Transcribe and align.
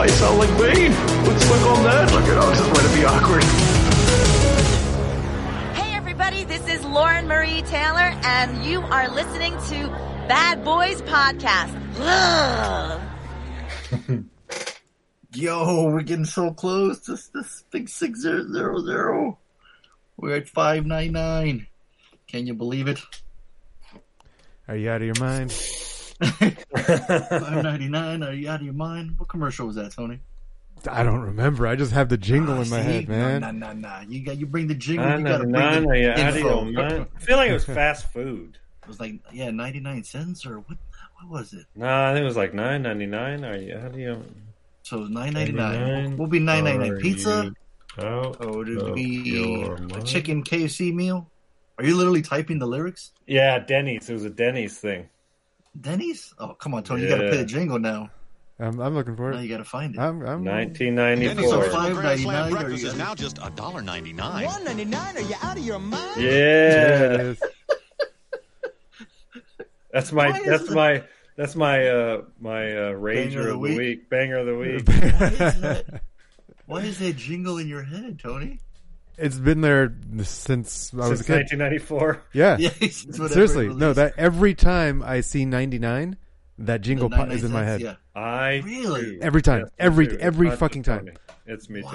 Why 0.00 0.06
you 0.06 0.12
sound 0.12 0.38
like 0.38 0.48
Bane. 0.56 0.92
Let's 1.26 1.46
look 1.50 1.60
on 1.60 1.84
that. 1.84 2.10
Look 2.10 2.24
at 2.24 2.38
all 2.38 2.50
just 2.54 2.72
want 2.72 2.88
to 2.88 2.94
be 2.96 3.04
awkward. 3.04 3.44
Hey, 5.76 5.92
everybody, 5.94 6.44
this 6.44 6.66
is 6.66 6.82
Lauren 6.86 7.28
Marie 7.28 7.60
Taylor, 7.60 8.10
and 8.24 8.64
you 8.64 8.80
are 8.80 9.10
listening 9.10 9.52
to 9.68 9.88
Bad 10.26 10.64
Boys 10.64 11.02
Podcast. 11.02 11.76
Yo, 15.34 15.90
we're 15.90 16.00
getting 16.00 16.24
so 16.24 16.54
close 16.54 17.00
to 17.00 17.18
this 17.34 17.64
big 17.70 17.90
six 17.90 18.22
zero 18.22 18.50
zero 18.50 18.80
zero. 18.80 19.38
We're 20.16 20.36
at 20.36 20.48
five 20.48 20.86
nine 20.86 21.12
nine. 21.12 21.66
Can 22.26 22.46
you 22.46 22.54
believe 22.54 22.88
it? 22.88 23.00
Are 24.66 24.76
you 24.76 24.90
out 24.90 25.02
of 25.02 25.06
your 25.06 25.20
mind? 25.20 25.52
Five 26.20 27.62
ninety 27.62 27.88
nine. 27.88 28.22
Are 28.22 28.32
you 28.32 28.48
out 28.48 28.60
of 28.60 28.64
your 28.64 28.74
mind? 28.74 29.14
What 29.18 29.28
commercial 29.28 29.66
was 29.66 29.76
that, 29.76 29.92
Tony? 29.92 30.20
I 30.88 31.02
don't 31.02 31.20
remember. 31.20 31.66
I 31.66 31.76
just 31.76 31.92
have 31.92 32.08
the 32.08 32.16
jingle 32.16 32.54
ah, 32.54 32.62
in 32.62 32.70
my 32.70 32.82
See? 32.82 32.92
head, 32.92 33.08
man. 33.08 33.40
Nah, 33.42 33.52
nah, 33.52 33.72
nah. 33.72 34.00
You 34.08 34.24
got 34.24 34.38
you 34.38 34.46
bring 34.46 34.66
the 34.66 34.74
jingle. 34.74 35.06
Nine 35.06 35.20
you 35.20 35.26
got 35.26 35.38
to 35.38 35.46
ninety 35.46 35.52
bring 35.52 35.62
nine. 35.70 35.82
the 35.82 35.88
Are 35.88 35.96
you 35.96 36.10
out 36.10 36.30
of 36.30 36.36
info. 36.36 36.64
your? 36.66 37.08
I 37.16 37.20
feel 37.20 37.36
like 37.36 37.50
it 37.50 37.54
was 37.54 37.64
fast 37.64 38.12
food. 38.12 38.58
It 38.82 38.88
was 38.88 39.00
like 39.00 39.14
yeah, 39.32 39.50
ninety 39.50 39.80
nine 39.80 40.04
cents 40.04 40.46
or 40.46 40.60
what? 40.60 40.78
What 41.20 41.40
was 41.40 41.52
it? 41.52 41.66
No, 41.76 41.86
I 41.86 42.12
think 42.12 42.22
it 42.22 42.26
was 42.26 42.36
like 42.36 42.54
nine 42.54 42.82
ninety 42.82 43.06
nine. 43.06 43.44
Are 43.44 43.56
you 43.56 43.76
out 43.76 43.86
of 43.92 43.98
your 43.98 44.18
So 44.82 45.00
nine 45.04 45.34
ninety 45.34 45.52
nine. 45.52 45.80
99. 45.80 46.10
What 46.12 46.18
will 46.18 46.26
be 46.28 46.38
nine 46.38 46.64
ninety 46.64 46.90
nine? 46.90 47.00
Pizza? 47.00 47.52
Oh, 47.98 48.04
out 48.04 48.44
Or 48.44 48.58
would 48.58 48.68
it 48.68 48.78
of 48.78 48.94
be 48.94 49.66
a 49.94 50.02
chicken 50.02 50.42
KFC 50.44 50.94
meal? 50.94 51.30
Are 51.76 51.84
you 51.84 51.96
literally 51.96 52.22
typing 52.22 52.58
the 52.58 52.66
lyrics? 52.66 53.12
Yeah, 53.26 53.58
Denny's. 53.58 54.08
It 54.08 54.12
was 54.12 54.24
a 54.24 54.30
Denny's 54.30 54.78
thing. 54.78 55.08
Denny's? 55.78 56.32
Oh 56.38 56.54
come 56.54 56.74
on, 56.74 56.82
Tony! 56.82 57.02
You 57.02 57.08
got 57.08 57.18
to 57.18 57.24
Yeah. 57.24 57.28
play 57.30 57.38
the 57.38 57.44
jingle 57.46 57.78
now. 57.78 58.10
I'm, 58.58 58.78
I'm 58.78 58.94
looking 58.94 59.16
for 59.16 59.30
Now 59.30 59.38
it. 59.38 59.42
you 59.44 59.48
got 59.48 59.56
to 59.58 59.64
find 59.64 59.94
it. 59.94 59.98
I'm, 60.00 60.20
I'm, 60.26 60.44
Nineteen 60.44 60.94
ninety 60.94 61.26
Denny's 61.28 61.48
So 61.48 61.62
four. 61.62 61.70
five- 61.70 61.94
Grand 61.94 62.20
$5.99 62.20 62.46
or 62.46 62.50
breakfast 62.50 62.82
you 62.82 62.88
is 62.88 62.94
got- 62.94 62.98
now 63.08 63.14
just 63.14 63.36
$1.99. 63.38 64.46
One 64.46 64.64
ninety 64.64 64.84
nine? 64.84 65.16
Are 65.16 65.20
you 65.20 65.34
out 65.42 65.56
of 65.56 65.64
your 65.64 65.78
mind? 65.78 66.20
Yeah, 66.20 67.20
is. 67.22 67.40
that's 69.92 70.12
my 70.12 70.28
Why 70.30 70.38
is 70.38 70.44
that's 70.46 70.64
it- 70.64 70.74
my 70.74 71.02
that's 71.36 71.56
my 71.56 71.88
uh 71.88 72.22
my 72.38 72.70
uh 72.72 72.92
rager 72.92 73.26
of 73.26 73.32
the 73.32 73.40
of 73.40 73.46
the 73.46 73.58
week? 73.58 73.78
week, 73.78 74.10
banger 74.10 74.38
of 74.38 74.46
the 74.46 74.56
week. 74.56 74.86
Why 74.88 75.28
is 75.28 75.60
that? 75.60 76.02
Why 76.66 76.80
is 76.82 76.98
that 76.98 77.16
jingle 77.16 77.56
in 77.58 77.66
your 77.66 77.82
head, 77.82 78.18
Tony? 78.18 78.58
It's 79.20 79.36
been 79.38 79.60
there 79.60 79.94
since 80.22 80.92
I 80.94 80.96
was 80.96 81.10
a 81.10 81.16
Since 81.16 81.26
kid. 81.26 81.34
nineteen 81.34 81.58
ninety 81.58 81.78
four. 81.78 82.22
Yeah. 82.32 82.56
Yeah, 82.60 82.70
Seriously, 82.88 83.68
no. 83.68 83.92
That 83.92 84.14
every 84.16 84.54
time 84.54 85.02
I 85.02 85.20
see 85.20 85.44
99, 85.44 86.16
that 86.58 86.80
jingle 86.80 87.08
99 87.08 87.28
po- 87.28 87.34
is 87.34 87.44
in 87.44 87.52
my 87.52 87.64
head. 87.64 87.80
Yeah. 87.80 87.94
I 88.14 88.62
Really? 88.64 89.18
Every 89.22 89.42
time. 89.42 89.60
Yes, 89.60 89.70
Every- 89.78 90.08
too. 90.08 90.18
every 90.18 90.46
It's 90.48 90.52
not 90.52 90.58
fucking 90.60 90.82
time. 90.84 91.06
Tony. 91.06 91.16
It's 91.46 91.68
me 91.70 91.82
too. 91.82 91.86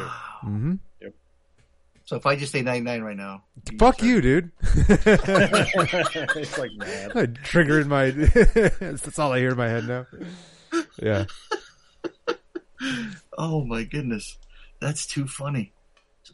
hmm 0.41 0.74
So 2.06 2.16
if 2.18 2.25
I 2.25 2.35
just 2.35 2.52
say 2.52 2.62
ninety 2.62 2.81
nine 2.81 3.02
right 3.02 3.18
now, 3.18 3.44
Fuck 3.80 4.02
you, 4.03 4.22
dude. 4.22 4.52
it's 4.62 6.58
like 6.58 6.72
mad. 6.78 7.12
I 7.18 7.25
triggered 7.28 7.88
my. 7.88 8.12
That's 8.12 9.18
all 9.18 9.31
I 9.34 9.40
hear 9.40 9.52
in 9.52 9.58
my 9.58 9.68
head 9.69 9.88
now. 9.88 10.06
Yeah. 11.02 11.25
Oh 13.38 13.64
my 13.64 13.84
goodness, 13.84 14.38
that's 14.80 15.06
too 15.08 15.28
funny. 15.28 15.72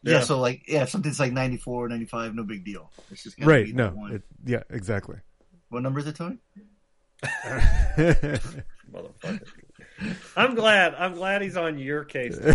Yeah. 0.04 0.14
Yeah. 0.14 0.20
so 0.22 0.40
like, 0.40 0.64
yeah, 0.68 0.84
if 0.84 0.90
something's 0.90 1.20
like 1.20 1.32
94, 1.32 1.90
95, 1.90 2.36
no 2.36 2.44
big 2.44 2.64
deal. 2.66 2.92
It's 3.12 3.24
just 3.24 3.38
gotta 3.38 3.50
Right. 3.50 3.74
No. 3.74 4.08
It, 4.12 4.24
yeah. 4.46 4.64
Exactly. 4.70 5.18
What 5.70 5.84
number 5.84 6.00
is 6.00 6.08
it, 6.08 6.16
Tony? 6.16 6.38
Motherfucker. 8.92 9.42
I'm 10.36 10.56
glad. 10.56 10.96
I'm 10.96 11.14
glad 11.14 11.42
he's 11.44 11.56
on 11.58 11.78
your 11.78 12.04
case. 12.04 12.38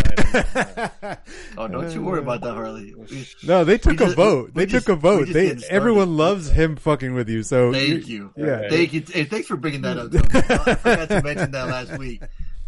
Oh, 1.57 1.67
don't 1.67 1.91
you 1.91 2.01
worry 2.03 2.19
about 2.19 2.41
that, 2.41 2.53
Harley. 2.53 2.93
We- 2.93 3.27
no, 3.43 3.63
they 3.63 3.77
took 3.79 3.93
a 3.93 4.05
just- 4.05 4.15
vote. 4.15 4.53
They 4.53 4.65
just- 4.65 4.85
took 4.85 4.95
a 4.97 4.99
vote. 4.99 5.29
They 5.29 5.57
everyone 5.69 6.17
loves 6.17 6.49
him 6.51 6.75
fucking 6.75 7.13
with 7.15 7.29
you. 7.29 7.41
So 7.43 7.71
Thank 7.73 8.07
you. 8.07 8.31
Yeah. 8.35 8.69
Thank 8.69 8.93
you. 8.93 9.03
Hey, 9.07 9.23
thanks 9.23 9.47
for 9.47 9.57
bringing 9.57 9.81
that 9.81 9.97
up. 9.97 10.11
Tony. 10.11 10.25
I 10.33 10.75
forgot 10.75 11.09
to 11.09 11.21
mention 11.23 11.51
that 11.51 11.67
last 11.67 11.97
week. 11.97 12.21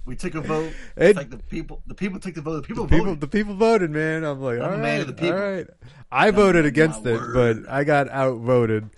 We 0.09 0.15
took 0.15 0.33
a 0.33 0.41
vote. 0.41 0.73
It- 0.97 1.15
like 1.15 1.29
the 1.29 1.37
people. 1.37 1.83
The 1.85 1.93
people 1.93 2.19
took 2.19 2.33
the 2.33 2.41
vote. 2.41 2.55
The 2.63 2.67
people 2.67 2.87
People, 2.87 3.05
voted. 3.05 3.21
the 3.21 3.27
people 3.27 3.53
voted, 3.53 3.91
man. 3.91 4.23
I'm 4.23 4.41
like, 4.41 4.57
I'm 4.57 4.63
all, 4.63 4.77
man 4.77 4.81
right, 4.81 5.01
of 5.01 5.07
the 5.07 5.13
people. 5.13 5.37
all 5.37 5.51
right. 5.51 5.67
I 6.11 6.31
voted 6.31 6.65
against 6.65 7.05
it, 7.05 7.13
word. 7.13 7.63
but 7.63 7.71
I 7.71 7.83
got 7.83 8.09
outvoted. 8.09 8.89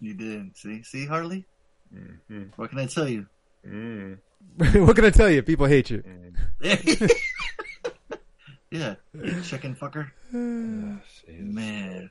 You 0.00 0.14
did. 0.14 0.56
See, 0.56 0.82
see, 0.82 1.04
Harley. 1.04 1.44
Mm-hmm. 1.94 2.44
What 2.56 2.70
can 2.70 2.78
I 2.78 2.86
tell 2.86 3.06
you? 3.06 3.26
Mm. 3.68 4.16
what 4.86 4.96
can 4.96 5.04
I 5.04 5.10
tell 5.10 5.28
you? 5.28 5.42
People 5.42 5.66
hate 5.66 5.90
you. 5.90 6.02
yeah, 8.70 8.94
you 9.12 9.42
chicken 9.42 9.76
fucker. 9.76 10.10
Jesus. 10.32 11.22
Man, 11.38 12.10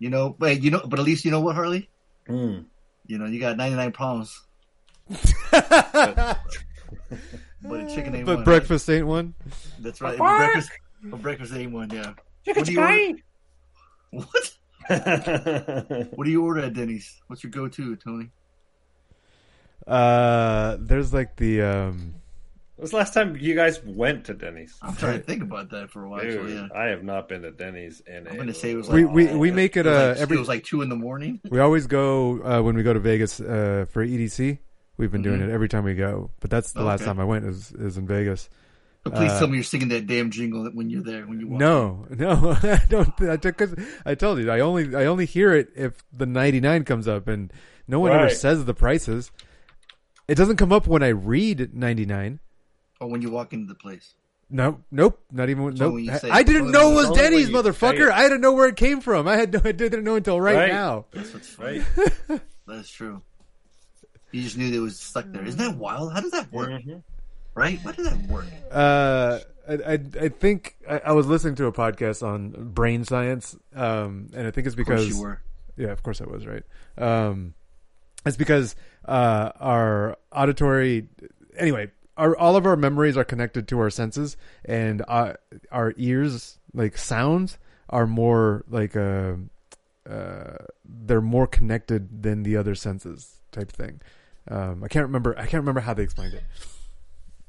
you 0.00 0.10
know, 0.10 0.34
wait, 0.40 0.62
you 0.62 0.72
know, 0.72 0.82
but 0.84 0.98
at 0.98 1.04
least 1.04 1.24
you 1.24 1.30
know 1.30 1.40
what, 1.40 1.54
Harley. 1.54 1.88
Mm. 2.28 2.64
You 3.06 3.18
know, 3.18 3.26
you 3.26 3.38
got 3.38 3.56
ninety 3.56 3.76
nine 3.76 3.92
problems, 3.92 4.42
but 7.64 7.80
a 7.80 7.94
chicken 7.94 8.14
ain't 8.14 8.26
But 8.26 8.36
one. 8.36 8.44
breakfast 8.44 8.88
ain't 8.90 9.06
one. 9.06 9.34
That's 9.80 10.00
right. 10.00 10.18
But 10.18 10.36
breakfast, 10.38 10.70
but 11.04 11.22
breakfast 11.22 11.52
ain't 11.54 11.72
one. 11.72 11.90
Yeah. 11.90 12.12
What 12.46 12.64
do 12.66 12.72
you 12.72 12.80
order? 12.80 13.18
What? 14.10 14.50
What 16.14 16.24
do 16.24 16.30
you 16.30 16.44
order 16.44 16.60
at 16.60 16.74
Denny's? 16.74 17.22
What's 17.26 17.42
your 17.42 17.50
go 17.50 17.68
to, 17.68 17.96
Tony? 17.96 18.30
Uh, 19.86 20.76
there's 20.80 21.12
like 21.12 21.36
the 21.36 21.62
um. 21.62 22.14
When 22.76 22.82
was 22.82 22.90
the 22.90 22.96
last 22.96 23.14
time 23.14 23.36
you 23.36 23.54
guys 23.54 23.80
went 23.84 24.24
to 24.26 24.34
Denny's? 24.34 24.76
I'm 24.82 24.96
trying 24.96 25.18
to 25.20 25.24
think 25.24 25.42
about 25.42 25.70
that 25.70 25.90
for 25.90 26.04
a 26.04 26.08
while. 26.08 26.20
so, 26.22 26.26
Dude, 26.26 26.50
yeah. 26.50 26.68
I 26.74 26.86
have 26.86 27.04
not 27.04 27.28
been 27.28 27.42
to 27.42 27.52
Denny's 27.52 28.00
in. 28.06 28.26
I'm 28.26 28.36
gonna 28.36 28.52
say 28.52 28.72
it 28.72 28.76
was 28.76 28.88
like 28.88 29.08
we 29.08 29.26
we 29.34 29.50
make 29.50 29.76
it 29.76 29.86
it 29.86 29.92
uh 29.92 30.08
like, 30.08 30.16
every 30.18 30.36
it 30.36 30.40
was 30.40 30.48
like 30.48 30.64
two 30.64 30.82
in 30.82 30.88
the 30.88 30.96
morning. 30.96 31.40
we 31.48 31.60
always 31.60 31.86
go 31.86 32.42
uh 32.42 32.60
when 32.62 32.74
we 32.76 32.82
go 32.82 32.92
to 32.92 33.00
Vegas 33.00 33.40
uh 33.40 33.86
for 33.88 34.04
EDC. 34.04 34.58
We've 34.96 35.10
been 35.10 35.22
doing 35.22 35.40
Mhm. 35.40 35.48
it 35.48 35.50
every 35.50 35.68
time 35.68 35.84
we 35.84 35.94
go, 35.94 36.30
but 36.40 36.50
that's 36.50 36.72
the 36.72 36.82
last 36.84 37.04
time 37.04 37.18
I 37.18 37.24
went 37.24 37.44
is 37.46 37.72
is 37.72 37.96
in 37.98 38.06
Vegas. 38.06 38.48
But 39.02 39.14
please 39.16 39.32
Uh, 39.32 39.38
tell 39.40 39.48
me 39.48 39.56
you're 39.56 39.64
singing 39.64 39.88
that 39.88 40.06
damn 40.06 40.30
jingle 40.30 40.64
when 40.72 40.88
you're 40.88 41.02
there 41.02 41.26
when 41.26 41.38
you 41.40 41.48
walk. 41.48 41.60
No, 41.60 42.06
no, 42.10 42.56
I 42.62 42.80
don't. 42.88 43.12
I 43.22 43.36
took. 43.36 43.56
Cause 43.58 43.74
I 44.06 44.14
told 44.14 44.38
you, 44.38 44.50
I 44.50 44.60
only, 44.60 44.94
I 44.96 45.04
only 45.06 45.26
hear 45.26 45.52
it 45.54 45.68
if 45.76 46.02
the 46.12 46.26
ninety 46.26 46.60
nine 46.60 46.84
comes 46.84 47.06
up, 47.08 47.28
and 47.28 47.52
no 47.88 48.00
one 48.00 48.12
ever 48.12 48.30
says 48.30 48.64
the 48.64 48.72
prices. 48.74 49.30
It 50.26 50.36
doesn't 50.36 50.56
come 50.56 50.72
up 50.72 50.86
when 50.86 51.02
I 51.02 51.08
read 51.08 51.74
ninety 51.74 52.06
nine. 52.06 52.38
Or 53.00 53.08
when 53.10 53.20
you 53.20 53.30
walk 53.30 53.52
into 53.52 53.66
the 53.66 53.74
place. 53.74 54.14
No, 54.48 54.80
nope, 54.90 55.20
not 55.32 55.50
even. 55.50 55.68
It's 55.68 55.80
Nope. 55.80 55.90
only 55.90 56.04
when 56.04 56.14
you 56.14 56.18
say 56.20 56.30
I 56.30 56.42
didn't 56.44 56.70
know 56.70 56.92
it 56.92 56.94
was 56.94 57.06
when 57.10 57.18
Denny's, 57.18 57.48
it's 57.48 57.48
only 57.48 57.62
when 57.62 57.66
you 57.66 57.72
say 57.72 57.86
motherfucker. 57.88 58.10
I 58.10 58.22
didn't 58.22 58.40
know 58.40 58.52
where 58.52 58.68
it 58.68 58.76
came 58.76 59.00
from. 59.00 59.26
I 59.26 59.36
had 59.36 59.52
no, 59.52 59.60
I 59.64 59.72
didn't 59.72 60.04
know 60.04 60.14
until 60.14 60.40
right, 60.40 60.54
Right. 60.56 60.68
now. 60.72 61.06
That's 61.12 61.34
what's 61.34 61.48
funny. 61.48 61.82
Right. 62.28 62.40
That's 62.66 62.88
true. 62.88 63.20
You 64.34 64.42
just 64.42 64.58
knew 64.58 64.68
that 64.68 64.76
it 64.76 64.80
was 64.80 64.98
stuck 64.98 65.26
there. 65.28 65.44
Isn't 65.44 65.60
that 65.60 65.76
wild? 65.76 66.12
How 66.12 66.20
does 66.20 66.32
that 66.32 66.52
work? 66.52 66.68
Mhm. 66.70 67.04
Right? 67.54 67.78
How 67.78 67.92
does 67.92 68.10
that 68.10 68.26
work? 68.26 68.46
Uh, 68.68 69.38
I, 69.68 69.72
I, 69.74 69.92
I 70.22 70.28
think 70.28 70.74
I, 70.90 70.98
I 71.06 71.12
was 71.12 71.28
listening 71.28 71.54
to 71.54 71.66
a 71.66 71.72
podcast 71.72 72.26
on 72.26 72.50
brain 72.72 73.04
science, 73.04 73.56
um, 73.76 74.30
and 74.34 74.48
I 74.48 74.50
think 74.50 74.66
it's 74.66 74.74
Of 74.74 74.78
because 74.78 75.08
you 75.08 75.20
were. 75.20 75.40
Yeah, 75.76 75.92
of 75.92 76.02
course 76.02 76.20
I 76.20 76.24
was 76.24 76.48
right. 76.48 76.64
Um, 76.98 77.54
it's 78.26 78.36
because 78.36 78.74
uh, 79.04 79.52
our 79.60 80.18
auditory, 80.32 81.06
anyway, 81.56 81.92
our 82.16 82.36
all 82.36 82.56
of 82.56 82.66
our 82.66 82.74
memories 82.74 83.16
are 83.16 83.24
connected 83.24 83.68
to 83.68 83.78
our 83.78 83.90
senses, 83.90 84.36
and 84.64 85.00
uh, 85.06 85.34
our 85.70 85.94
ears, 85.96 86.58
like 86.72 86.98
sounds, 86.98 87.56
are 87.88 88.08
more 88.08 88.64
like 88.68 88.96
uh, 88.96 89.34
uh, 90.10 90.56
they're 90.84 91.20
more 91.20 91.46
connected 91.46 92.24
than 92.24 92.42
the 92.42 92.56
other 92.56 92.74
senses, 92.74 93.40
type 93.52 93.70
thing. 93.70 94.00
Um, 94.50 94.84
I 94.84 94.88
can't 94.88 95.06
remember. 95.06 95.34
I 95.38 95.42
can't 95.46 95.62
remember 95.62 95.80
how 95.80 95.94
they 95.94 96.02
explained 96.02 96.34
it. 96.34 96.42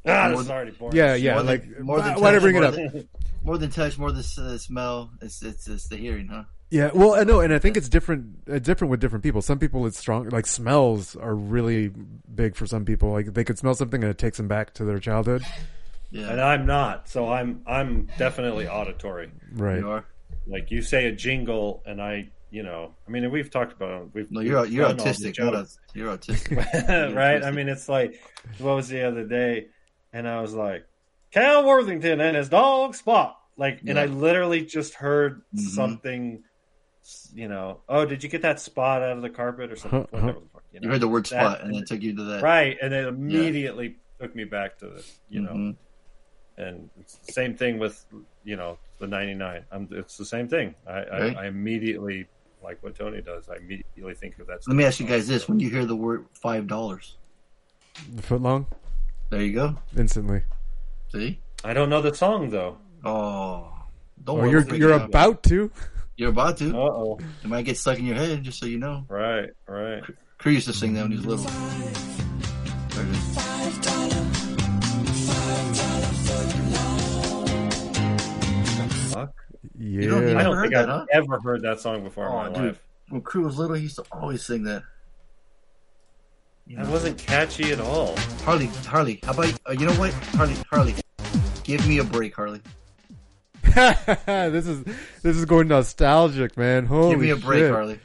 Ah, 0.07 0.30
this 0.30 0.42
is 0.42 0.50
already 0.51 0.71
boring. 0.71 0.95
Yeah, 0.95 1.15
yeah. 1.15 1.33
More 1.33 1.44
than- 1.44 1.47
like 1.47 1.80
more 1.80 2.01
than 2.01 2.13
why, 2.15 2.19
why 2.21 2.31
did 2.31 2.38
I 2.38 2.39
touch, 2.39 2.42
bring 2.42 2.56
it 2.56 2.59
more 2.59 2.68
up? 2.68 2.74
than- 2.75 3.09
More 3.44 3.57
than 3.59 3.69
touch, 3.69 4.00
more 4.00 4.12
than 4.12 4.24
uh, 4.44 4.57
smell. 4.57 5.12
It's, 5.21 5.44
it's 5.44 5.68
it's 5.68 5.88
the 5.88 5.97
hearing, 5.97 6.27
huh? 6.27 6.45
Yeah, 6.71 6.89
well, 6.95 7.13
I 7.13 7.24
know, 7.25 7.42
and 7.42 7.53
I 7.53 7.59
think 7.59 7.77
it's 7.77 7.88
different. 7.89 8.38
Uh, 8.51 8.57
different 8.57 8.89
with 8.89 9.00
different 9.00 9.24
people. 9.24 9.44
Some 9.44 9.59
people, 9.59 9.86
it's 9.86 10.00
strong. 10.00 10.30
Like 10.30 10.47
smells 10.47 11.15
are 11.15 11.36
really 11.36 11.92
big 12.33 12.56
for 12.56 12.65
some 12.65 12.86
people. 12.86 13.12
Like 13.12 13.36
they 13.36 13.44
could 13.44 13.59
smell 13.59 13.75
something 13.75 14.01
and 14.03 14.09
it 14.09 14.18
takes 14.18 14.38
them 14.38 14.48
back 14.48 14.74
to 14.75 14.83
their 14.83 14.98
childhood. 14.98 15.44
Yeah, 16.09 16.30
And 16.31 16.41
I'm 16.41 16.65
not, 16.65 17.07
so 17.07 17.31
I'm 17.31 17.62
I'm 17.68 18.09
definitely 18.18 18.68
auditory. 18.68 19.30
Right. 19.53 19.77
you 19.80 19.89
are. 19.91 20.06
Like 20.48 20.71
you 20.71 20.81
say 20.81 21.06
a 21.06 21.12
jingle, 21.12 21.83
and 21.86 22.01
I, 22.01 22.30
you 22.55 22.63
know, 22.63 22.95
I 23.05 23.11
mean, 23.11 23.29
we've 23.31 23.49
talked 23.51 23.73
about. 23.73 24.13
We've 24.13 24.31
No, 24.31 24.39
you're 24.39 24.65
you're 24.65 24.87
done 24.87 24.99
all 24.99 25.05
the 25.05 25.11
autistic. 25.11 25.39
A, 25.39 25.67
you're 25.93 26.17
autistic. 26.17 27.13
right? 27.15 27.43
I 27.43 27.51
mean, 27.51 27.67
it's 27.67 27.89
like 27.89 28.21
what 28.59 28.75
was 28.75 28.87
the 28.87 29.03
other 29.05 29.25
day, 29.25 29.67
and 30.13 30.25
I 30.25 30.39
was 30.41 30.53
like, 30.53 30.85
Cal 31.31 31.65
Worthington 31.65 32.21
and 32.21 32.37
his 32.37 32.47
dog 32.47 32.95
Spot. 32.95 33.37
Like, 33.57 33.81
and 33.85 33.99
I 33.99 34.05
literally 34.05 34.65
just 34.65 34.93
heard 34.95 35.41
Mhm. 35.53 35.59
something. 35.59 36.43
You 37.33 37.49
know, 37.49 37.81
oh, 37.89 38.05
did 38.05 38.23
you 38.23 38.29
get 38.29 38.41
that 38.43 38.59
spot 38.61 39.03
out 39.03 39.17
of 39.17 39.21
the 39.21 39.29
carpet 39.29 39.71
or 39.71 39.75
something? 39.75 40.07
Huh, 40.11 40.17
huh. 40.17 40.25
Whatever 40.27 40.39
the 40.39 40.49
fuck, 40.53 40.63
you 40.71 40.79
you 40.81 40.89
heard 40.89 41.01
the 41.01 41.07
word 41.09 41.25
That- 41.25 41.29
spot, 41.57 41.61
and 41.63 41.75
it 41.75 41.87
took 41.87 42.01
you 42.01 42.15
to 42.15 42.23
that. 42.23 42.41
right, 42.41 42.77
and 42.81 42.93
it 42.93 43.05
immediately 43.05 43.97
took 44.19 44.33
me 44.33 44.45
back 44.45 44.77
to 44.79 44.87
this. 44.89 45.19
You 45.29 45.41
know, 45.41 45.51
Mhm. 45.51 45.75
and 46.57 46.89
it's 47.01 47.17
the 47.17 47.33
same 47.33 47.53
thing 47.55 47.79
with 47.79 48.05
you 48.45 48.55
know 48.55 48.77
the 48.99 49.07
99 49.07 49.65
I'm, 49.71 49.89
it's 49.91 50.15
the 50.17 50.23
same 50.25 50.47
thing 50.47 50.73
I, 50.87 50.93
Right. 50.93 51.35
I, 51.37 51.43
I 51.43 51.47
immediately 51.47 52.27
like 52.65 52.81
what 52.83 52.95
tony 52.95 53.21
does 53.21 53.47
i 53.50 53.56
immediately 53.56 54.13
think 54.15 54.38
of 54.39 54.47
that 54.47 54.59
Let 54.67 54.75
me 54.75 54.83
ask 54.83 55.00
you 55.00 55.06
guys 55.06 55.27
this: 55.27 55.47
When 55.47 55.59
you 55.59 55.69
hear 55.69 55.85
the 55.85 55.95
word 55.95 56.25
five 56.33 56.67
dollars, 56.67 57.15
Foot 58.21 58.41
long, 58.41 58.65
there 59.29 59.41
you 59.41 59.53
go. 59.53 59.75
instantly. 59.95 60.41
See? 61.13 61.39
i 61.63 61.73
don't 61.73 61.89
know 61.89 62.01
the 62.01 62.13
song 62.13 62.50
though 62.50 62.77
Oh, 63.06 63.71
don't 64.23 64.39
Oh, 64.39 64.41
worry. 64.41 64.50
you're 64.51 64.75
you're 64.75 64.94
about 64.94 65.44
to. 65.44 65.71
You're 66.17 66.29
about 66.29 66.57
to. 66.57 66.69
uh-oh 66.75 67.19
It 67.44 67.47
might 67.47 67.65
get 67.65 67.77
stuck 67.77 68.00
in 68.00 68.06
your 68.06 68.15
head, 68.15 68.41
just 68.44 68.57
so 68.59 68.65
you 68.65 68.79
know. 68.79 69.06
right 69.09 69.50
right 69.67 70.01
Crew 70.39 70.53
used 70.53 70.67
to 70.67 70.73
sing 70.73 70.94
that 70.95 71.03
when 71.03 71.12
he 71.12 71.17
was 71.17 71.25
little. 71.27 71.45
There 72.95 73.06
it 73.12 74.04
Yeah. 79.77 80.09
don't 80.09 80.35
i 80.38 80.44
don't 80.44 80.62
think 80.62 80.73
that, 80.73 80.89
i've 80.89 81.00
huh? 81.01 81.06
ever 81.12 81.39
heard 81.39 81.62
that 81.63 81.79
song 81.79 82.03
before 82.03 82.25
in 82.25 82.31
Oh, 82.31 82.35
my 82.35 82.47
dude. 82.50 82.57
life 82.67 82.81
When 83.09 83.21
Crew 83.21 83.44
was 83.44 83.57
little, 83.57 83.75
he 83.75 83.83
used 83.83 83.95
to 83.97 84.03
always 84.12 84.44
sing 84.44 84.63
that. 84.63 84.83
that 86.69 86.88
wasn't 86.88 87.17
catchy 87.17 87.71
at 87.71 87.79
all 87.79 88.15
Harley, 88.44 88.67
Harley, 88.88 89.19
how 89.23 89.31
about 89.33 89.53
uh, 89.67 89.71
you 89.73 89.85
know 89.85 89.94
what, 89.94 90.12
Harley, 90.35 90.56
Harley, 90.69 90.95
give 91.63 91.88
me 91.88 91.97
a 92.00 92.03
break, 92.03 92.35
Harley. 92.35 92.62
this 93.75 94.67
is 94.67 94.83
this 95.21 95.35
is 95.35 95.44
going 95.45 95.67
nostalgic, 95.67 96.56
man. 96.56 96.85
Holy 96.85 97.12
give 97.12 97.19
me 97.19 97.29
a 97.31 97.35
break, 97.35 97.59
shit. 97.62 97.71
Harley. 97.71 98.00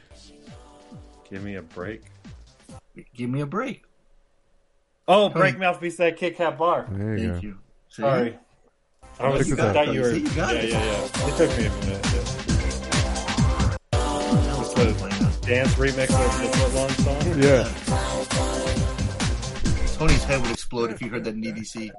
give 1.29 1.43
me 1.43 1.55
a 1.55 1.61
break 1.61 2.01
Give 3.15 3.29
me 3.29 3.39
a 3.41 3.45
break. 3.45 3.83
oh 5.07 5.29
break 5.29 5.57
mouth 5.57 5.79
beats 5.79 5.95
that 5.97 6.17
kit 6.17 6.35
kat 6.37 6.57
bar 6.57 6.87
There 6.91 7.17
you 7.17 7.29
Thank 7.31 7.41
go. 7.41 7.47
you. 7.47 7.57
See? 7.89 8.01
sorry 8.01 8.37
I 9.21 9.29
was 9.29 9.47
You 9.47 9.53
I 9.55 9.57
thought 9.73 9.87
it, 9.87 9.93
you 9.93 10.01
were 10.01 10.13
you 10.15 10.29
got 10.29 10.55
yeah 10.55 10.61
it. 10.61 10.69
yeah 10.69 10.83
yeah 10.85 11.27
it 11.27 11.37
took 11.37 11.49
me 11.57 11.65
a 11.65 11.69
minute 11.69 12.05
yeah. 12.13 12.21
That 13.91 14.55
was 14.57 14.73
totally 14.73 15.09
dance 15.41 15.73
remix 15.75 16.09
of 16.11 16.41
the 16.41 16.47
foot 16.57 16.73
long 16.75 16.89
song 16.89 17.41
Yeah. 17.41 17.67
Tony's 19.97 20.23
head 20.23 20.41
would 20.41 20.49
explode 20.51 20.89
if 20.91 20.99
you 20.99 21.09
heard 21.09 21.23
that 21.25 21.35
in 21.35 21.41
EDC. 21.43 21.91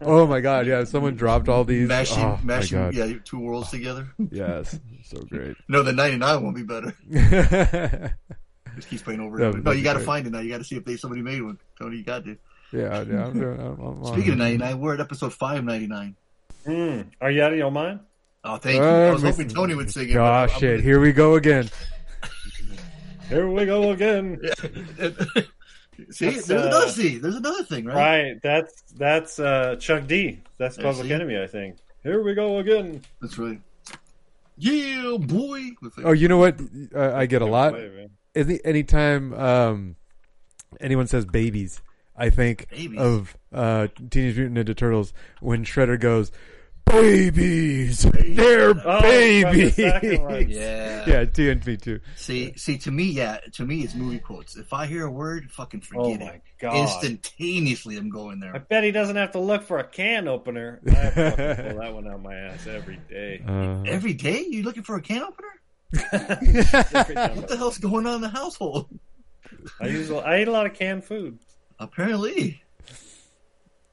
Oh 0.02 0.26
my 0.26 0.40
god. 0.40 0.66
Yeah. 0.66 0.80
If 0.80 0.88
someone 0.88 1.14
dropped 1.14 1.48
all 1.48 1.62
these. 1.62 1.86
Mashing, 1.86 2.24
oh 2.24 2.38
my 2.42 2.56
mashing, 2.56 2.92
yeah, 2.92 3.12
two 3.24 3.38
worlds 3.38 3.70
together. 3.70 4.08
Yes. 4.32 4.76
So 5.04 5.20
great. 5.20 5.56
No, 5.68 5.84
the 5.84 5.92
99 5.92 6.42
won't 6.42 6.56
be 6.56 6.64
better. 6.64 6.96
yeah. 7.08 8.10
Just 8.74 8.88
keeps 8.88 9.02
playing 9.02 9.20
over 9.20 9.36
and 9.36 9.44
over. 9.44 9.56
would 9.58 9.64
No, 9.64 9.70
you 9.70 9.84
got 9.84 9.92
to 9.92 10.00
find 10.00 10.26
it 10.26 10.30
now. 10.30 10.40
You 10.40 10.50
got 10.50 10.58
to 10.58 10.64
see 10.64 10.74
if 10.74 10.84
they 10.84 10.96
somebody 10.96 11.22
made 11.22 11.40
one. 11.42 11.58
Tony, 11.78 11.98
you 11.98 12.02
got 12.04 12.24
to. 12.24 12.36
Yeah. 12.72 12.88
I'm 12.98 13.06
doing. 13.38 13.60
I'm, 13.60 13.78
I'm 13.80 14.02
on 14.02 14.12
Speaking 14.14 14.32
of 14.32 14.38
99, 14.38 14.80
we're 14.80 14.94
at 14.94 15.00
episode 15.00 15.32
599. 15.32 16.16
Hmm. 16.64 17.02
are 17.20 17.30
you 17.30 17.42
out 17.42 17.52
of 17.52 17.58
your 17.58 17.70
mind 17.70 18.00
Oh, 18.46 18.58
thank 18.58 18.76
you. 18.76 18.82
Uh, 18.82 19.08
I 19.08 19.12
was 19.12 19.22
hoping 19.22 19.48
Tony 19.48 19.74
would 19.74 19.90
sing 19.90 20.10
it. 20.10 20.12
but 20.12 20.18
Gosh, 20.18 20.52
I'm 20.52 20.60
shit. 20.60 20.80
Here 20.82 21.00
we 21.00 21.12
go 21.12 21.36
again. 21.36 21.70
here 23.30 23.48
we 23.48 23.64
go 23.64 23.92
again 23.92 24.38
see, 26.10 26.26
That's, 26.26 26.46
there's 26.46 26.64
uh, 26.64 26.66
another 26.68 26.88
see. 26.88 27.18
There's 27.18 27.36
another 27.36 27.62
thing, 27.64 27.84
right? 27.86 27.94
Right, 27.94 28.42
that's 28.42 28.82
that's 28.96 29.38
uh, 29.38 29.76
Chuck 29.76 30.06
D. 30.06 30.40
That's 30.58 30.76
Yeah, 30.76 30.84
Public? 30.84 31.10
Enemy, 31.10 31.40
I 31.40 31.46
think. 31.46 31.76
Here 32.02 32.22
we 32.22 32.34
go 32.34 32.58
again. 32.58 33.02
That's 33.20 33.38
right. 33.38 33.60
Yeah, 34.56 35.16
boy. 35.18 35.70
Oh, 36.04 36.12
you 36.12 36.28
know 36.28 36.38
what? 36.38 36.60
Uh, 36.94 37.12
I 37.14 37.26
get 37.26 37.42
a 37.42 37.46
lot. 37.46 37.72
Wait, 37.72 37.92
man. 37.94 38.10
Any 38.34 38.64
anytime 38.64 39.32
um, 39.34 39.96
anyone 40.80 41.06
says 41.06 41.24
babies, 41.24 41.80
I 42.16 42.30
think 42.30 42.68
Babies? 42.70 42.98
of 42.98 43.36
uh, 43.52 43.88
Teenage 44.10 44.36
Mutant 44.36 44.68
Ninja 44.68 44.76
Turtles 44.76 45.12
when 45.40 45.64
Shredder 45.64 45.98
goes, 45.98 46.30
"Babies, 46.86 48.02
they're 48.02 48.70
Oh, 48.70 48.74
from 48.74 48.82
the 48.82 49.00
babies." 49.02 49.76
second 49.76 50.22
one. 50.22 50.48
Yeah. 50.48 51.04
yeah, 51.06 51.24
TNT 51.24 51.80
too. 51.80 52.00
See, 52.16 52.52
see, 52.56 52.78
to 52.78 52.90
me, 52.90 53.04
yeah, 53.04 53.38
to 53.54 53.64
me, 53.66 53.80
it's 53.82 53.94
movie 53.94 54.18
quotes. 54.20 54.56
If 54.56 54.72
I 54.72 54.86
hear 54.86 55.06
a 55.06 55.10
word, 55.10 55.50
fucking 55.50 55.82
Oh 55.96 56.04
forget 56.14 56.20
my 56.20 56.26
it. 56.34 56.42
god! 56.60 56.76
Instantaneously, 56.76 57.96
I'm 57.96 58.10
going 58.10 58.38
there. 58.40 58.54
I 58.54 58.58
bet 58.58 58.84
he 58.84 58.90
doesn't 58.92 59.16
have 59.16 59.32
to 59.32 59.40
look 59.40 59.62
for 59.64 59.78
a 59.78 59.84
can 59.84 60.28
opener. 60.28 60.80
I 60.86 60.92
pull 61.10 61.78
that 61.80 61.90
one 61.94 62.06
out 62.08 62.22
my 62.22 62.34
ass 62.34 62.66
every 62.66 62.98
day. 63.08 63.42
Uh, 63.46 63.82
Every 63.86 64.12
day, 64.14 64.44
you 64.48 64.62
looking 64.62 64.82
for 64.84 64.96
a 64.96 65.02
can 65.02 65.22
opener? 65.22 65.48
What 67.34 67.48
the 67.48 67.54
hell's 67.58 67.78
going 67.78 68.06
on 68.06 68.16
in 68.16 68.20
the 68.20 68.28
household? 68.28 68.88
I 69.80 69.86
use 69.88 70.10
I 70.10 70.40
eat 70.42 70.48
a 70.48 70.52
lot 70.52 70.66
of 70.66 70.74
canned 70.74 71.04
food. 71.04 71.38
Apparently. 71.78 72.62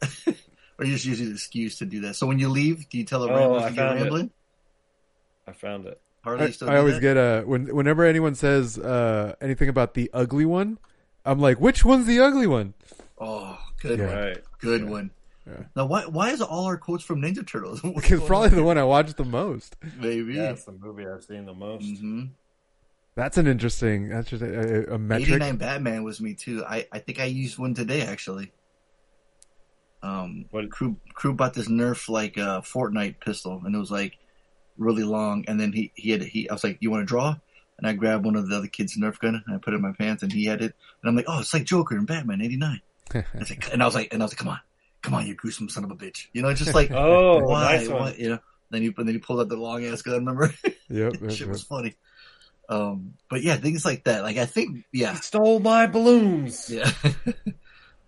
or 0.81 0.85
you 0.85 0.93
just 0.93 1.05
use 1.05 1.21
an 1.21 1.31
excuse 1.31 1.77
to 1.79 1.85
do 1.85 2.01
that. 2.01 2.15
So 2.17 2.27
when 2.27 2.39
you 2.39 2.49
leave, 2.49 2.89
do 2.89 2.97
you 2.99 3.05
tell 3.05 3.21
the 3.21 3.29
Oh, 3.29 3.33
ramblers 3.35 3.65
I 3.65 3.67
to 3.67 3.73
get 3.73 3.77
found 3.77 4.01
it. 4.01 4.31
I 5.47 5.51
found 5.53 5.85
it. 5.85 6.01
Harley, 6.23 6.45
I, 6.45 6.51
still 6.51 6.69
I 6.69 6.77
always 6.77 6.95
that? 6.95 7.01
get 7.01 7.17
a 7.17 7.43
when 7.45 7.75
whenever 7.75 8.05
anyone 8.05 8.35
says 8.35 8.77
uh, 8.77 9.35
anything 9.41 9.69
about 9.69 9.93
the 9.93 10.09
ugly 10.13 10.45
one, 10.45 10.77
I'm 11.25 11.39
like, 11.39 11.59
which 11.59 11.83
one's 11.85 12.07
the 12.07 12.19
ugly 12.19 12.47
one? 12.47 12.73
Oh, 13.19 13.59
good 13.79 13.99
Yeah. 13.99 14.05
one. 14.05 14.15
Right. 14.15 14.43
Good 14.59 14.83
one. 14.89 15.11
Yeah. 15.47 15.63
Now, 15.75 15.85
why 15.85 16.05
why 16.05 16.31
is 16.31 16.41
it 16.41 16.47
all 16.49 16.65
our 16.65 16.77
quotes 16.77 17.03
from 17.03 17.21
Ninja 17.21 17.45
Turtles? 17.47 17.83
What's 17.83 18.01
Because 18.01 18.21
probably 18.23 18.49
on 18.49 18.55
the 18.55 18.63
one 18.63 18.77
I 18.77 18.83
watched 18.83 19.17
the 19.17 19.25
most. 19.25 19.75
Maybe. 19.93 20.35
Yeah, 20.35 20.51
it's 20.51 20.65
the 20.65 20.71
movie 20.73 21.05
I've 21.07 21.23
seen 21.23 21.45
the 21.45 21.53
most. 21.53 21.85
hmm 21.85 22.25
That's 23.15 23.37
an 23.37 23.47
interesting. 23.47 24.09
That's 24.09 24.29
just 24.29 24.41
a, 24.43 24.91
a, 24.91 24.95
a 24.95 24.97
metric. 24.97 25.29
89 25.31 25.57
Batman 25.57 26.03
was 26.03 26.21
me 26.21 26.33
too. 26.33 26.63
I, 26.65 26.87
I 26.91 26.99
think 26.99 27.19
I 27.19 27.25
used 27.25 27.57
one 27.57 27.73
today 27.73 28.01
actually. 28.01 28.51
Um, 30.03 30.45
What- 30.51 30.69
crew 30.71 30.97
crew 31.13 31.33
bought 31.33 31.53
this 31.53 31.67
Nerf 31.69 32.09
like 32.09 32.37
uh, 32.37 32.61
Fortnite 32.61 33.19
pistol, 33.19 33.61
and 33.65 33.75
it 33.75 33.77
was 33.79 33.91
like 33.91 34.17
really 34.77 35.03
long. 35.03 35.45
And 35.47 35.59
then 35.59 35.71
he 35.73 35.91
he 35.95 36.11
had 36.11 36.23
he. 36.23 36.49
I 36.49 36.53
was 36.53 36.63
like, 36.63 36.77
"You 36.81 36.89
want 36.91 37.01
to 37.01 37.05
draw?" 37.05 37.35
And 37.77 37.87
I 37.87 37.93
grabbed 37.93 38.25
one 38.25 38.35
of 38.35 38.47
the 38.49 38.55
other 38.57 38.67
kids' 38.67 38.97
Nerf 38.97 39.19
gun 39.19 39.41
and 39.45 39.55
I 39.55 39.57
put 39.59 39.73
it 39.73 39.77
in 39.77 39.81
my 39.81 39.91
pants, 39.93 40.23
and 40.23 40.31
he 40.31 40.45
had 40.45 40.61
it. 40.61 40.73
And 41.01 41.09
I'm 41.09 41.15
like, 41.15 41.25
"Oh, 41.27 41.39
it's 41.39 41.53
like 41.53 41.63
Joker 41.65 41.95
and 41.97 42.07
Batman 42.07 42.41
'89." 42.41 42.81
I 43.13 43.23
was 43.37 43.49
like, 43.49 43.73
and 43.73 43.81
I 43.83 43.85
was 43.85 43.95
like, 43.95 44.13
and 44.13 44.21
I 44.21 44.25
was 44.25 44.31
like, 44.31 44.37
"Come 44.39 44.47
on, 44.47 44.59
come 45.01 45.13
on, 45.13 45.27
you 45.27 45.35
gruesome 45.35 45.69
son 45.69 45.83
of 45.83 45.91
a 45.91 45.95
bitch!" 45.95 46.27
You 46.33 46.41
know, 46.41 46.49
it's 46.49 46.59
just 46.61 46.73
like, 46.75 46.91
Oh, 46.95 47.39
why, 47.43 47.75
nice 47.77 47.87
one. 47.87 48.01
why, 48.01 48.15
you 48.17 48.29
know? 48.29 48.39
Then 48.71 48.83
you 48.83 48.93
and 48.97 49.05
then 49.07 49.15
he 49.15 49.19
pulled 49.19 49.39
out 49.41 49.49
the 49.49 49.57
long 49.57 49.83
ass 49.85 50.01
gun. 50.01 50.15
Remember? 50.25 50.53
Yep. 50.89 51.21
yep, 51.21 51.29
Shit 51.31 51.39
yep. 51.41 51.49
was 51.49 51.63
funny. 51.63 51.95
Um, 52.67 53.13
but 53.29 53.43
yeah, 53.43 53.55
things 53.55 53.85
like 53.85 54.03
that. 54.05 54.23
Like 54.23 54.35
I 54.37 54.45
think, 54.45 54.83
yeah, 54.91 55.13
Stole 55.15 55.59
my 55.59 55.87
balloons. 55.87 56.69
yeah. 56.69 56.91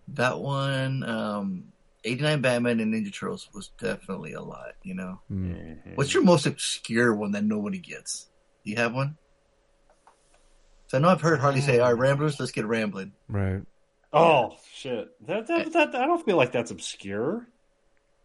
that 0.09 0.39
one, 0.39 1.03
um, 1.03 1.63
89 2.03 2.41
Batman 2.41 2.79
and 2.79 2.93
Ninja 2.93 3.13
Turtles 3.13 3.49
was 3.53 3.69
definitely 3.79 4.33
a 4.33 4.41
lot, 4.41 4.73
you 4.83 4.93
know. 4.93 5.21
Mm. 5.31 5.55
Mm-hmm. 5.55 5.95
What's 5.95 6.13
your 6.13 6.23
most 6.23 6.45
obscure 6.45 7.13
one 7.15 7.31
that 7.31 7.43
nobody 7.43 7.79
gets? 7.79 8.27
Do 8.65 8.71
you 8.71 8.77
have 8.77 8.93
one? 8.93 9.17
So 10.87 10.97
I 10.97 11.01
know 11.01 11.09
I've 11.09 11.21
heard 11.21 11.39
Harley 11.39 11.61
say, 11.61 11.79
all 11.79 11.85
right, 11.87 11.93
um, 11.93 11.99
Ramblers, 11.99 12.39
let's 12.39 12.51
get 12.51 12.65
rambling. 12.65 13.13
Right. 13.27 13.61
Oh 14.11 14.57
shit! 14.71 15.09
That, 15.25 15.47
that 15.47 15.65
eh. 15.65 15.69
that 15.69 15.95
I 15.95 16.05
don't 16.05 16.23
feel 16.23 16.37
like 16.37 16.51
that's 16.51 16.69
obscure. 16.69 17.47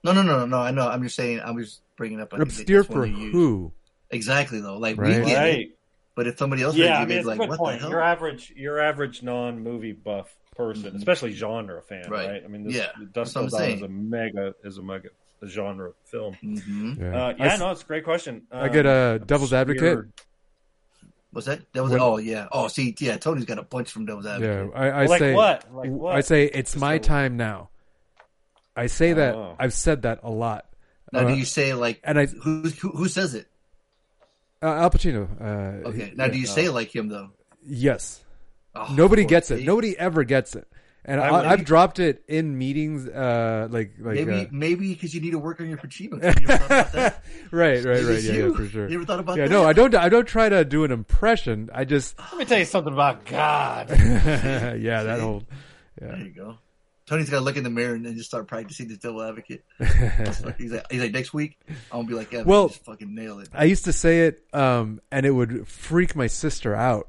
No, 0.05 0.13
no, 0.13 0.23
no, 0.23 0.41
no, 0.41 0.47
no. 0.47 0.59
I 0.59 0.71
know. 0.71 0.87
I'm 0.87 1.03
just 1.03 1.17
saying, 1.17 1.41
I'm 1.43 1.59
just 1.59 1.81
bringing 1.97 2.21
up. 2.21 2.35
I 2.35 2.37
Obscure 2.43 2.85
for 2.85 3.07
they 3.07 3.13
who? 3.13 3.73
Exactly, 4.11 4.61
though. 4.61 4.79
Like, 4.79 4.97
Right. 4.99 5.21
we 5.21 5.27
get 5.27 5.47
it. 5.49 5.79
But 6.15 6.27
if 6.27 6.39
somebody 6.39 6.63
else 6.63 6.75
Yeah, 6.77 6.99
I 6.99 7.07
mean 7.07 7.19
it's 7.19 7.27
they'd 7.27 7.33
a 7.33 7.37
good 7.37 7.39
like, 7.41 7.49
what 7.49 7.59
point. 7.59 7.77
the 7.77 7.81
hell? 7.83 7.91
Your 7.91 8.01
average, 8.03 8.53
your 8.57 8.81
average 8.81 9.23
non-movie 9.23 9.93
buff 9.93 10.35
person, 10.59 10.93
Mhm. 10.93 10.97
especially 10.97 11.33
genre 11.33 11.81
fan, 11.81 12.11
Right. 12.11 12.29
right? 12.29 12.43
I 12.45 12.49
mean, 12.49 12.65
this 12.65 12.77
Yeah, 12.77 12.89
Dusk 13.13 13.33
that's 13.33 13.33
Till 13.33 13.47
Dawn 13.61 13.71
is 13.71 13.83
a 13.83 13.89
mega 13.89 14.55
is 14.63 14.77
a 14.77 14.83
mega 14.83 15.09
a 15.41 15.47
genre 15.47 15.93
film. 16.05 16.35
hmm 16.35 16.95
Yeah. 17.01 17.15
Uh, 17.17 17.29
I 17.29 17.35
yeah, 17.39 17.53
s- 17.55 17.59
no, 17.61 17.71
it's 17.71 17.83
a 17.83 17.87
great 17.87 18.05
question. 18.05 18.43
I 18.53 18.69
get 18.69 18.85
Um, 18.85 18.93
a 18.93 19.19
devil's 19.21 19.53
obscure- 19.55 19.61
advocate. 19.91 20.25
Was 21.33 21.45
that? 21.45 21.61
That 21.73 21.83
was 21.83 21.93
When- 21.93 22.01
Oh, 22.01 22.17
yeah. 22.19 22.49
Oh, 22.53 22.69
see, 22.69 22.95
yeah, 22.99 23.17
Tony's 23.19 23.45
got 23.45 23.59
a 23.59 23.63
bunch 23.63 23.91
from 23.93 24.05
Devil's 24.07 24.25
Yeah. 24.27 24.35
Advocate. 24.37 24.73
I, 24.75 24.89
I 24.89 25.07
like 25.07 25.19
say. 25.21 25.35
what? 25.35 25.73
Like 25.75 25.91
what? 25.91 26.17
I 26.17 26.21
say 26.23 26.45
it's 26.47 26.75
my 26.77 26.97
So- 26.97 27.03
time 27.05 27.37
now. 27.37 27.71
I 28.75 28.87
say 28.87 29.13
that. 29.13 29.35
Oh. 29.35 29.55
I've 29.59 29.73
said 29.75 30.03
that 30.03 30.21
a 30.23 30.31
lot. 30.31 30.67
Now, 31.13 31.21
Uh, 31.21 31.29
do 31.29 31.35
you 31.35 31.45
say, 31.45 31.73
like, 31.75 32.01
and 32.05 32.19
I 32.19 32.27
who, 32.27 32.63
who, 32.63 32.89
who 32.91 33.09
says 33.09 33.35
it? 33.35 33.47
Uh, 34.63 34.67
Al 34.75 34.91
Pacino. 34.91 35.29
Uh, 35.41 35.89
Okay. 35.89 36.13
Now, 36.17 36.25
yeah. 36.27 36.31
do 36.33 36.39
you 36.39 36.47
say 36.47 36.69
like 36.69 36.95
him 36.95 37.09
though? 37.09 37.31
Yes. 37.65 38.25
Oh, 38.89 38.95
Nobody 38.95 39.23
boy, 39.25 39.29
gets 39.29 39.51
it. 39.51 39.65
Nobody 39.65 39.99
ever 39.99 40.25
gets 40.25 40.55
it. 40.57 40.67
And 41.05 41.21
I 41.23 41.29
I, 41.29 41.33
would- 41.33 41.47
I've 41.47 41.65
dropped 41.65 42.01
it 42.01 42.23
in 42.29 42.59
meetings, 42.59 43.09
uh, 43.09 43.67
like 43.71 43.93
like 43.99 44.17
Maybe, 44.17 44.33
uh, 44.43 44.47
maybe 44.51 44.93
because 44.93 45.15
you 45.15 45.23
need 45.23 45.31
to 45.31 45.39
work 45.39 45.59
on 45.61 45.69
your 45.69 45.79
Pacino. 45.79 46.21
You 46.41 46.49
ever 46.49 46.59
thought 46.59 46.65
about 46.67 46.93
that? 46.93 47.25
right, 47.51 47.83
right, 47.83 48.03
right. 48.05 48.23
Yeah, 48.23 48.33
yeah, 48.33 48.53
for 48.53 48.67
sure. 48.69 48.89
You 48.91 48.97
ever 48.97 49.07
thought 49.07 49.21
about 49.21 49.39
yeah, 49.39 49.45
that? 49.45 49.51
no, 49.51 49.65
I 49.65 49.73
don't. 49.73 49.95
I 49.95 50.11
don't 50.11 50.27
try 50.29 50.51
to 50.51 50.65
do 50.67 50.85
an 50.85 50.91
impression. 50.93 51.71
I 51.73 51.85
just, 51.85 52.19
Let 52.19 52.37
me 52.37 52.45
tell 52.45 52.59
you 52.59 52.67
something 52.67 52.93
about 52.93 53.25
God. 53.25 53.89
yeah, 53.91 55.03
that 55.05 55.21
whole, 55.21 55.45
Yeah. 56.01 56.09
There 56.09 56.19
you 56.19 56.31
go. 56.31 56.59
Tony's 57.07 57.31
got 57.31 57.39
to 57.39 57.45
look 57.45 57.57
in 57.57 57.65
the 57.65 57.71
mirror 57.71 57.95
and 57.95 58.05
then 58.05 58.15
just 58.17 58.29
start 58.29 58.47
practicing 58.47 58.87
this 58.89 58.99
devil 58.99 59.23
advocate. 59.23 59.65
he's 59.79 60.45
like, 60.45 60.61
he's 60.91 61.01
like, 61.01 61.13
next 61.13 61.33
week 61.33 61.59
I'm 61.91 62.01
gonna 62.01 62.09
be 62.09 62.13
like, 62.15 62.31
yeah, 62.33 62.43
Well- 62.43 62.69
just 62.69 62.85
fucking 62.85 63.15
nail 63.15 63.39
it. 63.41 63.49
I 63.55 63.65
used 63.65 63.87
to 63.87 63.95
say 63.95 64.27
it, 64.27 64.45
um, 64.53 65.01
and 65.11 65.25
it 65.25 65.31
would 65.31 65.67
freak 65.67 66.15
my 66.15 66.27
sister 66.27 66.75
out 66.75 67.09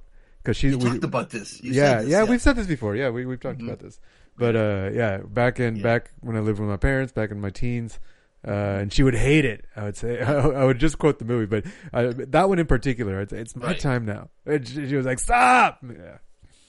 because 0.50 0.58
she. 0.58 0.76
We- 0.76 0.90
talked 0.92 1.04
about 1.04 1.30
this. 1.30 1.62
You 1.64 1.74
yeah, 1.74 2.02
this, 2.02 2.10
yeah, 2.10 2.24
we've 2.24 2.42
said 2.42 2.56
this 2.56 2.68
before. 2.68 2.96
Yeah, 2.96 3.10
we 3.10 3.26
we've 3.26 3.40
talked 3.40 3.60
Mhm. 3.60 3.66
about 3.68 3.80
this. 3.80 4.00
But 4.38 4.56
uh, 4.56 4.90
yeah, 4.94 5.18
back 5.18 5.60
in 5.60 5.78
Yeah. 5.78 5.84
back 5.84 6.12
when 6.22 6.36
I 6.36 6.40
lived 6.40 6.60
with 6.60 6.70
my 6.70 6.78
parents, 6.78 7.12
back 7.12 7.30
in 7.32 7.42
my 7.42 7.50
teens, 7.50 8.00
uh, 8.48 8.52
and 8.52 8.92
she 8.94 9.04
would 9.04 9.16
hate 9.16 9.44
it. 9.46 9.66
I 9.76 9.84
would 9.84 9.98
say 9.98 10.22
I, 10.22 10.64
would 10.64 10.80
just 10.80 10.98
quote 10.98 11.20
the 11.20 11.26
movie, 11.26 11.46
but 11.46 11.66
uh, 11.94 12.14
that 12.30 12.48
one 12.50 12.58
in 12.60 12.66
particular, 12.66 13.20
I'd 13.20 13.30
say 13.30 13.40
it's 13.40 13.56
my 13.56 13.68
Right. 13.68 13.80
time 13.80 14.06
now. 14.06 14.30
And 14.46 14.66
she, 14.68 14.88
she 14.88 14.96
was 14.96 15.06
like, 15.06 15.20
"Stop!" 15.20 15.80
Yeah, 15.84 16.20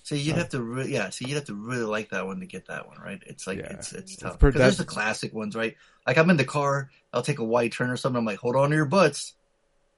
So 0.02 0.16
you'd 0.16 0.36
have 0.36 0.48
to, 0.48 0.60
re- 0.60 0.88
yeah. 0.88 1.10
So 1.10 1.26
you'd 1.28 1.36
have 1.36 1.44
to 1.44 1.54
really 1.54 1.84
like 1.84 2.10
that 2.10 2.26
one 2.26 2.40
to 2.40 2.46
get 2.46 2.66
that 2.66 2.88
one, 2.88 2.98
right? 2.98 3.22
It's 3.26 3.46
like 3.46 3.58
Yeah. 3.58 3.72
it's 3.74 3.92
it's 3.92 4.16
tough. 4.16 4.38
per- 4.40 4.50
'Cause 4.50 4.58
there's 4.58 4.78
the 4.78 4.84
classic 4.84 5.32
ones, 5.32 5.54
right? 5.54 5.76
Like 6.06 6.18
I'm 6.18 6.28
in 6.30 6.36
the 6.38 6.44
car, 6.44 6.90
I'll 7.12 7.22
take 7.22 7.38
a 7.38 7.44
white 7.44 7.72
turn 7.72 7.90
or 7.90 7.96
something. 7.96 8.18
I'm 8.18 8.24
like, 8.24 8.38
hold 8.40 8.56
on 8.56 8.70
to 8.70 8.76
your 8.76 8.84
butts. 8.86 9.34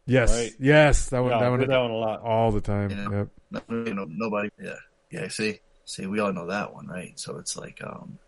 yes, 0.05 0.31
Right. 0.31 0.53
yes, 0.59 1.09
that 1.09 1.21
one, 1.23 1.31
Yeah, 1.31 1.39
that 1.41 1.49
one, 1.51 1.61
that 1.61 1.79
one 1.81 1.91
a 1.91 1.95
lot. 1.95 2.21
all 2.21 2.51
the 2.53 2.61
time. 2.61 2.91
Yeah. 2.91 3.11
Yep. 3.11 3.29
No, 3.52 3.61
you 3.85 3.94
know, 3.94 4.06
nobody. 4.09 4.49
Yeah, 4.61 4.75
yeah. 5.11 5.28
See, 5.28 5.61
see, 5.85 6.06
we 6.06 6.18
all 6.21 6.32
know 6.32 6.47
that 6.47 6.73
one, 6.75 6.87
right? 6.87 7.18
So 7.18 7.37
it's 7.38 7.56
like, 7.56 7.80
um, 7.85 8.18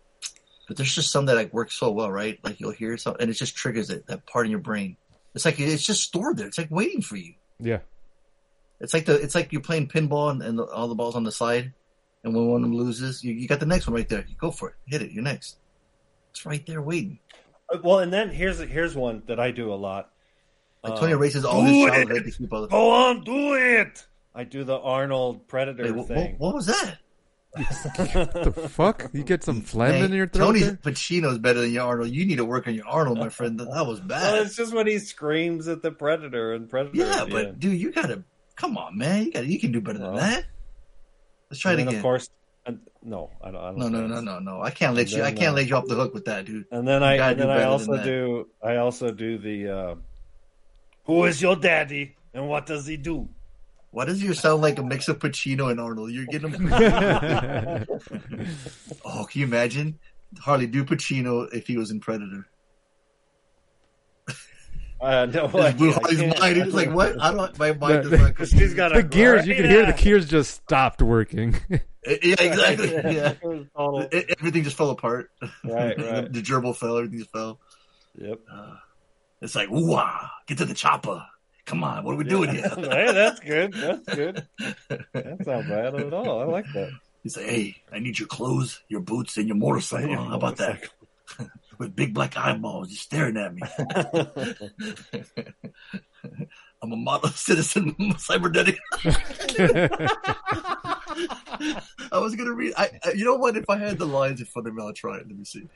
but 0.67 0.77
there's 0.77 0.93
just 0.93 1.11
some 1.11 1.25
that 1.25 1.35
like 1.35 1.53
work 1.53 1.71
so 1.71 1.91
well, 1.91 2.11
right? 2.11 2.39
Like 2.43 2.59
you'll 2.59 2.71
hear 2.71 2.97
something 2.97 3.21
and 3.21 3.31
it 3.31 3.35
just 3.35 3.55
triggers 3.55 3.89
it 3.89 4.07
that 4.07 4.25
part 4.25 4.45
in 4.45 4.51
your 4.51 4.59
brain. 4.61 4.97
It's 5.33 5.45
like 5.45 5.59
it's 5.59 5.85
just 5.85 6.03
stored 6.03 6.37
there. 6.37 6.47
It's 6.47 6.57
like 6.57 6.71
waiting 6.71 7.01
for 7.01 7.17
you. 7.17 7.33
Yeah, 7.59 7.79
It's 8.79 8.93
like 8.93 9.05
the 9.05 9.15
it's 9.15 9.35
like 9.35 9.51
you're 9.51 9.61
playing 9.61 9.87
pinball 9.87 10.29
and, 10.31 10.41
and 10.41 10.57
the, 10.59 10.63
all 10.65 10.87
the 10.87 10.95
balls 10.95 11.15
on 11.15 11.23
the 11.23 11.31
side, 11.31 11.73
and 12.23 12.33
when 12.35 12.47
one 12.47 12.63
of 12.63 12.69
them 12.69 12.77
loses, 12.77 13.23
you, 13.23 13.33
you 13.33 13.47
got 13.47 13.59
the 13.59 13.65
next 13.65 13.87
one 13.87 13.95
right 13.95 14.07
there. 14.09 14.25
You 14.27 14.35
go 14.37 14.51
for 14.51 14.69
it, 14.69 14.75
hit 14.87 15.01
it. 15.01 15.11
You're 15.11 15.23
next. 15.23 15.57
It's 16.31 16.45
right 16.45 16.65
there 16.65 16.81
waiting. 16.81 17.19
Uh, 17.73 17.77
Well, 17.83 17.99
and 17.99 18.11
then 18.13 18.29
here's 18.29 18.59
here's 18.59 18.95
one 18.95 19.23
that 19.27 19.39
I 19.39 19.51
do 19.51 19.73
a 19.73 19.75
lot. 19.75 20.11
Like 20.83 20.93
Uh, 20.93 20.99
Tony 20.99 21.11
erases 21.13 21.45
all 21.45 21.61
do 21.61 21.67
his 21.67 21.75
it! 21.85 21.89
childhood 21.89 22.23
to 22.25 22.31
keep 22.31 22.53
other. 22.53 22.67
Go 22.67 22.89
on, 22.91 23.23
do 23.23 23.53
it. 23.55 24.05
I 24.35 24.43
do 24.43 24.63
the 24.65 24.77
Arnold 24.77 25.47
Predator 25.47 25.83
Wait, 25.85 25.95
what, 25.95 26.07
thing. 26.07 26.35
what 26.37 26.53
was 26.53 26.65
that? 26.67 26.97
the 27.55 28.69
fuck? 28.69 29.09
You 29.13 29.23
get 29.23 29.43
some 29.43 29.61
phlegm 29.61 29.91
Man, 29.91 30.03
in 30.05 30.13
your 30.13 30.27
throat? 30.27 30.47
Tony's 30.47 30.65
there? 30.65 30.75
Pacino's 30.75 31.37
better 31.37 31.61
than 31.61 31.71
your 31.71 31.85
Arnold. 31.85 32.09
You 32.09 32.25
need 32.25 32.35
to 32.35 32.45
work 32.45 32.67
on 32.67 32.75
your 32.75 32.85
Arnold, 32.87 33.17
my 33.17 33.29
friend. 33.29 33.57
That 33.57 33.67
was 33.87 33.99
Well, 33.99 34.07
bad. 34.09 34.45
it's 34.45 34.57
just 34.57 34.73
when 34.73 34.87
he 34.87 34.99
screams 34.99 35.69
at 35.69 35.81
the 35.81 35.91
Predator 35.91 36.53
and 36.53 36.69
Predator. 36.69 36.97
Yeah, 36.97 37.21
at 37.21 37.25
the 37.27 37.31
but 37.31 37.45
end. 37.47 37.59
dude, 37.61 37.79
you 37.79 37.91
gotta 37.93 38.23
come 38.57 38.77
on, 38.77 38.97
man. 38.97 39.25
You 39.25 39.31
got 39.31 39.45
you 39.45 39.57
can 39.59 39.71
do 39.71 39.79
better 39.79 39.99
than 39.99 40.11
Well, 40.13 40.17
that. 40.19 40.43
Let's 41.49 41.61
try 41.61 41.71
it 41.71 41.73
and 41.75 41.79
then, 41.81 41.87
again. 41.87 41.99
Of 41.99 42.03
course, 42.03 42.29
and, 42.65 42.79
no, 43.03 43.29
I 43.41 43.51
don't. 43.51 43.61
I 43.61 43.67
don't 43.67 43.77
no, 43.77 43.87
no, 43.87 44.07
no, 44.07 44.19
no, 44.19 44.39
no. 44.39 44.61
I 44.61 44.71
can't 44.71 44.95
let 44.95 45.03
And 45.03 45.11
you. 45.11 45.23
I 45.23 45.31
can't 45.31 45.53
uh, 45.53 45.57
let 45.57 45.67
you 45.69 45.75
off 45.77 45.85
the 45.85 45.95
hook 45.95 46.13
with 46.13 46.25
that, 46.25 46.45
dude. 46.45 46.65
And 46.71 46.85
then 46.85 47.01
You 47.01 47.07
I 47.07 47.31
and 47.31 47.39
then 47.39 47.49
I 47.49 47.63
also 47.63 48.03
do 48.03 48.49
I 48.61 48.77
also 48.77 49.11
do 49.11 49.37
the 49.37 49.69
uh, 49.69 49.95
Who 51.05 51.23
is 51.23 51.41
your 51.41 51.55
daddy 51.55 52.17
and 52.33 52.49
what 52.49 52.65
does 52.65 52.85
he 52.85 52.97
do? 52.97 53.29
Why 53.95 54.03
does 54.03 54.21
you 54.21 54.33
sound 54.33 54.61
like 54.61 54.77
a 54.77 54.83
mix 54.83 55.07
of 55.07 55.19
Pacino 55.19 55.71
and 55.71 55.79
Arnold? 55.79 56.11
You're 56.11 56.25
getting 56.25 56.51
them. 56.51 56.67
oh, 59.05 59.23
can 59.23 59.39
you 59.39 59.47
imagine 59.47 59.97
Harley 60.37 60.67
do 60.67 60.83
Pacino 60.83 61.47
if 61.53 61.65
he 61.65 61.77
was 61.77 61.91
in 61.91 62.01
Predator? 62.01 62.45
Uh, 64.99 65.27
no, 65.27 65.47
His 65.47 65.75
blue 65.75 65.91
I 65.91 65.93
Harley's 65.93 66.39
mind. 66.39 66.57
It's 66.57 66.73
like 66.73 66.91
what? 66.91 67.21
I 67.21 67.31
don't. 67.31 67.57
My 67.57 67.71
mind 67.71 68.03
The- 68.03 68.09
does 68.09 68.19
not. 68.19 68.27
Because 68.27 68.49
she's 68.49 68.73
got 68.73 68.93
the 68.93 69.01
gears, 69.01 69.47
you 69.47 69.55
can 69.55 69.63
hear 69.63 69.85
the 69.85 69.93
gears 69.93 70.27
just 70.27 70.53
stopped 70.55 71.01
working. 71.01 71.55
Yeah, 71.69 71.77
exactly. 72.37 72.91
Yeah, 72.91 73.35
It 73.41 73.69
total- 73.77 74.09
everything 74.11 74.65
just 74.65 74.75
fell 74.75 74.89
apart. 74.89 75.31
Right, 75.63 75.97
the, 75.97 76.03
right. 76.03 76.33
the 76.33 76.41
gerbil 76.41 76.75
fell. 76.75 76.97
Everything 76.97 77.19
just 77.19 77.31
fell. 77.31 77.61
Yep. 78.17 78.41
Uh, 78.51 78.75
it's 79.41 79.55
like, 79.55 79.71
ooh, 79.71 79.93
ah, 79.93 80.31
get 80.47 80.57
to 80.57 80.65
the 80.65 80.73
chopper. 80.73 81.25
Come 81.65 81.83
on, 81.83 82.03
what 82.03 82.13
are 82.13 82.17
we 82.17 82.23
doing 82.25 82.51
here? 82.51 82.69
hey, 82.75 83.11
that's 83.11 83.39
good. 83.39 83.73
That's 83.73 84.15
good. 84.15 84.45
That's 85.13 85.47
not 85.47 85.67
bad 85.67 85.95
at 85.95 86.13
all. 86.13 86.41
I 86.41 86.45
like 86.45 86.65
that. 86.73 86.91
You 87.23 87.29
say, 87.31 87.43
hey, 87.47 87.75
I 87.91 87.97
need 87.99 88.19
your 88.19 88.27
clothes, 88.27 88.83
your 88.87 89.01
boots, 89.01 89.37
and 89.37 89.47
your 89.47 89.57
motorcycle. 89.57 90.15
How 90.15 90.35
about 90.35 90.57
that? 90.57 90.83
With 91.79 91.95
big 91.95 92.13
black 92.13 92.37
eyeballs 92.37 92.89
just 92.89 93.01
staring 93.01 93.35
at 93.35 93.53
me. 93.53 93.61
I'm 96.83 96.91
a 96.91 96.95
model 96.95 97.29
citizen, 97.31 97.95
cybernetic. 98.19 98.77
I 102.11 102.19
was 102.19 102.35
gonna 102.35 102.53
read. 102.53 102.73
I, 102.77 102.91
I- 103.03 103.11
you 103.13 103.25
know 103.25 103.35
what? 103.35 103.57
If 103.57 103.69
I 103.69 103.77
had 103.77 103.97
the 103.97 104.05
lines 104.05 104.39
in 104.39 104.45
front 104.45 104.67
of 104.67 104.75
me, 104.75 104.83
I'll 104.83 104.93
try 104.93 105.17
it. 105.17 105.27
Let 105.27 105.35
me 105.37 105.43
see. 105.45 105.67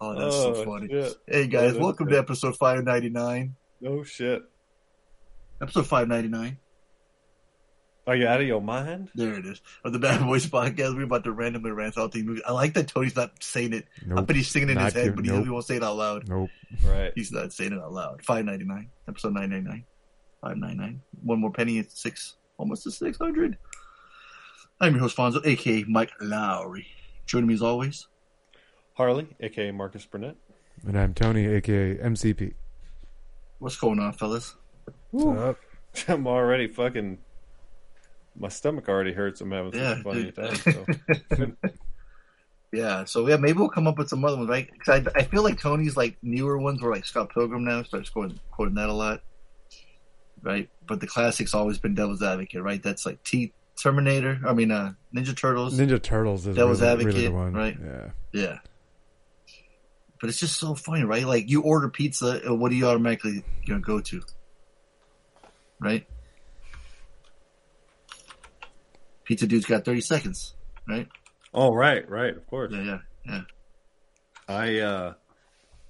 Oh, 0.00 0.14
that's 0.14 0.36
so 0.36 0.54
Oh, 0.54 0.64
funny. 0.64 0.88
shit. 0.88 1.14
Hey 1.26 1.46
guys, 1.46 1.72
that's 1.72 1.82
welcome 1.82 2.08
to 2.10 2.18
episode 2.18 2.56
599. 2.56 3.56
No 3.80 4.04
shit. 4.04 4.42
Episode 5.60 5.86
599. 5.86 6.58
Are 8.06 8.16
you 8.16 8.26
out 8.26 8.40
of 8.40 8.46
your 8.46 8.62
mind? 8.62 9.10
There 9.14 9.34
it 9.34 9.44
is. 9.46 9.60
Of 9.84 9.92
the 9.92 9.98
Bad 9.98 10.20
Boys 10.24 10.46
podcast, 10.46 10.96
we're 10.96 11.02
about 11.04 11.24
to 11.24 11.32
randomly 11.32 11.70
rant 11.70 11.98
out 11.98 12.14
movies. 12.14 12.42
I 12.46 12.52
like 12.52 12.72
that 12.74 12.88
Tony's 12.88 13.14
not 13.14 13.42
saying 13.42 13.74
it. 13.74 13.86
I 14.02 14.14
Nope. 14.14 14.26
bet 14.26 14.36
he's 14.36 14.48
singing 14.48 14.70
in 14.70 14.78
his 14.78 14.94
head, 14.94 15.04
give- 15.04 15.16
but 15.16 15.24
he, 15.26 15.30
nope. 15.30 15.44
he 15.44 15.50
won't 15.50 15.64
say 15.66 15.76
it 15.76 15.84
out 15.84 15.96
loud. 15.96 16.28
nope. 16.28 16.48
Right. 16.84 17.12
He's 17.14 17.30
not 17.30 17.52
saying 17.52 17.72
it 17.72 17.78
out 17.78 17.92
loud. 17.92 18.24
Five 18.24 18.46
ninety 18.46 18.64
nine. 18.64 18.90
Episode 19.06 19.34
nine 19.34 19.50
ninety 19.50 19.68
nine. 19.68 19.84
Five 20.40 20.56
ninety 20.56 20.76
nine. 20.78 21.02
One 21.22 21.40
more 21.40 21.52
penny. 21.52 21.78
It's 21.78 22.00
six. 22.02 22.36
Almost 22.56 22.84
to 22.84 22.90
six 22.90 23.18
hundred. 23.18 23.58
I'm 24.80 24.92
your 24.94 25.02
host 25.02 25.16
Fonzo, 25.16 25.44
aka 25.44 25.84
Mike 25.86 26.10
Lowrey. 26.22 26.86
Joining 27.26 27.48
me 27.48 27.54
as 27.54 27.62
always. 27.62 28.06
Harley, 28.94 29.28
aka 29.40 29.70
Marcus 29.72 30.06
Burnett. 30.06 30.36
And 30.86 30.98
I'm 30.98 31.12
Tony, 31.14 31.46
aka 31.46 31.96
MCP. 31.98 32.54
What's 33.58 33.76
going 33.76 33.98
on, 33.98 34.14
fellas? 34.14 34.56
I'm 36.08 36.26
already 36.26 36.68
fucking. 36.68 37.18
My 38.38 38.48
stomach 38.48 38.88
already 38.88 39.12
hurts. 39.12 39.40
I'm 39.40 39.50
having 39.50 39.74
Yeah, 39.74 40.02
funny 40.02 40.30
time. 40.32 40.54
So. 40.54 40.86
Yeah, 42.72 43.04
so 43.04 43.26
yeah, 43.26 43.36
maybe 43.36 43.58
we'll 43.58 43.68
come 43.68 43.88
up 43.88 43.98
with 43.98 44.08
some 44.08 44.24
other 44.24 44.36
ones, 44.36 44.48
right? 44.48 44.70
Because 44.72 45.04
I, 45.14 45.18
I 45.20 45.24
feel 45.24 45.42
like 45.42 45.60
Tony's 45.60 45.96
like 45.96 46.16
newer 46.22 46.56
ones 46.56 46.80
were 46.80 46.90
like 46.92 47.04
Scott 47.04 47.30
Pilgrim 47.34 47.64
now, 47.64 47.82
starts 47.82 48.10
quoting, 48.10 48.38
quoting 48.52 48.76
that 48.76 48.88
a 48.88 48.92
lot, 48.92 49.22
right? 50.42 50.70
But 50.86 51.00
the 51.00 51.08
classic's 51.08 51.52
always 51.52 51.78
been 51.78 51.96
Devil's 51.96 52.22
Advocate, 52.22 52.62
right? 52.62 52.80
That's 52.80 53.04
like 53.04 53.24
T 53.24 53.52
Terminator. 53.76 54.38
I 54.46 54.52
mean, 54.52 54.70
uh, 54.70 54.92
Ninja 55.12 55.36
Turtles. 55.36 55.76
Ninja 55.76 56.00
Turtles 56.00 56.46
is 56.46 56.54
Devil's 56.54 56.80
really, 56.80 57.06
really 57.06 57.20
the 57.22 57.26
Advocate, 57.26 57.32
one. 57.32 57.54
right? 57.54 57.76
Yeah. 57.84 58.10
Yeah. 58.32 58.58
But 60.20 60.30
it's 60.30 60.38
just 60.38 60.60
so 60.60 60.76
funny, 60.76 61.02
right? 61.02 61.24
Like 61.26 61.50
you 61.50 61.62
order 61.62 61.88
pizza, 61.88 62.40
what 62.54 62.68
do 62.70 62.76
you 62.76 62.86
automatically 62.86 63.42
gonna 63.66 63.80
go 63.80 64.00
to? 64.00 64.22
Right? 65.80 66.06
Pizza 69.24 69.46
dude's 69.46 69.66
got 69.66 69.84
thirty 69.84 70.00
seconds, 70.00 70.54
right? 70.88 71.08
Oh 71.54 71.72
right, 71.72 72.08
right, 72.08 72.36
of 72.36 72.46
course. 72.46 72.72
Yeah, 72.74 72.82
yeah, 72.82 72.98
yeah. 73.26 73.40
I 74.48 74.78
uh, 74.78 75.14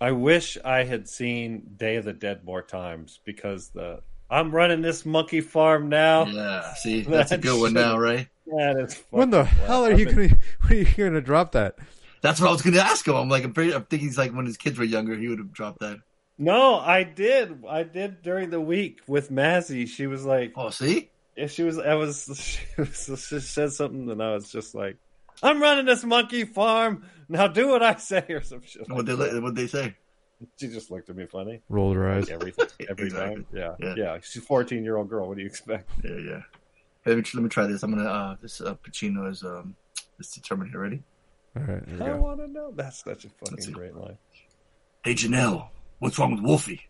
I 0.01 0.13
wish 0.13 0.59
I 0.65 0.85
had 0.85 1.09
seen 1.09 1.63
Day 1.77 1.97
of 1.97 2.05
the 2.05 2.13
Dead 2.13 2.45
more 2.45 2.63
times 2.63 3.21
because 3.25 3.71
the 3.71 4.01
I'm 4.31 4.51
running 4.53 4.83
this 4.83 5.05
monkey 5.07 5.41
farm 5.41 5.89
now. 5.89 6.27
Yeah. 6.27 6.75
See, 6.75 7.01
that's 7.09 7.33
a 7.33 7.39
good 7.39 7.61
one 7.61 7.73
now, 7.73 7.99
right? 7.99 8.29
That 8.47 8.77
is 8.89 9.03
When 9.11 9.31
the 9.31 9.45
fucking 9.45 9.59
hell 9.67 9.85
are 9.87 9.93
you 9.93 10.09
I've 10.09 10.15
been- 10.17 10.29
gonna? 10.29 10.41
When 10.69 10.73
are 10.73 10.77
you 10.77 10.87
gonna 10.97 11.21
drop 11.21 11.53
that? 11.53 11.77
That's 12.21 12.41
what 12.41 12.49
I 12.49 12.53
was 12.53 12.61
gonna 12.63 12.79
ask 12.79 13.09
him. 13.09 13.15
I'm 13.15 13.31
like, 13.31 13.45
I'm, 13.45 13.55
pretty, 13.55 13.73
I'm 13.73 13.85
thinking 13.85 14.09
he's 14.09 14.19
like 14.19 14.33
when 14.35 14.45
his 14.45 14.59
kids 14.59 14.79
were 14.79 14.85
younger, 14.85 15.17
he 15.17 15.29
would 15.29 15.39
have 15.39 15.53
dropped 15.53 15.81
that. 15.81 15.99
No, 16.41 16.79
I 16.81 17.03
did. 17.05 17.65
I 17.69 17.83
did 17.83 18.23
during 18.23 18.49
the 18.49 18.61
week 18.61 19.01
with 19.07 19.31
Mazzy. 19.31 19.87
She 19.87 20.07
was 20.07 20.25
like, 20.25 20.55
Oh, 20.57 20.71
see? 20.71 21.11
if 21.37 21.53
she 21.53 21.63
was, 21.63 21.79
I 21.79 21.95
was, 21.95 22.25
she, 22.75 22.81
was, 22.81 23.27
she 23.29 23.41
said 23.41 23.73
something, 23.73 24.11
and 24.11 24.23
I 24.23 24.33
was 24.35 24.51
just 24.51 24.75
like, 24.75 24.97
"I'm 25.43 25.61
running 25.61 25.85
this 25.85 26.03
monkey 26.03 26.45
farm 26.45 27.05
now. 27.29 27.47
Do 27.47 27.69
what 27.69 27.83
I 27.83 27.97
say," 27.97 28.25
or 28.31 28.41
some 28.43 28.63
shit. 28.65 28.89
What 28.91 29.05
they 29.07 29.13
like 29.13 29.33
that. 29.33 29.43
what 29.43 29.55
they 29.55 29.67
say? 29.67 29.95
She 30.59 30.69
just 30.69 30.91
looked 30.91 31.11
at 31.11 31.17
me 31.17 31.27
funny 31.27 31.61
Rolled 31.69 31.97
her 31.97 32.11
eyes. 32.11 32.31
every 32.31 32.55
every 32.89 33.07
Exactly. 33.09 33.11
time. 33.11 33.47
Yeah, 33.53 33.75
Yeah. 33.79 33.95
yeah, 33.99 34.19
She's 34.23 34.43
a 34.43 34.47
14 34.47 34.83
year 34.83 34.97
old 34.97 35.11
girl. 35.11 35.29
What 35.29 35.37
do 35.37 35.43
you 35.43 35.47
expect? 35.47 35.91
Yeah, 36.03 36.17
yeah. 36.17 36.43
Let 37.05 37.19
me 37.19 37.25
let 37.35 37.43
me 37.43 37.49
try 37.51 37.67
this. 37.67 37.83
I'm 37.83 37.91
gonna 37.95 38.09
uh 38.09 38.37
this 38.41 38.63
uh, 38.63 38.75
Pacino 38.83 39.31
is 39.31 39.43
um 39.45 39.77
this 40.17 40.31
determined 40.33 40.75
already. 40.75 41.03
All 41.57 41.63
right, 41.65 41.87
here 41.87 41.99
we 41.99 42.05
I 42.07 42.15
want 42.15 42.41
to 42.41 42.49
know. 42.49 42.73
That's 42.75 43.05
such 43.05 43.27
a 43.27 43.29
fucking 43.29 43.73
great 43.73 43.95
line. 43.95 44.17
Hey 45.05 45.13
Janelle, 45.15 45.69
what's 46.01 46.19
wrong 46.19 46.35
with 46.35 46.43
Wolfie? 46.45 46.81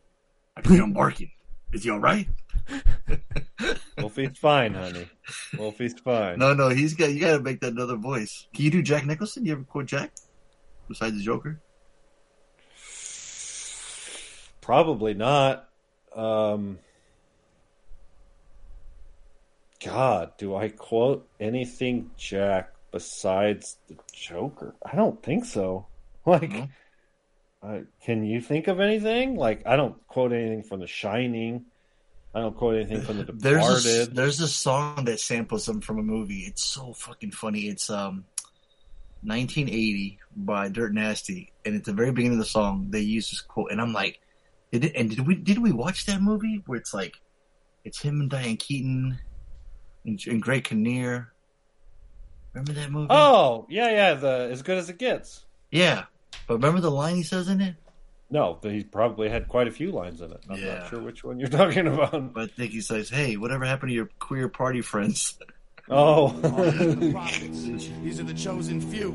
I 0.57 0.63
can 0.63 0.73
hear 0.73 0.83
him 0.83 0.93
barking. 0.95 1.31
Is 1.73 1.85
he 1.85 1.91
all 1.91 2.01
right? 2.01 2.27
Wolfie's 3.99 4.39
fine, 4.39 4.75
honey. 4.75 5.07
Wolfie's 5.57 5.95
fine. 6.01 6.39
No, 6.39 6.55
no, 6.55 6.71
he's 6.71 6.95
got. 6.95 7.13
You 7.13 7.21
got 7.21 7.37
to 7.37 7.43
make 7.43 7.61
that 7.61 7.73
another 7.73 7.97
voice. 7.97 8.47
Can 8.55 8.65
you 8.65 8.71
do 8.71 8.83
Jack 8.83 9.07
Nicholson? 9.07 9.45
You 9.45 9.53
ever 9.53 9.63
quote 9.63 9.87
Jack 9.87 10.11
besides 10.89 11.17
the 11.17 11.23
Joker? 11.23 11.61
Probably 14.61 15.15
not. 15.15 15.69
Um, 16.15 16.79
God, 19.85 20.33
do 20.39 20.55
I 20.55 20.69
quote 20.69 21.29
anything 21.39 22.11
Jack 22.17 22.73
besides 22.91 23.79
the 23.89 23.97
Joker? 24.13 24.75
I 24.85 24.97
don't 24.97 25.23
think 25.23 25.45
so. 25.45 25.87
Like, 26.27 26.51
No? 26.51 26.69
Uh, 27.63 27.81
can 28.05 28.25
you 28.25 28.41
think 28.41 28.69
of 28.69 28.81
anything? 28.81 29.37
Like, 29.37 29.67
I 29.67 29.77
don't 29.77 30.07
quote 30.09 30.33
anything 30.33 30.63
from 30.63 30.81
The 30.81 30.87
Shining. 30.87 31.67
I 32.35 32.41
don't 32.41 32.57
quote 32.57 32.77
anything 32.77 33.03
from 33.03 33.19
The 33.19 33.25
There's 33.33 33.87
a, 33.87 33.93
Departed. 33.93 34.17
there's 34.17 34.41
a 34.41 34.49
song 34.49 35.05
that 35.07 35.21
samples 35.21 35.67
them 35.67 35.81
from 35.81 35.99
a 35.99 36.03
movie. 36.03 36.41
It's 36.41 36.63
so 36.65 36.93
fucking 36.93 37.33
funny. 37.33 37.63
It's 37.63 37.91
um 37.91 38.25
1980 39.23 40.19
by 40.37 40.69
Dirt 40.69 40.95
Nasty, 40.95 41.53
and 41.67 41.77
at 41.77 41.85
the 41.85 41.93
very 41.93 42.11
beginning 42.13 42.39
of 42.39 42.45
the 42.45 42.51
song, 42.51 42.87
they 42.91 43.01
use 43.01 43.31
this 43.31 43.41
quote, 43.43 43.71
and 43.71 43.81
I'm 43.81 43.93
like, 43.93 44.21
did 44.73 44.85
it, 44.87 44.93
and 44.97 45.11
did 45.11 45.27
we 45.27 45.35
did 45.35 45.59
we 45.59 45.73
watch 45.73 46.07
that 46.07 46.23
movie 46.23 46.63
where 46.67 46.79
it's 46.79 46.95
like, 46.95 47.21
it's 47.85 48.01
him 48.01 48.21
and 48.21 48.31
Diane 48.31 48.57
Keaton 48.57 49.19
and, 50.07 50.21
and 50.27 50.41
Greg 50.41 50.65
Kinnear. 50.65 51.33
Remember 52.55 52.73
that 52.73 52.91
movie? 52.91 53.09
Oh, 53.11 53.67
yeah, 53.69 53.91
yeah. 53.91 54.15
The 54.15 54.49
as 54.51 54.63
good 54.63 54.79
as 54.79 54.89
it 54.89 54.99
gets. 54.99 55.45
yeah. 55.71 56.05
But 56.51 56.57
remember 56.57 56.81
the 56.81 56.91
line 56.91 57.15
he 57.15 57.23
says 57.23 57.47
in 57.49 57.61
it? 57.61 57.77
No, 58.29 58.59
he 58.61 58.83
probably 58.83 59.29
had 59.29 59.47
quite 59.49 59.69
a 59.69 59.71
few 59.71 59.93
lines 59.93 60.21
in 60.21 60.33
it. 60.33 60.41
I'm 60.51 60.59
Yeah. 60.61 60.81
not 60.81 60.89
sure 60.91 61.01
which 61.01 61.23
one 61.23 61.39
you're 61.39 61.49
talking 61.63 61.87
about. 61.87 62.35
But 62.35 62.43
I 62.43 62.47
think 62.49 62.73
he 62.73 62.81
says, 62.81 63.09
"Hey, 63.09 63.37
whatever 63.37 63.65
happened 63.65 63.91
to 63.91 63.95
your 63.95 64.09
queer 64.19 64.49
party 64.49 64.81
friends?" 64.81 65.39
Oh, 65.93 66.29
the 66.29 67.11
prophets. 67.11 67.65
These 68.03 68.21
are 68.21 68.23
the 68.23 68.35
chosen 68.35 68.81
few. 68.81 69.11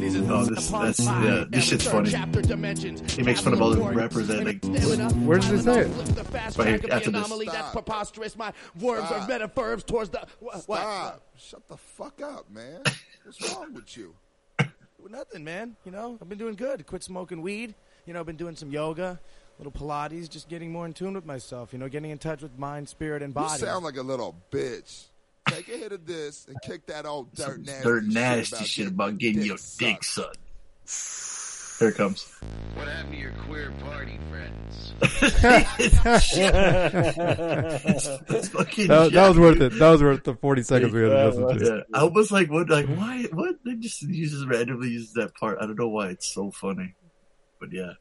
These 0.00 0.16
are 0.16 0.22
the 0.22 0.34
Oh, 0.34 0.44
this- 0.44 0.68
that's- 0.70 0.98
yeah, 0.98 1.44
this 1.48 1.64
shit's 1.68 1.86
funny. 1.86 2.10
Chapter 2.10 2.42
dimensions. 2.42 3.12
He 3.14 3.22
makes 3.22 3.40
fun 3.40 3.52
of 3.52 3.62
all 3.62 3.70
the 3.70 3.80
rappers 3.80 4.26
that, 4.26 4.44
like- 4.44 4.64
Where 5.24 5.38
does 5.38 5.50
he 5.50 5.58
say 5.60 5.82
it? 5.82 6.56
Right 6.58 6.80
here, 6.80 6.80
after 6.90 7.12
this. 7.12 7.28
That's 7.46 7.70
preposterous. 7.70 8.36
My 8.36 8.52
worms 8.80 9.06
Stop. 9.06 9.22
are 9.22 9.28
metaphors 9.28 9.84
towards 9.84 10.10
the. 10.10 10.26
What? 10.40 10.64
what? 10.66 10.80
Stop. 10.80 11.22
Shut 11.36 11.68
the 11.68 11.76
fuck 11.76 12.20
up, 12.20 12.50
man. 12.50 12.82
What's 13.24 13.54
wrong 13.54 13.72
with 13.74 13.96
you? 13.96 14.12
Nothing, 15.10 15.44
man. 15.44 15.76
You 15.84 15.92
know, 15.92 16.18
I've 16.20 16.28
been 16.28 16.38
doing 16.38 16.54
good. 16.54 16.86
Quit 16.86 17.02
smoking 17.02 17.42
weed. 17.42 17.74
You 18.06 18.12
know, 18.12 18.20
I've 18.20 18.26
been 18.26 18.36
doing 18.36 18.56
some 18.56 18.70
yoga, 18.70 19.18
little 19.58 19.72
Pilates, 19.72 20.28
just 20.28 20.48
getting 20.48 20.72
more 20.72 20.86
in 20.86 20.92
tune 20.92 21.14
with 21.14 21.26
myself. 21.26 21.72
You 21.72 21.78
know, 21.78 21.88
getting 21.88 22.10
in 22.10 22.18
touch 22.18 22.42
with 22.42 22.58
mind, 22.58 22.88
spirit, 22.88 23.22
and 23.22 23.34
body. 23.34 23.60
You 23.60 23.66
sound 23.66 23.84
like 23.84 23.96
a 23.96 24.02
little 24.02 24.36
bitch. 24.50 25.06
Take 25.48 25.68
a 25.68 25.76
hit 25.76 25.92
of 25.92 26.06
this 26.06 26.46
and 26.48 26.56
kick 26.62 26.86
that 26.86 27.06
old 27.06 27.32
dirt 27.34 27.60
nasty, 27.60 27.82
Dirt 27.84 28.04
shit 28.04 28.52
about 28.52 28.66
shit 28.66 28.86
about 28.88 29.18
getting 29.18 29.42
your 29.42 29.58
dick 29.78 30.02
sucked. 30.02 30.38
Sucked. 31.76 31.80
There 31.80 31.88
it 31.90 31.96
comes. 31.96 32.26
What 32.74 32.88
happened 32.88 33.12
to 33.12 33.18
your 33.18 33.32
queer 33.46 33.72
party 33.82 34.18
friends? 34.30 34.92
It's 38.28 38.48
fucking 38.48 38.88
That, 38.88 39.12
that 39.12 39.28
was 39.28 39.38
worth 39.38 39.60
it. 39.60 39.78
That 39.78 39.90
was 39.90 40.02
worth 40.02 40.24
the 40.24 40.34
40 40.34 40.62
seconds 40.62 40.92
we 40.92 41.02
had 41.02 41.08
to 41.10 41.26
listen 41.26 41.58
to. 41.58 41.64
Yeah, 41.88 41.98
I 42.00 42.04
was 42.04 42.30
like, 42.32 42.50
what? 42.50 42.68
Like, 42.68 42.86
why? 42.86 43.24
What? 43.32 43.56
They 43.64 43.74
just 43.74 44.02
uses 44.02 44.46
randomly 44.46 44.88
uses 44.88 45.12
that 45.14 45.34
part. 45.34 45.58
I 45.60 45.66
don't 45.66 45.78
know 45.78 45.88
why. 45.88 46.08
It's 46.08 46.32
so 46.32 46.50
funny. 46.50 46.94
But 47.60 47.72
yeah. 47.72 47.92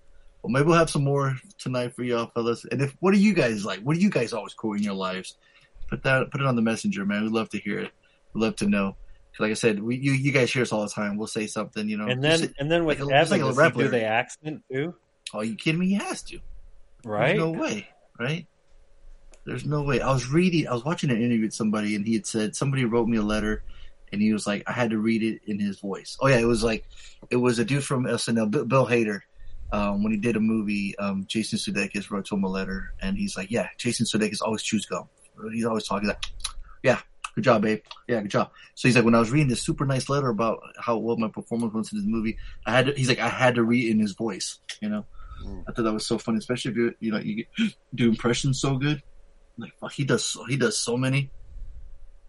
Well, 0.42 0.52
maybe 0.52 0.66
we'll 0.68 0.78
have 0.78 0.90
some 0.90 1.04
more 1.04 1.36
tonight 1.58 1.96
for 1.96 2.04
y'all, 2.04 2.28
fellas. 2.28 2.66
And 2.72 2.82
if 2.82 2.96
what 3.00 3.14
do 3.14 3.20
you 3.20 3.34
guys 3.34 3.66
like? 3.66 3.80
What 3.82 3.96
do 3.96 4.02
you 4.02 4.10
guys 4.10 4.32
always 4.32 4.54
quote 4.54 4.78
in 4.78 4.84
your 4.84 4.94
lives? 4.94 5.38
Put 5.90 6.04
that, 6.04 6.32
put 6.32 6.42
it 6.42 6.48
on 6.48 6.56
the 6.56 6.62
messenger, 6.62 7.06
man. 7.06 7.24
We'd 7.24 7.32
love 7.32 7.50
to 7.50 7.60
hear 7.60 7.80
it. 7.80 7.92
We'd 8.34 8.42
love 8.42 8.56
to 8.58 8.68
know. 8.68 8.96
Like 9.40 9.52
I 9.52 9.56
said, 9.56 9.82
we 9.82 9.98
you, 9.98 10.14
you 10.14 10.32
guys 10.32 10.52
hear 10.52 10.62
us 10.62 10.72
all 10.72 10.84
the 10.84 10.90
time. 10.90 11.18
We'll 11.18 11.28
say 11.28 11.48
something, 11.48 11.90
you 11.90 11.98
know. 11.98 12.08
and 12.08 12.24
then 12.24 12.54
and 12.58 12.72
then 12.72 12.86
with 12.86 13.00
like 13.00 13.14
Evan, 13.14 13.42
like 13.42 13.42
a 13.42 13.54
does 13.54 13.74
he 13.74 13.84
do 13.84 13.88
the 13.90 14.06
accent 14.06 14.64
too? 14.72 14.96
oh, 15.34 15.42
you 15.42 15.56
kidding 15.56 15.80
me? 15.80 15.88
He 15.88 15.94
has 15.96 16.22
to. 16.24 16.40
Right? 17.04 17.38
There's 17.38 17.40
no 17.40 17.52
way, 17.52 17.88
right? 18.20 18.48
There's 19.46 19.66
no 19.66 19.84
way. 19.84 20.02
I 20.02 20.12
was 20.12 20.28
reading, 20.28 20.68
I 20.68 20.74
was 20.74 20.84
watching 20.84 21.12
an 21.12 21.18
interview 21.18 21.44
with 21.44 21.54
somebody, 21.54 21.96
and 21.96 22.06
he 22.06 22.14
had 22.14 22.26
said 22.26 22.56
somebody 22.56 22.86
wrote 22.86 23.08
me 23.08 23.18
a 23.18 23.22
letter, 23.22 23.64
and 24.12 24.22
he 24.22 24.34
was 24.34 24.48
like, 24.48 24.64
I 24.68 24.72
had 24.72 24.90
to 24.90 24.98
read 24.98 25.22
it 25.22 25.42
in 25.46 25.60
his 25.60 25.80
voice. 25.80 26.18
Oh 26.20 26.28
yeah, 26.28 26.38
it 26.38 26.46
was 26.46 26.64
like, 26.64 26.86
it 27.30 27.36
was 27.36 27.60
a 27.60 27.66
dude 27.66 27.84
from 27.84 28.06
SNL, 28.06 28.50
Bill, 28.50 28.66
Bill 28.66 28.88
Hader. 28.88 29.22
Um, 29.72 30.04
when 30.04 30.12
he 30.12 30.18
did 30.18 30.36
a 30.36 30.40
movie, 30.40 30.98
um, 31.00 31.26
Jason 31.28 31.60
Sudeikis 31.60 32.10
wrote 32.10 32.26
to 32.28 32.36
him 32.36 32.44
a 32.44 32.48
letter, 32.48 32.94
and 33.02 33.18
he's 33.18 33.36
like, 33.36 33.52
"Yeah, 33.52 33.68
Jason 33.78 34.06
Sudeikis 34.06 34.42
always 34.42 34.62
chews 34.62 34.86
gum. 34.86 35.10
He's 35.52 35.66
always 35.66 35.88
talking 35.88 36.08
that. 36.08 36.24
Yeah, 36.84 37.00
good 37.36 37.44
job, 37.44 37.62
babe. 37.62 37.82
Yeah, 38.08 38.22
good 38.22 38.32
job." 38.32 38.52
So 38.74 38.88
he's 38.88 38.96
like, 38.96 39.06
when 39.06 39.16
I 39.16 39.20
was 39.20 39.32
reading 39.32 39.50
this 39.50 39.62
super 39.62 39.86
nice 39.86 40.10
letter 40.10 40.30
about 40.30 40.62
how 40.80 40.98
well 40.98 41.18
my 41.18 41.28
performance 41.28 41.74
was 41.74 41.92
in 41.92 42.00
this 42.00 42.08
movie, 42.08 42.38
I 42.66 42.72
had 42.72 42.88
to, 42.88 42.94
he's 42.94 43.10
like, 43.10 43.20
I 43.20 43.30
had 43.30 43.56
to 43.56 43.64
read 43.64 43.90
in 43.90 44.00
his 44.00 44.14
voice, 44.14 44.60
you 44.82 44.90
know. 44.90 45.06
I 45.68 45.72
thought 45.72 45.84
that 45.84 45.94
was 45.94 46.06
so 46.06 46.18
funny, 46.18 46.38
especially 46.38 46.72
if 46.72 46.78
you 46.78 46.96
you 47.00 47.12
know 47.12 47.20
you 47.20 47.46
do 47.96 48.10
impressions 48.10 48.60
so 48.60 48.78
good. 48.78 49.02
Like 49.58 49.74
fuck, 49.80 49.92
he 49.92 50.04
does 50.04 50.26
so, 50.26 50.46
he 50.46 50.58
does 50.58 50.78
so 50.78 50.98
many. 50.98 51.30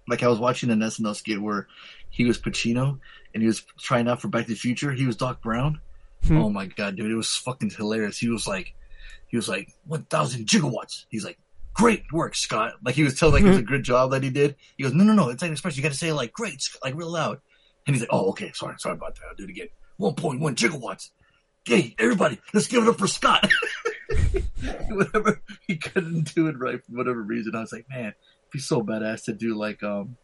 Like 0.09 0.23
I 0.23 0.29
was 0.29 0.39
watching 0.39 0.71
an 0.71 0.81
SNL 0.81 1.17
skit 1.17 1.41
where 1.41 1.67
he 2.11 2.25
was 2.25 2.39
Pacino 2.39 3.01
and 3.35 3.43
he 3.43 3.47
was 3.47 3.65
trying 3.81 4.09
out 4.09 4.21
for 4.21 4.29
Back 4.29 4.47
to 4.47 4.53
the 4.53 4.59
Future. 4.59 4.93
He 4.93 5.07
was 5.07 5.17
Doc 5.17 5.43
Brown. 5.43 5.81
Hmm. 6.25 6.39
Oh 6.39 6.51
my 6.51 6.67
god, 6.67 6.97
dude, 6.97 7.11
it 7.11 7.17
was 7.17 7.35
fucking 7.37 7.71
hilarious. 7.71 8.19
He 8.19 8.29
was 8.29 8.47
like, 8.47 8.75
he 9.29 9.37
was 9.37 9.49
like 9.49 9.73
one 9.87 10.05
thousand 10.05 10.47
gigawatts. 10.47 11.07
He's 11.11 11.25
like, 11.25 11.39
great 11.77 12.05
work, 12.13 12.35
Scott. 12.35 12.75
Like 12.83 12.95
he 12.95 13.03
was 13.03 13.19
telling 13.19 13.35
like 13.35 13.45
it 13.45 13.49
was 13.49 13.59
a 13.59 13.63
good 13.63 13.83
job 13.83 14.11
that 14.13 14.23
he 14.23 14.31
did. 14.31 14.57
He 14.77 14.83
goes, 14.83 14.93
no, 14.93 15.05
no, 15.05 15.13
no, 15.13 15.29
it's 15.29 15.43
like 15.43 15.49
an 15.49 15.53
expression. 15.53 15.79
You 15.79 15.83
got 15.83 15.93
to 15.93 15.99
say 15.99 16.13
like 16.13 16.33
great, 16.33 16.61
Scott," 16.63 16.81
like 16.85 16.95
real 16.95 17.11
loud. 17.11 17.41
And 17.87 17.95
he's 17.95 18.03
like, 18.03 18.11
oh, 18.13 18.31
okay, 18.31 18.51
sorry, 18.55 18.75
sorry 18.79 18.95
about 18.97 19.15
that. 19.15 19.23
I'll 19.29 19.37
do 19.37 19.45
it 19.45 19.51
again. 19.51 19.69
One 19.97 20.15
point 20.15 20.41
one 20.41 20.57
gigawatts. 20.57 21.11
Hey, 21.65 21.95
everybody, 21.99 22.39
let's 22.55 22.69
give 22.69 22.83
it 22.83 22.89
up 22.89 22.99
for 22.99 23.07
Scott. 23.07 23.51
whatever 24.89 25.41
he 25.67 25.77
couldn't 25.77 26.35
do 26.35 26.49
it 26.49 26.59
right 26.59 26.81
for 26.85 26.93
whatever 26.97 27.21
reason. 27.21 27.55
I 27.55 27.61
was 27.61 27.73
like, 27.73 27.87
man, 27.89 28.07
it'd 28.07 28.15
be 28.53 28.59
so 28.59 28.83
badass 28.83 29.25
to 29.25 29.33
do 29.33 29.55
like 29.55 29.83
um 29.83 30.17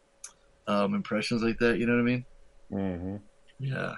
um 0.66 0.94
impressions 0.94 1.42
like 1.42 1.58
that. 1.58 1.78
You 1.78 1.86
know 1.86 1.94
what 1.94 2.00
I 2.00 2.04
mean? 2.04 2.24
hmm 2.70 3.16
Yeah. 3.58 3.94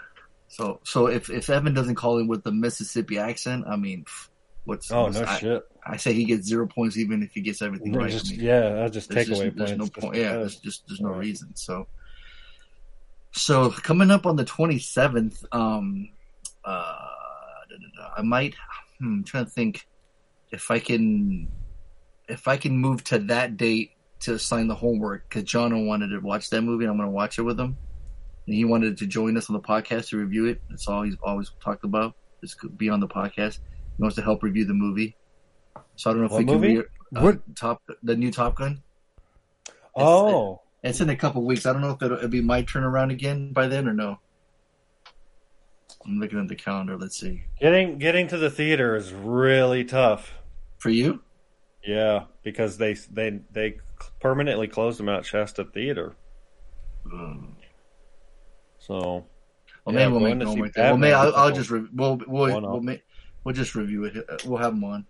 So 0.48 0.80
so 0.84 1.06
if 1.06 1.30
if 1.30 1.50
Evan 1.50 1.74
doesn't 1.74 1.96
call 1.96 2.18
him 2.18 2.28
with 2.28 2.44
the 2.44 2.52
Mississippi 2.52 3.18
accent, 3.18 3.64
I 3.68 3.76
mean, 3.76 4.04
pff, 4.04 4.28
what's 4.64 4.90
Oh 4.90 5.04
what's- 5.04 5.18
no 5.18 5.24
I, 5.26 5.38
shit! 5.38 5.62
I 5.86 5.96
say 5.98 6.12
he 6.12 6.24
gets 6.24 6.46
zero 6.46 6.66
points 6.66 6.96
even 6.96 7.22
if 7.22 7.32
he 7.32 7.40
gets 7.40 7.60
everything 7.62 7.92
right. 7.92 8.06
I 8.06 8.10
Just- 8.10 8.30
yeah, 8.32 8.80
I'll 8.82 8.88
just 8.88 9.10
there's 9.10 9.26
take 9.28 9.36
away 9.36 9.46
just, 9.46 9.56
there's 9.58 9.70
points. 9.72 9.96
no 9.96 10.00
point. 10.02 10.16
Yeah, 10.16 10.32
there's 10.38 10.56
just 10.56 10.86
there's 10.88 11.00
no 11.00 11.10
Right. 11.10 11.18
reason. 11.20 11.54
So, 11.56 11.86
so 13.32 13.70
coming 13.70 14.10
up 14.10 14.26
on 14.26 14.36
the 14.36 14.44
27th, 14.44 15.44
um, 15.52 16.08
uh, 16.64 16.70
da, 16.72 17.76
da, 17.76 18.02
da, 18.08 18.14
I 18.16 18.22
might. 18.22 18.54
Hmm, 18.98 19.06
I'm 19.18 19.24
trying 19.24 19.44
to 19.44 19.50
think 19.50 19.86
if 20.52 20.70
I 20.70 20.78
can 20.78 21.48
if 22.28 22.48
I 22.48 22.56
can 22.56 22.76
move 22.78 23.04
to 23.04 23.18
that 23.18 23.56
date 23.56 23.90
to 24.20 24.34
assign 24.34 24.68
the 24.68 24.74
homework 24.74 25.28
because 25.28 25.42
John 25.44 25.86
wanted 25.86 26.08
to 26.08 26.20
watch 26.20 26.48
that 26.50 26.62
movie. 26.62 26.84
and 26.84 26.90
I'm 26.92 26.96
going 26.96 27.08
to 27.08 27.12
watch 27.14 27.38
it 27.38 27.42
with 27.42 27.60
him, 27.60 27.76
and 28.46 28.54
he 28.54 28.64
wanted 28.64 28.96
to 28.98 29.06
join 29.06 29.36
us 29.36 29.50
on 29.50 29.54
the 29.54 29.60
podcast 29.60 30.08
to 30.10 30.16
review 30.16 30.46
it. 30.46 30.62
That's 30.70 30.88
all 30.88 31.02
he's 31.02 31.16
always 31.22 31.50
talked 31.62 31.84
about. 31.84 32.14
Is 32.42 32.56
be 32.76 32.88
on 32.88 33.00
the 33.00 33.08
podcast. 33.08 33.58
He 33.96 34.02
wants 34.02 34.16
to 34.16 34.22
help 34.22 34.42
review 34.42 34.64
the 34.64 34.74
movie. 34.74 35.16
So 35.96 36.10
I 36.10 36.12
don't 36.12 36.20
know 36.22 36.26
if 36.26 36.32
What 36.32 36.38
we 36.38 36.44
can. 36.46 36.54
movie? 36.54 36.76
Re- 36.78 36.84
uh, 37.16 37.20
What- 37.22 37.56
top 37.56 37.82
the 38.02 38.16
new 38.16 38.30
Top 38.32 38.56
Gun? 38.56 38.82
Oh, 39.96 40.60
It's 40.82 41.00
in 41.00 41.08
a 41.08 41.16
couple 41.16 41.42
weeks. 41.44 41.64
I 41.66 41.72
don't 41.72 41.80
know 41.82 41.92
if 41.92 42.02
it'll, 42.02 42.16
it'll 42.18 42.28
be 42.28 42.40
my 42.42 42.62
turn 42.62 42.82
around 42.84 43.10
again 43.10 43.52
by 43.52 43.68
then 43.68 43.88
or 43.88 43.94
no. 43.94 44.18
I'm 46.04 46.18
looking 46.20 46.38
at 46.38 46.48
the 46.48 46.56
calendar. 46.56 46.98
Let's 46.98 47.18
see. 47.18 47.44
getting 47.60 47.96
getting 47.98 48.26
to 48.28 48.36
the 48.36 48.50
theater 48.50 48.94
is 48.96 49.12
really 49.12 49.84
tough. 49.84 50.34
For 50.78 50.90
you? 50.90 51.22
Yeah, 51.82 52.24
because 52.42 52.76
they 52.76 52.92
they 53.10 53.40
they 53.52 53.78
permanently 54.20 54.68
closed 54.68 54.98
the 54.98 55.04
Mount 55.04 55.24
Shasta 55.24 55.64
Theater. 55.64 56.14
So 58.78 59.24
Well, 59.84 59.94
Yeah, 59.94 60.08
maybe 60.08 60.12
we'll 60.12 60.20
make 60.34 60.46
one 60.48 60.60
right 60.60 60.72
there. 60.74 60.84
Well, 60.90 60.96
maybe 60.98 61.14
I'll, 61.14 61.34
I'll 61.34 61.52
just 61.52 61.70
re- 61.70 61.88
we'll 61.94 62.20
we'll 62.26 62.60
we'll, 62.60 62.80
make, 62.82 63.02
we'll 63.44 63.54
just 63.54 63.74
review 63.74 64.04
it. 64.04 64.16
Uh, 64.28 64.36
We'll 64.44 64.58
have 64.58 64.72
them 64.74 64.84
on. 64.84 65.06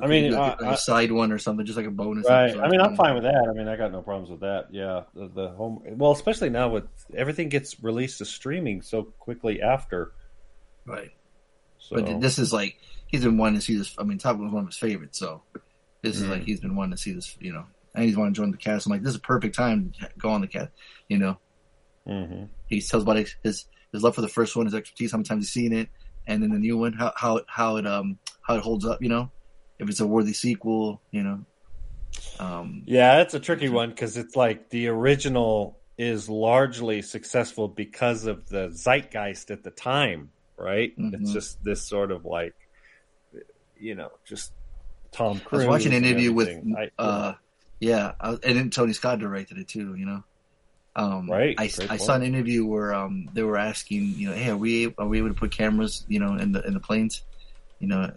I 0.00 0.06
mean, 0.06 0.32
like 0.32 0.62
I- 0.62 0.72
a, 0.72 0.76
side 0.76 1.12
one 1.12 1.32
or 1.32 1.38
something, 1.38 1.66
just 1.66 1.76
like 1.76 1.86
a 1.86 1.90
bonus. 1.90 2.26
right. 2.26 2.56
I 2.56 2.68
mean, 2.68 2.80
I'm 2.80 2.96
fine 2.96 3.14
with 3.14 3.24
that. 3.24 3.46
I 3.48 3.52
mean, 3.52 3.68
I 3.68 3.76
got 3.76 3.92
no 3.92 4.00
problems 4.00 4.30
with 4.30 4.40
that. 4.40 4.68
Yeah, 4.72 5.02
the, 5.14 5.28
the 5.28 5.48
home. 5.50 5.82
Well, 5.86 6.12
especially 6.12 6.48
now 6.48 6.70
with 6.70 6.84
everything 7.14 7.50
gets 7.50 7.82
released 7.82 8.18
to 8.18 8.24
streaming 8.24 8.80
so 8.80 9.02
quickly 9.02 9.60
after. 9.60 10.12
Right. 10.86 11.10
So 11.78 11.96
But 12.02 12.20
this 12.20 12.38
is 12.38 12.52
like 12.54 12.78
he's 13.06 13.22
been 13.22 13.36
wanting 13.36 13.56
to 13.56 13.60
see 13.60 13.76
this. 13.76 13.94
I 13.98 14.04
mean, 14.04 14.16
Top 14.16 14.36
Gun 14.36 14.44
was 14.46 14.52
one 14.54 14.62
of 14.62 14.68
his 14.70 14.78
favorites, 14.78 15.18
so 15.18 15.42
this 16.00 16.16
is 16.16 16.24
Mhm. 16.24 16.30
like 16.30 16.42
he's 16.44 16.60
been 16.60 16.74
wanting 16.74 16.92
to 16.92 16.96
see 16.96 17.12
this. 17.12 17.36
You 17.38 17.52
know, 17.52 17.66
and 17.94 18.04
he's 18.06 18.16
wanting 18.16 18.32
to 18.32 18.40
join 18.40 18.50
the 18.50 18.56
cast. 18.56 18.86
I'm 18.86 18.92
like, 18.92 19.02
this 19.02 19.10
is 19.10 19.16
a 19.16 19.20
perfect 19.20 19.54
time 19.54 19.92
to 20.00 20.08
go 20.18 20.30
on 20.30 20.40
the 20.40 20.46
cast. 20.48 20.70
You 21.08 21.18
know, 21.18 21.38
hmm 22.06 22.44
he 22.66 22.80
tells 22.80 23.02
about 23.02 23.16
his 23.16 23.36
his, 23.42 23.66
his 23.92 24.02
love 24.02 24.14
for 24.14 24.22
the 24.22 24.28
first 24.28 24.56
one, 24.56 24.64
his 24.64 24.74
expertise, 24.74 25.12
how 25.12 25.18
many 25.18 25.28
times 25.28 25.44
he's 25.44 25.52
seen 25.52 25.74
it, 25.74 25.90
and 26.26 26.42
then 26.42 26.50
the 26.50 26.58
new 26.58 26.76
one, 26.78 26.92
how 26.92 27.12
how 27.16 27.36
it- 27.38 27.44
how 27.48 27.76
it 27.76 27.86
um 27.86 28.18
how 28.42 28.56
it 28.56 28.62
holds 28.62 28.84
up. 28.84 29.02
You 29.02 29.08
know, 29.08 29.30
if 29.78 29.88
it's 29.88 30.00
a 30.00 30.06
worthy 30.06 30.32
sequel. 30.32 31.00
You 31.10 31.22
know, 31.24 31.44
Um, 32.38 32.82
Yeah, 32.86 33.20
it's 33.22 33.34
a 33.34 33.40
tricky 33.40 33.68
one 33.70 33.88
because 33.90 34.16
it's 34.16 34.36
like 34.36 34.68
the 34.70 34.88
original 34.88 35.78
is 35.98 36.28
largely 36.28 37.00
successful 37.02 37.68
because 37.68 38.26
of 38.26 38.48
the 38.48 38.68
zeitgeist 38.72 39.50
at 39.50 39.62
the 39.62 39.70
time, 39.70 40.30
right? 40.56 40.92
It's 40.96 41.30
Mhm. 41.30 41.32
just 41.32 41.62
this 41.64 41.82
sort 41.86 42.10
of 42.10 42.24
like, 42.24 42.54
you 43.78 43.94
know, 43.94 44.10
just 44.24 44.52
Tom 45.10 45.36
I 45.36 45.40
Cruise. 45.40 45.58
was 45.60 45.66
watching 45.68 45.94
an 45.94 46.04
interview 46.04 46.32
with. 46.32 46.48
I- 46.76 46.90
uh, 46.98 47.34
yeah, 47.80 48.12
I, 48.20 48.30
and 48.30 48.56
then 48.58 48.70
Tony 48.70 48.92
Scott 48.92 49.18
directed 49.18 49.58
it 49.58 49.68
too. 49.68 49.94
You 49.94 50.06
know, 50.06 50.24
um, 50.94 51.30
Right, 51.30 51.54
I, 51.58 51.64
I 51.64 51.96
saw 51.96 52.14
an 52.14 52.22
interview 52.22 52.66
where 52.66 52.92
um 52.94 53.28
they 53.32 53.42
were 53.42 53.56
asking, 53.56 54.14
you 54.16 54.28
know, 54.28 54.34
hey, 54.34 54.50
are 54.50 54.56
we 54.56 54.94
are 54.98 55.08
we 55.08 55.18
able 55.18 55.28
to 55.28 55.34
put 55.34 55.50
cameras, 55.50 56.04
you 56.08 56.20
know, 56.20 56.36
in 56.36 56.52
the 56.52 56.66
in 56.66 56.74
the 56.74 56.80
planes, 56.80 57.22
you 57.80 57.88
know, 57.88 58.10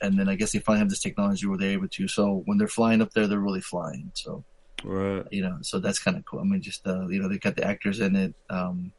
and 0.00 0.18
then 0.18 0.28
I 0.28 0.34
guess 0.34 0.52
they 0.52 0.58
finally 0.58 0.80
have 0.80 0.90
this 0.90 1.00
technology 1.00 1.46
where 1.46 1.58
they're 1.58 1.72
able 1.72 1.88
to. 1.88 2.08
So 2.08 2.42
when 2.44 2.58
they're 2.58 2.68
flying 2.68 3.00
up 3.00 3.12
there, 3.12 3.26
they're 3.26 3.38
really 3.38 3.60
flying. 3.62 4.12
So 4.14 4.44
right. 4.84 5.26
you 5.30 5.42
know, 5.42 5.58
so 5.62 5.78
that's 5.80 5.98
kind 5.98 6.16
of 6.16 6.24
cool. 6.24 6.40
I 6.40 6.44
mean, 6.44 6.60
just 6.60 6.86
uh, 6.86 7.08
you 7.08 7.20
know, 7.20 7.28
they 7.28 7.38
got 7.38 7.56
the 7.56 7.64
actors 7.64 8.00
in 8.00 8.14
it. 8.14 8.34
Um, 8.50 8.92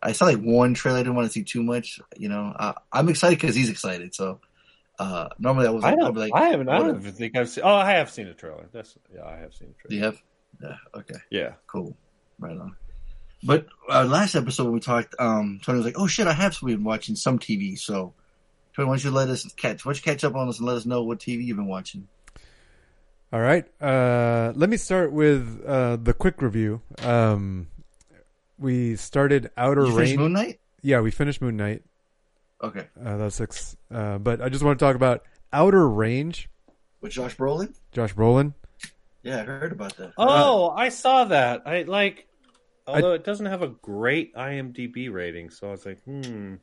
I 0.00 0.12
saw 0.12 0.26
like 0.26 0.38
one 0.38 0.74
trailer. 0.74 0.98
I 0.98 1.02
didn't 1.02 1.16
want 1.16 1.26
to 1.26 1.32
see 1.32 1.42
too 1.42 1.62
much. 1.62 1.98
You 2.16 2.28
know, 2.28 2.54
uh, 2.56 2.74
I'm 2.92 3.08
excited 3.08 3.38
because 3.38 3.56
he's 3.56 3.68
excited. 3.68 4.14
So 4.14 4.40
uh, 4.98 5.28
normally 5.38 5.66
I 5.66 5.70
was 5.70 5.84
I 5.84 5.90
like, 5.90 5.94
I'd 5.94 6.00
don't. 6.00 6.16
like, 6.16 6.32
I 6.34 6.48
haven't. 6.48 6.68
I 6.68 6.78
don't 6.78 7.00
even 7.00 7.12
think 7.12 7.36
I've 7.36 7.48
seen. 7.48 7.64
Oh, 7.64 7.74
I 7.74 7.92
have 7.92 8.10
seen 8.10 8.28
a 8.28 8.34
trailer. 8.34 8.68
That's 8.72 8.96
yeah. 9.12 9.24
I 9.24 9.38
have 9.38 9.54
seen 9.54 9.68
a 9.68 9.88
Do 9.88 9.94
you 9.94 10.00
trailer. 10.00 10.14
have? 10.14 10.22
Yeah. 10.62 11.00
Okay. 11.00 11.20
Yeah. 11.30 11.52
Cool. 11.66 11.96
Right 12.38 12.56
on. 12.56 12.76
But 13.42 13.66
uh, 13.88 14.04
last 14.04 14.34
episode 14.34 14.64
when 14.64 14.72
we 14.74 14.80
talked, 14.80 15.14
um, 15.18 15.60
Tony 15.62 15.78
was 15.78 15.86
like, 15.86 15.98
"Oh 15.98 16.06
shit, 16.06 16.26
I 16.26 16.32
have 16.32 16.58
been 16.62 16.84
watching 16.84 17.14
some 17.14 17.38
TV." 17.38 17.78
So, 17.78 18.14
Tony, 18.74 18.88
why 18.88 18.94
don't 18.96 19.04
you 19.04 19.10
let 19.10 19.28
us 19.28 19.44
catch? 19.56 19.84
Why 19.84 19.90
don't 19.90 19.98
you 19.98 20.02
catch 20.12 20.24
up 20.24 20.34
on 20.34 20.48
us 20.48 20.58
and 20.58 20.66
let 20.66 20.76
us 20.76 20.86
know 20.86 21.04
what 21.04 21.20
TV 21.20 21.44
you've 21.44 21.56
been 21.56 21.66
watching? 21.66 22.08
All 23.32 23.40
right. 23.40 23.64
Uh, 23.80 24.52
let 24.56 24.70
me 24.70 24.76
start 24.76 25.12
with 25.12 25.62
uh, 25.66 25.96
the 25.96 26.14
quick 26.14 26.40
review. 26.40 26.80
Um, 27.02 27.68
we 28.58 28.96
started 28.96 29.50
Outer 29.56 29.82
You 29.82 29.94
finished 29.94 30.10
Range. 30.10 30.18
Moon 30.18 30.32
Knight? 30.32 30.60
Yeah, 30.82 31.00
we 31.00 31.10
finished 31.10 31.42
Moon 31.42 31.56
Knight. 31.56 31.82
Okay. 32.62 32.86
Uh, 33.00 33.18
that's 33.18 33.36
six. 33.36 33.76
Uh, 33.92 34.18
but 34.18 34.40
I 34.40 34.48
just 34.48 34.64
want 34.64 34.78
to 34.78 34.84
talk 34.84 34.96
about 34.96 35.24
Outer 35.52 35.86
Range. 35.88 36.48
With 37.00 37.12
Josh 37.12 37.36
Brolin? 37.36 37.74
Josh 37.92 38.14
Brolin. 38.14 38.54
Yeah, 39.22 39.40
I 39.40 39.44
heard 39.44 39.72
about 39.72 39.96
that. 39.98 40.12
Oh, 40.16 40.70
I 40.70 40.88
saw 40.88 41.24
that. 41.24 41.62
I 41.66 41.82
like. 41.82 42.26
Although 42.88 43.12
it 43.12 43.24
doesn't 43.24 43.46
have 43.46 43.62
a 43.62 43.68
great 43.68 44.34
IMDb 44.34 45.12
rating, 45.12 45.50
so 45.50 45.68
I 45.68 45.70
was 45.72 45.86
like, 45.86 46.02
hmm. 46.04 46.54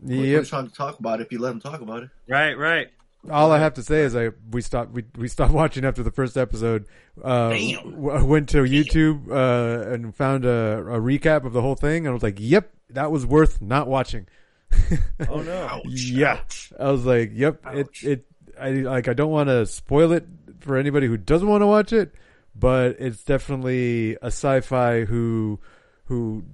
We 0.00 0.18
were 0.18 0.24
Yep. 0.26 0.44
trying 0.46 0.68
to 0.68 0.74
talk 0.74 0.98
about 0.98 1.20
it 1.20 1.26
if 1.26 1.32
you 1.32 1.38
let 1.38 1.52
him 1.52 1.60
talk 1.60 1.80
about 1.80 2.02
it. 2.02 2.10
Right, 2.28 2.54
right. 2.58 2.88
All 3.30 3.52
I 3.52 3.58
have 3.58 3.74
to 3.74 3.82
say 3.82 4.00
is 4.00 4.14
I 4.14 4.30
we 4.50 4.60
stopped 4.60 4.92
we 4.92 5.04
we 5.16 5.28
stopped 5.28 5.52
watching 5.62 5.84
after 5.84 6.02
the 6.02 6.10
first 6.10 6.36
episode. 6.36 6.84
Uh, 7.22 7.50
Damn. 7.50 7.92
w- 8.02 8.24
went 8.24 8.50
to 8.50 8.58
YouTube 8.64 9.30
uh, 9.30 9.88
and 9.90 10.14
found 10.14 10.44
a, 10.44 10.78
a 10.80 11.00
recap 11.00 11.44
of 11.46 11.52
the 11.54 11.62
whole 11.62 11.74
thing, 11.76 11.98
and 12.04 12.08
I 12.08 12.12
was 12.12 12.22
like, 12.22 12.36
"Yep, 12.38 12.70
that 12.90 13.10
was 13.10 13.24
worth 13.24 13.62
not 13.62 13.86
watching." 13.88 14.26
Oh 15.30 15.40
no. 15.42 15.80
yeah, 15.86 16.40
I 16.78 16.90
was 16.90 17.06
like, 17.06 17.30
"Yep, 17.32 17.64
it 17.72 17.88
it." 18.02 18.24
I 18.60 18.70
like. 18.72 19.08
I 19.08 19.14
don't 19.14 19.30
want 19.30 19.48
to 19.48 19.64
spoil 19.64 20.12
it 20.12 20.26
for 20.60 20.76
anybody 20.76 21.06
who 21.06 21.16
doesn't 21.16 21.48
want 21.48 21.62
to 21.62 21.66
watch 21.66 21.92
it, 21.94 22.14
but 22.54 22.96
it's 22.98 23.24
definitely 23.24 24.14
a 24.20 24.26
sci-fi 24.26 25.04
who 25.04 25.60
who 26.04 26.44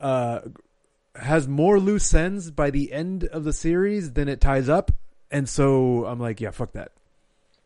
uh, 0.00 0.40
has 1.14 1.46
more 1.48 1.78
loose 1.78 2.12
ends 2.14 2.50
by 2.50 2.70
the 2.70 2.92
end 2.92 3.24
of 3.24 3.44
the 3.44 3.52
series 3.52 4.12
than 4.12 4.28
it 4.28 4.40
ties 4.40 4.68
up, 4.68 4.90
and 5.30 5.48
so 5.48 6.04
I'm 6.06 6.20
like, 6.20 6.40
"Yeah, 6.40 6.50
fuck 6.50 6.72
that." 6.72 6.92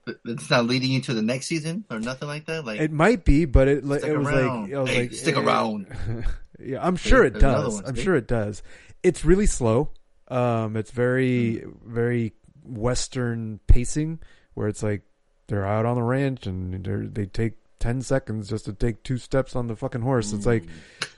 But 0.04 0.20
It's 0.24 0.48
not 0.48 0.64
leading 0.66 0.92
into 0.92 1.12
the 1.12 1.20
next 1.22 1.46
season 1.46 1.84
or 1.90 2.00
nothing 2.00 2.28
like 2.28 2.46
that. 2.46 2.64
Like 2.64 2.80
It 2.80 2.90
might 2.92 3.24
be, 3.24 3.44
but 3.44 3.68
it 3.68 3.78
it 3.78 3.84
was 3.84 4.02
around. 4.04 4.70
like 4.70 4.80
was 4.80 4.88
Hey, 4.90 5.00
like 5.02 5.12
stick 5.12 5.36
eh. 5.36 5.40
around. 5.40 5.86
yeah, 6.58 6.84
I'm 6.86 6.96
sure 6.96 7.24
it 7.24 7.32
there's 7.34 7.42
does. 7.42 7.74
one, 7.74 7.84
I'm 7.86 7.96
see? 7.96 8.02
sure 8.02 8.16
it 8.16 8.26
does. 8.26 8.62
It's 9.02 9.24
really 9.24 9.46
slow. 9.46 9.90
Um, 10.28 10.76
it's 10.76 10.90
very 10.90 11.62
very 11.84 12.32
western 12.64 13.60
pacing, 13.66 14.20
where 14.54 14.68
it's 14.68 14.82
like 14.82 15.02
they're 15.46 15.66
out 15.66 15.84
on 15.86 15.94
the 15.96 16.02
ranch 16.02 16.46
and 16.46 16.84
they 17.14 17.26
take 17.26 17.54
ten 17.78 18.02
seconds 18.02 18.48
just 18.48 18.64
to 18.66 18.72
take 18.72 19.02
two 19.02 19.18
steps 19.18 19.54
on 19.56 19.66
the 19.66 19.76
fucking 19.76 20.00
horse. 20.02 20.32
It's 20.32 20.46
like 20.46 20.64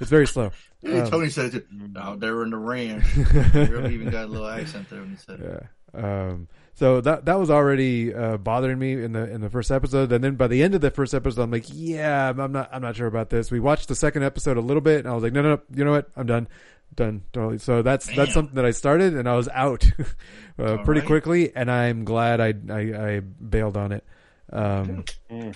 it's 0.00 0.10
very 0.10 0.26
slow. 0.26 0.50
Um, 0.82 1.10
Tony 1.10 1.28
said 1.28 1.52
it. 1.54 1.66
Out 1.94 2.20
there 2.20 2.42
in 2.42 2.48
the 2.48 2.56
ranch. 2.56 3.04
he 3.08 3.22
really 3.66 3.92
even 3.92 4.08
got 4.08 4.24
a 4.24 4.28
little 4.28 4.48
accent 4.48 4.88
there 4.88 5.00
when 5.00 5.10
he 5.10 5.16
said 5.16 5.38
it. 5.38 5.66
Yeah. 5.94 6.30
Um, 6.30 6.48
so 6.72 7.02
that 7.02 7.26
that 7.26 7.38
was 7.38 7.50
already 7.50 8.14
uh, 8.14 8.38
bothering 8.38 8.78
me 8.78 8.94
in 8.94 9.12
the 9.12 9.30
in 9.30 9.42
the 9.42 9.50
first 9.50 9.70
episode, 9.70 10.10
and 10.10 10.24
then 10.24 10.36
by 10.36 10.46
the 10.46 10.62
end 10.62 10.74
of 10.74 10.80
the 10.80 10.90
first 10.90 11.12
episode, 11.12 11.42
I'm 11.42 11.50
like, 11.50 11.66
yeah, 11.68 12.30
I'm 12.30 12.52
not 12.52 12.70
I'm 12.72 12.80
not 12.80 12.96
sure 12.96 13.06
about 13.08 13.28
this. 13.28 13.50
We 13.50 13.60
watched 13.60 13.88
the 13.88 13.94
second 13.94 14.22
episode 14.22 14.56
a 14.56 14.62
little 14.62 14.80
bit, 14.80 15.00
and 15.00 15.08
I 15.08 15.12
was 15.12 15.22
like, 15.22 15.34
no, 15.34 15.42
no, 15.42 15.56
no, 15.56 15.60
you 15.74 15.84
know 15.84 15.90
what? 15.90 16.08
I'm 16.16 16.26
done, 16.26 16.48
done, 16.94 17.24
totally. 17.34 17.58
So 17.58 17.82
that's 17.82 18.06
that's 18.16 18.32
something 18.32 18.54
that 18.54 18.64
I 18.64 18.70
started, 18.70 19.14
and 19.14 19.28
I 19.28 19.36
was 19.36 19.50
out 19.50 19.84
uh, 20.58 20.78
pretty 20.78 21.00
right. 21.00 21.06
quickly, 21.06 21.54
and 21.54 21.70
I'm 21.70 22.06
glad 22.06 22.40
I 22.40 22.54
I, 22.70 22.80
I 23.16 23.20
bailed 23.20 23.76
on 23.76 23.92
it. 23.92 24.04
Um, 24.50 25.04
Mm. 25.30 25.54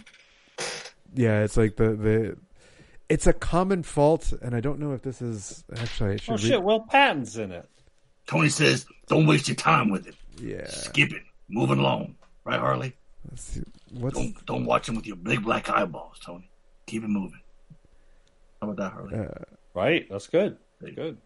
Yeah, 1.15 1.43
it's 1.43 1.57
like 1.57 1.77
the 1.77 1.95
the. 1.95 2.37
It's 3.09 3.27
a 3.27 3.33
common 3.35 3.83
fault, 3.83 4.33
and 4.43 4.55
I 4.55 4.61
don't 4.61 4.79
know 4.81 4.93
if 4.93 5.03
this 5.03 5.21
is 5.21 5.63
actually. 5.77 6.15
I 6.15 6.17
should 6.17 6.33
Oh 6.33 6.37
read- 6.37 6.43
shit! 6.43 6.63
Will 6.63 6.81
Patton's 6.81 7.37
in 7.37 7.53
it. 7.53 7.69
Tony 8.27 8.49
says, 8.49 8.87
"Don't 9.09 9.27
waste 9.27 9.47
your 9.49 9.57
time 9.57 9.91
with 9.91 10.07
it. 10.07 10.15
Yeah. 10.41 10.67
Skip 10.67 11.13
it. 11.13 11.23
Moving 11.49 11.79
along, 11.79 12.17
right, 12.45 12.59
Harley? 12.59 12.95
Let's 13.31 13.43
see. 13.43 13.63
What's 13.93 14.17
Don't 14.19 14.47
don't 14.47 14.65
watch 14.65 14.89
him 14.89 14.97
with 14.97 15.07
your 15.07 15.17
big 15.17 15.43
black 15.45 15.69
eyeballs, 15.69 16.19
Tony. 16.25 16.51
Keep 16.87 17.05
it 17.05 17.09
moving. 17.09 17.41
How 18.63 18.71
about 18.71 18.77
that, 18.83 18.93
Harley? 18.93 19.19
uh, 19.19 19.45
Right. 19.75 20.07
That's 20.11 20.27
good. 20.29 20.57
Good. 20.83 21.19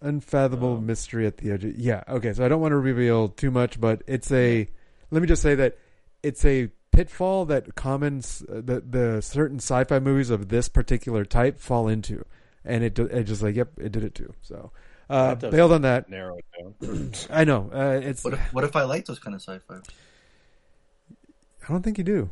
unfathomable 0.00 0.80
mystery 0.80 1.26
at 1.26 1.36
the 1.38 1.50
edge. 1.50 1.64
of- 1.64 1.76
Yeah. 1.76 2.04
Okay. 2.08 2.32
So 2.32 2.44
I 2.44 2.48
don't 2.48 2.60
want 2.60 2.72
to 2.72 2.76
reveal 2.78 3.28
too 3.28 3.50
much, 3.50 3.80
but 3.80 4.02
it's 4.06 4.30
a. 4.32 4.68
Let 5.10 5.22
me 5.22 5.28
just 5.28 5.42
say 5.42 5.54
that 5.56 5.78
it's 6.22 6.44
a 6.44 6.70
pitfall 6.98 7.44
that 7.46 7.74
common 7.76 8.18
s- 8.18 8.42
that 8.48 8.90
the 8.92 9.20
certain 9.20 9.58
sci-fi 9.58 9.98
movies 10.00 10.30
of 10.30 10.48
this 10.48 10.68
particular 10.68 11.24
type 11.24 11.60
fall 11.60 11.86
into, 11.88 12.24
and 12.64 12.82
it 12.82 12.94
do- 12.94 13.06
it 13.06 13.24
just 13.24 13.42
like 13.42 13.54
yep, 13.54 13.70
it 13.78 13.92
did 13.92 14.02
it 14.04 14.14
too. 14.14 14.32
So 14.42 14.72
uh, 15.08 15.36
bailed 15.36 15.72
on 15.72 15.82
that. 15.82 16.08
Narrow 16.10 16.38
it 16.38 16.44
down. 16.82 17.12
I 17.30 17.44
know 17.44 17.70
uh, 17.72 18.00
it's. 18.02 18.24
What 18.24 18.34
if 18.34 18.52
what 18.52 18.64
if 18.64 18.74
I 18.74 18.82
like 18.82 19.04
those 19.06 19.18
kind 19.20 19.34
of 19.36 19.40
sci-fi? 19.42 19.76
I 21.68 21.72
don't 21.72 21.82
think 21.82 21.98
you 21.98 22.04
do. 22.04 22.30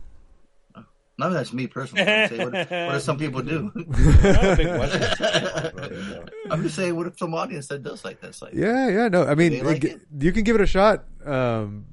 Not 1.18 1.30
that's 1.32 1.52
me 1.52 1.66
personally. 1.66 2.04
I'm 2.04 2.28
what, 2.38 2.54
if, 2.54 2.70
what 2.70 2.94
if 2.96 3.02
some 3.02 3.16
people 3.16 3.40
do? 3.40 3.72
Not 3.74 4.44
a 4.44 4.54
big 4.56 4.66
Western 4.66 5.00
fan, 5.16 5.72
but, 5.74 5.92
uh, 5.92 6.20
I'm 6.50 6.62
just 6.62 6.74
saying, 6.76 6.94
what 6.94 7.06
if 7.06 7.18
some 7.18 7.32
audience 7.32 7.68
that 7.68 7.82
does 7.82 8.04
like 8.04 8.20
that 8.20 8.34
sci-fi? 8.34 8.50
Yeah. 8.52 8.88
Yeah. 8.90 9.08
No. 9.08 9.24
I 9.26 9.34
mean, 9.34 9.52
They 9.52 9.62
like 9.62 9.84
it- 9.84 9.92
it? 9.92 10.00
you 10.24 10.32
can 10.32 10.42
give 10.44 10.56
it 10.56 10.60
a 10.60 10.66
shot. 10.66 11.04
Um, 11.24 11.86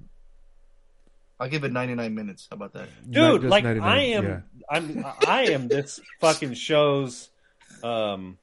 I'll 1.43 1.49
give 1.49 1.63
it 1.65 1.73
99 1.73 2.15
minutes. 2.15 2.47
How 2.49 2.55
about 2.55 2.71
that? 2.73 2.87
dude 3.11 3.43
like 3.43 3.65
99, 3.65 3.89
i 3.91 3.97
am 4.05 4.23
yeah. 4.25 4.39
i'm 4.69 5.05
i 5.27 5.41
am 5.47 5.67
this 5.67 5.99
fucking 6.21 6.53
show's 6.53 7.29
um 7.83 8.37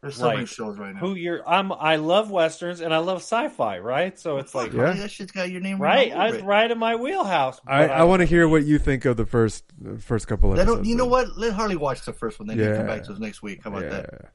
There's 0.00 0.16
so 0.16 0.30
many 0.32 0.46
shows 0.46 0.78
right 0.78 0.94
now. 0.94 1.00
who 1.00 1.14
you're 1.14 1.46
i'm 1.46 1.70
i 1.72 1.96
love 1.96 2.30
westerns 2.30 2.80
and 2.80 2.94
i 2.94 2.98
love 2.98 3.18
sci-fi 3.18 3.78
right 3.80 4.18
so 4.18 4.38
it's 4.38 4.54
like 4.54 4.72
Yeah. 4.72 4.92
That 4.94 5.10
shit's 5.10 5.30
got 5.32 5.50
your 5.50 5.60
name 5.60 5.78
right 5.80 6.10
all 6.10 6.22
over 6.22 6.36
I, 6.36 6.38
it. 6.38 6.44
right 6.44 6.70
in 6.70 6.78
my 6.78 6.96
wheelhouse 6.96 7.60
I, 7.66 7.86
but 7.86 7.90
I 7.90 8.04
want 8.04 8.20
to 8.20 8.26
hear 8.26 8.48
what 8.48 8.64
you 8.64 8.78
think 8.78 9.04
of 9.04 9.16
the 9.18 9.26
first 9.26 9.62
the 9.78 9.98
first 9.98 10.26
couple 10.26 10.48
Let 10.50 10.60
episodes. 10.60 10.80
him- 10.80 10.84
you 10.86 10.96
know 10.96 11.06
what? 11.06 11.36
Let 11.36 11.52
Harley 11.52 11.76
watch 11.76 12.04
the 12.06 12.12
first 12.14 12.38
one, 12.40 12.48
then 12.48 12.58
Yeah. 12.58 12.76
come 12.78 12.86
back 12.86 13.04
to 13.04 13.12
us 13.12 13.18
next 13.18 13.42
week. 13.42 13.60
How 13.62 13.70
about 13.70 13.82
Yeah. 13.82 13.88
that? 13.90 14.32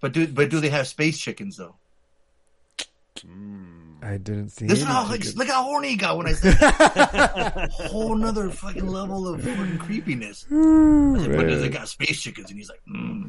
But 0.00 0.12
do 0.12 0.26
but 0.26 0.50
do 0.50 0.58
they 0.60 0.70
have 0.70 0.88
space 0.88 1.18
chickens 1.18 1.56
though? 1.56 1.76
I 4.02 4.16
didn't 4.16 4.50
see. 4.50 4.66
This 4.66 4.82
how 4.82 5.08
like, 5.08 5.24
look 5.34 5.48
how 5.48 5.64
horny 5.64 5.88
he 5.90 5.96
got 5.96 6.16
when 6.16 6.26
I 6.28 6.32
said 6.32 6.54
that. 6.60 7.68
whole 7.72 8.14
nother 8.14 8.48
fucking 8.50 8.86
level 8.86 9.26
of 9.32 9.42
fucking 9.42 9.78
creepiness. 9.78 10.44
I 10.50 11.18
said, 11.18 11.36
but 11.36 11.48
does 11.48 11.62
it 11.62 11.70
got 11.72 11.88
space 11.88 12.20
chickens? 12.22 12.48
And 12.50 12.58
he's 12.58 12.68
like, 12.70 12.80
mm, 12.88 13.28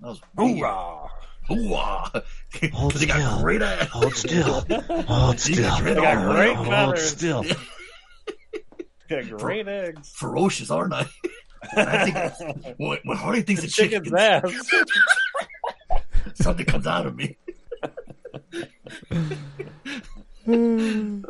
that 0.00 0.06
was 0.08 0.20
weird. 0.36 0.58
Hoorah. 0.58 1.08
Hoorah. 1.48 2.22
Hold 2.72 2.88
Because 2.92 3.00
he 3.00 3.06
got 3.06 3.20
still. 3.20 3.40
great 3.42 3.62
ass. 3.62 3.88
Hold 3.92 4.14
still. 4.14 4.44
Hold 5.04 5.40
He 5.40 5.56
got 5.56 5.78
still. 5.78 5.78
great 5.80 5.94
They 5.94 6.00
got 6.00 6.16
arms. 6.16 6.34
great 6.34 6.56
Hold 6.56 6.68
feathers. 6.68 7.08
still. 7.10 7.44
got 9.08 9.28
great 9.38 9.68
eggs 9.68 10.12
Ferocious, 10.16 10.70
aren't 10.70 10.94
I? 10.94 11.06
I 11.76 12.10
think 12.10 12.76
when, 12.78 12.98
when 13.04 13.16
Harley 13.16 13.42
thinks 13.42 13.62
the 13.62 13.66
of 13.68 13.72
chicken's 13.72 14.08
chickens, 14.10 14.72
ass 14.72 14.82
something 16.34 16.66
comes 16.66 16.86
out 16.86 17.06
of 17.06 17.16
me. 17.16 17.36
Dude, 20.46 21.24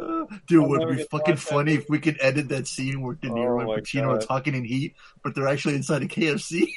would 0.69 0.81
never 0.81 0.95
be 0.95 1.03
fucking 1.05 1.11
watch 1.11 1.25
that 1.25 1.39
funny 1.39 1.75
if 1.75 1.89
we 1.89 1.99
could 1.99 2.19
edit 2.21 2.49
that 2.51 2.67
scene 2.67 3.01
where 3.03 3.15
De 3.15 3.29
Niro 3.29 3.57
Oh 3.57 3.61
and 3.61 3.69
my 3.69 3.77
Pacino 3.79 4.09
are 4.09 4.19
talking 4.19 4.55
in 4.55 4.65
heat, 4.65 4.95
but 5.23 5.35
they're 5.35 5.49
actually 5.49 5.75
inside 5.75 6.03
a 6.03 6.07
KFC. 6.07 6.69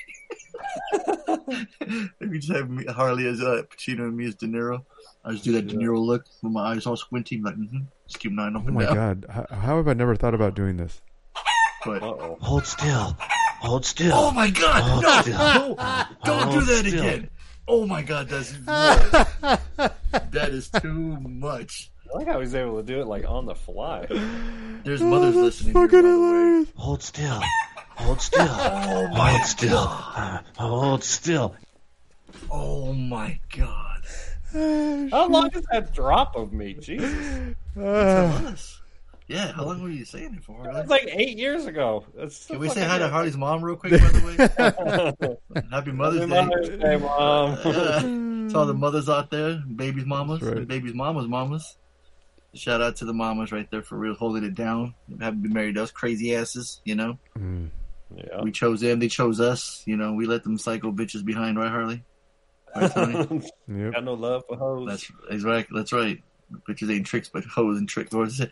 if 0.93 2.29
we 2.29 2.39
just 2.39 2.53
have 2.53 2.69
me, 2.69 2.85
Harley 2.85 3.27
as 3.27 3.41
uh, 3.41 3.63
Pacino 3.69 4.01
and 4.03 4.15
me 4.15 4.25
as 4.25 4.35
De 4.35 4.45
Niro. 4.47 4.85
I 5.25 5.31
just 5.33 5.43
do 5.43 5.51
that 5.53 5.67
De 5.67 5.75
Niro 5.75 5.99
look 5.99 6.25
with 6.41 6.53
my 6.53 6.71
eyes 6.71 6.85
all 6.85 6.95
squinty, 6.95 7.41
like, 7.41 7.55
mm-hmm. 7.55 7.79
just 8.07 8.19
keep 8.19 8.31
an 8.31 8.39
eye 8.39 8.47
Oh 8.55 8.59
my 8.71 8.85
down. 8.85 8.95
god! 8.95 9.25
How, 9.29 9.45
how 9.55 9.77
have 9.77 9.87
I 9.89 9.93
never 9.93 10.15
thought 10.15 10.33
about 10.33 10.55
doing 10.55 10.77
this? 10.77 11.01
But 11.85 12.01
Uh-oh. 12.03 12.37
Hold 12.41 12.65
still. 12.65 13.17
Hold 13.61 13.85
still. 13.85 14.11
oh 14.13 14.31
my 14.31 14.49
god, 14.49 14.81
Hold 14.81 15.03
no! 15.03 15.21
still. 15.21 15.75
Don't, 15.75 16.23
don't 16.23 16.51
do 16.53 16.61
that 16.61 16.85
still. 16.85 16.99
again. 16.99 17.29
Oh 17.71 17.85
my 17.85 18.01
god, 18.01 18.27
that's 18.27 18.51
that 18.65 20.49
is 20.49 20.71
too 20.71 21.19
much. 21.19 21.91
I 22.11 22.17
like 22.17 22.27
how 22.27 22.39
he's 22.39 22.55
able 22.55 22.77
to 22.77 22.83
do 22.83 22.99
it 22.99 23.05
like 23.05 23.29
on 23.29 23.45
the 23.45 23.53
fly. 23.53 24.07
There's 24.83 25.03
mothers 25.03 25.35
listening. 25.35 25.75
Here, 25.75 25.87
by 25.87 25.91
Fucking 25.91 26.01
the 26.01 26.09
hilarious. 26.09 26.69
Hold 26.75 27.03
still. 27.03 27.41
Hold 27.89 28.21
still. 28.21 28.47
Oh 28.49 29.07
my 29.09 29.29
Hold 29.29 29.45
still. 29.45 29.77
Uh, 29.77 30.39
Hold 30.57 31.03
still. 31.03 31.55
Oh 32.49 32.91
my 32.93 33.39
god. 33.55 34.01
How 35.11 35.27
long 35.27 35.51
is 35.53 35.63
that 35.71 35.93
drop 35.93 36.35
of 36.35 36.51
me? 36.51 36.73
Jesus. 36.73 37.55
Tell 37.75 38.47
us. 38.47 38.78
Yeah, 39.29 39.51
how 39.51 39.63
long 39.63 39.79
were 39.83 39.89
you 39.91 40.05
saying 40.05 40.33
it 40.33 40.43
for? 40.43 40.67
That's 40.73 40.89
like 40.89 41.07
eight 41.07 41.37
years 41.37 41.67
ago. 41.67 42.03
That's 42.17 42.35
so 42.35 42.55
Can 42.55 42.61
we 42.61 42.69
say 42.69 42.83
hi 42.83 42.97
to. 42.97 43.07
Harley's 43.09 43.37
mom 43.37 43.63
real 43.63 43.75
quick, 43.75 43.91
by 43.91 43.97
the 43.99 45.37
way? 45.53 45.63
Happy 45.71 45.91
Mother's 45.91 46.27
Happy 46.27 46.31
Day. 46.31 46.45
Mother's 46.47 46.79
Day, 46.79 46.97
Mom. 46.97 47.51
Yeah. 48.49 48.53
to 48.53 48.57
all 48.57 48.65
the 48.65 48.73
mothers 48.73 49.07
out 49.07 49.29
there, 49.29 49.61
babies, 49.75 50.05
mamas, 50.07 50.39
That's 50.39 50.49
right. 50.49 50.57
and 50.57 50.67
babies, 50.67 50.95
mamas, 50.95 51.27
mamas. 51.27 51.77
Shout 52.55 52.81
out 52.81 52.95
to 52.95 53.05
the 53.05 53.13
mamas 53.13 53.51
right 53.51 53.69
there 53.69 53.83
for 53.83 53.95
real, 53.95 54.15
holding 54.15 54.43
it 54.43 54.55
down. 54.55 54.95
Haven't 55.21 55.43
been 55.43 55.53
married 55.53 55.75
to 55.75 55.83
us 55.83 55.91
crazy 55.91 56.35
asses, 56.35 56.81
you 56.83 56.95
know. 56.95 57.19
Mm. 57.37 57.69
Yeah. 58.15 58.41
We 58.41 58.51
chose 58.51 58.81
them, 58.81 58.97
they 58.97 59.07
chose 59.09 59.39
us. 59.39 59.83
You 59.85 59.95
know, 59.97 60.13
we 60.13 60.25
let 60.25 60.43
them 60.43 60.57
psycho 60.57 60.91
bitches 60.91 61.23
behind, 61.23 61.59
right, 61.59 61.69
Harley? 61.69 62.03
Right, 62.75 62.91
Tony? 62.91 63.51
Yep. 63.67 63.93
Got 63.93 64.03
no 64.03 64.13
love 64.15 64.43
for 64.47 64.57
hoes. 64.57 64.87
that's 64.89 65.11
that's 65.29 65.43
right. 65.43 65.67
That's 65.71 65.93
right. 65.93 66.19
Bitches 66.67 66.91
ain't 66.91 67.05
tricks, 67.05 67.29
but 67.29 67.43
hoes 67.43 67.77
and 67.77 67.87
tricks. 67.87 68.11
What 68.11 68.29
is 68.29 68.39
it? 68.39 68.51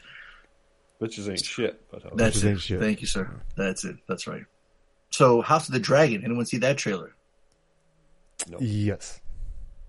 Bitches 1.02 1.30
ain't 1.30 1.44
shit, 1.46 1.90
but 1.92 2.04
hoes. 2.04 2.14
That's 2.16 2.40
Bitches 2.40 2.56
it. 2.56 2.60
shit. 2.60 2.80
Thank 2.80 3.02
you, 3.02 3.08
sir. 3.08 3.30
That's 3.56 3.86
it. 3.86 3.98
That's 4.08 4.26
right. 4.28 4.44
So, 5.10 5.42
House 5.42 5.68
of 5.68 5.74
the 5.74 5.80
Dragon. 5.80 6.24
Anyone 6.24 6.46
see 6.46 6.58
that 6.58 6.78
trailer? 6.78 7.14
Yes. 8.60 9.20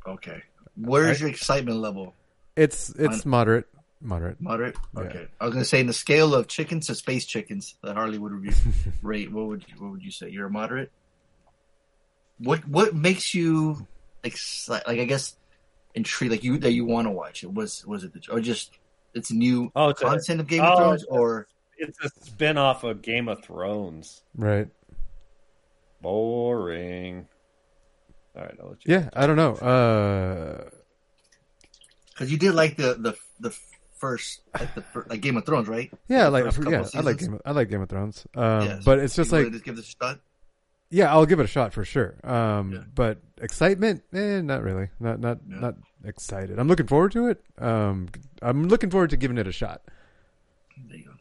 Okay. 0.06 0.42
Where's 0.76 1.20
your 1.20 1.30
excitement 1.30 1.78
level? 1.78 2.14
It's 2.56 2.90
it's 2.90 3.24
moderate. 3.26 3.66
Moderate. 4.00 4.40
Moderate. 4.40 4.76
Yeah. 4.94 5.00
Okay. 5.02 5.28
I 5.40 5.44
was 5.44 5.54
gonna 5.54 5.64
say 5.64 5.80
in 5.80 5.86
the 5.86 5.92
scale 5.92 6.34
of 6.34 6.46
chickens 6.46 6.86
to 6.86 6.94
space 6.94 7.24
chickens 7.26 7.74
that 7.82 7.94
Harley 7.94 8.18
would 8.18 8.32
review 8.32 8.52
rate. 9.02 9.32
What 9.32 9.46
would 9.46 9.64
you, 9.68 9.74
what 9.82 9.90
would 9.92 10.02
you 10.02 10.10
say? 10.10 10.30
You're 10.30 10.46
a 10.46 10.50
moderate. 10.50 10.92
What 12.38 12.66
what 12.68 12.94
makes 12.94 13.34
you 13.34 13.86
excited? 14.22 14.86
Like 14.86 15.00
I 15.00 15.04
guess 15.04 15.36
intrigued. 15.94 16.32
Like 16.32 16.44
you 16.44 16.58
that 16.58 16.72
you 16.72 16.84
want 16.84 17.06
to 17.06 17.10
watch 17.10 17.42
it. 17.42 17.52
Was 17.52 17.84
was 17.86 18.04
it 18.04 18.12
the, 18.12 18.22
or 18.30 18.40
just 18.40 18.70
it's 19.14 19.30
new 19.32 19.70
Oh, 19.74 19.88
it's 19.90 20.02
a- 20.02 20.04
content 20.06 20.40
of 20.40 20.46
Game 20.46 20.62
oh, 20.62 20.72
of 20.72 20.78
Thrones 20.78 21.04
or 21.08 21.46
It's 21.78 21.98
a 22.04 22.08
spin 22.24 22.58
off 22.58 22.84
of 22.84 23.02
Game 23.02 23.28
of 23.28 23.42
Thrones. 23.42 24.22
Right. 24.36 24.68
Boring. 26.00 27.26
All 28.36 28.42
right, 28.42 28.54
I'll 28.62 28.68
let 28.70 28.84
you. 28.86 28.94
Yeah, 28.94 29.10
I 29.14 29.26
don't 29.26 29.36
know. 29.36 29.54
Uh 29.54 30.70
because 32.10 32.32
you 32.32 32.38
did 32.38 32.54
like 32.54 32.76
the 32.76 32.94
the 32.94 33.14
the 33.40 33.56
first 33.98 34.40
like 34.58 34.74
the 34.74 34.82
fir- 34.82 35.06
like 35.08 35.20
Game 35.20 35.36
of 35.36 35.44
Thrones, 35.46 35.68
right? 35.68 35.90
yeah, 36.08 36.28
like 36.28 36.44
yeah, 36.44 36.84
I 36.94 37.00
like? 37.00 37.18
Game 37.18 37.34
of, 37.34 37.42
I 37.44 37.50
like 37.52 37.68
Game 37.68 37.82
of 37.82 37.88
Thrones. 37.88 38.26
Um 38.34 38.42
Yeah, 38.66 38.74
so 38.78 38.82
but 38.84 38.98
it's 39.00 39.14
just 39.16 39.32
like 39.32 39.40
wanna 39.44 39.50
just 39.52 39.64
give 39.64 39.76
this 39.76 39.88
a 39.88 40.04
shot. 40.04 40.20
Yeah, 40.90 41.10
I'll 41.12 41.26
give 41.26 41.40
it 41.40 41.44
a 41.44 41.48
shot 41.48 41.72
for 41.72 41.84
sure. 41.84 42.14
Um 42.24 42.72
Yeah. 42.72 42.78
but 42.94 43.18
excitement, 43.40 44.02
eh, 44.12 44.40
not 44.40 44.62
really. 44.62 44.88
Not 45.00 45.20
not 45.20 45.38
Yeah. 45.48 45.60
not 45.60 45.74
excited. 46.04 46.58
I'm 46.58 46.68
looking 46.68 46.86
forward 46.86 47.12
to 47.12 47.28
it. 47.28 47.42
Um 47.58 48.08
I'm 48.42 48.68
looking 48.68 48.90
forward 48.90 49.10
to 49.10 49.16
giving 49.16 49.38
it 49.38 49.46
a 49.46 49.52
shot. 49.52 49.82
There 50.88 50.96
you 50.96 51.04
go. 51.04 51.12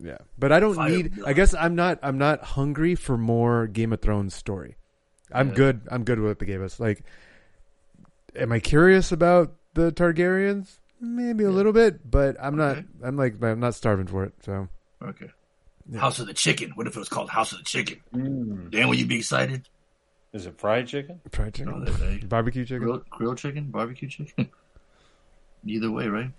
Yeah, 0.00 0.18
but 0.38 0.52
I 0.52 0.60
don't 0.60 0.74
Fire 0.76 0.90
need. 0.90 1.14
blood. 1.16 1.28
I 1.28 1.32
guess 1.32 1.54
I'm 1.54 1.74
not. 1.74 1.98
I'm 2.02 2.18
not 2.18 2.44
hungry 2.44 2.94
for 2.94 3.16
more 3.18 3.66
Game 3.66 3.92
of 3.92 4.00
Thrones 4.00 4.34
story. 4.34 4.76
I'm 5.32 5.48
Yeah. 5.48 5.54
good. 5.54 5.80
I'm 5.90 6.04
good 6.04 6.20
with 6.20 6.28
what 6.30 6.38
they 6.38 6.46
gave 6.46 6.62
us. 6.62 6.78
Like, 6.78 7.02
am 8.36 8.52
I 8.52 8.60
curious 8.60 9.10
about 9.10 9.56
the 9.74 9.90
Targaryens? 9.92 10.78
Maybe 11.00 11.42
a 11.44 11.50
little 11.50 11.72
bit, 11.72 12.08
but 12.08 12.36
I'm 12.40 12.56
not. 12.56 12.78
I'm 13.02 13.16
like. 13.16 13.42
I'm 13.42 13.58
not 13.60 13.74
starving 13.74 14.06
for 14.06 14.22
it. 14.24 14.34
So 14.44 14.68
Okay. 15.02 15.30
Yeah. 15.90 16.00
House 16.00 16.18
of 16.18 16.26
the 16.26 16.34
Chicken. 16.34 16.72
What 16.74 16.86
if 16.86 16.96
it 16.96 16.98
was 16.98 17.08
called 17.08 17.30
House 17.30 17.52
of 17.52 17.58
the 17.58 17.64
Chicken? 17.64 18.00
Mm. 18.14 18.70
Dan, 18.70 18.88
would 18.88 18.98
you 18.98 19.06
be 19.06 19.16
excited? 19.18 19.68
Is 20.32 20.44
it 20.44 20.58
fried 20.58 20.86
chicken? 20.86 21.20
fried 21.32 21.54
chicken, 21.54 21.72
Oh, 21.74 21.90
there 21.90 22.18
barbecue 22.26 22.64
chicken. 22.64 22.82
Grilled, 22.82 23.08
grilled 23.08 23.38
chicken, 23.38 23.64
barbecue 23.70 24.08
chicken. 24.08 24.50
Either 25.66 25.90
way, 25.90 26.08
right? 26.08 26.30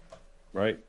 Right. 0.53 0.79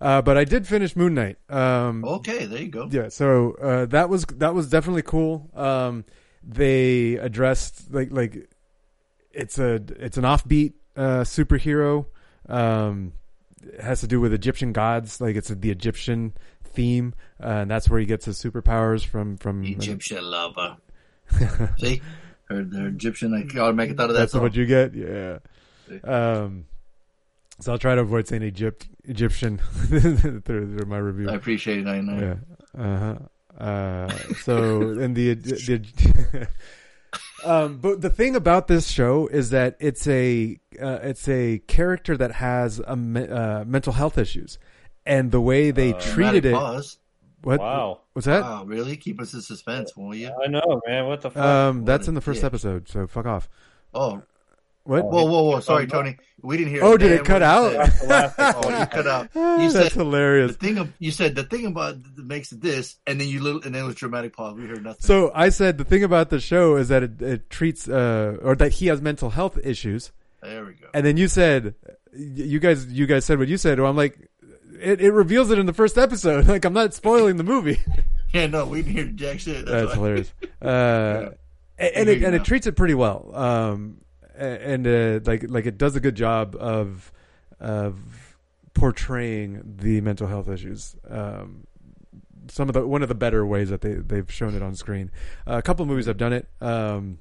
Uh, 0.00 0.20
but 0.22 0.36
I 0.36 0.44
did 0.44 0.66
finish 0.66 0.96
Moon 0.96 1.14
Knight. 1.14 1.36
Um, 1.48 2.04
Okay, 2.04 2.46
there 2.46 2.60
you 2.62 2.68
go. 2.68 2.88
Yeah, 2.90 3.08
so 3.08 3.52
uh, 3.62 3.86
that 3.86 4.08
was 4.08 4.24
that 4.24 4.54
was 4.54 4.68
definitely 4.68 5.02
cool. 5.02 5.50
Um, 5.54 6.04
they 6.42 7.14
addressed 7.16 7.92
like 7.92 8.10
like 8.10 8.48
it's 9.30 9.58
a 9.58 9.74
it's 10.00 10.16
an 10.16 10.24
offbeat 10.24 10.72
uh, 10.96 11.20
superhero. 11.20 12.06
Um, 12.48 13.12
it 13.62 13.80
has 13.80 14.00
to 14.00 14.08
do 14.08 14.20
with 14.20 14.32
Egyptian 14.32 14.72
gods, 14.72 15.20
like 15.20 15.36
it's 15.36 15.48
the 15.48 15.70
Egyptian 15.70 16.32
theme, 16.72 17.14
uh, 17.42 17.46
and 17.48 17.70
that's 17.70 17.88
where 17.88 18.00
he 18.00 18.06
gets 18.06 18.24
his 18.24 18.42
superpowers 18.42 19.04
from. 19.04 19.36
From 19.36 19.64
Egyptian 19.64 20.24
lover. 20.24 20.76
See, 21.78 22.02
her, 22.44 22.64
her 22.64 22.86
Egyptian. 22.88 23.34
I 23.34 23.58
automatically 23.58 23.96
thought 23.96 24.10
of 24.10 24.14
that 24.14 24.20
that's 24.20 24.32
song. 24.32 24.42
what 24.42 24.54
you 24.54 24.66
get. 24.66 24.94
Yeah. 24.94 25.38
Um, 26.04 26.66
so 27.60 27.72
I'll 27.72 27.78
try 27.78 27.94
to 27.94 28.00
avoid 28.00 28.26
saying 28.28 28.42
Egypt 28.42 28.88
Egyptian 29.04 29.58
through, 29.86 30.40
through 30.40 30.86
my 30.86 30.98
review. 30.98 31.30
I 31.30 31.34
appreciate 31.34 31.78
it. 31.80 31.86
I 31.86 32.00
know. 32.00 32.36
Yeah. 32.76 32.82
Uh-huh. 32.82 33.16
Uh 33.62 34.08
So 34.42 34.80
and 34.98 35.14
the 35.16 35.34
the. 35.34 36.48
Um, 37.44 37.78
but 37.78 38.00
the 38.00 38.08
thing 38.10 38.36
about 38.36 38.68
this 38.68 38.88
show 38.88 39.26
is 39.26 39.50
that 39.50 39.76
it's 39.80 40.06
a 40.06 40.58
uh, 40.80 41.00
it's 41.02 41.28
a 41.28 41.58
character 41.66 42.16
that 42.16 42.32
has 42.32 42.78
a 42.78 42.96
me- 42.96 43.28
uh, 43.28 43.64
mental 43.64 43.92
health 43.92 44.16
issues, 44.16 44.58
and 45.06 45.30
the 45.30 45.40
way 45.40 45.70
they 45.70 45.92
treated 45.94 46.44
it. 46.46 46.54
Pause. 46.54 46.98
What? 47.42 47.60
Wow. 47.60 48.00
What's 48.12 48.26
that? 48.26 48.42
Wow, 48.42 48.64
really? 48.64 48.96
Keep 48.96 49.20
us 49.20 49.34
in 49.34 49.40
suspense, 49.40 49.96
will 49.96 50.14
you? 50.14 50.30
I 50.42 50.46
know, 50.48 50.80
man. 50.86 51.06
What 51.06 51.22
the 51.22 51.30
fuck? 51.30 51.42
Um, 51.42 51.84
that's 51.84 52.02
What 52.02 52.08
a 52.08 52.10
in 52.10 52.14
the 52.14 52.20
first 52.20 52.38
dick. 52.40 52.46
episode. 52.46 52.88
So 52.88 53.06
fuck 53.06 53.26
off. 53.26 53.48
Oh, 53.94 54.22
What? 54.84 55.04
whoa, 55.04 55.24
whoa, 55.24 55.42
whoa! 55.44 55.60
Sorry, 55.60 55.86
Tony. 55.86 56.18
We 56.40 56.56
didn't 56.56 56.72
hear. 56.72 56.84
Oh, 56.84 56.96
did 56.96 57.10
it 57.12 57.24
cut 57.24 57.42
out? 57.42 57.72
oh, 58.02 58.78
you 58.80 58.86
cut 58.86 59.06
out. 59.06 59.28
You 59.34 59.70
That's 59.70 59.72
said 59.72 59.92
hilarious. 59.92 60.52
the 60.56 60.58
thing. 60.58 60.78
Of, 60.78 60.92
you 60.98 61.10
said 61.10 61.34
the 61.34 61.44
thing 61.44 61.66
about 61.66 61.96
that 62.16 62.24
makes 62.26 62.52
it 62.52 62.60
this, 62.60 62.96
and 63.06 63.20
then 63.20 63.28
you 63.28 63.40
little, 63.42 63.62
and 63.62 63.74
then 63.74 63.82
it 63.84 63.86
was 63.86 63.94
dramatic 63.96 64.34
pause. 64.36 64.54
We 64.56 64.66
heard 64.66 64.82
nothing. 64.84 65.00
So 65.00 65.30
I 65.34 65.48
said 65.50 65.78
the 65.78 65.84
thing 65.84 66.04
about 66.04 66.30
the 66.30 66.38
show 66.40 66.76
is 66.76 66.88
that 66.88 67.02
it, 67.02 67.22
it 67.22 67.50
treats 67.50 67.88
uh 67.88 68.36
or 68.42 68.54
that 68.56 68.72
he 68.72 68.86
has 68.88 69.00
mental 69.00 69.30
health 69.30 69.58
issues, 69.64 70.12
there 70.42 70.64
we 70.64 70.72
go. 70.74 70.86
and 70.94 71.04
then 71.06 71.16
you 71.16 71.28
said 71.28 71.74
you 72.14 72.58
guys 72.60 72.86
you 72.86 73.06
guys 73.06 73.24
said 73.24 73.38
what 73.38 73.48
you 73.48 73.56
said. 73.56 73.78
Well, 73.80 73.88
I'm 73.90 73.96
like, 73.96 74.28
it, 74.82 75.00
it 75.00 75.12
reveals 75.12 75.50
it 75.50 75.58
in 75.58 75.66
the 75.66 75.72
first 75.72 75.96
episode. 75.98 76.46
Like 76.52 76.64
I'm 76.64 76.72
not 76.72 76.94
spoiling 76.94 77.36
the 77.36 77.44
movie. 77.44 77.80
Yeah, 78.34 78.46
no, 78.46 78.64
we 78.64 78.80
didn't 78.80 78.96
hear 78.96 79.04
jack 79.08 79.40
shit. 79.40 79.66
That's 79.66 79.88
why. 79.88 79.94
hilarious. 79.94 80.32
Uh, 80.62 81.32
and 81.76 81.94
and 81.96 82.08
it, 82.08 82.22
and 82.22 82.32
you 82.32 82.40
it 82.40 82.44
treats 82.44 82.66
it 82.66 82.76
pretty 82.76 82.94
well. 82.94 83.30
Um, 83.34 84.00
and 84.34 84.86
uh, 84.86 85.20
like 85.26 85.44
like 85.50 85.66
it 85.66 85.76
does 85.76 85.96
a 85.96 86.00
good 86.00 86.14
job 86.14 86.56
of 86.58 87.12
of 87.60 87.98
portraying 88.72 89.60
the 89.76 90.00
mental 90.00 90.26
health 90.28 90.48
issues. 90.48 90.96
Um, 91.10 91.66
some 92.48 92.70
of 92.70 92.72
the 92.72 92.86
one 92.86 93.02
of 93.02 93.08
the 93.08 93.14
better 93.14 93.44
ways 93.44 93.68
that 93.68 93.82
they 93.82 93.94
they've 93.94 94.30
shown 94.32 94.54
it 94.54 94.62
on 94.62 94.74
screen. 94.76 95.10
Uh, 95.46 95.56
a 95.58 95.62
couple 95.62 95.82
of 95.82 95.88
movies 95.88 96.06
have 96.06 96.16
done 96.16 96.32
it, 96.32 96.48
um, 96.62 97.18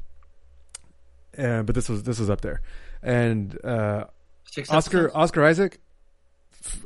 uh, 1.37 1.63
but 1.63 1.75
this 1.75 1.89
was 1.89 2.03
this 2.03 2.19
was 2.19 2.29
up 2.29 2.39
there. 2.41 2.61
And 3.03 3.57
uh, 3.65 4.05
Oscar? 4.69 5.11
Oscar 5.15 5.43
Isaac, 5.43 5.73
f- 5.73 5.79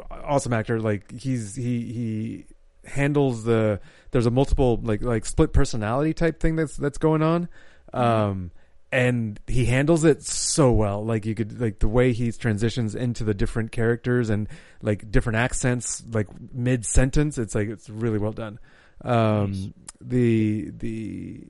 awesome 0.09 0.53
actor. 0.53 0.79
Like 0.79 1.11
he's 1.11 1.55
he 1.55 1.93
he 1.93 2.45
handles 2.85 3.43
the 3.43 3.79
there's 4.11 4.25
a 4.25 4.31
multiple 4.31 4.79
like 4.81 5.01
like 5.01 5.25
split 5.25 5.53
personality 5.53 6.13
type 6.13 6.39
thing 6.39 6.55
that's 6.55 6.77
that's 6.77 6.97
going 6.97 7.21
on. 7.21 7.49
Um 7.93 8.51
and 8.91 9.39
he 9.47 9.65
handles 9.65 10.05
it 10.05 10.23
so 10.23 10.71
well. 10.71 11.03
Like 11.03 11.25
you 11.25 11.35
could 11.35 11.59
like 11.59 11.79
the 11.79 11.87
way 11.87 12.13
he 12.13 12.31
transitions 12.31 12.95
into 12.95 13.23
the 13.23 13.33
different 13.33 13.71
characters 13.71 14.29
and 14.29 14.47
like 14.81 15.11
different 15.11 15.37
accents 15.37 16.03
like 16.11 16.27
mid 16.53 16.85
sentence. 16.85 17.37
It's 17.37 17.55
like 17.55 17.67
it's 17.67 17.89
really 17.89 18.19
well 18.19 18.31
done. 18.31 18.59
Um 19.03 19.73
the 19.99 20.71
the 20.71 21.47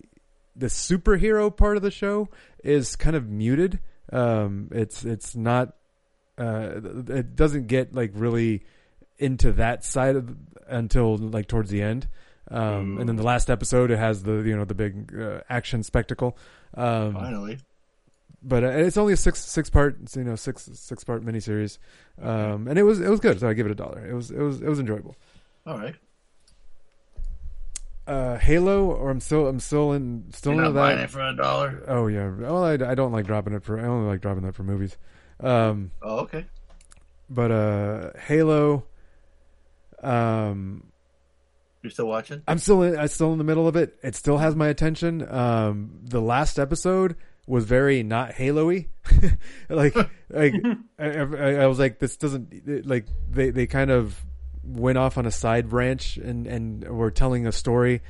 the 0.56 0.68
superhero 0.68 1.56
part 1.56 1.78
of 1.78 1.84
the 1.84 1.92
show 1.92 2.30
is 2.64 2.96
kind 2.96 3.16
of 3.16 3.30
muted. 3.30 3.80
Um 4.12 4.70
it's 4.72 5.04
it's 5.04 5.36
not 5.36 5.76
uh 6.38 6.80
it 7.10 7.36
doesn't 7.36 7.68
get 7.68 7.94
like 7.94 8.12
really 8.14 8.66
into 9.18 9.52
that 9.54 9.84
side 9.84 10.16
of 10.16 10.36
until 10.68 11.18
like 11.18 11.48
towards 11.48 11.70
the 11.70 11.82
end. 11.82 12.08
Um, 12.52 13.00
and 13.00 13.10
then 13.10 13.16
the 13.16 13.24
last 13.24 13.50
episode, 13.50 13.90
it 13.90 13.98
has 13.98 14.22
the 14.24 14.34
you 14.44 14.56
know 14.56 14.66
the 14.66 14.76
big 14.76 15.18
uh, 15.20 15.40
action 15.50 15.82
spectacle. 15.82 16.38
Um, 16.76 17.14
Finally, 17.14 17.58
but 18.44 18.64
uh, 18.64 18.68
it's 18.68 18.98
only 18.98 19.14
a 19.14 19.18
six 19.18 19.40
six 19.44 19.70
part 19.70 19.98
you 20.16 20.24
know 20.24 20.36
six 20.36 20.70
six 20.74 21.04
part 21.04 21.26
miniseries, 21.26 21.80
um, 22.22 22.68
and 22.68 22.78
it 22.78 22.84
was 22.84 23.00
it 23.02 23.10
was 23.10 23.20
good. 23.20 23.40
So 23.40 23.50
I 23.50 23.54
give 23.54 23.66
it 23.66 23.72
a 23.72 23.76
dollar. 23.76 24.06
It 24.08 24.14
was 24.14 24.30
it 24.30 24.38
was 24.40 24.62
it 24.62 24.68
was 24.68 24.80
enjoyable. 24.80 25.16
all 25.66 25.80
right. 25.80 25.96
uh, 28.08 28.38
Halo, 28.38 28.92
or 28.92 29.10
I'm 29.10 29.20
still 29.20 29.48
I'm 29.48 29.60
still 29.60 29.94
in 29.94 30.26
still 30.32 30.54
You're 30.54 30.72
buying 30.72 30.98
that. 30.98 31.06
it 31.06 31.10
for 31.10 31.22
a 31.22 31.36
dollar. 31.36 31.84
Oh 31.88 32.06
yeah. 32.08 32.30
Well, 32.30 32.64
I, 32.64 32.74
I 32.74 32.94
don't 32.94 33.12
like 33.12 33.26
dropping 33.26 33.54
it 33.54 33.64
for. 33.64 33.80
I 33.80 33.86
only 33.86 34.08
like 34.08 34.22
dropping 34.22 34.44
that 34.44 34.54
for 34.54 34.64
movies. 34.64 34.98
Um, 35.40 35.92
Oh, 36.02 36.20
okay. 36.20 36.46
but 37.30 37.52
uh, 37.52 38.12
Halo. 38.20 38.86
Um, 40.04 40.84
You're 41.82 41.92
still 41.92 42.08
watching? 42.08 42.42
I'm 42.48 42.58
still 42.60 42.82
in, 42.84 42.98
I'm 42.98 43.08
still 43.08 43.32
in 43.32 43.38
the 43.38 43.44
middle 43.44 43.68
of 43.68 43.76
it. 43.76 43.98
It 44.04 44.16
still 44.16 44.38
has 44.38 44.56
my 44.56 44.68
attention. 44.68 45.28
Um, 45.32 46.00
the 46.04 46.22
last 46.22 46.60
episode 46.60 47.16
was 47.48 47.66
very 47.66 48.04
not 48.04 48.32
Halo-y. 48.34 48.88
like, 49.70 49.96
like 50.30 50.54
I, 51.00 51.06
I, 51.20 51.56
I 51.56 51.68
was 51.68 51.80
like, 51.80 52.00
this 52.00 52.18
doesn't 52.18 52.86
like 52.88 53.06
they 53.30 53.50
they 53.52 53.68
kind 53.68 53.92
of 53.92 54.24
went 54.64 54.98
off 54.98 55.18
on 55.18 55.26
a 55.28 55.32
side 55.32 55.70
branch 55.70 56.18
and 56.18 56.48
and 56.48 56.84
were 56.88 57.12
telling 57.12 57.46
a 57.46 57.52
story 57.52 58.02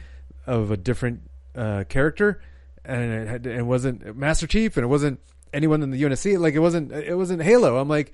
of 0.47 0.71
a 0.71 0.77
different 0.77 1.21
uh, 1.55 1.83
character, 1.89 2.41
and 2.85 3.01
it, 3.13 3.27
had, 3.27 3.45
it 3.47 3.65
wasn't 3.65 4.15
Master 4.15 4.47
Chief, 4.47 4.77
and 4.77 4.83
it 4.83 4.87
wasn't 4.87 5.19
anyone 5.55 5.81
in 5.81 5.89
the 5.91 6.01
UNSC. 6.03 6.37
Like, 6.39 6.53
it 6.53 6.59
wasn't 6.59 6.91
it 6.91 7.15
wasn't 7.15 7.41
Halo. 7.41 7.77
I'm 7.77 7.89
like. 7.89 8.13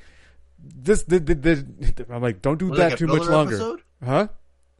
This, 0.63 1.01
the, 1.05 1.19
the, 1.19 1.33
the, 1.33 2.05
I'm 2.11 2.21
like, 2.21 2.43
don't 2.43 2.59
do 2.59 2.69
Was 2.69 2.77
that 2.77 2.89
like 2.91 2.99
too 2.99 3.07
much 3.07 3.23
longer, 3.27 3.55
episode? 3.55 3.81
huh? 4.05 4.27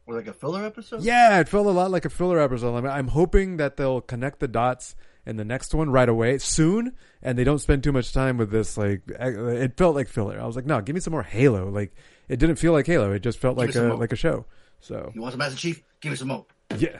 Or 0.05 0.13
like 0.15 0.27
a 0.27 0.33
filler 0.33 0.63
episode? 0.63 1.01
Yeah, 1.01 1.39
it 1.39 1.49
felt 1.49 1.65
a 1.65 1.71
lot 1.71 1.89
like 1.89 2.05
a 2.05 2.09
filler 2.11 2.39
episode. 2.39 2.75
I 2.77 2.81
mean, 2.81 2.91
I'm 2.91 3.07
hoping 3.07 3.57
that 3.57 3.77
they'll 3.77 3.99
connect 3.99 4.39
the 4.41 4.47
dots 4.47 4.95
in 5.25 5.37
the 5.37 5.43
next 5.43 5.73
one 5.73 5.89
right 5.89 6.07
away, 6.07 6.37
soon, 6.37 6.93
and 7.23 7.35
they 7.35 7.43
don't 7.43 7.57
spend 7.57 7.83
too 7.83 7.91
much 7.91 8.13
time 8.13 8.37
with 8.37 8.51
this. 8.51 8.77
Like, 8.77 9.01
it 9.09 9.75
felt 9.75 9.95
like 9.95 10.07
filler. 10.07 10.39
I 10.39 10.45
was 10.45 10.55
like, 10.55 10.67
no, 10.67 10.81
give 10.81 10.93
me 10.93 10.99
some 11.01 11.13
more 11.13 11.23
Halo. 11.23 11.67
Like, 11.71 11.95
it 12.29 12.37
didn't 12.37 12.57
feel 12.57 12.73
like 12.73 12.85
Halo. 12.85 13.11
It 13.13 13.23
just 13.23 13.39
felt 13.39 13.57
Give 13.57 13.65
like 13.67 13.75
a 13.75 13.87
more. 13.87 13.97
like 13.97 14.11
a 14.11 14.15
show. 14.15 14.45
So 14.81 15.11
You 15.15 15.21
want 15.21 15.31
some 15.33 15.39
Master 15.39 15.57
Chief? 15.57 15.81
Give 15.99 16.11
me 16.11 16.15
some 16.15 16.27
more. 16.27 16.45
yeah, 16.77 16.99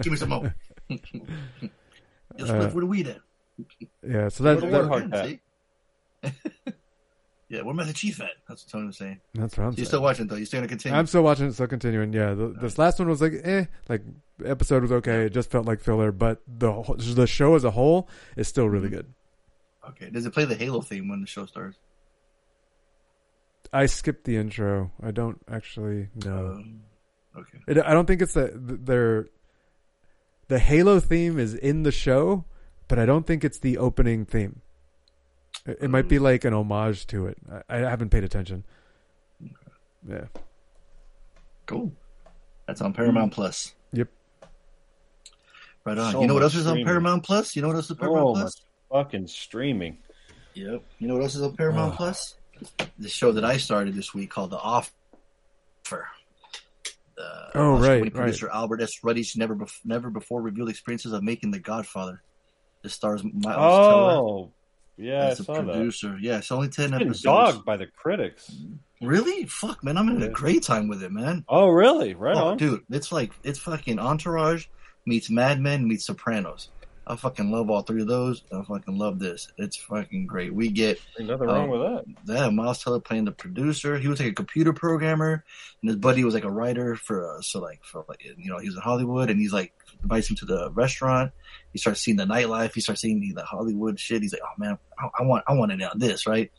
Give 0.00 0.10
me 0.10 0.16
some 0.16 0.30
more. 0.30 0.54
Just 2.38 2.50
Uh, 2.50 2.68
for 2.70 2.80
the 2.80 2.86
weed 2.86 3.08
at. 3.08 3.18
Yeah. 4.06 4.28
So 4.28 4.44
that, 4.44 4.60
Where 4.62 4.70
the 4.70 4.88
that 4.88 4.90
Warthog 4.90 5.14
at? 5.14 5.26
See? 5.26 5.40
yeah, 7.48 7.62
where 7.62 7.74
Master 7.74 7.92
Chief 7.92 8.20
at? 8.20 8.30
That's 8.48 8.64
what 8.64 8.70
Tony 8.72 8.86
was 8.86 8.96
saying. 8.96 9.20
that's 9.34 9.56
what 9.56 9.64
I'm 9.64 9.72
So 9.72 9.76
you're 9.76 9.84
saying. 9.84 9.86
still 9.86 10.02
watching 10.02 10.26
though? 10.26 10.36
You're 10.36 10.46
still 10.46 10.58
gonna 10.60 10.68
continue? 10.68 10.98
I'm 10.98 11.06
still 11.06 11.22
watching 11.22 11.46
it, 11.46 11.52
still 11.52 11.66
continuing. 11.66 12.12
Yeah, 12.12 12.34
the, 12.34 12.48
this 12.60 12.78
last 12.78 12.98
one 12.98 13.08
was 13.08 13.20
like, 13.20 13.34
eh, 13.44 13.66
like 13.88 14.02
episode 14.44 14.82
was 14.82 14.92
okay. 14.92 15.26
It 15.26 15.30
just 15.34 15.50
felt 15.50 15.66
like 15.66 15.80
filler, 15.80 16.10
but 16.12 16.40
the 16.48 16.72
whole- 16.72 16.96
the 16.96 17.26
show 17.26 17.54
as 17.54 17.64
a 17.64 17.70
whole 17.70 18.08
is 18.36 18.48
still 18.48 18.68
really 18.68 18.86
Mm-hmm. 18.88 18.96
good. 18.96 19.14
okay. 19.90 20.10
Does 20.10 20.24
it 20.26 20.32
play 20.32 20.44
the 20.46 20.54
Halo 20.56 20.80
theme 20.80 21.08
when 21.08 21.20
the 21.20 21.26
show 21.26 21.46
starts? 21.46 21.78
I 23.72 23.86
skipped 23.86 24.24
the 24.24 24.36
intro. 24.36 24.92
I 25.02 25.10
don't 25.10 25.40
actually 25.50 26.08
know. 26.24 26.52
Um, 26.56 26.80
okay. 27.36 27.58
It, 27.66 27.78
I 27.78 27.92
don't 27.92 28.06
think 28.06 28.22
it's 28.22 28.34
that 28.34 28.86
their 28.86 29.26
the 30.48 30.58
Halo 30.58 31.00
theme 31.00 31.38
is 31.38 31.54
in 31.54 31.82
the 31.82 31.90
show, 31.92 32.44
but 32.88 32.98
I 32.98 33.06
don't 33.06 33.26
think 33.26 33.44
it's 33.44 33.58
the 33.58 33.78
opening 33.78 34.24
theme. 34.24 34.60
It, 35.66 35.78
it 35.82 35.88
might 35.90 36.08
be 36.08 36.18
like 36.18 36.44
an 36.44 36.52
homage 36.52 37.06
to 37.08 37.26
it. 37.26 37.38
I, 37.68 37.76
I 37.76 37.78
haven't 37.90 38.10
paid 38.10 38.24
attention. 38.24 38.64
Yeah. 40.08 40.24
Cool. 41.66 41.92
That's 42.66 42.80
on 42.80 42.92
Paramount 42.92 43.32
Plus. 43.32 43.74
Yep. 43.92 44.08
Right 45.84 45.98
on. 45.98 46.12
So 46.12 46.20
you 46.20 46.26
know 46.26 46.34
what 46.34 46.42
much 46.42 46.54
else 46.54 46.60
is 46.60 46.66
on. 46.66 46.84
Paramount 46.84 47.24
Plus? 47.24 47.56
You 47.56 47.62
know 47.62 47.68
what 47.68 47.76
else 47.76 47.86
is 47.86 47.90
on 47.92 47.96
Paramount 47.98 48.26
Oh, 48.26 48.32
Plus? 48.34 48.62
my 48.90 49.02
fucking 49.02 49.26
streaming. 49.28 49.98
Yep. 50.54 50.82
You 50.98 51.08
know 51.08 51.14
what 51.14 51.22
else 51.22 51.34
is 51.34 51.42
on 51.42 51.56
Paramount 51.56 51.94
Plus? 51.96 52.36
The 52.98 53.08
show 53.08 53.32
that 53.32 53.44
I 53.44 53.56
started 53.56 53.94
this 53.94 54.14
week 54.14 54.30
called 54.30 54.50
The 54.50 54.58
Offer. 54.58 54.92
Uh, 55.90 56.00
Oh, 57.54 57.74
Oscar 57.74 57.82
right, 57.82 57.88
winning 58.00 58.04
right. 58.04 58.12
Producer 58.14 58.48
Albert 58.50 58.80
S. 58.82 59.02
Ruddy's 59.04 59.36
never 59.36 59.54
bef- 59.54 59.80
never 59.84 60.10
before 60.10 60.42
revealed 60.42 60.68
experiences 60.68 61.12
of 61.12 61.22
making 61.22 61.50
The 61.52 61.58
Godfather. 61.60 62.22
This 62.84 62.92
stars 62.92 63.24
Miles 63.24 63.42
Teller 63.44 64.12
Oh, 64.12 64.52
yeah, 64.98 65.22
I 65.22 65.26
as 65.30 65.40
a 65.40 65.44
saw 65.44 65.54
that. 65.54 65.64
producer. 65.64 66.16
Yeah, 66.20 66.38
it's 66.38 66.52
only 66.52 66.68
ten 66.68 66.92
It's 66.94 67.02
episodes. 67.02 67.22
dogged 67.22 67.64
by 67.64 67.76
the 67.78 67.86
critics. 67.88 68.54
Really? 69.02 69.46
Fuck, 69.46 69.82
man, 69.82 69.96
I'm 69.96 70.06
having 70.06 70.22
a 70.22 70.28
great 70.28 70.62
time 70.62 70.86
with 70.86 71.02
it, 71.02 71.10
man. 71.10 71.44
Oh, 71.48 71.68
really? 71.68 72.14
Right 72.14 72.36
Oh, 72.36 72.48
on. 72.48 72.56
dude, 72.58 72.82
it's 72.90 73.10
like 73.10 73.32
it's 73.42 73.58
fucking 73.58 73.98
Entourage 73.98 74.66
meets 75.06 75.30
Mad 75.30 75.60
Men 75.60 75.88
meets 75.88 76.04
Sopranos. 76.06 76.68
I 77.06 77.16
fucking 77.16 77.50
love 77.50 77.68
all 77.68 77.82
three 77.82 78.00
of 78.00 78.08
those. 78.08 78.42
I 78.50 78.62
fucking 78.62 78.96
love 78.96 79.18
this. 79.18 79.48
It's 79.58 79.76
fucking 79.76 80.26
great. 80.26 80.54
We 80.54 80.70
get 80.70 80.98
Ain't 81.18 81.28
nothing 81.28 81.48
wrong 81.48 81.68
Oh. 81.70 81.78
with 82.04 82.06
that. 82.26 82.34
yeah, 82.34 82.48
Miles 82.48 82.82
Teller 82.82 83.00
playing 83.00 83.26
the 83.26 83.32
producer. 83.32 83.98
He 83.98 84.08
was 84.08 84.20
like 84.20 84.30
a 84.30 84.34
computer 84.34 84.72
programmer, 84.72 85.44
and 85.82 85.90
his 85.90 85.96
buddy 85.98 86.24
was 86.24 86.32
like 86.32 86.44
a 86.44 86.50
writer 86.50 86.96
for 86.96 87.36
uh, 87.36 87.40
so 87.42 87.60
like 87.60 87.82
for 87.84 88.04
like 88.08 88.24
you 88.24 88.50
know 88.50 88.58
he 88.58 88.66
was 88.68 88.76
in 88.76 88.80
Hollywood, 88.82 89.28
and 89.28 89.38
he's 89.38 89.52
like 89.52 89.74
invites 90.04 90.30
him 90.30 90.36
to 90.36 90.46
the 90.46 90.70
restaurant. 90.70 91.32
He 91.72 91.78
starts 91.78 92.00
seeing 92.00 92.16
the 92.16 92.24
nightlife. 92.24 92.74
He 92.74 92.80
starts 92.80 93.00
seeing 93.00 93.20
the, 93.20 93.32
the 93.32 93.44
Hollywood 93.44 93.98
shit. 93.98 94.22
He's 94.22 94.32
like, 94.32 94.42
oh 94.44 94.54
man, 94.56 94.78
I, 94.98 95.08
I 95.20 95.22
want 95.24 95.44
I 95.48 95.54
want 95.54 95.72
in 95.72 95.82
on 95.82 95.98
this, 95.98 96.26
right? 96.26 96.52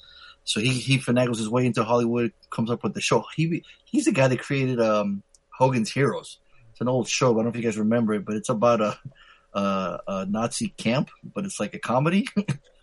So 0.43 0.60
he 0.60 0.73
he 0.73 0.99
finagles 0.99 1.38
his 1.38 1.49
way 1.49 1.65
into 1.65 1.84
Hollywood, 1.84 2.34
comes 2.49 2.69
up 2.69 2.84
with 2.84 2.93
the 2.93 3.01
show. 3.01 3.23
He 3.36 3.63
he's 3.86 4.05
the 4.05 4.12
guy 4.12 4.27
that 4.27 4.39
created 4.39 4.81
um 4.81 5.23
Hogan's 5.49 5.91
Heroes. 5.91 6.39
It's 6.71 6.81
an 6.81 6.89
old 6.89 7.08
show. 7.08 7.31
I 7.31 7.36
don't 7.36 7.45
know 7.45 7.49
if 7.51 7.55
you 7.55 7.63
guys 7.63 7.77
remember 7.77 8.13
it, 8.13 8.25
but 8.25 8.36
it's 8.36 8.49
about 8.49 8.81
a 8.81 8.99
a, 9.53 9.99
a 10.08 10.25
Nazi 10.25 10.69
camp, 10.69 11.10
but 11.23 11.45
it's 11.45 11.60
like 11.60 11.73
a 11.73 11.79
comedy. 11.79 12.27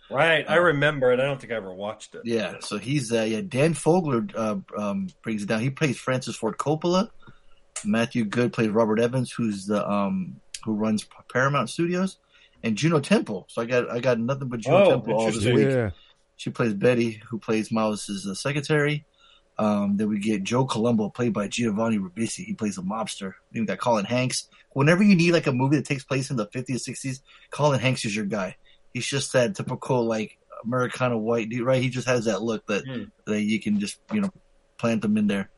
Right. 0.09 0.45
I 0.47 0.57
remember 0.57 1.11
it. 1.11 1.19
I 1.19 1.23
don't 1.23 1.39
think 1.39 1.51
I 1.53 1.55
ever 1.55 1.73
watched 1.73 2.13
it. 2.13 2.21
Yeah, 2.23 2.57
so 2.59 2.77
he's 2.77 3.11
uh, 3.11 3.23
yeah. 3.23 3.41
Dan 3.41 3.73
Fogler 3.73 4.31
uh, 4.35 4.57
um, 4.79 5.07
brings 5.23 5.41
it 5.41 5.47
down. 5.47 5.61
He 5.61 5.71
plays 5.71 5.97
Francis 5.97 6.35
Ford 6.35 6.57
Coppola. 6.57 7.09
Matthew 7.83 8.25
Goode 8.25 8.53
plays 8.53 8.69
Robert 8.69 8.99
Evans, 8.99 9.31
who's 9.31 9.65
the 9.65 9.89
um 9.89 10.39
who 10.63 10.73
runs 10.73 11.05
Paramount 11.31 11.69
Studios, 11.69 12.17
and 12.63 12.75
Juno 12.77 12.99
Temple. 12.99 13.45
So 13.49 13.61
I 13.61 13.65
got 13.65 13.89
I 13.91 13.99
got 13.99 14.19
nothing 14.19 14.47
but 14.49 14.59
Juno 14.61 14.83
Oh, 14.85 14.89
Temple 14.89 15.13
all 15.15 15.31
this 15.31 15.45
week. 15.45 15.69
Yeah. 15.69 15.91
She 16.37 16.49
plays 16.49 16.73
Betty, 16.73 17.21
who 17.29 17.37
plays 17.39 17.71
Miles' 17.71 18.09
uh, 18.29 18.33
secretary. 18.33 19.05
Um, 19.59 19.97
then 19.97 20.09
we 20.09 20.17
get 20.19 20.43
Joe 20.43 20.65
Colombo, 20.65 21.09
played 21.09 21.31
by 21.31 21.47
Giovanni 21.47 21.99
Ribisi. 21.99 22.43
He 22.43 22.53
plays 22.55 22.77
a 22.77 22.81
mobster. 22.81 23.33
Then 23.51 23.61
we 23.61 23.65
got 23.67 23.77
Colin 23.77 24.05
Hanks. 24.05 24.49
Whenever 24.71 25.03
you 25.03 25.15
need 25.15 25.31
like 25.31 25.45
a 25.45 25.51
movie 25.53 25.75
that 25.75 25.85
takes 25.85 26.03
place 26.03 26.31
in 26.31 26.37
the 26.37 26.47
50s, 26.47 26.87
60s, 26.89 27.21
Colin 27.51 27.79
Hanks 27.79 28.03
is 28.03 28.15
your 28.15 28.25
guy. 28.25 28.55
He's 28.93 29.05
just 29.05 29.31
that 29.33 29.55
typical 29.55 30.05
like 30.05 30.37
Americana 30.65 31.17
white 31.19 31.49
dude, 31.49 31.65
right? 31.67 31.81
He 31.81 31.89
just 31.89 32.07
has 32.07 32.25
that 32.25 32.41
look 32.41 32.65
that 32.65 32.83
Hmm. 32.85 33.03
that 33.27 33.41
you 33.43 33.59
can 33.59 33.79
just 33.79 33.99
you 34.11 34.21
know 34.21 34.31
plant 34.79 35.03
them 35.03 35.17
in 35.17 35.27
there. 35.27 35.49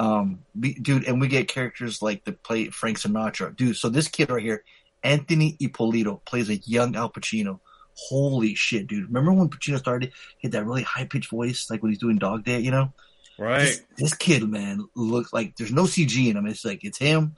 Um, 0.00 0.40
we- 0.58 0.74
dude, 0.74 1.04
and 1.04 1.20
we 1.20 1.28
get 1.28 1.48
characters 1.48 2.00
like 2.00 2.24
that 2.24 2.42
play 2.42 2.70
Frank 2.70 2.98
Sinatra, 2.98 3.54
dude. 3.54 3.76
So 3.76 3.88
this 3.88 4.08
kid 4.08 4.30
right 4.30 4.42
here, 4.42 4.64
Anthony 5.02 5.56
Ippolito, 5.60 6.22
plays 6.24 6.48
a 6.48 6.56
young 6.56 6.96
Al 6.96 7.10
Pacino. 7.10 7.60
Holy 8.08 8.54
shit, 8.54 8.86
dude! 8.86 9.08
Remember 9.08 9.32
when 9.32 9.48
Pacino 9.50 9.78
started? 9.78 10.12
He 10.38 10.46
had 10.48 10.52
that 10.52 10.64
really 10.64 10.82
high 10.82 11.04
pitched 11.04 11.30
voice, 11.30 11.68
like 11.68 11.82
when 11.82 11.90
he's 11.92 11.98
doing 11.98 12.16
Dog 12.16 12.44
Day, 12.44 12.60
you 12.60 12.70
know? 12.70 12.92
Right. 13.38 13.60
This, 13.66 13.82
this 13.98 14.14
kid, 14.14 14.42
man, 14.48 14.86
looks 14.94 15.32
like 15.32 15.56
there's 15.56 15.72
no 15.72 15.82
CG 15.84 16.28
in 16.30 16.36
him. 16.36 16.46
It's 16.46 16.64
like 16.64 16.82
it's 16.84 16.98
him. 16.98 17.36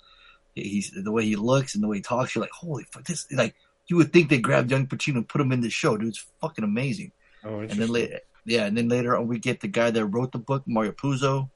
He's 0.54 0.90
the 0.90 1.10
way 1.10 1.24
he 1.24 1.34
looks 1.36 1.74
and 1.74 1.82
the 1.82 1.88
way 1.88 1.96
he 1.96 2.02
talks. 2.02 2.34
You're 2.34 2.42
like, 2.42 2.52
holy 2.52 2.84
fuck! 2.92 3.04
This 3.04 3.26
like 3.32 3.54
you 3.88 3.96
would 3.96 4.12
think 4.12 4.28
they 4.30 4.38
grabbed 4.38 4.70
young 4.70 4.86
Pacino 4.86 5.16
and 5.16 5.28
put 5.28 5.40
him 5.40 5.50
in 5.52 5.62
this 5.62 5.72
show, 5.72 5.96
dude. 5.96 6.08
It's 6.10 6.24
fucking 6.40 6.64
amazing. 6.64 7.10
Oh, 7.44 7.58
And 7.60 7.70
then 7.70 7.88
later, 7.88 8.20
yeah, 8.44 8.66
and 8.66 8.76
then 8.76 8.88
later 8.88 9.16
on, 9.16 9.26
we 9.26 9.40
get 9.40 9.60
the 9.60 9.68
guy 9.68 9.90
that 9.90 10.06
wrote 10.06 10.30
the 10.30 10.38
book, 10.38 10.62
Mario 10.66 10.92
Puzo. 10.92 11.50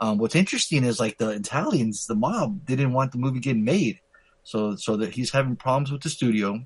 Um, 0.00 0.18
what's 0.18 0.34
interesting 0.34 0.84
is 0.84 0.98
like 0.98 1.18
the 1.18 1.30
Italians, 1.30 2.06
the 2.06 2.14
mob 2.14 2.64
didn't 2.64 2.92
want 2.92 3.12
the 3.12 3.18
movie 3.18 3.40
getting 3.40 3.64
made, 3.64 3.98
so 4.42 4.74
so 4.76 4.96
that 4.96 5.12
he's 5.14 5.30
having 5.32 5.56
problems 5.56 5.92
with 5.92 6.02
the 6.02 6.08
studio. 6.08 6.60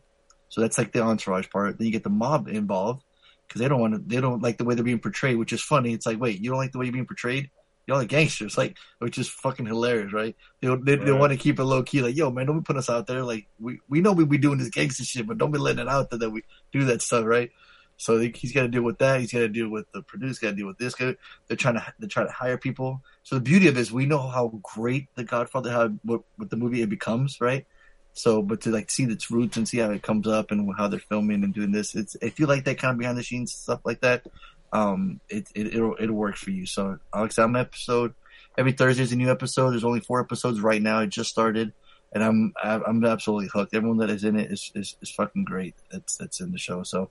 So 0.48 0.60
that's 0.60 0.78
like 0.78 0.92
the 0.92 1.02
entourage 1.02 1.48
part. 1.50 1.78
Then 1.78 1.86
you 1.86 1.92
get 1.92 2.04
the 2.04 2.10
mob 2.10 2.46
involved 2.48 3.02
because 3.48 3.60
they 3.60 3.68
don't 3.68 3.80
want 3.80 3.94
to, 3.94 4.00
they 4.06 4.20
don't 4.20 4.42
like 4.42 4.58
the 4.58 4.64
way 4.64 4.74
they're 4.76 4.84
being 4.84 5.00
portrayed, 5.00 5.36
which 5.36 5.52
is 5.52 5.60
funny. 5.60 5.92
It's 5.92 6.06
like, 6.06 6.20
wait, 6.20 6.40
you 6.40 6.50
don't 6.50 6.58
like 6.58 6.70
the 6.72 6.78
way 6.78 6.86
you're 6.86 6.92
being 6.92 7.06
portrayed? 7.06 7.50
Y'all 7.86 8.00
are 8.00 8.04
gangsters, 8.04 8.56
like, 8.62 8.76
which 9.00 9.18
is 9.18 9.28
fucking 9.28 9.66
hilarious, 9.66 10.12
right? 10.12 10.36
They 10.62 10.68
they, 10.84 10.96
they 10.96 11.10
Right. 11.10 11.20
want 11.20 11.32
to 11.32 11.38
keep 11.38 11.58
it 11.58 11.64
low 11.64 11.82
key, 11.82 12.02
like, 12.02 12.16
yo, 12.16 12.30
man, 12.30 12.46
don't 12.46 12.60
be 12.60 12.64
putting 12.64 12.78
us 12.78 12.88
out 12.88 13.06
there. 13.08 13.24
Like, 13.24 13.48
we 13.58 13.80
we 13.88 14.00
know 14.00 14.12
we 14.12 14.24
be 14.24 14.38
doing 14.38 14.58
this 14.58 14.70
gangster 14.70 15.04
shit, 15.04 15.26
but 15.26 15.38
don't 15.38 15.50
be 15.50 15.58
letting 15.58 15.80
it 15.82 15.88
out 15.88 16.10
there 16.10 16.20
that 16.20 16.30
we 16.30 16.42
do 16.72 16.84
that 16.84 17.02
stuff, 17.02 17.24
right? 17.24 17.50
So 17.96 18.18
he- 18.18 18.34
he's 18.36 18.52
got 18.52 18.62
to 18.62 18.68
deal 18.68 18.82
with 18.82 18.98
that. 18.98 19.20
He's 19.20 19.32
got 19.32 19.40
to 19.40 19.48
deal 19.48 19.68
with 19.68 19.86
the 19.92 20.02
producer. 20.02 20.46
Got 20.46 20.50
to 20.50 20.56
deal 20.56 20.66
with 20.66 20.78
this 20.78 20.94
guy. 20.94 21.16
They're 21.46 21.56
trying 21.56 21.74
to 21.74 21.94
they're 21.98 22.08
trying 22.08 22.26
to 22.26 22.32
hire 22.32 22.58
people. 22.58 23.02
So 23.22 23.36
the 23.36 23.40
beauty 23.40 23.68
of 23.68 23.74
this, 23.74 23.90
we 23.90 24.06
know 24.06 24.18
how 24.28 24.60
great 24.62 25.08
the 25.14 25.24
Godfather, 25.24 25.70
how 25.70 25.88
what, 26.02 26.22
what 26.36 26.50
the 26.50 26.56
movie 26.56 26.82
it 26.82 26.88
becomes, 26.88 27.40
right? 27.40 27.66
So, 28.12 28.42
but 28.42 28.60
to 28.62 28.70
like 28.70 28.90
see 28.90 29.04
its 29.04 29.30
roots 29.30 29.56
and 29.56 29.68
see 29.68 29.78
how 29.78 29.90
it 29.90 30.02
comes 30.02 30.28
up 30.28 30.50
and 30.50 30.70
how 30.76 30.88
they're 30.88 31.00
filming 31.00 31.42
and 31.42 31.52
doing 31.52 31.72
this, 31.72 31.94
it's 31.94 32.16
if 32.22 32.38
you 32.38 32.46
like 32.46 32.64
that 32.64 32.78
kind 32.78 32.92
of 32.92 32.98
behind 32.98 33.18
the 33.18 33.24
scenes 33.24 33.52
stuff 33.52 33.80
like 33.84 34.00
that, 34.02 34.26
um, 34.72 35.20
it, 35.28 35.48
it 35.54 35.68
it'll 35.68 35.96
it'll 35.98 36.14
work 36.14 36.36
for 36.36 36.50
you. 36.50 36.66
So, 36.66 36.98
Alex, 37.12 37.38
I'm 37.38 37.56
episode 37.56 38.14
every 38.56 38.72
Thursday's 38.72 39.12
a 39.12 39.16
new 39.16 39.30
episode. 39.30 39.70
There's 39.70 39.84
only 39.84 40.00
four 40.00 40.20
episodes 40.20 40.60
right 40.60 40.80
now. 40.80 41.00
It 41.00 41.08
just 41.08 41.30
started, 41.30 41.72
and 42.12 42.22
I'm 42.22 42.52
I'm 42.62 43.04
absolutely 43.04 43.48
hooked. 43.52 43.74
Everyone 43.74 43.98
that 43.98 44.10
is 44.10 44.24
in 44.24 44.36
it 44.36 44.50
is 44.50 44.70
is, 44.74 44.96
is 45.02 45.10
fucking 45.10 45.44
great. 45.44 45.74
That's 45.90 46.16
that's 46.16 46.40
in 46.40 46.52
the 46.52 46.58
show. 46.58 46.82
So, 46.82 47.10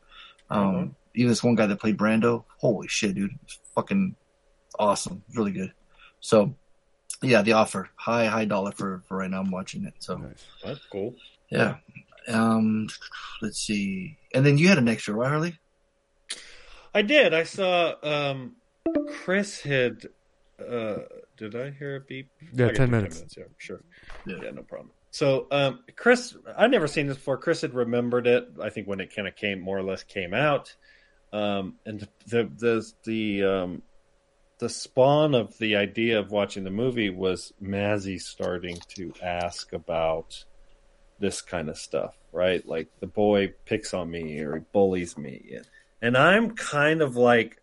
um, 0.54 0.76
Mhm. 0.76 0.96
even 1.16 1.30
this 1.30 1.44
one 1.44 1.56
guy 1.56 1.66
that 1.68 1.80
played 1.80 1.98
Brando, 1.98 2.46
holy 2.58 2.88
shit, 2.88 3.16
dude, 3.16 3.32
it's 3.44 3.60
fucking 3.76 4.16
awesome, 4.80 5.24
really 5.36 5.52
good. 5.52 5.74
So, 6.20 6.56
Yeah, 7.22 7.42
The 7.42 7.54
Offer. 7.54 7.90
High 7.96 8.26
high 8.26 8.44
dollar 8.46 8.72
for 8.74 9.02
for 9.08 9.18
right 9.18 9.30
now. 9.30 9.40
I'm 9.40 9.50
watching 9.52 9.86
it. 9.86 9.94
So 10.00 10.18
Nice. 10.18 10.46
That's 10.64 10.86
cool. 10.92 11.16
yeah. 11.50 11.78
Um, 12.28 12.88
let's 13.42 13.60
see. 13.60 14.18
And 14.34 14.46
then 14.46 14.58
you 14.58 14.68
had 14.68 14.78
an 14.78 14.88
extra, 14.90 15.14
right, 15.14 15.30
Harley? 15.30 15.58
I 16.94 17.02
did. 17.02 17.34
I 17.34 17.44
saw 17.44 17.96
um, 18.04 18.56
Chris 19.24 19.62
had. 19.62 20.06
Uh, 20.60 21.00
did 21.38 21.56
I 21.56 21.72
hear 21.72 21.96
a 21.96 22.00
beep? 22.02 22.30
Yeah, 22.54 22.66
I 22.68 22.70
can 22.70 22.76
10 22.90 22.92
minutes. 22.92 23.24
Yeah, 23.38 23.44
sure. 23.58 23.82
Yeah. 24.28 24.38
Yeah. 24.44 24.52
no 24.52 24.64
problem. 24.64 24.92
So, 25.14 25.46
um, 25.52 25.82
Chris, 25.96 26.36
I'd 26.58 26.72
never 26.72 26.88
seen 26.88 27.06
this 27.06 27.18
before. 27.18 27.38
Chris 27.38 27.62
had 27.62 27.76
remembered 27.76 28.26
it. 28.26 28.48
I 28.60 28.72
think 28.72 28.88
when 28.88 29.00
it 29.00 29.16
kind 29.16 29.28
of 29.28 29.36
came, 29.36 29.62
more 29.62 29.78
or 29.78 29.84
less, 29.84 30.02
came 30.02 30.34
out. 30.34 30.76
Um, 31.32 31.76
and 31.86 32.08
the 32.26 32.50
the 32.58 32.92
the 33.04 33.44
um, 33.44 33.82
the 34.58 34.70
spawn 34.70 35.36
of 35.36 35.56
the 35.60 35.76
idea 35.76 36.18
of 36.18 36.32
watching 36.32 36.64
the 36.64 36.72
movie 36.72 37.12
was 37.12 37.54
Mazzy 37.62 38.20
starting 38.20 38.80
to 38.96 39.14
ask 39.22 39.72
about 39.72 40.46
this 41.20 41.44
kind 41.44 41.70
of 41.70 41.78
stuff, 41.78 42.16
right? 42.32 42.68
Like 42.68 42.88
the 43.00 43.06
boy 43.06 43.54
picks 43.66 43.94
on 43.94 44.10
me 44.10 44.40
or 44.40 44.56
he 44.56 44.62
bullies 44.72 45.16
me, 45.16 45.60
and 46.02 46.18
I'm 46.18 46.56
kind 46.56 47.04
of 47.04 47.16
like 47.16 47.62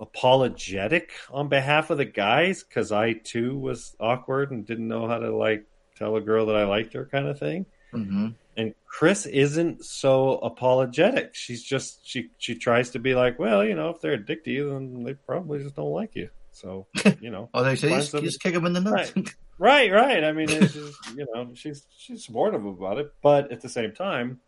apologetic 0.00 1.12
on 1.30 1.46
behalf 1.48 1.90
of 1.90 1.98
the 1.98 2.04
guys 2.04 2.64
because 2.64 2.90
I 2.90 3.12
too 3.12 3.56
was 3.56 3.94
awkward 4.00 4.50
and 4.50 4.66
didn't 4.66 4.88
know 4.88 5.06
how 5.06 5.18
to 5.18 5.30
like 5.30 5.66
tell 5.96 6.16
a 6.16 6.20
girl 6.20 6.46
that 6.46 6.56
I 6.56 6.64
liked 6.64 6.92
her, 6.94 7.06
kind 7.06 7.28
of 7.28 7.38
thing. 7.38 7.66
Mm-hmm. 7.92 8.28
And 8.56 8.74
Chris 8.86 9.26
isn't 9.26 9.84
so 9.84 10.38
apologetic. 10.38 11.34
She's 11.34 11.62
just 11.62 12.00
she 12.06 12.30
she 12.38 12.54
tries 12.54 12.90
to 12.90 12.98
be 12.98 13.14
like, 13.14 13.38
well, 13.38 13.64
you 13.64 13.74
know, 13.74 13.90
if 13.90 14.00
they're 14.00 14.12
addicted 14.12 14.44
to 14.44 14.50
you, 14.50 14.70
then 14.70 15.04
they 15.04 15.14
probably 15.14 15.62
just 15.62 15.76
don't 15.76 15.92
like 15.92 16.14
you. 16.14 16.28
So 16.52 16.86
you 17.20 17.30
know, 17.30 17.48
Oh, 17.54 17.64
they 17.64 17.76
say 17.76 17.88
just, 17.88 18.12
just 18.12 18.40
kick 18.40 18.54
them 18.54 18.66
in 18.66 18.74
the 18.74 18.80
nuts. 18.80 19.12
Right, 19.58 19.92
right. 19.92 20.24
I 20.24 20.32
mean, 20.32 20.50
it's 20.50 20.74
just, 20.74 20.98
you 21.16 21.26
know, 21.32 21.50
she's 21.54 21.86
she's 21.96 22.24
supportive 22.26 22.64
about 22.64 22.98
it, 22.98 23.12
but 23.22 23.52
at 23.52 23.60
the 23.60 23.68
same 23.68 23.92
time, 23.92 24.40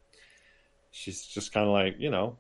she's 0.90 1.24
just 1.24 1.53
kind 1.53 1.66
of 1.66 1.72
like, 1.72 1.97
you 1.99 2.11
know. 2.11 2.38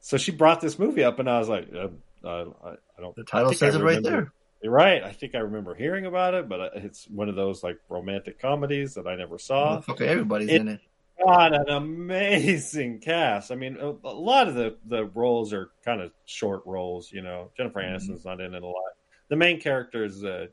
So 0.00 0.16
she 0.16 0.30
brought 0.30 0.60
this 0.60 0.78
movie 0.78 1.02
up, 1.02 1.18
and 1.18 1.28
I 1.28 1.38
was 1.38 1.48
like, 1.48 1.68
uh, 1.74 1.88
uh, 2.24 2.44
I, 2.64 2.70
I 2.70 3.00
don't. 3.00 3.16
the 3.16 3.24
title 3.24 3.52
says 3.52 3.74
it 3.74 3.82
right 3.82 4.02
there. 4.02 4.32
You're 4.66 4.74
right. 4.74 5.04
I 5.04 5.12
think 5.12 5.36
I 5.36 5.38
remember 5.38 5.76
hearing 5.76 6.06
about 6.06 6.34
it, 6.34 6.48
but 6.48 6.72
it's 6.74 7.06
one 7.06 7.28
of 7.28 7.36
those 7.36 7.62
like 7.62 7.78
romantic 7.88 8.40
comedies 8.40 8.94
that 8.94 9.06
I 9.06 9.14
never 9.14 9.38
saw. 9.38 9.80
Okay, 9.88 10.08
everybody's 10.08 10.48
It- 10.48 10.60
in 10.60 10.66
it. 10.68 10.80
Got 11.24 11.54
an 11.54 11.68
amazing 11.70 12.98
cast. 12.98 13.52
I 13.52 13.54
mean, 13.54 13.76
a, 13.80 13.90
a 13.90 14.10
lot 14.12 14.48
of 14.48 14.54
the 14.56 14.76
the 14.86 15.04
roles 15.06 15.52
are 15.52 15.70
kind 15.84 16.00
of 16.00 16.10
short 16.24 16.62
roles. 16.66 17.12
You 17.12 17.22
know, 17.22 17.52
Jennifer 17.56 17.80
Mm-hmm. 17.80 18.10
Aniston's 18.10 18.24
not 18.24 18.40
in 18.40 18.54
it 18.54 18.62
a 18.64 18.66
lot. 18.66 18.82
The 19.28 19.36
main 19.36 19.60
character 19.60 20.04
is, 20.04 20.24
uh, 20.24 20.48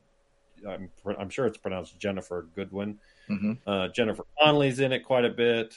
I'm, 0.68 0.88
I'm 1.18 1.28
sure 1.28 1.46
it's 1.46 1.58
pronounced 1.58 1.98
Ginnifer 1.98 2.46
Goodwin. 2.54 2.98
hmm 3.26 3.54
Uh, 3.66 3.88
Jennifer 3.88 4.24
Connelly's 4.38 4.78
in 4.78 4.92
it 4.92 5.00
quite 5.00 5.24
a 5.24 5.30
bit. 5.30 5.74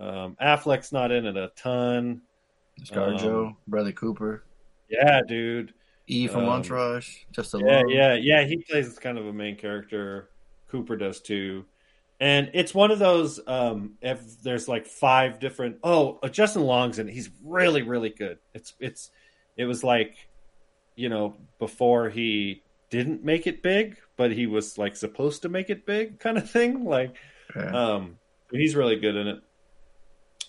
Um, 0.00 0.34
Affleck's 0.42 0.92
not 0.92 1.12
in 1.12 1.26
it 1.26 1.36
a 1.36 1.52
ton. 1.54 2.22
ScarJo, 2.84 3.48
Um, 3.48 3.56
Bradley 3.68 3.92
Cooper, 3.92 4.44
Yeah, 4.88 5.20
dude. 5.28 5.74
E 6.08 6.28
from 6.28 6.44
um, 6.44 6.50
Entourage, 6.50 7.24
just 7.32 7.54
a 7.54 7.58
Yeah, 7.58 7.82
yeah, 7.88 8.14
yeah. 8.14 8.44
He 8.44 8.58
plays 8.58 8.98
kind 8.98 9.18
of 9.18 9.26
a 9.26 9.32
main 9.32 9.56
character. 9.56 10.30
Cooper 10.68 10.96
does 10.96 11.20
too. 11.20 11.64
And 12.20 12.50
it's 12.54 12.74
one 12.74 12.90
of 12.90 12.98
those. 12.98 13.40
Um, 13.46 13.94
if 14.00 14.40
there's 14.42 14.68
like 14.68 14.86
five 14.86 15.38
different. 15.40 15.78
Oh, 15.82 16.18
uh, 16.22 16.28
Justin 16.28 16.62
Long's 16.62 16.98
in. 16.98 17.08
it. 17.08 17.12
He's 17.12 17.30
really, 17.44 17.82
really 17.82 18.10
good. 18.10 18.38
It's 18.54 18.74
it's. 18.80 19.10
It 19.56 19.64
was 19.64 19.82
like, 19.82 20.14
you 20.94 21.08
know, 21.08 21.34
before 21.58 22.08
he 22.10 22.62
didn't 22.90 23.24
make 23.24 23.46
it 23.46 23.62
big, 23.62 23.96
but 24.16 24.30
he 24.32 24.46
was 24.46 24.78
like 24.78 24.94
supposed 24.96 25.42
to 25.42 25.48
make 25.48 25.70
it 25.70 25.86
big, 25.86 26.18
kind 26.20 26.38
of 26.38 26.48
thing. 26.50 26.84
Like, 26.84 27.16
Okay. 27.56 27.66
um, 27.68 28.18
he's 28.50 28.76
really 28.76 28.96
good 28.96 29.16
in 29.16 29.26
it, 29.28 29.40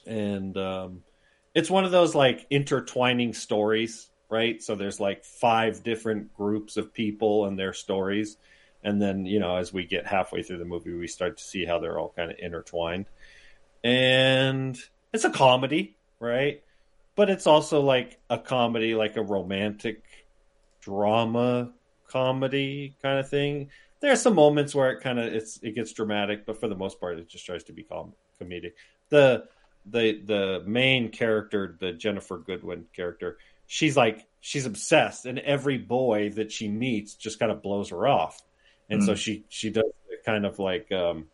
and 0.06 0.58
um, 0.58 1.04
it's 1.56 1.70
one 1.70 1.86
of 1.86 1.92
those 1.92 2.16
like 2.16 2.46
intertwining 2.50 3.34
stories, 3.34 4.10
right? 4.30 4.62
So 4.62 4.76
there's 4.76 5.00
like 5.00 5.24
five 5.24 5.84
different 5.84 6.34
groups 6.34 6.78
of 6.78 6.94
people 6.94 7.46
and 7.46 7.58
their 7.58 7.74
stories, 7.74 8.38
and 8.84 9.02
then 9.02 9.26
you 9.26 9.40
know 9.40 9.58
as 9.58 9.74
we 9.74 9.86
get 9.86 10.06
halfway 10.06 10.44
through 10.44 10.60
the 10.60 10.66
movie, 10.66 10.94
we 10.94 11.08
start 11.08 11.38
to 11.38 11.44
see 11.44 11.66
how 11.66 11.80
they're 11.80 12.00
all 12.00 12.14
kind 12.16 12.32
of 12.32 12.38
intertwined, 12.40 13.06
and 13.84 14.78
it's 15.14 15.26
a 15.26 15.30
comedy, 15.30 15.96
right? 16.20 16.64
But 17.16 17.30
it's 17.30 17.48
also 17.48 17.82
like 17.82 18.20
a 18.30 18.38
comedy, 18.38 18.94
like 18.94 19.18
a 19.18 19.24
romantic 19.24 20.04
drama 20.82 21.72
comedy 22.08 22.96
kind 23.02 23.20
of 23.20 23.30
thing. 23.30 23.70
There 24.00 24.12
are 24.12 24.18
some 24.18 24.36
moments 24.36 24.74
where 24.76 24.92
it 24.92 25.02
kind 25.02 25.20
of 25.20 25.34
it's 25.34 25.60
it 25.62 25.76
gets 25.76 25.94
dramatic, 25.94 26.46
but 26.46 26.60
for 26.60 26.68
the 26.68 26.76
most 26.76 27.00
part, 27.00 27.18
it 27.18 27.28
just 27.28 27.46
tries 27.46 27.64
to 27.66 27.74
be 27.74 27.84
com- 27.84 28.14
comedic. 28.42 28.74
The 29.10 29.46
the 29.86 30.22
the 30.24 30.64
main 30.66 31.10
character, 31.10 31.78
the 31.80 31.94
Ginnifer 31.94 32.46
Goodwin 32.46 32.86
character, 32.94 33.38
she's 33.68 33.96
like 33.96 34.26
she's 34.40 34.66
obsessed, 34.66 35.26
and 35.26 35.38
every 35.40 35.78
boy 35.78 36.30
that 36.32 36.52
she 36.52 36.68
meets 36.68 37.16
just 37.16 37.38
kind 37.40 37.52
of 37.52 37.62
blows 37.62 37.90
her 37.90 38.08
off, 38.08 38.42
and 38.90 39.04
so 39.04 39.14
she 39.16 39.44
she 39.50 39.70
does 39.70 39.84
kind 40.26 40.46
of 40.46 40.58
like 40.60 40.92
um, 40.92 41.28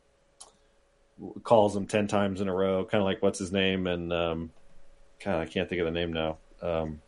calls 1.44 1.76
him 1.76 1.86
ten 1.88 2.08
times 2.08 2.42
in 2.42 2.48
a 2.50 2.54
row, 2.54 2.84
kind 2.86 3.02
of 3.02 3.06
like 3.06 3.22
what's 3.22 3.40
his 3.40 3.52
name, 3.52 3.88
and 3.88 4.12
um, 4.12 4.50
God, 5.24 5.42
I 5.42 5.46
can't 5.46 5.70
think 5.70 5.80
of 5.82 5.86
the 5.86 5.92
name 5.92 6.12
now. 6.14 6.38
Um, 6.62 7.02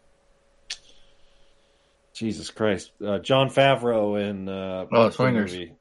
Jesus 2.13 2.49
Christ, 2.49 2.91
uh, 3.05 3.19
Jon 3.19 3.49
Favreau 3.49 4.17
in 4.21 4.47
uh, 4.47 4.85
Oh, 4.91 5.09
Swingers. 5.09 5.51
movie? 5.51 5.73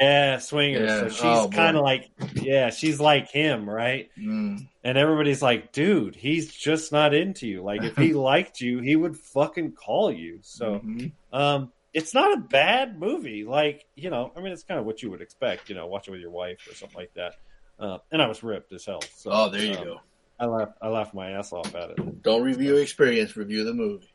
Yeah, 0.00 0.38
swingers. 0.38 0.88
Yeah. 0.88 1.00
So 1.00 1.08
she's 1.10 1.20
Oh, 1.24 1.48
kind 1.50 1.76
of 1.76 1.82
like, 1.82 2.10
yeah, 2.34 2.70
she's 2.70 2.98
like 3.00 3.30
him, 3.30 3.68
right? 3.68 4.08
Mm. 4.18 4.66
And 4.82 4.96
everybody's 4.96 5.42
like, 5.42 5.72
dude, 5.72 6.16
he's 6.16 6.54
just 6.54 6.90
not 6.90 7.12
into 7.12 7.46
you. 7.46 7.62
Like, 7.62 7.82
if 7.82 7.96
he 7.96 8.12
liked 8.14 8.60
you, 8.62 8.80
he 8.80 8.96
would 8.96 9.16
fucking 9.16 9.72
call 9.72 10.10
you. 10.10 10.38
So, 10.42 10.80
Mhm. 10.80 11.12
um, 11.32 11.72
it's 11.92 12.14
not 12.14 12.32
a 12.32 12.40
bad 12.40 12.98
movie. 12.98 13.44
Like, 13.44 13.84
you 13.94 14.08
know, 14.08 14.32
I 14.34 14.40
mean, 14.40 14.52
it's 14.52 14.62
kind 14.62 14.80
of 14.80 14.86
what 14.86 15.02
you 15.02 15.10
would 15.10 15.20
expect. 15.20 15.68
You 15.68 15.74
know, 15.74 15.86
watch 15.86 16.08
it 16.08 16.12
with 16.12 16.20
your 16.20 16.30
wife 16.30 16.66
or 16.70 16.74
something 16.74 16.96
like 16.98 17.12
that. 17.14 17.34
Uh, 17.78 17.98
and 18.10 18.22
I 18.22 18.26
was 18.26 18.42
ripped 18.42 18.72
as 18.72 18.86
hell. 18.86 19.02
So, 19.14 19.30
Oh, 19.32 19.48
there 19.50 19.60
you 19.64 19.76
um, 19.76 19.84
go. 19.84 20.00
I 20.38 20.46
laughed. 20.46 20.72
I 20.80 20.88
laughed 20.88 21.12
my 21.14 21.32
ass 21.32 21.52
off 21.52 21.74
at 21.74 21.90
it. 21.90 22.22
Don't 22.22 22.42
review 22.42 22.76
experience, 22.76 23.36
review 23.36 23.64
the 23.64 23.74
movie. 23.74 24.08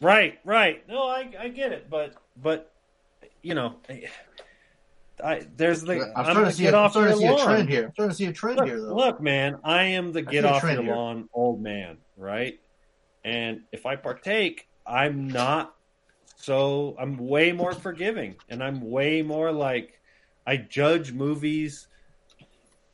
Right, 0.00 0.38
right. 0.44 0.86
No, 0.88 1.02
I 1.08 1.30
I 1.38 1.48
get 1.48 1.72
it, 1.72 1.90
but 1.90 2.14
but 2.42 2.72
you 3.42 3.54
know, 3.54 3.76
I, 5.22 5.46
there's 5.56 5.82
the 5.82 5.94
I'm 5.94 6.12
I'm, 6.16 6.24
starting 6.24 6.44
to 6.44 6.52
see, 6.52 6.62
get 6.64 6.74
a, 6.74 6.76
I'm 6.76 6.84
off 6.84 6.92
starting 6.92 7.14
to 7.14 7.18
see 7.18 7.26
a 7.26 7.44
trend 7.44 7.68
here. 7.68 7.84
I'm 7.86 7.92
starting 7.92 8.10
to 8.10 8.16
see 8.16 8.26
a 8.26 8.32
trend 8.32 8.58
Look, 8.58 8.66
here, 8.66 8.80
though. 8.80 8.94
look, 8.94 9.20
man, 9.20 9.58
I 9.64 9.84
am 9.84 10.12
the 10.12 10.22
get 10.22 10.44
off 10.44 10.62
your 10.62 10.82
here. 10.82 10.94
lawn 10.94 11.28
old 11.32 11.60
man, 11.60 11.98
right? 12.16 12.58
And 13.24 13.62
if 13.72 13.86
I 13.86 13.96
partake, 13.96 14.68
I'm 14.86 15.28
not 15.28 15.74
so 16.36 16.96
I'm 16.98 17.18
way 17.18 17.52
more 17.52 17.72
forgiving, 17.72 18.36
and 18.48 18.62
I'm 18.62 18.90
way 18.90 19.22
more 19.22 19.52
like 19.52 20.00
I 20.46 20.56
judge 20.56 21.12
movies 21.12 21.86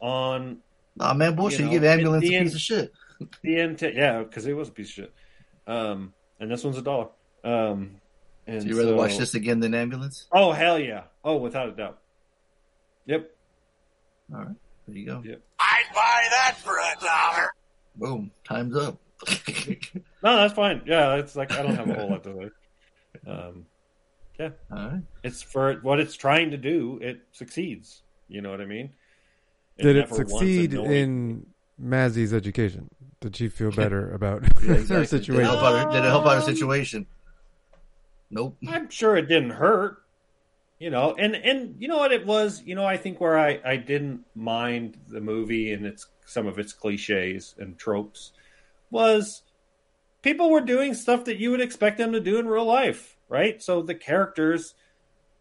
on 0.01 0.59
Nah, 0.97 1.13
man, 1.13 1.37
bullshit. 1.37 1.61
You, 1.61 1.67
know, 1.67 1.73
give 1.73 1.85
ambulance 1.85 2.25
a 2.25 2.29
piece 2.29 2.55
of 2.55 2.61
shit. 2.61 2.93
the 3.43 3.61
intent, 3.61 3.95
yeah, 3.95 4.23
because 4.23 4.47
it 4.47 4.55
was 4.55 4.69
a 4.69 4.73
piece 4.73 4.89
of 4.89 4.95
shit. 4.95 5.15
Um, 5.67 6.15
and 6.41 6.51
this 6.51 6.65
one's 6.65 6.79
a 6.79 6.83
dollar. 6.83 7.09
Um, 7.45 7.97
and 8.47 8.63
So 8.63 8.69
you 8.69 8.79
rather 8.79 8.95
watch 8.95 9.17
this 9.19 9.35
again 9.35 9.61
than 9.61 9.75
ambulance? 9.75 10.27
Oh 10.33 10.53
hell 10.53 10.79
yeah! 10.79 11.05
Oh, 11.25 11.37
without 11.37 11.69
a 11.69 11.73
doubt. 11.73 11.99
Yep. 13.07 13.31
All 14.33 14.39
right, 14.41 14.57
there 14.89 14.97
you 14.97 15.07
go. 15.07 15.23
Yep. 15.25 15.41
I'd 15.61 15.85
buy 15.95 16.27
that 16.31 16.57
for 16.63 16.77
a 16.77 17.05
dollar. 17.05 17.51
Boom, 17.97 18.31
time's 18.45 18.77
up. 18.77 18.99
No, 20.23 20.37
that's 20.39 20.55
fine. 20.55 20.83
Yeah, 20.87 21.15
it's 21.17 21.37
like 21.37 21.53
I 21.53 21.63
don't 21.63 21.77
have 21.77 21.89
a 21.89 21.95
whole 21.95 22.11
lot 22.11 22.25
to 22.25 22.35
say. 22.35 23.31
Um, 23.31 23.67
yeah, 24.41 24.49
All 24.73 24.79
right. 24.89 25.03
it's 25.23 25.41
for 25.41 25.75
what 25.83 26.01
it's 26.01 26.17
trying 26.17 26.51
to 26.51 26.57
do. 26.57 26.99
It 27.01 27.21
succeeds. 27.31 28.03
You 28.29 28.41
know 28.43 28.51
what 28.51 28.61
I 28.61 28.65
mean? 28.67 28.91
Did 29.79 29.95
it 29.97 30.13
succeed 30.13 30.75
in 30.75 31.47
Mazzy's 31.81 32.35
education? 32.35 32.89
Did 33.21 33.37
she 33.37 33.49
feel 33.49 33.71
better 33.77 34.11
about 34.13 34.43
Yeah, 34.43 34.49
her 34.69 34.75
exactly. 34.75 34.97
Did 34.97 35.03
it, 35.05 35.09
situation? 35.09 35.45
help 35.45 35.63
out 35.63 35.87
her, 35.87 35.93
did 35.93 36.05
it 36.05 36.09
help 36.09 36.27
out 36.27 36.35
her 36.37 36.41
situation? 36.41 37.07
Nope. 38.31 38.57
I'm 38.69 38.91
sure 38.91 39.17
it 39.17 39.29
didn't 39.29 39.51
hurt. 39.51 39.99
You 40.79 40.91
know, 40.91 41.15
and 41.19 41.35
and 41.35 41.77
you 41.79 41.89
know 41.89 41.97
what 41.97 42.13
it 42.13 42.27
was. 42.27 42.63
You 42.63 42.75
know, 42.75 42.85
I 42.85 42.99
think 42.99 43.19
where 43.19 43.39
I 43.39 43.61
I 43.65 43.77
didn't 43.77 44.27
mind 44.35 44.99
the 45.09 45.23
movie 45.23 45.73
and 45.73 45.87
its 45.87 46.07
some 46.27 46.47
of 46.47 46.59
its 46.59 46.75
cliches 46.75 47.55
and 47.59 47.79
tropes 47.79 48.33
was 48.91 49.43
people 50.21 50.51
were 50.51 50.61
doing 50.61 50.93
stuff 50.93 51.25
that 51.25 51.39
you 51.39 51.51
would 51.51 51.63
expect 51.63 51.97
them 51.97 52.13
to 52.13 52.21
do 52.21 52.39
in 52.39 52.47
real 52.47 52.67
life, 52.67 53.17
right? 53.29 53.63
So 53.63 53.81
the 53.81 53.95
characters, 53.95 54.75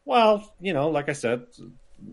well, 0.06 0.54
you 0.62 0.74
know, 0.74 0.90
like 0.90 1.10
I 1.10 1.14
said, 1.14 1.48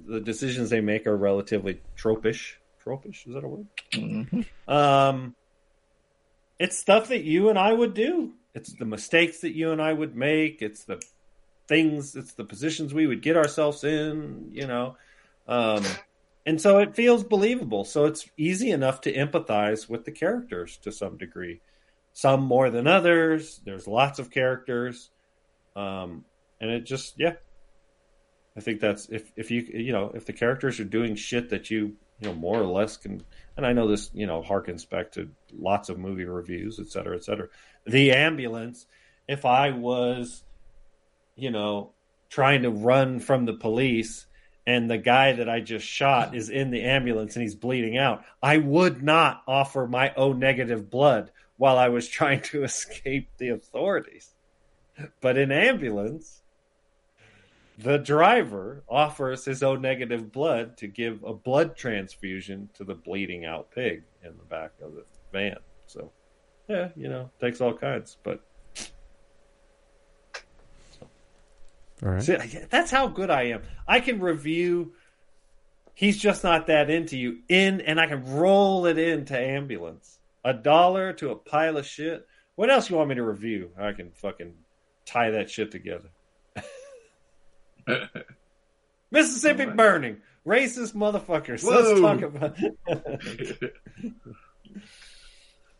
the 0.07 0.21
decisions 0.21 0.71
they 0.71 0.81
make 0.81 1.07
are 1.07 1.17
relatively 1.17 1.81
tropish. 1.97 2.55
Tropish 2.85 3.29
is 3.29 3.35
that 3.35 3.45
a 3.45 3.49
word? 3.49 3.67
Mhm. 3.93 4.47
Um, 4.67 5.37
it's 6.59 6.79
stuff 6.79 7.09
that 7.09 7.23
you 7.23 7.51
and 7.51 7.59
I 7.59 7.73
would 7.73 7.95
do. 7.95 8.33
It's 8.55 8.73
the 8.75 8.85
mistakes 8.85 9.41
that 9.41 9.55
you 9.55 9.73
and 9.73 9.81
I 9.81 9.93
would 9.93 10.15
make. 10.15 10.61
It's 10.61 10.85
the 10.85 11.03
things, 11.69 12.17
it's 12.17 12.35
the 12.35 12.45
positions 12.45 12.93
we 12.93 13.07
would 13.07 13.23
get 13.23 13.37
ourselves 13.37 13.85
in, 13.85 14.51
you 14.53 14.67
know. 14.67 14.97
Um, 15.49 15.85
and 16.45 16.61
so 16.61 16.79
it 16.79 16.95
feels 16.95 17.25
believable. 17.25 17.85
So 17.85 18.05
it's 18.05 18.29
easy 18.37 18.71
enough 18.71 19.01
to 19.03 19.13
empathize 19.13 19.89
with 19.89 20.05
the 20.05 20.13
characters 20.13 20.77
to 20.79 20.93
some 20.93 21.17
degree. 21.17 21.61
Some 22.13 22.43
more 22.43 22.69
than 22.69 22.87
others. 22.87 23.61
There's 23.65 23.87
lots 23.87 24.19
of 24.19 24.31
characters. 24.31 25.11
Um, 25.75 26.25
and 26.61 26.71
it 26.71 26.85
just, 26.85 27.15
yeah. 27.19 27.35
I 28.55 28.61
think 28.61 28.81
that's 28.81 29.09
if, 29.09 29.33
if 29.35 29.51
you, 29.51 29.63
you 29.73 29.93
know, 29.93 30.13
if 30.15 30.27
the 30.27 30.35
characters 30.35 30.79
are 30.79 30.85
doing 30.85 31.15
shit 31.15 31.49
that 31.51 31.71
you, 31.71 31.97
you 32.23 32.29
know, 32.29 32.35
more 32.35 32.61
or 32.61 32.67
less 32.67 32.97
can, 32.97 33.23
and 33.57 33.67
I 33.67 33.73
know 33.73 33.89
this, 33.89 34.11
you 34.15 34.27
know, 34.27 34.43
harkens 34.43 34.89
back 34.89 35.13
to 35.13 35.29
lots 35.53 35.89
of 35.89 35.99
movie 35.99 36.25
reviews, 36.25 36.79
et 36.79 36.87
cetera, 36.87 37.17
et 37.17 37.25
cetera. 37.25 37.49
The 37.85 38.13
ambulance, 38.13 38.87
if 39.27 39.45
I 39.45 39.71
was, 39.71 40.45
you 41.35 41.51
know, 41.51 41.93
trying 42.31 42.63
to 42.63 42.71
run 42.71 43.19
from 43.19 43.45
the 43.45 43.55
police 43.55 44.27
and 44.69 44.89
the 44.89 44.99
guy 44.99 45.33
that 45.33 45.49
I 45.49 45.61
just 45.61 45.85
shot 45.85 46.37
is 46.37 46.49
in 46.49 46.71
the 46.71 46.85
ambulance 46.85 47.35
and 47.35 47.43
he's 47.43 47.57
bleeding 47.57 47.99
out, 47.99 48.25
I 48.41 48.59
would 48.59 49.03
not 49.03 49.43
offer 49.49 49.89
my 49.89 50.13
O 50.17 50.33
negative 50.33 50.89
blood 50.89 51.33
while 51.57 51.77
I 51.77 51.89
was 51.89 52.07
trying 52.07 52.43
to 52.43 52.63
escape 52.65 53.31
the 53.39 53.49
authorities. 53.49 54.33
But 55.21 55.37
in 55.37 55.51
ambulance, 55.51 56.42
the 57.79 57.99
driver 57.99 58.83
offers 58.89 59.45
his 59.45 59.63
O 59.63 59.77
negative 59.77 60.31
blood 60.33 60.77
to 60.79 60.87
give 60.87 61.23
a 61.25 61.33
blood 61.33 61.77
transfusion 61.77 62.69
to 62.75 62.85
the 62.85 62.95
bleeding 62.95 63.45
out 63.45 63.71
pig 63.71 64.03
in 64.23 64.37
the 64.37 64.45
back 64.45 64.73
of 64.83 64.95
the 64.95 65.05
van. 65.33 65.57
So, 65.87 66.11
yeah, 66.69 66.91
you 66.97 67.09
know, 67.09 67.31
takes 67.41 67.61
all 67.61 67.75
kinds. 67.75 68.17
But 68.23 68.43
All 72.03 72.11
right. 72.11 72.23
See, 72.23 72.37
that's 72.69 72.91
how 72.91 73.07
good 73.07 73.31
I 73.31 73.45
am. 73.45 73.63
I 73.87 74.01
can 74.01 74.21
review. 74.21 74.93
He's 75.95 76.19
just 76.19 76.43
not 76.43 76.67
that 76.67 76.91
into 76.91 77.17
you 77.17 77.39
in, 77.49 77.81
and 77.83 78.01
I 78.01 78.07
can 78.07 78.25
roll 78.35 78.87
it 78.87 78.99
into 78.99 79.39
ambulance. 79.39 80.19
A 80.45 80.53
dollar 80.53 81.13
to 81.15 81.31
a 81.31 81.37
pile 81.37 81.77
of 81.77 81.87
shit. 81.87 82.27
What 82.57 82.71
else 82.71 82.91
you 82.91 82.97
want 82.97 83.09
me 83.09 83.15
to 83.15 83.23
review? 83.23 83.71
I 83.79 83.93
can 83.93 84.11
fucking 84.11 84.55
tie 85.07 85.31
that 85.31 85.51
shit 85.51 85.71
together. 85.71 86.11
Mississippi 89.11 89.67
burning, 89.67 90.19
racist 90.47 90.95
motherfuckers. 90.95 91.65
Let's 91.65 92.01
talk 92.01 92.23
about. 92.23 92.57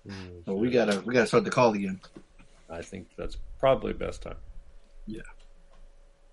Well, 0.47 0.57
we 0.59 0.69
gotta 0.71 1.01
we 1.07 1.15
gotta 1.15 1.29
start 1.29 1.45
the 1.45 1.51
call 1.51 1.75
again. 1.75 2.01
I 2.69 2.83
think 2.83 3.07
that's 3.17 3.37
probably 3.61 3.93
best 3.93 4.23
time. 4.23 4.35
Yeah. 5.07 5.21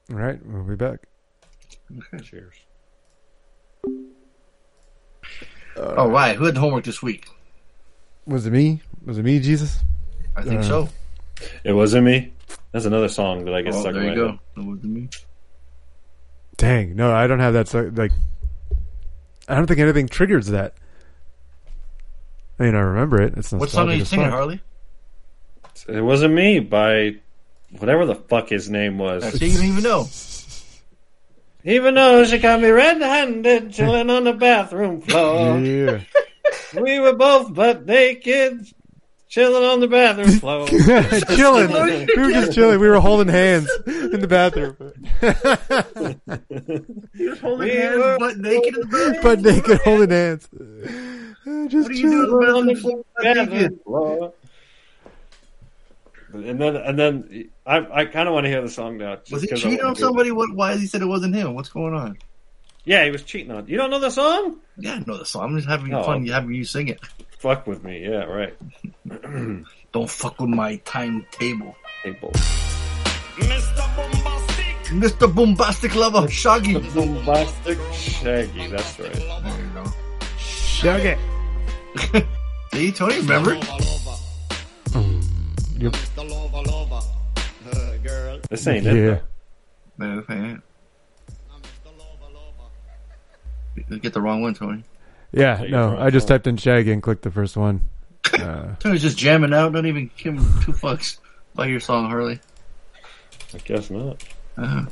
All 0.09 0.15
right, 0.17 0.43
we'll 0.43 0.63
be 0.63 0.76
back. 0.76 1.01
Okay. 1.95 2.24
Cheers. 2.24 2.55
All 5.78 6.09
right, 6.09 6.36
who 6.36 6.45
had 6.45 6.55
the 6.55 6.59
homework 6.59 6.84
this 6.84 7.01
week? 7.03 7.28
Was 8.26 8.47
it 8.47 8.51
me? 8.51 8.82
Was 9.05 9.20
it 9.20 9.24
me, 9.24 9.39
Jesus? 9.39 9.80
I 10.36 10.41
think 10.41 10.61
Uh, 10.61 10.63
so. 10.63 10.89
It 11.63 11.74
wasn't 11.74 12.05
me. 12.05 12.34
That's 12.72 12.86
another 12.86 13.07
song 13.07 13.45
that 13.45 13.53
I 13.53 13.61
get 13.61 13.74
Oh, 13.76 13.82
stuck 13.82 13.93
there 13.93 14.01
in 14.03 14.13
you 14.17 14.24
my 14.26 14.32
go. 14.32 14.39
That 14.55 14.65
wasn't 14.65 14.84
me. 14.86 15.09
Dang, 16.60 16.95
no, 16.97 17.14
I 17.14 17.26
don't 17.28 17.39
have 17.39 17.53
that. 17.53 17.70
So, 17.70 17.89
like, 17.93 18.12
I 19.47 19.55
don't 19.55 19.66
think 19.66 19.80
anything 19.80 20.10
triggers 20.10 20.47
that. 20.47 20.74
I 22.60 22.64
mean, 22.64 22.76
I 22.76 22.80
remember 22.80 23.22
it. 23.22 23.34
It's 23.38 23.53
What 23.53 23.70
song 23.70 23.89
are 23.89 23.93
you 23.93 24.03
singing, 24.03 24.26
fuck. 24.26 24.34
Harley? 24.34 24.62
It 25.88 26.01
wasn't 26.01 26.34
me 26.34 26.60
by 26.60 27.16
whatever 27.78 28.05
the 28.05 28.16
fuck 28.16 28.49
his 28.49 28.70
name 28.70 28.97
was. 28.97 29.24
I 29.24 29.30
see 29.30 29.45
you 29.45 29.51
didn't 29.53 29.68
even 29.68 29.84
know. 29.84 30.10
Even 31.64 31.95
though 31.95 32.26
she 32.26 32.39
got 32.39 32.60
me 32.60 32.70
red-handed, 32.70 33.72
chilling 33.72 34.10
on 34.10 34.26
the 34.26 34.34
bathroom 34.34 34.99
floor. 34.99 35.57
Yeah. 35.60 36.01
We 36.78 36.99
were 36.99 37.16
both 37.16 37.53
butt 37.53 37.86
naked, 37.86 38.68
chilling 39.30 39.63
on 39.63 39.80
the 39.80 39.88
bathroom 39.88 40.32
floor. 40.39 40.67
chilling. 41.38 41.69
We 42.15 42.21
were 42.23 42.32
just 42.32 42.53
chilling. 42.53 42.80
We 42.80 42.88
were 42.89 42.99
holding 42.99 43.27
hands 43.30 43.69
in 43.88 44.19
the 44.19 44.27
bathroom. 44.27 44.75
You're 47.13 47.36
holding 47.38 47.67
We 47.69 47.75
hands, 47.75 47.95
were- 47.97 48.17
butt 48.19 48.38
naked 48.38 48.73
in 48.75 48.80
the 48.82 48.86
bathroom. 48.88 49.21
Butt 49.23 49.39
naked, 49.41 49.82
holding 49.82 50.09
hands. 50.09 50.49
Uh, 50.53 51.67
just 51.67 51.89
What 51.89 51.91
are 51.91 51.93
you 51.93 52.01
doing 52.01 52.13
in 52.13 52.30
chilling. 52.30 52.65
the 52.67 52.73
bathroom 52.73 52.75
floor, 52.75 53.05
bathroom 53.23 53.80
floor. 53.86 54.34
And 56.32 56.61
then, 56.61 56.75
and 56.75 56.99
then, 56.99 57.49
I, 57.65 57.77
I 58.01 58.05
kind 58.05 58.27
of 58.27 58.34
want 58.36 58.43
to 58.45 58.49
hear 58.49 58.61
the 58.61 58.69
song 58.69 58.97
now. 58.97 59.17
Was 59.32 59.41
he 59.41 59.47
cheating 59.55 59.82
on 59.82 59.95
somebody? 59.95 60.32
What? 60.32 60.53
Why 60.53 60.71
has 60.71 60.80
he 60.82 60.86
said 60.86 61.01
it 61.01 61.07
wasn't 61.07 61.34
him? 61.36 61.55
What's 61.55 61.69
going 61.69 61.95
on? 61.95 62.17
Yeah, 62.86 63.03
he 63.03 63.09
was 63.11 63.23
cheating 63.23 63.51
on. 63.51 63.67
You 63.67 63.77
don't 63.77 63.89
know 63.89 63.99
the 63.99 64.11
song? 64.11 64.57
Yeah, 64.77 64.93
I 64.93 64.99
know 65.07 65.17
the 65.17 65.25
song. 65.25 65.43
I'm 65.45 65.55
just 65.57 65.67
having 65.67 65.91
Oh. 65.93 66.03
fun 66.03 66.25
having 66.27 66.53
you 66.53 66.65
sing 66.65 66.88
it. 66.89 66.99
Fuck 67.39 67.67
with 67.67 67.83
me. 67.83 68.03
Yeah, 68.03 68.25
right. 68.25 68.53
Don't 69.93 70.09
fuck 70.09 70.39
with 70.39 70.49
my 70.49 70.75
timetable. 70.85 71.75
People. 72.03 72.31
Mr. 74.89 75.33
Bombastic 75.33 75.95
Lover, 75.95 76.27
Shaggy. 76.29 76.73
There 76.73 76.91
Bombastic 77.05 77.77
Shaggy. 77.93 78.67
That's 78.67 78.99
right. 78.99 79.13
There 79.13 79.61
you 79.61 79.69
go. 79.73 79.85
Shug 80.37 81.01
it. 81.05 81.17
See, 82.73 82.91
Tony, 82.91 83.17
remember? 83.19 83.55
Mm, 84.91 85.23
yep. 85.81 85.95
This 88.49 88.67
ain't 88.67 88.83
Yeah. 88.85 88.91
it. 88.91 89.23
Man, 89.97 90.23
man. 90.27 90.61
You 93.89 93.99
get 93.99 94.13
the 94.13 94.21
wrong 94.21 94.41
one, 94.41 94.53
Tony. 94.53 94.83
Yeah, 95.32 95.63
no, 95.69 95.97
I 95.97 96.09
just 96.09 96.27
typed 96.27 96.47
in 96.47 96.57
Shaggy 96.57 96.91
and 96.91 97.03
clicked 97.03 97.21
the 97.23 97.32
first 97.32 97.55
one. 97.57 97.82
Uh, 98.34 98.75
Tony's 98.80 99.01
just 99.01 99.17
jamming 99.17 99.53
out. 99.53 99.73
Don't 99.73 99.86
even 99.88 100.09
give 100.15 100.36
him 100.36 100.43
two 100.61 100.71
fucks 100.71 101.17
by 101.55 101.65
your 101.65 101.80
song, 101.80 102.09
Harley. 102.09 102.39
I 103.53 103.57
guess 103.59 103.89
not. 103.89 104.23
Uh-huh. 104.55 104.86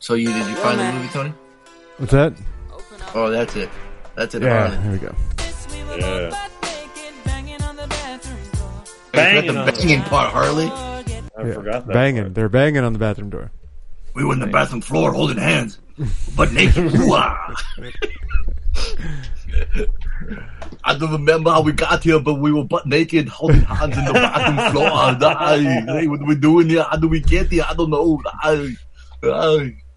So 0.00 0.14
you 0.14 0.28
did 0.32 0.46
you 0.46 0.54
find 0.56 0.78
the 0.78 0.92
movie, 0.92 1.08
Tony? 1.08 1.32
what's 1.96 2.12
that? 2.12 2.34
Oh, 3.14 3.30
that's 3.30 3.56
it. 3.56 3.70
That's 4.14 4.34
it, 4.34 4.42
Yeah, 4.42 4.68
Harley. 4.68 4.82
here 4.82 4.92
we 4.92 4.98
go. 4.98 5.14
Yeah. 5.98 6.48
Banging 9.12 9.54
Banging 9.54 9.54
the 9.66 9.72
banging 9.72 10.02
part, 10.02 10.30
Harley. 10.32 10.66
I 10.66 11.02
Yeah. 11.38 11.54
forgot 11.54 11.86
that. 11.86 11.92
Banging. 11.94 12.22
part. 12.24 12.34
They're 12.34 12.48
banging 12.48 12.84
on 12.84 12.92
the 12.92 12.98
bathroom 12.98 13.30
door. 13.30 13.50
We 14.16 14.24
were 14.24 14.32
in 14.32 14.40
the 14.40 14.46
bathroom 14.46 14.80
floor 14.80 15.12
holding 15.12 15.36
hands, 15.36 15.78
but 16.34 16.50
naked. 16.50 16.90
I 20.84 20.96
don't 20.96 21.12
remember 21.12 21.50
how 21.50 21.60
we 21.60 21.72
got 21.72 22.02
here, 22.02 22.18
but 22.18 22.36
we 22.36 22.50
were 22.50 22.64
butt 22.64 22.86
naked, 22.86 23.28
holding 23.28 23.60
hands 23.60 23.94
in 23.94 24.06
the 24.06 24.14
bathroom 24.14 24.72
floor. 24.72 24.88
Hey, 26.00 26.06
what 26.06 26.22
are 26.22 26.26
we 26.26 26.34
doing 26.34 26.70
here? 26.70 26.84
How 26.84 26.96
do 26.96 27.08
we 27.08 27.20
get 27.20 27.48
here? 27.52 27.66
I 27.68 27.74
don't 27.74 27.90
know. 27.90 28.18
Ay, 28.42 28.74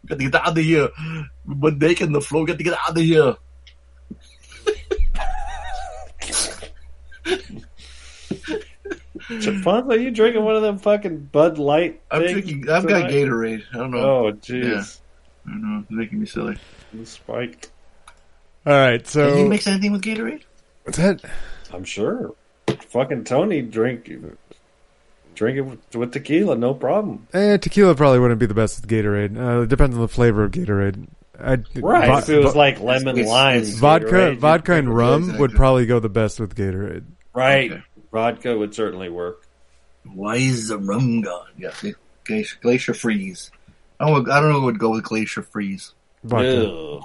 got 0.05 0.20
to 0.20 0.30
get 0.30 0.36
out 0.36 0.49
of 0.49 0.57
here. 0.57 0.89
We 1.45 1.55
butt 1.55 1.78
naked 1.78 2.07
on 2.07 2.11
the 2.11 2.20
floor. 2.20 2.45
Got 2.45 2.57
to 2.57 2.63
get 2.65 2.74
out 2.74 2.97
of 2.97 2.97
here. 2.97 3.38
Fonz, 9.30 9.89
are 9.91 9.97
you 9.97 10.11
drinking 10.11 10.43
one 10.43 10.55
of 10.55 10.61
them 10.61 10.77
fucking 10.80 11.30
Bud 11.32 11.57
Light? 11.57 12.01
I'm 12.11 12.21
drinking. 12.21 12.69
I've 12.69 12.88
got 12.88 12.97
tonight? 13.07 13.11
Gatorade. 13.13 13.63
I 13.73 13.77
don't 13.77 13.91
know. 13.91 13.97
Oh, 14.27 14.32
jeez. 14.34 14.99
I 15.45 15.51
don't 15.51 15.61
know. 15.61 15.80
It's 15.82 15.91
making 15.91 16.19
me 16.19 16.25
silly. 16.25 16.57
Spiked. 17.03 17.69
All 18.65 18.73
right, 18.73 19.05
So, 19.07 19.30
Can 19.30 19.38
you 19.39 19.49
mix 19.49 19.67
anything 19.67 19.91
with 19.91 20.01
Gatorade? 20.01 20.41
what's 20.84 20.97
that? 20.97 21.23
I'm 21.73 21.84
sure. 21.84 22.34
Fucking 22.89 23.23
Tony 23.23 23.61
drink 23.61 24.05
drink 25.36 25.57
it 25.57 25.61
with, 25.61 25.95
with 25.95 26.11
tequila, 26.11 26.55
no 26.57 26.73
problem. 26.73 27.27
Eh, 27.34 27.57
tequila 27.57 27.95
probably 27.95 28.19
wouldn't 28.19 28.39
be 28.39 28.45
the 28.45 28.53
best 28.53 28.82
with 28.82 28.89
Gatorade. 28.89 29.38
Uh, 29.38 29.61
it 29.61 29.69
depends 29.69 29.95
on 29.95 30.01
the 30.01 30.07
flavor 30.07 30.43
of 30.43 30.51
Gatorade. 30.51 31.07
I'd, 31.41 31.65
Right. 31.82 32.07
vo- 32.07 32.17
if 32.17 32.30
it 32.30 32.38
was 32.43 32.53
vo- 32.53 32.59
like 32.59 32.82
lemon 32.82 33.15
it's- 33.17 33.27
lime, 33.32 33.59
it's 33.61 33.69
vodka, 33.75 34.07
Gatorade, 34.07 34.38
vodka 34.39 34.73
and 34.73 34.93
rum 34.93 35.21
exactly. 35.21 35.39
would 35.39 35.51
probably 35.53 35.86
go 35.86 35.99
the 35.99 36.09
best 36.09 36.39
with 36.39 36.55
Gatorade. 36.55 37.05
right? 37.34 37.71
Okay. 37.71 37.84
Vodka 38.12 38.57
would 38.57 38.74
certainly 38.74 39.10
work. 39.10 39.45
Why 40.14 40.36
is 40.38 40.70
the 40.70 40.78
rum 40.78 41.22
gone? 41.22 41.47
Yeah, 41.57 41.72
glacier, 42.26 42.57
glacier 42.62 42.93
freeze. 42.93 43.51
I 43.99 44.07
don't, 44.07 44.30
I 44.30 44.39
don't 44.39 44.49
know 44.49 44.60
what 44.60 44.66
would 44.66 44.80
go 44.80 44.91
with 44.91 45.03
glacier 45.03 45.43
freeze. 45.43 45.93
Vodka. 46.24 46.99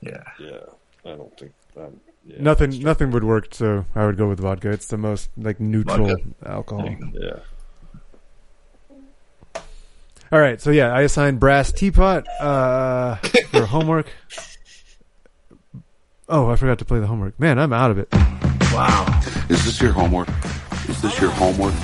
Yeah. 0.00 0.22
Yeah, 0.38 0.58
I 1.04 1.10
don't 1.16 1.36
think 1.38 1.52
that. 1.74 1.90
Yeah, 2.26 2.36
Nothing, 2.40 2.80
nothing 2.82 3.10
would 3.12 3.24
work. 3.24 3.54
So 3.54 3.84
I 3.94 4.04
would 4.04 4.16
go 4.16 4.28
with 4.28 4.40
vodka. 4.40 4.70
It's 4.70 4.88
the 4.88 4.98
most 4.98 5.30
like 5.36 5.60
neutral 5.60 6.08
Vodka. 6.08 6.22
alcohol. 6.44 6.82
There 6.84 6.92
you 6.92 6.98
go. 6.98 7.10
true. 7.10 7.20
Yeah. 7.28 7.38
All 10.32 10.40
right, 10.40 10.60
so 10.60 10.70
yeah, 10.72 10.92
I 10.92 11.02
assigned 11.02 11.38
brass 11.38 11.70
teapot 11.70 12.26
uh, 12.40 13.14
for 13.50 13.64
homework. 13.64 14.08
Oh, 16.28 16.50
I 16.50 16.56
forgot 16.56 16.80
to 16.80 16.84
play 16.84 16.98
the 16.98 17.06
homework. 17.06 17.38
Man, 17.38 17.60
I'm 17.60 17.72
out 17.72 17.92
of 17.92 17.98
it. 17.98 18.08
Wow. 18.76 19.20
Is 19.48 19.64
this 19.64 19.80
your 19.80 19.92
homework? 19.92 20.28
Is 20.88 21.00
this 21.02 21.18
your 21.20 21.30
homework? 21.30 21.74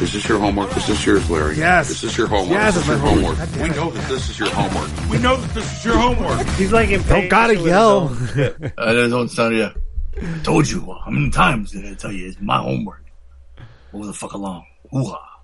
Is 0.00 0.12
this 0.12 0.28
your 0.28 0.38
homework? 0.38 0.74
Is 0.76 0.86
this 0.86 1.04
yours, 1.04 1.28
Larry? 1.28 1.56
Yes. 1.56 1.90
Is 1.90 2.00
this 2.02 2.16
your 2.16 2.26
homework? 2.28 2.50
Yes, 2.52 2.76
is 2.76 2.82
it's 2.82 2.88
this 2.88 2.98
my 3.02 3.04
your 3.04 3.14
homework. 3.14 3.36
homework? 3.38 3.52
God 3.52 3.62
We 3.62 3.70
it. 3.70 3.76
know 3.76 3.90
that 3.90 4.08
this 4.08 4.30
is 4.30 4.38
your 4.38 4.48
homework. 4.50 5.10
We 5.10 5.18
know 5.18 5.36
that 5.36 5.54
this 5.54 5.78
is 5.78 5.84
your 5.84 5.98
homework. 5.98 6.46
He's 6.50 6.72
like 6.72 6.88
in 6.90 7.00
Don't 7.02 7.24
impatient 7.24 7.30
gotta 7.30 7.56
yell. 7.56 7.98
own 8.08 8.26
shit. 8.28 8.72
Uh, 8.78 8.92
there's 8.94 9.12
own 9.12 9.28
son, 9.28 9.56
yeah. 9.56 9.72
I 10.22 10.38
told 10.44 10.68
you 10.70 10.80
how 11.04 11.10
many 11.10 11.30
times 11.30 11.72
did 11.72 11.84
I 11.84 11.94
tell 11.94 12.12
you 12.12 12.28
it's 12.28 12.40
my 12.40 12.58
homework? 12.58 13.04
Move 13.92 14.06
the 14.06 14.14
fuck 14.14 14.32
along. 14.32 14.64
Hoo-ha. 14.90 15.40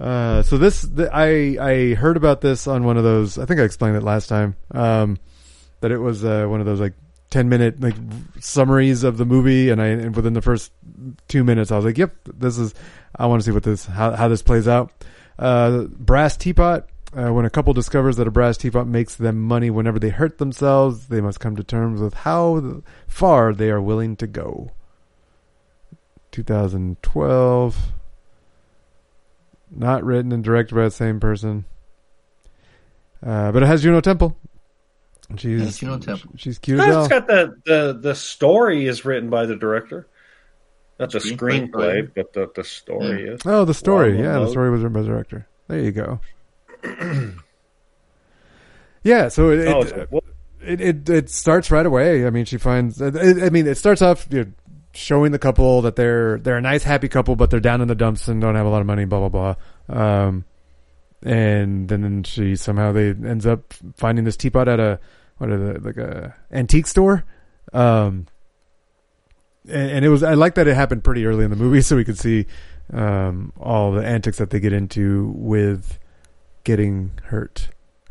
Uh, 0.00 0.42
so 0.42 0.58
this, 0.58 0.82
the, 0.82 1.10
I 1.12 1.56
I 1.60 1.94
heard 1.94 2.16
about 2.16 2.40
this 2.40 2.66
on 2.66 2.84
one 2.84 2.96
of 2.98 3.02
those. 3.04 3.36
I 3.38 3.46
think 3.46 3.60
I 3.60 3.64
explained 3.64 3.96
it 3.96 4.02
last 4.02 4.28
time. 4.28 4.54
Um, 4.70 5.18
that 5.80 5.90
it 5.90 5.98
was 5.98 6.24
uh, 6.24 6.46
one 6.46 6.60
of 6.60 6.66
those 6.66 6.80
like 6.80 6.94
ten 7.30 7.48
minute 7.48 7.80
like 7.80 7.94
summaries 8.40 9.04
of 9.04 9.16
the 9.16 9.24
movie, 9.24 9.70
and 9.70 9.80
I 9.80 9.86
and 9.86 10.14
within 10.14 10.32
the 10.32 10.42
first 10.42 10.72
two 11.28 11.44
minutes, 11.44 11.70
I 11.70 11.76
was 11.76 11.84
like, 11.84 11.98
"Yep, 11.98 12.14
this 12.34 12.58
is. 12.58 12.74
I 13.14 13.26
want 13.26 13.42
to 13.42 13.46
see 13.46 13.52
what 13.52 13.62
this 13.62 13.86
how 13.86 14.12
how 14.12 14.28
this 14.28 14.42
plays 14.42 14.68
out." 14.68 14.92
Uh, 15.38 15.82
brass 15.84 16.36
teapot. 16.36 16.88
Uh, 17.16 17.32
when 17.32 17.46
a 17.46 17.50
couple 17.50 17.72
discovers 17.72 18.16
that 18.16 18.26
a 18.26 18.30
brass 18.30 18.58
teapot 18.58 18.86
makes 18.86 19.14
them 19.14 19.40
money 19.40 19.70
whenever 19.70 19.98
they 19.98 20.10
hurt 20.10 20.36
themselves, 20.36 21.06
they 21.06 21.20
must 21.20 21.40
come 21.40 21.56
to 21.56 21.64
terms 21.64 22.00
with 22.00 22.12
how 22.12 22.82
far 23.06 23.54
they 23.54 23.70
are 23.70 23.80
willing 23.80 24.16
to 24.16 24.26
go. 24.26 24.70
2012. 26.32 27.92
Not 29.70 30.04
written 30.04 30.32
and 30.32 30.44
directed 30.44 30.74
by 30.74 30.84
the 30.84 30.90
same 30.90 31.18
person. 31.18 31.64
Uh, 33.24 33.50
but 33.50 33.62
it 33.62 33.66
has 33.66 33.82
Juno 33.82 34.00
Temple. 34.00 34.36
She's 35.36 35.60
Yes, 35.62 35.78
Juno 35.78 35.98
Temple. 35.98 36.30
She's 36.36 36.58
cute 36.58 36.78
as 36.80 36.86
It's 36.86 36.94
hell. 36.94 37.08
got 37.08 37.26
the, 37.26 37.56
the 37.64 37.98
the 38.00 38.14
story 38.14 38.86
is 38.86 39.04
written 39.04 39.28
by 39.30 39.46
the 39.46 39.56
director. 39.56 40.06
Not 40.98 41.10
the 41.12 41.18
Screenplay, 41.18 41.68
screenplay, 41.70 42.10
but 42.14 42.32
the, 42.32 42.50
the 42.54 42.64
story 42.64 43.28
is. 43.28 43.40
Oh, 43.44 43.64
the 43.66 43.74
story. 43.74 44.14
Well, 44.14 44.24
yeah, 44.24 44.38
the 44.38 44.48
story 44.48 44.70
was 44.70 44.80
written 44.82 44.94
by 44.94 45.02
the 45.02 45.08
director. 45.08 45.46
There 45.68 45.80
you 45.80 45.92
go. 45.92 46.20
yeah, 49.02 49.28
so 49.28 49.50
it 49.50 49.66
Oh, 49.68 49.80
it, 49.82 49.86
it's- 49.88 50.08
well- 50.10 50.22
it, 50.62 50.80
it 50.80 51.08
it 51.08 51.30
starts 51.30 51.70
right 51.70 51.86
away. 51.86 52.26
I 52.26 52.30
mean, 52.30 52.44
she 52.44 52.58
finds. 52.58 53.00
It, 53.00 53.14
it- 53.14 53.42
I 53.44 53.50
mean, 53.50 53.66
it 53.66 53.76
starts 53.76 54.02
off 54.02 54.26
you 54.30 54.44
know, 54.44 54.52
showing 54.94 55.30
the 55.32 55.38
couple 55.38 55.82
that 55.82 55.94
they're 55.96 56.38
they're 56.38 56.56
a 56.56 56.60
nice, 56.62 56.82
happy 56.82 57.08
couple, 57.08 57.36
but 57.36 57.50
they're 57.50 57.60
down 57.60 57.80
in 57.82 57.88
the 57.88 57.94
dumps 57.94 58.26
and 58.26 58.40
don't 58.40 58.54
have 58.56 58.66
a 58.66 58.68
lot 58.70 58.80
of 58.80 58.86
money. 58.86 59.04
Blah 59.04 59.28
blah 59.28 59.54
blah. 59.88 60.24
Um, 60.26 60.44
and 61.22 61.88
then 61.88 62.22
she 62.24 62.56
somehow 62.56 62.92
they 62.92 63.10
ends 63.10 63.46
up 63.46 63.74
finding 63.96 64.24
this 64.24 64.36
teapot 64.36 64.66
at 64.66 64.80
a 64.80 64.98
what 65.38 65.50
are 65.50 65.58
the 65.58 65.80
like 65.80 65.96
a 65.96 66.34
antique 66.50 66.86
store. 66.86 67.24
Um, 67.72 68.26
and, 69.68 69.90
and 69.90 70.04
it 70.04 70.08
was 70.08 70.22
I 70.22 70.34
like 70.34 70.54
that 70.54 70.68
it 70.68 70.74
happened 70.74 71.04
pretty 71.04 71.26
early 71.26 71.44
in 71.44 71.50
the 71.50 71.56
movie, 71.56 71.80
so 71.82 71.96
we 71.96 72.04
could 72.04 72.18
see 72.18 72.46
um, 72.92 73.52
all 73.58 73.92
the 73.92 74.04
antics 74.04 74.38
that 74.38 74.50
they 74.50 74.60
get 74.60 74.72
into 74.72 75.32
with 75.36 75.98
getting 76.64 77.12
hurt, 77.24 77.68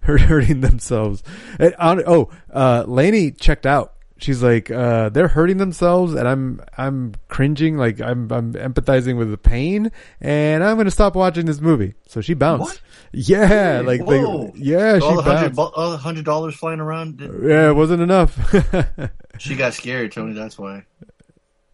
hurt 0.00 0.20
hurting 0.20 0.60
themselves. 0.60 1.22
And 1.58 1.74
on, 1.76 2.02
oh, 2.06 2.30
uh, 2.52 2.84
Lainey 2.86 3.30
checked 3.30 3.66
out. 3.66 3.93
She's 4.24 4.42
like, 4.42 4.70
uh, 4.70 5.10
they're 5.10 5.28
hurting 5.28 5.58
themselves, 5.58 6.14
and 6.14 6.26
I'm 6.26 6.62
I'm 6.78 7.12
cringing, 7.28 7.76
like 7.76 8.00
I'm 8.00 8.32
I'm 8.32 8.54
empathizing 8.54 9.18
with 9.18 9.30
the 9.30 9.36
pain, 9.36 9.92
and 10.18 10.64
I'm 10.64 10.78
gonna 10.78 10.90
stop 10.90 11.14
watching 11.14 11.44
this 11.44 11.60
movie. 11.60 11.92
So 12.08 12.22
she 12.22 12.32
bounced. 12.32 12.64
What? 12.64 12.80
Yeah, 13.12 13.82
like 13.84 14.06
they, 14.06 14.20
yeah, 14.54 14.98
all 15.02 15.10
she 15.10 15.16
the 15.16 15.22
bounced. 15.22 15.54
bu- 15.56 15.62
all 15.62 15.90
the 15.90 15.98
hundred 15.98 16.24
dollars 16.24 16.54
flying 16.54 16.80
around. 16.80 17.18
did- 17.18 17.30
Yeah, 17.44 17.68
it 17.68 17.74
wasn't 17.74 18.00
enough. 18.02 18.34
She 19.38 19.56
got 19.56 19.74
scared, 19.74 20.12
Tony. 20.12 20.32
That's 20.32 20.56
why. 20.58 20.84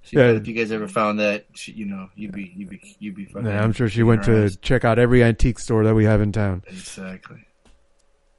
She, 0.02 0.16
Yeah. 0.16 0.30
If 0.32 0.48
you 0.48 0.54
guys 0.54 0.72
ever 0.72 0.88
found 0.88 1.20
that, 1.20 1.44
she, 1.54 1.72
you 1.72 1.84
know, 1.84 2.08
you'd 2.16 2.32
be, 2.32 2.50
you'd 2.56 2.70
be, 2.70 2.96
you'd 2.98 3.14
be 3.14 3.26
fucking. 3.26 3.46
Yeah, 3.46 3.62
I'm 3.62 3.72
sure 3.72 3.88
she 3.88 4.02
went 4.02 4.24
to 4.24 4.46
ass. 4.46 4.56
check 4.60 4.84
out 4.84 4.98
every 4.98 5.22
antique 5.22 5.58
store 5.60 5.84
that 5.84 5.94
we 5.94 6.04
have 6.06 6.20
in 6.20 6.32
town. 6.32 6.64
Exactly. 6.66 7.44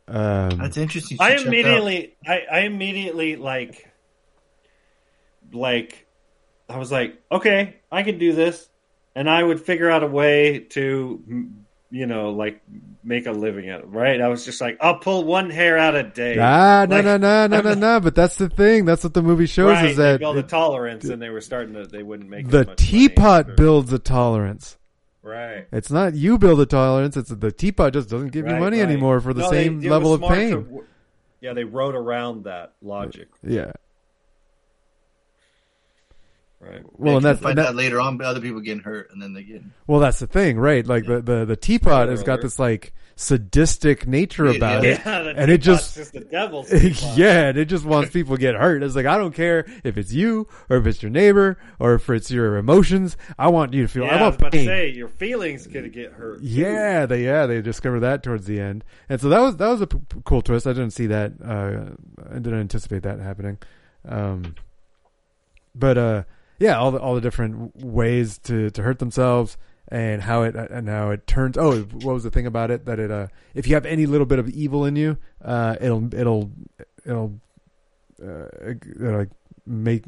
Um, 0.08 0.58
That's 0.58 0.76
interesting. 0.78 1.18
I 1.22 1.30
checked 1.36 1.42
out. 1.42 1.48
immediately, 1.48 2.16
I, 2.28 2.42
I 2.52 2.60
immediately 2.62 3.36
like, 3.36 3.91
like, 5.54 6.08
I 6.70 6.78
was 6.78 6.92
like, 6.92 7.22
okay, 7.32 7.78
I 7.92 8.04
can 8.04 8.18
do 8.18 8.34
this, 8.34 8.70
and 9.16 9.30
I 9.30 9.44
would 9.44 9.62
figure 9.62 9.90
out 9.90 10.04
a 10.04 10.08
way 10.08 10.60
to, 10.72 11.52
you 11.90 12.06
know, 12.06 12.30
like 12.32 12.62
make 13.04 13.26
a 13.26 13.32
living 13.32 13.70
at 13.70 13.82
it. 13.82 13.88
Right? 13.88 14.22
I 14.22 14.28
was 14.30 14.46
just 14.46 14.62
like, 14.62 14.78
I'll 14.80 15.00
pull 15.00 15.24
one 15.26 15.50
hair 15.50 15.78
out 15.78 15.96
a 15.96 16.04
day. 16.04 16.38
Ah, 16.40 16.86
no, 16.90 16.96
Like, 16.98 17.06
no, 17.06 17.18
no, 17.18 17.48
no, 17.48 17.62
no, 17.62 17.74
no. 17.74 18.00
But 18.00 18.16
that's 18.16 18.36
the 18.38 18.48
thing. 18.50 18.86
That's 18.86 19.04
what 19.04 19.14
the 19.14 19.22
movie 19.24 19.48
shows 19.48 19.74
right, 19.74 19.90
is 19.90 19.98
that 19.98 20.14
they 20.14 20.18
build 20.20 20.38
a 20.38 20.40
it- 20.40 20.50
tolerance, 20.50 21.06
and 21.06 21.22
they 21.22 21.30
were 21.30 21.42
starting 21.42 21.74
to, 21.76 21.86
they 21.86 22.04
wouldn't 22.04 22.30
make 22.30 22.48
the 22.48 22.64
money 22.66 22.76
teapot 22.78 23.42
after- 23.42 23.54
builds 23.56 23.92
a 23.92 24.00
tolerance. 24.00 24.78
Right. 25.24 25.68
It's 25.72 25.92
not 25.92 26.16
you 26.16 26.40
build 26.40 26.60
a 26.62 26.66
tolerance. 26.66 27.16
It's 27.16 27.30
the 27.30 27.52
teapot 27.52 27.94
just 27.94 28.10
doesn't 28.10 28.30
give 28.32 28.48
you 28.48 28.56
money 28.56 28.80
right. 28.80 28.90
anymore 28.90 29.20
for 29.22 29.36
the 29.36 29.42
No, 29.42 29.50
same 29.52 29.84
it 29.84 29.88
level 29.90 30.14
of 30.16 30.22
pain. 30.22 30.50
to- 30.52 30.86
yeah, 31.42 31.54
they 31.54 31.64
wrote 31.64 31.94
around 31.96 32.46
that 32.46 32.74
logic. 32.82 33.28
Yeah. 33.44 33.72
Right. 36.64 36.84
Well, 36.98 37.14
Yeah, 37.14 37.16
and 37.18 37.24
you 37.24 37.30
that's 37.30 37.40
find 37.42 37.58
and 37.58 37.66
that- 37.66 37.70
out 37.70 37.76
later 37.76 38.00
on, 38.00 38.18
but 38.18 38.28
other 38.28 38.40
people 38.40 38.62
getting 38.62 38.84
hurt, 38.84 39.10
and 39.12 39.20
then 39.20 39.34
they 39.34 39.42
get. 39.44 39.64
well, 39.88 40.00
that's 40.00 40.20
the 40.20 40.28
thing, 40.28 40.60
right? 40.60 40.86
Like 40.86 41.06
the 41.08 41.20
the 41.20 41.44
the 41.44 41.56
teapot 41.56 42.08
has 42.10 42.22
got 42.22 42.42
this 42.42 42.60
like 42.60 42.94
sadistic 43.16 44.08
nature 44.08 44.46
Yeah, 44.46 44.58
about 44.58 44.84
yeah. 44.84 44.90
it, 44.92 45.02
Yeah, 45.06 45.34
and 45.38 45.50
it 45.52 45.58
just 45.60 45.96
just 45.96 46.14
the 46.14 46.20
devil's 46.20 46.70
teapot. 46.70 47.18
yeah, 47.18 47.48
and 47.48 47.58
it 47.58 47.66
just 47.66 47.84
wants 47.84 48.12
people 48.12 48.36
to 48.36 48.40
get 48.40 48.54
hurt. 48.56 48.84
It's 48.84 48.96
like 48.96 49.08
I 49.08 49.18
don't 49.18 49.34
care 49.34 49.66
if 49.84 49.98
it's 49.98 50.12
you 50.14 50.48
or 50.70 50.78
if 50.78 50.86
it's 50.86 51.02
your 51.02 51.10
neighbor 51.10 51.58
or 51.80 51.96
if 51.96 52.08
it's 52.12 52.30
your 52.30 52.58
emotions. 52.58 53.18
I 53.40 53.48
want 53.48 53.74
you 53.74 53.82
to 53.82 53.88
feel. 53.88 54.04
Yeah, 54.04 54.10
I 54.10 54.20
I 54.20 54.28
was 54.28 54.32
want 54.34 54.36
about 54.42 54.52
pain. 54.52 54.66
to 54.68 54.72
say 54.72 54.90
your 54.90 55.08
feelings 55.10 55.66
gonna 55.66 55.90
get 55.90 56.12
hurt. 56.14 56.42
too. 56.42 56.46
Yeah, 56.48 57.08
they 57.08 57.24
yeah 57.26 57.48
they 57.48 57.60
discovered 57.64 58.02
that 58.02 58.22
towards 58.22 58.46
the 58.46 58.60
end, 58.60 58.84
and 59.10 59.20
so 59.20 59.30
that 59.30 59.40
was 59.40 59.56
that 59.58 59.68
was 59.68 59.82
a 59.82 59.88
p- 59.88 59.98
p- 59.98 60.22
cool 60.26 60.44
twist. 60.44 60.68
I 60.68 60.74
didn't 60.74 60.92
see 60.92 61.08
that. 61.08 61.34
Uh, 61.44 61.96
I 62.30 62.36
didn't 62.36 62.60
anticipate 62.60 63.02
that 63.02 63.20
happening. 63.20 63.58
Um, 64.08 64.54
but 65.74 65.98
uh, 65.98 66.24
yeah, 66.62 66.78
all 66.78 66.92
the 66.92 67.00
all 67.00 67.16
the 67.16 67.22
different 67.22 67.76
ways 67.84 68.38
to 68.44 68.70
to 68.70 68.84
hurt 68.84 69.00
themselves 69.00 69.58
and 69.88 70.22
how 70.22 70.44
it 70.44 70.56
and 70.56 70.88
how 70.88 71.10
it 71.10 71.26
turns. 71.26 71.58
Oh, 71.58 71.82
what 71.82 72.14
was 72.14 72.24
the 72.24 72.30
thing 72.30 72.46
about 72.46 72.70
it 72.70 72.86
that 72.86 73.00
it 73.00 73.10
uh, 73.12 73.28
if 73.56 73.68
you 73.68 73.74
have 73.74 73.86
any 73.86 74.06
little 74.06 74.28
bit 74.28 74.38
of 74.40 74.48
evil 74.50 74.86
in 74.86 74.96
you, 74.96 75.18
uh, 75.44 75.76
it'll 75.82 76.14
it'll 76.14 76.52
it'll 77.06 77.34
uh, 78.24 79.26
make 79.66 80.04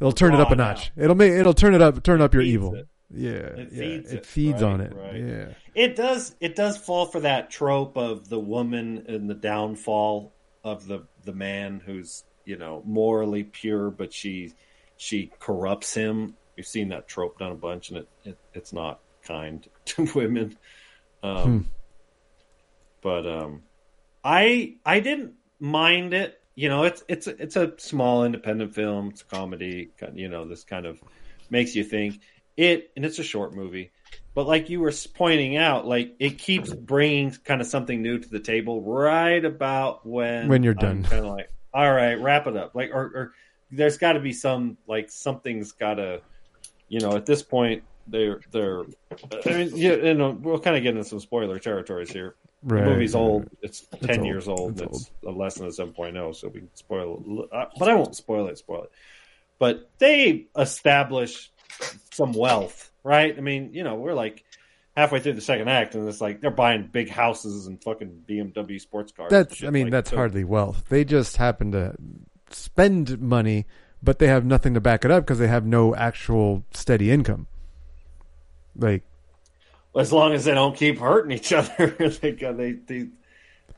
it'll 0.00 0.12
turn 0.12 0.32
it 0.34 0.40
up 0.40 0.50
a 0.50 0.56
notch. 0.56 0.92
It'll 0.96 1.14
make 1.14 1.32
it'll 1.32 1.54
turn 1.54 1.74
it 1.74 1.82
up 1.82 2.02
turn 2.02 2.22
up 2.22 2.32
your 2.32 2.42
evil. 2.42 2.74
it. 2.74 2.88
Yeah, 3.12 3.30
It 3.30 3.68
yeah, 3.72 3.78
feeds 3.80 4.12
it 4.12 4.16
it, 4.18 4.26
feeds 4.26 4.62
right, 4.62 4.72
on 4.72 4.80
it. 4.80 4.94
right. 4.94 5.16
Yeah. 5.16 5.46
It 5.74 5.96
does. 5.96 6.34
It 6.40 6.54
does 6.56 6.78
fall 6.78 7.06
for 7.06 7.20
that 7.20 7.50
trope 7.50 7.96
of 7.96 8.28
the 8.28 8.38
woman 8.38 9.04
and 9.08 9.28
the 9.28 9.34
downfall 9.34 10.32
of 10.64 10.86
the 10.86 11.00
the 11.24 11.32
man 11.34 11.82
who's 11.84 12.24
you 12.44 12.56
know 12.56 12.82
morally 12.86 13.44
pure, 13.44 13.90
but 13.90 14.12
she 14.12 14.54
she 15.00 15.32
corrupts 15.38 15.94
him. 15.94 16.36
We've 16.56 16.66
seen 16.66 16.90
that 16.90 17.08
trope 17.08 17.38
done 17.38 17.52
a 17.52 17.56
bunch, 17.56 17.88
and 17.88 17.98
it, 18.00 18.08
it 18.22 18.38
it's 18.52 18.70
not 18.72 19.00
kind 19.22 19.66
to 19.86 20.04
women. 20.14 20.58
Um, 21.22 21.42
Hmm. 21.42 21.58
But 23.02 23.26
um, 23.26 23.62
I 24.22 24.74
I 24.84 25.00
didn't 25.00 25.32
mind 25.58 26.12
it. 26.12 26.38
You 26.54 26.68
know, 26.68 26.84
it's 26.84 27.02
it's 27.08 27.26
it's 27.26 27.56
a 27.56 27.72
small 27.78 28.24
independent 28.24 28.74
film. 28.74 29.08
It's 29.08 29.22
a 29.22 29.24
comedy. 29.24 29.90
You 30.12 30.28
know, 30.28 30.46
this 30.46 30.64
kind 30.64 30.84
of 30.84 31.00
makes 31.48 31.74
you 31.74 31.82
think. 31.82 32.20
It 32.58 32.90
and 32.94 33.06
it's 33.06 33.18
a 33.18 33.22
short 33.24 33.54
movie, 33.54 33.90
but 34.34 34.46
like 34.46 34.68
you 34.68 34.80
were 34.80 34.92
pointing 35.14 35.56
out, 35.56 35.86
like 35.86 36.14
it 36.18 36.36
keeps 36.36 36.74
bringing 36.74 37.30
kind 37.30 37.62
of 37.62 37.66
something 37.66 38.02
new 38.02 38.18
to 38.18 38.28
the 38.28 38.40
table 38.40 38.82
right 38.82 39.42
about 39.42 40.06
when 40.06 40.48
When 40.48 40.62
you're 40.62 40.74
done. 40.74 41.04
Kind 41.04 41.24
of 41.24 41.32
like, 41.32 41.50
all 41.72 41.90
right, 41.90 42.20
wrap 42.20 42.46
it 42.46 42.56
up. 42.58 42.74
Like, 42.74 42.90
or, 42.92 43.00
or 43.00 43.32
there's 43.70 43.98
got 43.98 44.12
to 44.14 44.20
be 44.20 44.32
some 44.32 44.76
like 44.86 45.10
something's 45.10 45.72
got 45.72 45.94
to, 45.94 46.20
you 46.88 47.00
know, 47.00 47.16
at 47.16 47.26
this 47.26 47.42
point 47.42 47.82
they're 48.06 48.40
they're. 48.50 48.82
I 49.46 49.50
mean, 49.52 49.70
yeah, 49.76 49.94
you 49.96 50.14
know, 50.14 50.30
we'll 50.30 50.58
kind 50.58 50.76
of 50.76 50.82
get 50.82 50.90
into 50.96 51.04
some 51.04 51.20
spoiler 51.20 51.58
territories 51.58 52.10
here. 52.10 52.34
Right, 52.62 52.84
the 52.84 52.90
movie's 52.90 53.14
old. 53.14 53.42
right. 53.44 53.52
It's 53.62 53.86
It's 53.92 54.06
ten 54.06 54.18
old. 54.18 54.26
years 54.26 54.48
old. 54.48 54.80
It's 54.80 55.00
It's, 55.00 55.10
a 55.26 55.30
less 55.30 55.54
than 55.54 55.66
a 55.68 55.72
seven 55.72 55.94
so 56.34 56.48
we 56.48 56.60
can 56.60 56.74
spoil 56.74 57.14
it. 57.14 57.26
a 57.26 57.30
li- 57.30 57.48
uh, 57.52 57.64
But 57.78 57.88
I 57.88 57.94
won't 57.94 58.14
spoil 58.16 58.48
it. 58.48 58.58
Spoil 58.58 58.84
it. 58.84 58.92
But 59.58 59.88
they 59.98 60.46
establish 60.58 61.50
some 62.12 62.32
wealth, 62.32 62.90
right? 63.04 63.34
I 63.36 63.40
mean, 63.40 63.70
you 63.72 63.82
know, 63.84 63.94
we're 63.94 64.14
like 64.14 64.44
halfway 64.96 65.20
through 65.20 65.34
the 65.34 65.40
second 65.40 65.68
act, 65.68 65.94
and 65.94 66.06
it's 66.08 66.20
like 66.20 66.40
they're 66.40 66.50
buying 66.50 66.88
big 66.92 67.08
houses 67.08 67.66
and 67.66 67.82
fucking 67.82 68.24
BMW 68.28 68.80
sports 68.80 69.12
cars. 69.12 69.30
That's 69.30 69.62
I 69.64 69.70
mean 69.70 69.84
like 69.86 69.92
that's 69.92 70.10
so- 70.10 70.16
hardly 70.16 70.44
wealth. 70.44 70.84
They 70.88 71.04
just 71.04 71.36
happen 71.38 71.72
to 71.72 71.94
spend 72.52 73.20
money, 73.20 73.66
but 74.02 74.18
they 74.18 74.26
have 74.26 74.44
nothing 74.44 74.74
to 74.74 74.80
back 74.80 75.04
it 75.04 75.10
up 75.10 75.24
because 75.24 75.38
they 75.38 75.48
have 75.48 75.64
no 75.66 75.94
actual 75.94 76.64
steady 76.72 77.10
income. 77.10 77.46
Like 78.76 79.02
As 79.96 80.12
long 80.12 80.32
as 80.32 80.44
they 80.44 80.54
don't 80.54 80.76
keep 80.76 80.98
hurting 80.98 81.32
each 81.32 81.52
other, 81.52 81.88
they 82.20 82.32
got 82.32 82.56
they 82.56 82.72
they 82.72 83.08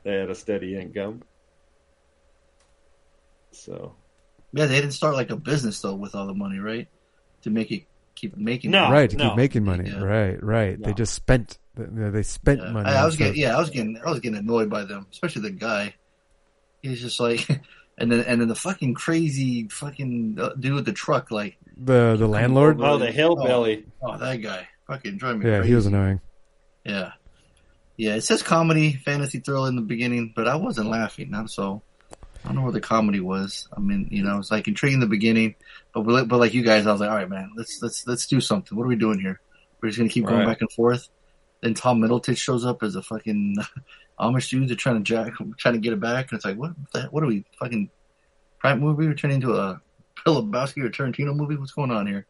they 0.05 0.14
had 0.14 0.31
a 0.31 0.35
steady 0.35 0.77
income. 0.77 1.23
So 3.51 3.95
Yeah, 4.53 4.66
they 4.66 4.77
didn't 4.77 4.93
start 4.93 5.14
like 5.14 5.31
a 5.31 5.37
business 5.37 5.81
though 5.81 5.95
with 5.95 6.14
all 6.14 6.27
the 6.27 6.35
money, 6.35 6.59
right? 6.59 6.89
To 7.43 7.51
make 7.51 7.70
it 7.70 7.85
keep 8.14 8.37
making. 8.37 8.70
No. 8.70 8.87
it. 8.89 8.91
right 8.91 9.11
to 9.11 9.16
no. 9.16 9.29
keep 9.31 9.37
making 9.37 9.64
money. 9.64 9.89
Yeah. 9.91 10.01
Right, 10.03 10.43
right. 10.43 10.83
They 10.83 10.93
just 10.93 11.14
spent. 11.14 11.59
They 11.75 12.11
they 12.11 12.23
spent 12.23 12.61
Yeah. 12.61 12.70
money. 12.70 12.89
I, 12.89 13.03
I 13.03 13.05
was 13.05 13.16
getting, 13.16 13.41
yeah, 13.41 13.57
I 13.57 13.59
was 13.61 13.70
getting, 13.70 13.99
I 14.05 14.11
was 14.11 14.20
getting 14.20 14.39
annoyed 14.39 14.70
by 14.70 14.85
them, 14.85 15.07
especially 15.11 15.43
the 15.43 15.51
guy. 15.51 15.95
He's 16.83 17.01
just 17.01 17.18
like, 17.20 17.49
and 17.99 18.11
then 18.11 18.20
and 18.20 18.40
then 18.40 18.49
the 18.49 18.55
fucking 18.55 18.95
crazy 18.95 19.68
fucking 19.68 20.38
uh, 20.40 20.51
dude 20.59 20.74
with 20.74 20.84
the 20.84 20.93
truck, 20.93 21.30
like, 21.30 21.57
The 21.76 22.16
the 22.16 22.26
landlord. 22.26 22.78
Oh, 22.80 22.99
the 22.99 23.11
hillbilly. 23.11 23.86
oh, 24.03 24.16
that 24.18 24.36
guy, 24.43 24.68
fucking 24.86 25.18
drove 25.18 25.38
me 25.38 25.47
Yeah, 25.51 25.59
crazy. 25.59 25.68
he 25.70 25.74
was 25.74 25.86
annoying. 25.86 26.20
Yeah, 26.84 27.12
yeah. 27.97 28.14
It 28.16 28.22
says 28.22 28.43
comedy, 28.43 28.95
fantasy 28.95 29.38
thriller 29.40 29.68
in 29.68 29.76
the 29.76 29.82
beginning, 29.82 30.32
but 30.34 30.49
I 30.49 30.57
wasn't 30.57 30.88
laughing. 30.88 31.32
I'm 31.34 31.49
so. 31.49 31.82
I 32.45 32.49
don't 32.49 32.57
know 32.57 32.62
where 32.62 32.72
the 32.72 32.80
comedy 32.80 33.20
was. 33.20 33.68
I 33.76 33.78
mean, 33.78 34.09
you 34.11 34.24
know, 34.24 34.38
it's 34.38 34.51
like 34.51 34.66
intriguing 34.66 34.95
in 34.95 35.01
the 35.01 35.07
beginning, 35.07 35.55
but 35.95 36.03
but 36.03 36.26
but 36.26 36.38
like 36.40 36.55
you 36.55 36.62
guys, 36.64 36.88
I 36.88 36.93
was 36.93 37.01
like, 37.01 37.09
all 37.11 37.14
right, 37.16 37.28
man, 37.30 37.53
let's 37.57 37.78
let's 37.80 38.05
let's 38.05 38.26
do 38.26 38.40
something. 38.40 38.76
What 38.76 38.82
are 38.84 38.88
we 38.88 38.97
doing 38.97 39.20
here? 39.20 39.40
We're 39.80 39.90
just 39.90 39.99
gonna 39.99 40.09
keep 40.11 40.24
going 40.26 40.38
Right. 40.40 40.47
back 40.49 40.61
and 40.61 40.72
forth. 40.72 41.09
Then 41.61 41.74
Tom 41.74 42.01
Middleton 42.01 42.34
shows 42.34 42.64
up 42.66 42.82
as 42.82 42.97
a 42.97 43.03
fucking 43.03 43.55
Amish 44.21 44.51
dude. 44.51 44.69
They're 44.69 44.77
trying 44.77 44.97
to 44.97 45.03
jack, 45.03 45.33
trying 45.59 45.75
to 45.75 45.81
get 45.81 45.93
it 45.93 46.01
back, 46.01 46.31
and 46.31 46.37
it's 46.39 46.45
like, 46.45 46.57
what? 46.57 46.73
The, 46.93 47.03
what 47.11 47.23
are 47.23 47.27
we 47.27 47.45
fucking 47.59 47.91
crime 48.59 48.81
movie? 48.81 49.07
We're 49.07 49.15
turning 49.15 49.37
into 49.37 49.55
a 49.55 49.81
Big 50.25 50.35
Lebowski 50.35 50.85
or 50.85 50.91
Tarantino 50.91 51.35
movie? 51.35 51.57
What's 51.57 51.73
going 51.73 51.91
on 51.91 52.07
here? 52.07 52.27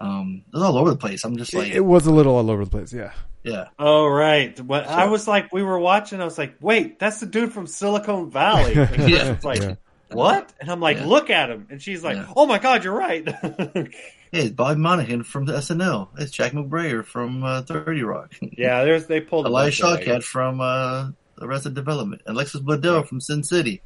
Um, 0.00 0.44
it's 0.52 0.62
all 0.62 0.76
over 0.76 0.90
the 0.90 0.96
place. 0.96 1.24
I'm 1.24 1.36
just 1.36 1.54
like, 1.54 1.68
It, 1.68 1.76
it 1.76 1.84
was 1.84 2.06
a 2.06 2.12
little 2.12 2.34
all 2.36 2.50
over 2.50 2.64
the 2.64 2.70
place. 2.70 2.92
Yeah. 2.92 3.12
yeah, 3.42 3.68
Oh 3.78 4.06
right. 4.06 4.58
When 4.60 4.84
I 4.84 5.06
was 5.06 5.26
like, 5.26 5.52
we 5.52 5.62
were 5.62 5.78
watching. 5.78 6.20
I 6.20 6.24
was 6.24 6.36
like, 6.36 6.56
wait, 6.60 6.98
that's 6.98 7.20
the 7.20 7.26
dude 7.26 7.52
from 7.52 7.66
Silicon 7.66 8.30
Valley. 8.30 8.74
Yeah. 8.74 9.32
it's 9.32 9.44
like, 9.44 9.62
Yeah. 9.62 9.74
What? 10.10 10.52
And 10.60 10.70
I'm 10.70 10.80
like, 10.80 10.98
Yeah. 10.98 11.06
look 11.06 11.30
at 11.30 11.50
him. 11.50 11.66
And 11.70 11.82
she's 11.82 12.02
like, 12.04 12.16
Yeah. 12.16 12.32
oh 12.36 12.46
my 12.46 12.58
god, 12.58 12.84
you're 12.84 12.94
right. 12.96 13.26
Hey, 14.32 14.40
it's 14.42 14.50
Bob 14.50 14.76
Moynihan 14.76 15.22
from 15.22 15.44
the 15.46 15.52
SNL. 15.52 16.08
It's 16.18 16.32
Jack 16.32 16.50
McBrayer 16.50 17.04
from 17.04 17.44
uh, 17.44 17.62
Thirty 17.62 18.02
Rock. 18.02 18.34
yeah, 18.58 18.82
there's 18.82 19.06
they 19.06 19.20
pulled 19.20 19.46
a 19.46 19.48
Elias 19.48 19.80
bunch 19.80 20.00
of, 20.02 20.06
Shawkat 20.06 20.24
from 20.24 20.60
uh, 20.60 21.10
Arrested 21.40 21.74
Development. 21.74 22.22
Alexis 22.26 22.60
Bledel 22.60 23.06
from 23.06 23.20
Sin 23.20 23.44
City. 23.44 23.82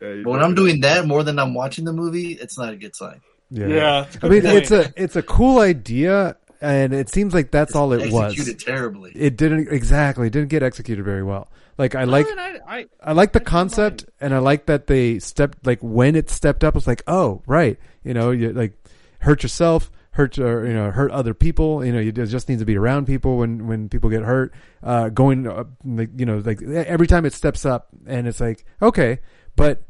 like- 0.00 0.24
But 0.24 0.30
when 0.30 0.42
I'm 0.42 0.54
doing 0.54 0.82
that 0.82 1.06
more 1.06 1.22
than 1.24 1.38
I'm 1.38 1.54
watching 1.54 1.86
the 1.86 1.94
movie, 1.94 2.32
it's 2.32 2.58
not 2.58 2.74
a 2.74 2.76
good 2.76 2.94
sign. 2.94 3.22
Yeah. 3.50 3.66
Yeah, 3.66 4.04
it's 4.04 4.16
a 4.16 4.18
I 4.18 4.20
good 4.20 4.30
mean, 4.30 4.42
point. 4.42 4.56
it's 4.58 4.70
a 4.70 4.92
it's 4.96 5.16
a 5.16 5.22
cool 5.22 5.58
idea, 5.60 6.36
and 6.62 6.94
it 6.94 7.08
seems 7.08 7.34
like 7.34 7.50
that's 7.50 7.74
all 7.74 7.92
it 7.92 8.12
was. 8.12 8.32
Executed 8.32 8.64
terribly. 8.64 9.12
It 9.14 9.36
didn't 9.36 9.68
exactly 9.68 10.30
didn't 10.30 10.48
get 10.48 10.62
executed 10.62 11.04
very 11.04 11.22
well. 11.22 11.48
Like 11.76 11.94
I 11.94 12.04
like 12.04 12.26
I, 12.28 12.60
I, 12.66 12.86
I 13.02 13.12
like 13.12 13.32
the 13.32 13.40
concept, 13.40 14.04
and 14.20 14.34
I 14.34 14.38
like 14.38 14.66
that 14.66 14.86
they 14.86 15.18
stepped 15.18 15.66
like 15.66 15.80
when 15.80 16.14
it 16.16 16.30
stepped 16.30 16.62
up. 16.62 16.76
It's 16.76 16.86
like, 16.86 17.02
oh, 17.06 17.42
right, 17.46 17.78
you 18.04 18.14
know, 18.14 18.30
you 18.30 18.52
like 18.52 18.74
hurt 19.18 19.42
yourself, 19.42 19.90
hurt 20.12 20.38
or 20.38 20.66
you 20.66 20.74
know, 20.74 20.90
hurt 20.90 21.10
other 21.10 21.34
people. 21.34 21.84
You 21.84 21.92
know, 21.92 21.98
you 21.98 22.12
just 22.12 22.48
need 22.48 22.60
to 22.60 22.64
be 22.64 22.76
around 22.76 23.06
people 23.06 23.38
when 23.38 23.66
when 23.66 23.88
people 23.88 24.10
get 24.10 24.22
hurt. 24.22 24.52
Uh, 24.82 25.08
going 25.08 25.46
uh, 25.46 25.64
like 25.84 26.10
you 26.16 26.26
know, 26.26 26.38
like 26.38 26.62
every 26.62 27.06
time 27.06 27.24
it 27.26 27.32
steps 27.32 27.66
up, 27.66 27.88
and 28.06 28.28
it's 28.28 28.40
like, 28.40 28.64
okay, 28.80 29.18
but 29.56 29.82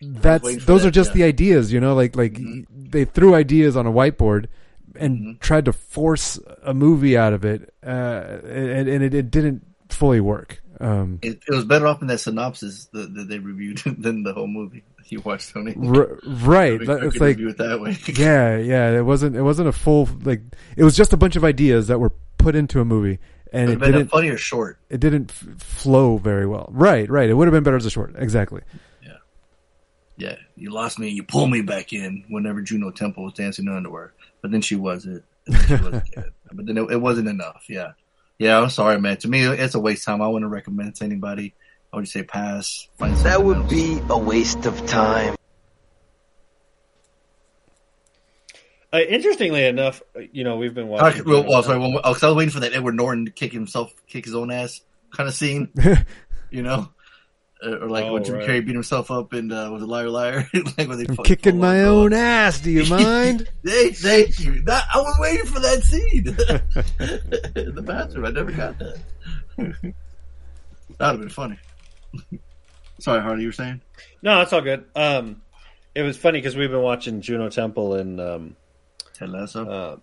that's 0.00 0.64
those 0.64 0.82
that, 0.82 0.88
are 0.88 0.90
just 0.90 1.10
yeah. 1.10 1.14
the 1.14 1.22
ideas, 1.24 1.72
you 1.72 1.80
know, 1.80 1.94
like 1.94 2.16
like 2.16 2.38
they 2.70 3.04
threw 3.04 3.34
ideas 3.34 3.76
on 3.76 3.86
a 3.86 3.92
whiteboard. 3.92 4.46
And 4.98 5.40
tried 5.40 5.64
to 5.66 5.72
force 5.72 6.38
a 6.62 6.74
movie 6.74 7.16
out 7.16 7.32
of 7.32 7.44
it, 7.44 7.72
uh, 7.86 7.88
and, 8.44 8.88
and 8.88 9.02
it, 9.04 9.14
it 9.14 9.30
didn't 9.30 9.64
fully 9.88 10.20
work. 10.20 10.60
Um, 10.80 11.18
It, 11.22 11.40
it 11.48 11.54
was 11.54 11.64
better 11.64 11.86
off 11.86 12.02
in 12.02 12.08
that 12.08 12.18
synopsis 12.18 12.86
that, 12.92 13.14
that 13.14 13.28
they 13.28 13.38
reviewed 13.38 13.78
than 13.98 14.22
the 14.24 14.32
whole 14.32 14.46
movie 14.48 14.82
you 15.08 15.20
watched, 15.20 15.52
Tony. 15.52 15.74
R- 15.76 16.18
right. 16.24 16.78
That- 16.86 17.00
we 17.02 17.06
it's 17.08 17.20
like 17.20 17.38
it 17.38 17.58
that 17.58 17.80
way. 17.80 17.96
yeah, 18.16 18.56
yeah. 18.56 18.96
It 18.98 19.02
wasn't. 19.04 19.36
It 19.36 19.42
wasn't 19.42 19.68
a 19.68 19.72
full 19.72 20.08
like. 20.22 20.40
It 20.76 20.84
was 20.84 20.96
just 20.96 21.12
a 21.12 21.16
bunch 21.18 21.36
of 21.36 21.44
ideas 21.44 21.88
that 21.88 21.98
were 22.00 22.12
put 22.38 22.54
into 22.56 22.80
a 22.80 22.84
movie, 22.84 23.18
and 23.52 23.68
It 23.68 23.74
it 23.74 23.78
would 23.80 23.82
have 23.86 23.92
been 23.92 23.92
didn't. 24.00 24.10
funny 24.10 24.28
or 24.30 24.38
short. 24.38 24.78
It 24.88 25.00
didn't 25.00 25.30
f- 25.30 25.60
flow 25.62 26.16
very 26.16 26.46
well. 26.46 26.68
Right, 26.72 27.08
right. 27.10 27.28
It 27.28 27.34
would 27.34 27.46
have 27.46 27.52
been 27.52 27.62
better 27.62 27.76
as 27.76 27.84
a 27.86 27.90
short. 27.90 28.14
Exactly. 28.16 28.62
Yeah, 30.16 30.36
you 30.56 30.70
lost 30.70 30.98
me 30.98 31.08
and 31.08 31.16
you 31.16 31.22
pulled 31.22 31.50
me 31.50 31.62
back 31.62 31.92
in 31.92 32.24
whenever 32.28 32.60
Juno 32.60 32.90
Temple 32.90 33.24
was 33.24 33.32
dancing 33.32 33.66
in 33.66 33.72
underwear. 33.72 34.12
But 34.42 34.50
then 34.50 34.60
she 34.60 34.76
wasn't. 34.76 35.24
And 35.46 35.56
then 35.56 35.66
she 35.78 35.84
wasn't. 35.84 36.04
But 36.54 36.66
then 36.66 36.76
it, 36.76 36.90
it 36.90 37.00
wasn't 37.00 37.28
enough. 37.28 37.64
Yeah. 37.68 37.92
Yeah, 38.38 38.60
I'm 38.60 38.68
sorry, 38.68 39.00
man. 39.00 39.16
To 39.18 39.28
me, 39.28 39.42
it's 39.44 39.74
a 39.74 39.80
waste 39.80 40.02
of 40.02 40.06
time. 40.06 40.22
I 40.22 40.28
wouldn't 40.28 40.50
recommend 40.50 40.90
it 40.90 40.94
to 40.96 41.04
anybody. 41.04 41.54
I 41.92 41.96
would 41.96 42.02
just 42.02 42.12
say 42.12 42.22
pass. 42.24 42.88
That 42.98 43.42
would 43.42 43.56
else. 43.56 43.70
be 43.70 43.98
a 44.10 44.18
waste 44.18 44.66
of 44.66 44.84
time. 44.86 45.34
uh, 48.92 48.98
interestingly 49.08 49.64
enough, 49.64 50.02
uh, 50.14 50.20
you 50.32 50.44
know, 50.44 50.56
we've 50.58 50.74
been 50.74 50.88
All 50.88 50.98
right, 50.98 51.14
watching. 51.14 51.24
well, 51.24 51.44
well, 51.48 51.62
sorry. 51.62 51.78
Well, 51.78 51.98
oh, 52.04 52.12
'cause 52.12 52.22
I 52.22 52.26
was 52.28 52.36
waiting 52.36 52.52
for 52.52 52.60
that 52.60 52.74
Edward 52.74 52.94
Norton 52.96 53.24
to 53.24 53.30
kick 53.30 53.52
himself, 53.52 53.92
kick 54.06 54.24
his 54.26 54.34
own 54.34 54.50
ass 54.50 54.82
kind 55.10 55.28
of 55.28 55.34
scene. 55.34 55.70
you 56.50 56.62
know? 56.62 56.90
Or 57.64 57.88
like 57.88 58.04
Oh, 58.06 58.14
when 58.14 58.24
Jim 58.24 58.34
right. 58.36 58.48
Carrey 58.48 58.64
beat 58.66 58.74
himself 58.74 59.10
up 59.10 59.32
in 59.34 59.52
uh, 59.52 59.70
was 59.70 59.82
a 59.82 59.86
liar 59.86 60.08
liar. 60.08 60.48
like 60.54 60.88
when 60.88 60.98
they 60.98 61.06
I'm 61.08 61.16
kicking 61.18 61.58
my 61.60 61.80
on, 61.82 61.86
own 61.88 62.12
ass. 62.12 62.58
Do 62.60 62.70
you 62.70 62.84
mind? 62.90 63.48
Thank, 63.64 63.96
thank 63.96 64.40
you. 64.40 64.62
That, 64.62 64.84
I 64.92 64.98
was 64.98 65.16
waiting 65.20 65.46
for 65.46 65.60
that 65.60 65.82
scene 65.84 66.26
in 67.66 67.74
the 67.74 67.82
bathroom. 67.82 68.26
I 68.26 68.30
never 68.30 68.50
got 68.50 68.78
that. 68.80 68.98
That'd 69.56 69.94
have 70.98 71.20
been 71.20 71.28
funny. 71.28 71.58
Sorry, 72.98 73.20
Harley, 73.22 73.42
you 73.42 73.48
were 73.48 73.52
saying? 73.52 73.80
No, 74.22 74.40
it's 74.40 74.52
all 74.52 74.60
good. 74.60 74.84
Um, 74.94 75.42
it 75.94 76.02
was 76.02 76.16
funny 76.16 76.38
because 76.38 76.56
we've 76.56 76.70
been 76.70 76.82
watching 76.82 77.20
Juno 77.20 77.48
Temple 77.48 77.94
and 77.94 78.20
um, 78.20 78.56
Ted 79.14 79.30
Lasso. 79.30 79.68
uh, 79.68 79.96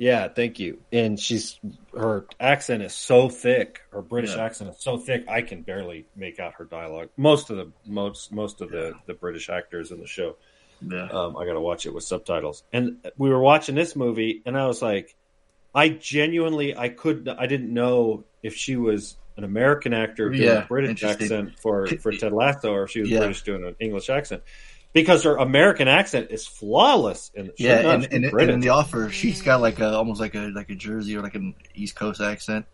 yeah, 0.00 0.28
thank 0.28 0.58
you. 0.58 0.80
And 0.90 1.20
she's 1.20 1.60
her 1.94 2.24
accent 2.40 2.82
is 2.82 2.94
so 2.94 3.28
thick. 3.28 3.82
Her 3.92 4.00
British 4.00 4.34
Yeah. 4.34 4.44
accent 4.46 4.70
is 4.70 4.76
so 4.80 4.96
thick. 4.96 5.26
I 5.28 5.42
can 5.42 5.60
barely 5.60 6.06
make 6.16 6.40
out 6.40 6.54
her 6.54 6.64
dialogue. 6.64 7.10
Most 7.18 7.50
of 7.50 7.58
the 7.58 7.70
most 7.86 8.32
most 8.32 8.62
of 8.62 8.70
the 8.70 8.94
the 9.06 9.12
British 9.14 9.50
actors 9.50 9.90
in 9.92 10.00
the 10.00 10.06
show. 10.06 10.36
yeah. 10.80 11.08
Um, 11.10 11.36
I 11.36 11.44
got 11.44 11.52
to 11.52 11.60
watch 11.60 11.84
it 11.84 11.92
with 11.92 12.04
subtitles. 12.04 12.64
And 12.72 13.06
we 13.18 13.28
were 13.28 13.40
watching 13.40 13.74
this 13.74 13.94
movie, 13.94 14.40
and 14.46 14.56
I 14.56 14.66
was 14.66 14.80
like, 14.80 15.14
I 15.74 15.90
genuinely, 15.90 16.74
I 16.74 16.88
could, 16.88 17.28
I 17.28 17.46
didn't 17.46 17.72
know 17.74 18.24
if 18.42 18.56
she 18.56 18.76
was 18.76 19.16
an 19.36 19.44
American 19.44 19.92
actor 19.92 20.30
doing 20.30 20.42
Yeah, 20.42 20.64
a 20.64 20.66
British 20.66 21.04
accent 21.04 21.60
for 21.60 21.86
for 21.86 22.10
Ted 22.12 22.32
Lasso, 22.32 22.72
or 22.72 22.84
if 22.84 22.90
she 22.90 23.00
was 23.02 23.10
Yeah. 23.10 23.18
British 23.18 23.42
doing 23.42 23.64
an 23.66 23.76
English 23.78 24.08
accent, 24.08 24.42
because 24.92 25.24
her 25.24 25.36
American 25.36 25.88
accent 25.88 26.28
is 26.30 26.46
flawless. 26.46 27.30
In 27.34 27.50
Yeah, 27.58 27.92
and, 27.92 28.08
and, 28.12 28.24
and 28.24 28.50
in 28.50 28.60
the 28.60 28.70
offer, 28.70 29.10
she's 29.10 29.42
got 29.42 29.60
like 29.60 29.78
a 29.80 29.92
almost 29.94 30.20
like 30.20 30.34
a 30.34 30.50
like 30.54 30.70
a 30.70 30.74
Jersey 30.74 31.16
or 31.16 31.22
like 31.22 31.34
an 31.34 31.54
East 31.74 31.96
Coast 31.96 32.20
accent. 32.20 32.66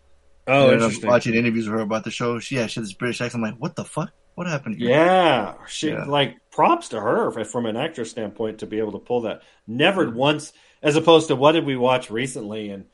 oh, 0.47 0.53
And 0.53 0.71
I 0.71 0.73
was 0.73 0.83
interesting. 0.83 1.09
watching 1.09 1.33
interviews 1.35 1.65
with 1.67 1.75
her 1.75 1.81
about 1.83 2.03
the 2.03 2.11
show. 2.11 2.39
She, 2.39 2.55
yeah, 2.55 2.67
she 2.67 2.79
had 2.79 2.85
this 2.85 2.93
British 2.93 3.21
accent. 3.21 3.43
I'm 3.43 3.51
like, 3.51 3.59
what 3.61 3.75
the 3.75 3.85
fuck? 3.85 4.11
What 4.35 4.47
happened 4.47 4.77
here? 4.77 4.89
Yeah, 4.89 5.55
she 5.67 5.89
Yeah. 5.89 6.05
like 6.05 6.35
props 6.51 6.89
to 6.89 6.99
her 7.01 7.31
from 7.43 7.65
an 7.65 7.75
actor 7.75 8.05
standpoint 8.05 8.59
to 8.59 8.67
be 8.67 8.77
able 8.79 8.91
to 8.93 8.99
pull 8.99 9.21
that. 9.21 9.41
Never 9.65 10.09
once, 10.11 10.53
as 10.83 10.95
opposed 10.95 11.29
to 11.29 11.35
what 11.35 11.53
did 11.53 11.65
we 11.65 11.75
watch 11.75 12.09
recently, 12.11 12.69
and 12.69 12.85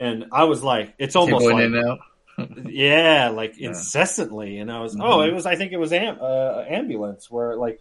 and 0.00 0.26
I 0.32 0.44
was 0.44 0.62
like, 0.62 0.94
it's 0.98 1.16
almost 1.16 1.46
like 1.46 1.64
in 1.64 1.76
out. 1.76 1.98
yeah, 2.66 3.28
like 3.34 3.54
Yeah. 3.58 3.68
incessantly, 3.68 4.58
and 4.58 4.70
I 4.70 4.80
was 4.80 4.94
Mhm. 4.96 5.00
oh, 5.02 5.20
it 5.22 5.32
was 5.32 5.46
I 5.46 5.56
think 5.56 5.72
it 5.72 5.78
was 5.78 5.92
am- 5.92 6.18
uh, 6.20 6.62
ambulance 6.68 7.30
where 7.30 7.56
like 7.56 7.78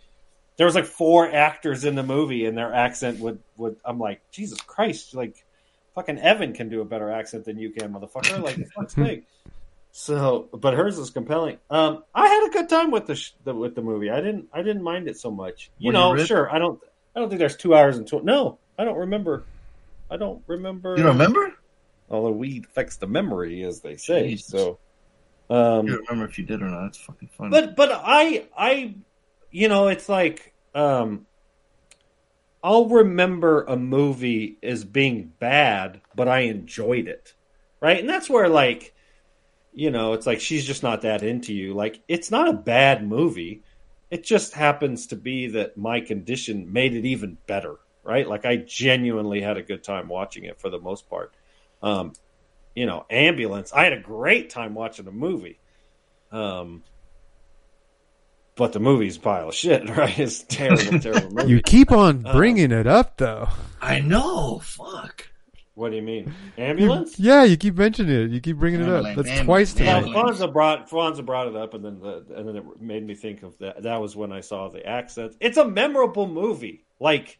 there 0.62 0.68
was 0.68 0.76
like 0.76 0.86
four 0.86 1.28
actors 1.28 1.86
in 1.86 1.95
the 1.95 2.03
movie 2.03 2.45
and 2.45 2.55
their 2.55 2.72
accent 2.72 3.18
would 3.20 3.39
would 3.57 3.78
I'm 3.84 3.97
like 3.97 4.22
Jesus 4.30 4.62
Christ, 4.62 5.16
like 5.16 5.43
fucking 5.95 6.20
Evan 6.20 6.53
can 6.53 6.70
do 6.70 6.82
a 6.82 6.86
better 6.86 7.09
accent 7.09 7.45
than 7.45 7.57
you 7.57 7.72
can, 7.72 7.91
motherfucker. 7.91 8.39
Like 8.43 8.57
fuck's 8.76 8.93
sake. 8.93 9.24
So, 9.91 10.49
but 10.53 10.76
hers 10.76 10.99
is 10.99 11.09
compelling. 11.09 11.57
Um, 11.72 12.03
I 12.14 12.28
had 12.28 12.47
a 12.47 12.51
good 12.51 12.70
time 12.70 12.91
with 12.91 13.07
the, 13.07 13.16
sh- 13.16 13.32
the 13.43 13.55
with 13.55 13.74
the 13.74 13.82
movie. 13.82 14.12
I 14.12 14.22
didn't 14.22 14.49
I 14.53 14.62
didn't 14.62 14.84
mind 14.84 15.07
it 15.07 15.18
so 15.18 15.32
much. 15.32 15.72
You 15.80 15.88
Were 15.88 15.93
know, 15.93 16.12
ripped? 16.14 16.28
sure. 16.28 16.47
I 16.53 16.59
don't 16.59 16.80
I 17.16 17.20
don't 17.20 17.30
think 17.30 17.39
there's 17.39 17.57
two 17.57 17.74
hours 17.74 17.97
and 17.97 18.07
tw- 18.07 18.24
no. 18.24 18.59
I 18.78 18.86
don't 18.86 18.97
remember. 18.99 19.43
I 20.12 20.18
don't 20.18 20.43
remember. 20.45 20.91
You 20.95 21.01
don't 21.03 21.14
remember? 21.18 21.55
Although 22.12 22.32
weed 22.32 22.66
affects 22.66 22.97
the 22.97 23.07
memory, 23.07 23.64
as 23.64 23.80
they 23.82 23.95
say. 23.97 24.30
Jesus. 24.30 24.45
So, 24.45 24.78
um, 25.49 25.88
You 25.88 25.93
don't 25.95 26.09
remember 26.09 26.30
if 26.30 26.38
you 26.38 26.45
did 26.45 26.62
or 26.62 26.70
not? 26.70 26.86
It's 26.89 26.97
fucking 26.99 27.30
funny. 27.36 27.49
but 27.49 27.76
but 27.76 27.89
I 27.91 28.45
I 28.55 28.93
you 29.49 29.68
know 29.68 29.88
it's 29.89 30.07
like 30.07 30.51
um 30.74 31.26
I'll 32.63 32.89
remember 32.89 33.63
a 33.63 33.76
movie 33.76 34.57
as 34.61 34.84
being 34.84 35.34
bad, 35.39 36.01
but 36.15 36.28
I 36.28 36.41
enjoyed 36.41 37.07
it. 37.07 37.34
Right? 37.82 37.99
And 37.99 38.09
that's 38.09 38.30
where 38.30 38.49
like 38.49 38.93
you 39.74 39.91
know, 39.91 40.13
it's 40.13 40.28
like 40.28 40.41
she's 40.41 40.65
just 40.65 40.84
not 40.84 41.01
that 41.03 41.24
into 41.24 41.53
you. 41.53 41.74
Like 41.74 42.01
it's 42.07 42.32
not 42.32 42.49
a 42.49 42.53
bad 42.53 43.07
movie. 43.07 43.63
It 44.09 44.24
just 44.26 44.53
happens 44.53 45.07
to 45.07 45.15
be 45.15 45.47
that 45.47 45.78
my 45.78 46.01
condition 46.01 46.72
made 46.74 46.93
it 46.93 47.05
even 47.05 47.38
better, 47.47 47.78
right? 48.03 48.28
Like 48.28 48.45
I 48.45 48.57
genuinely 48.57 49.41
had 49.41 49.57
a 49.57 49.63
good 49.63 49.84
time 49.84 50.09
watching 50.09 50.43
it 50.45 50.59
for 50.59 50.69
the 50.69 50.80
most 50.80 51.09
part. 51.09 51.34
Um 51.82 52.13
you 52.76 52.86
know, 52.86 53.05
ambulance. 53.09 53.74
I 53.74 53.84
had 53.84 53.93
a 53.93 53.99
great 53.99 54.49
time 54.49 54.74
watching 54.74 55.05
the 55.05 55.11
movie. 55.11 55.59
Um, 56.32 56.84
but 58.56 58.74
the 58.74 58.80
movie's 58.80 59.18
a 59.18 59.20
pile 59.20 59.49
of 59.49 59.56
shit, 59.56 59.89
right? 59.97 60.18
It's 60.20 60.43
a 60.43 60.47
terrible, 60.47 60.99
terrible 60.99 61.32
movie. 61.36 61.49
You 61.52 61.62
keep 61.62 61.91
on 61.91 62.26
Uh, 62.26 62.34
bringing 62.34 62.72
it 62.72 62.88
up, 62.88 63.18
though. 63.18 63.47
I 63.82 63.99
know. 64.02 64.60
Fuck. 64.60 65.28
what 65.74 65.89
do 65.89 65.95
you 65.95 66.02
mean? 66.04 66.34
Ambulance? 66.58 67.18
Yeah, 67.20 67.43
you 67.43 67.58
keep 67.58 67.76
mentioning 67.76 68.14
it. 68.26 68.30
You 68.32 68.39
keep 68.41 68.58
bringing 68.58 68.82
it 68.82 68.89
up. 68.89 69.04
That's 69.04 69.18
ambulance, 69.30 69.41
twice 69.45 69.76
Well, 69.76 70.02
tonight. 70.02 70.08
ambulance. 70.18 70.39
Fonza 70.39 70.54
brought 70.54 70.89
Fonza 70.89 71.26
brought 71.26 71.47
it 71.47 71.56
up, 71.56 71.74
and 71.74 71.84
then 71.84 71.99
the, 71.99 72.26
and 72.36 72.47
then 72.47 72.56
it 72.58 72.64
made 72.82 73.06
me 73.06 73.16
think 73.16 73.41
of 73.43 73.58
that. 73.60 73.84
That 73.84 73.99
was 74.02 74.16
when 74.16 74.32
I 74.32 74.41
saw 74.41 74.70
the 74.70 74.86
accents. 74.86 75.36
It's 75.39 75.58
a 75.58 75.66
memorable 75.66 76.28
movie. 76.28 76.84
Like, 76.99 77.39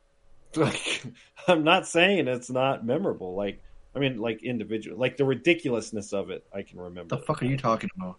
like 0.56 1.02
I'm 1.48 1.64
not 1.64 1.86
saying 1.86 2.28
it's 2.28 2.50
not 2.50 2.84
memorable. 2.84 3.34
Like, 3.34 3.60
I 3.94 3.98
mean, 3.98 4.18
like 4.18 4.42
individual, 4.44 4.98
like 4.98 5.16
the 5.16 5.24
ridiculousness 5.24 6.12
of 6.12 6.30
it. 6.30 6.44
I 6.54 6.62
can 6.62 6.78
remember. 6.78 7.16
The 7.16 7.22
fuck 7.22 7.42
are 7.42 7.46
you 7.46 7.56
talking 7.56 7.90
about? 7.96 8.16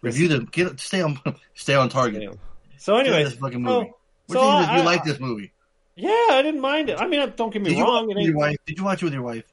Review 0.00 0.28
them. 0.28 0.48
get 0.50 0.78
stay 0.80 1.02
on 1.02 1.18
stay 1.54 1.74
on 1.74 1.88
target. 1.88 2.22
Yeah. 2.22 2.30
So 2.76 2.96
anyway, 2.96 3.24
this 3.24 3.34
fucking 3.34 3.64
so- 3.64 3.80
movie. 3.80 3.92
What 4.26 4.34
so 4.34 4.40
do 4.42 4.46
you, 4.46 4.52
I- 4.52 4.76
you 4.78 4.82
like 4.84 5.04
this 5.04 5.18
movie? 5.20 5.52
Yeah, 5.96 6.10
I 6.30 6.42
didn't 6.42 6.60
mind 6.60 6.90
it. 6.90 7.00
I 7.00 7.08
mean, 7.08 7.32
don't 7.34 7.52
get 7.52 7.60
me 7.60 7.70
Did 7.74 7.80
wrong. 7.82 8.08
your 8.16 8.36
wife? 8.36 8.56
Did 8.66 8.78
you 8.78 8.84
watch 8.84 9.02
it 9.02 9.06
with 9.06 9.14
your 9.14 9.22
wife? 9.22 9.44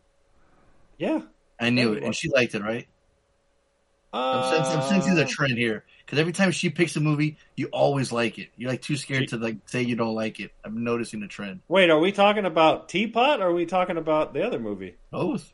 yeah. 0.98 1.22
I 1.60 1.70
knew 1.70 1.94
it, 1.94 2.04
and 2.04 2.14
she 2.14 2.30
liked 2.30 2.54
it, 2.54 2.62
right? 2.62 2.86
I'm, 4.14 4.40
Uh, 4.40 4.52
sensing, 4.52 4.80
I'm 4.80 4.88
sensing 4.90 5.16
the 5.16 5.26
trend 5.26 5.58
here 5.58 5.86
because 6.06 6.20
every 6.20 6.34
time 6.34 6.52
she 6.52 6.70
picks 6.70 6.96
a 6.98 7.00
movie, 7.00 7.38
you 7.56 7.68
always 7.68 8.12
like 8.12 8.38
it. 8.38 8.50
You're 8.58 8.70
like 8.70 8.82
too 8.82 8.98
scared 8.98 9.30
to 9.30 9.38
like 9.38 9.58
say 9.66 9.82
you 9.82 9.96
don't 9.96 10.14
like 10.16 10.40
it. 10.40 10.52
I'm 10.64 10.84
noticing 10.84 11.22
the 11.22 11.28
trend. 11.28 11.62
wait, 11.70 11.90
are 11.90 11.98
we 12.00 12.12
talking 12.12 12.46
about 12.46 12.90
Teapot 12.90 13.40
or 13.42 13.48
are 13.48 13.54
we 13.54 13.66
talking 13.66 13.98
about 13.98 14.34
the 14.34 14.46
other 14.46 14.60
movie? 14.60 14.96
Both. 15.12 15.52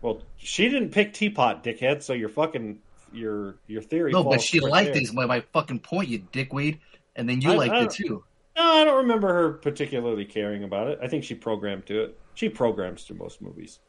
Well, 0.00 0.22
she 0.36 0.68
didn't 0.68 0.90
pick 0.90 1.12
Teapot, 1.12 1.62
dickhead. 1.64 2.02
So 2.02 2.12
you're 2.12 2.28
fucking 2.28 2.78
your 3.16 3.56
your 3.66 3.82
theory. 3.82 4.12
No, 4.12 4.24
but 4.24 4.40
she 4.40 4.60
liked 4.60 4.92
there. 4.92 4.96
it. 4.98 5.04
Is 5.04 5.12
my, 5.12 5.26
my 5.26 5.40
fucking 5.52 5.80
point, 5.80 6.08
you 6.08 6.18
dickweed. 6.32 6.80
And 7.16 7.28
then 7.28 7.40
you 7.40 7.52
I- 7.52 7.56
liked 7.56 7.72
I- 7.74 7.84
it 7.84 7.90
too. 7.92 8.24
No, 8.56 8.62
I 8.62 8.84
don't 8.84 8.98
remember 8.98 9.32
her 9.34 9.52
particularly 9.54 10.24
caring 10.24 10.62
about 10.62 10.86
it. 10.88 11.00
I 11.02 11.08
think 11.08 11.24
she 11.24 11.34
programmed 11.34 11.86
to 11.86 12.04
it. 12.04 12.18
She 12.34 12.48
programs 12.48 13.02
through 13.02 13.16
most 13.16 13.42
movies. 13.42 13.80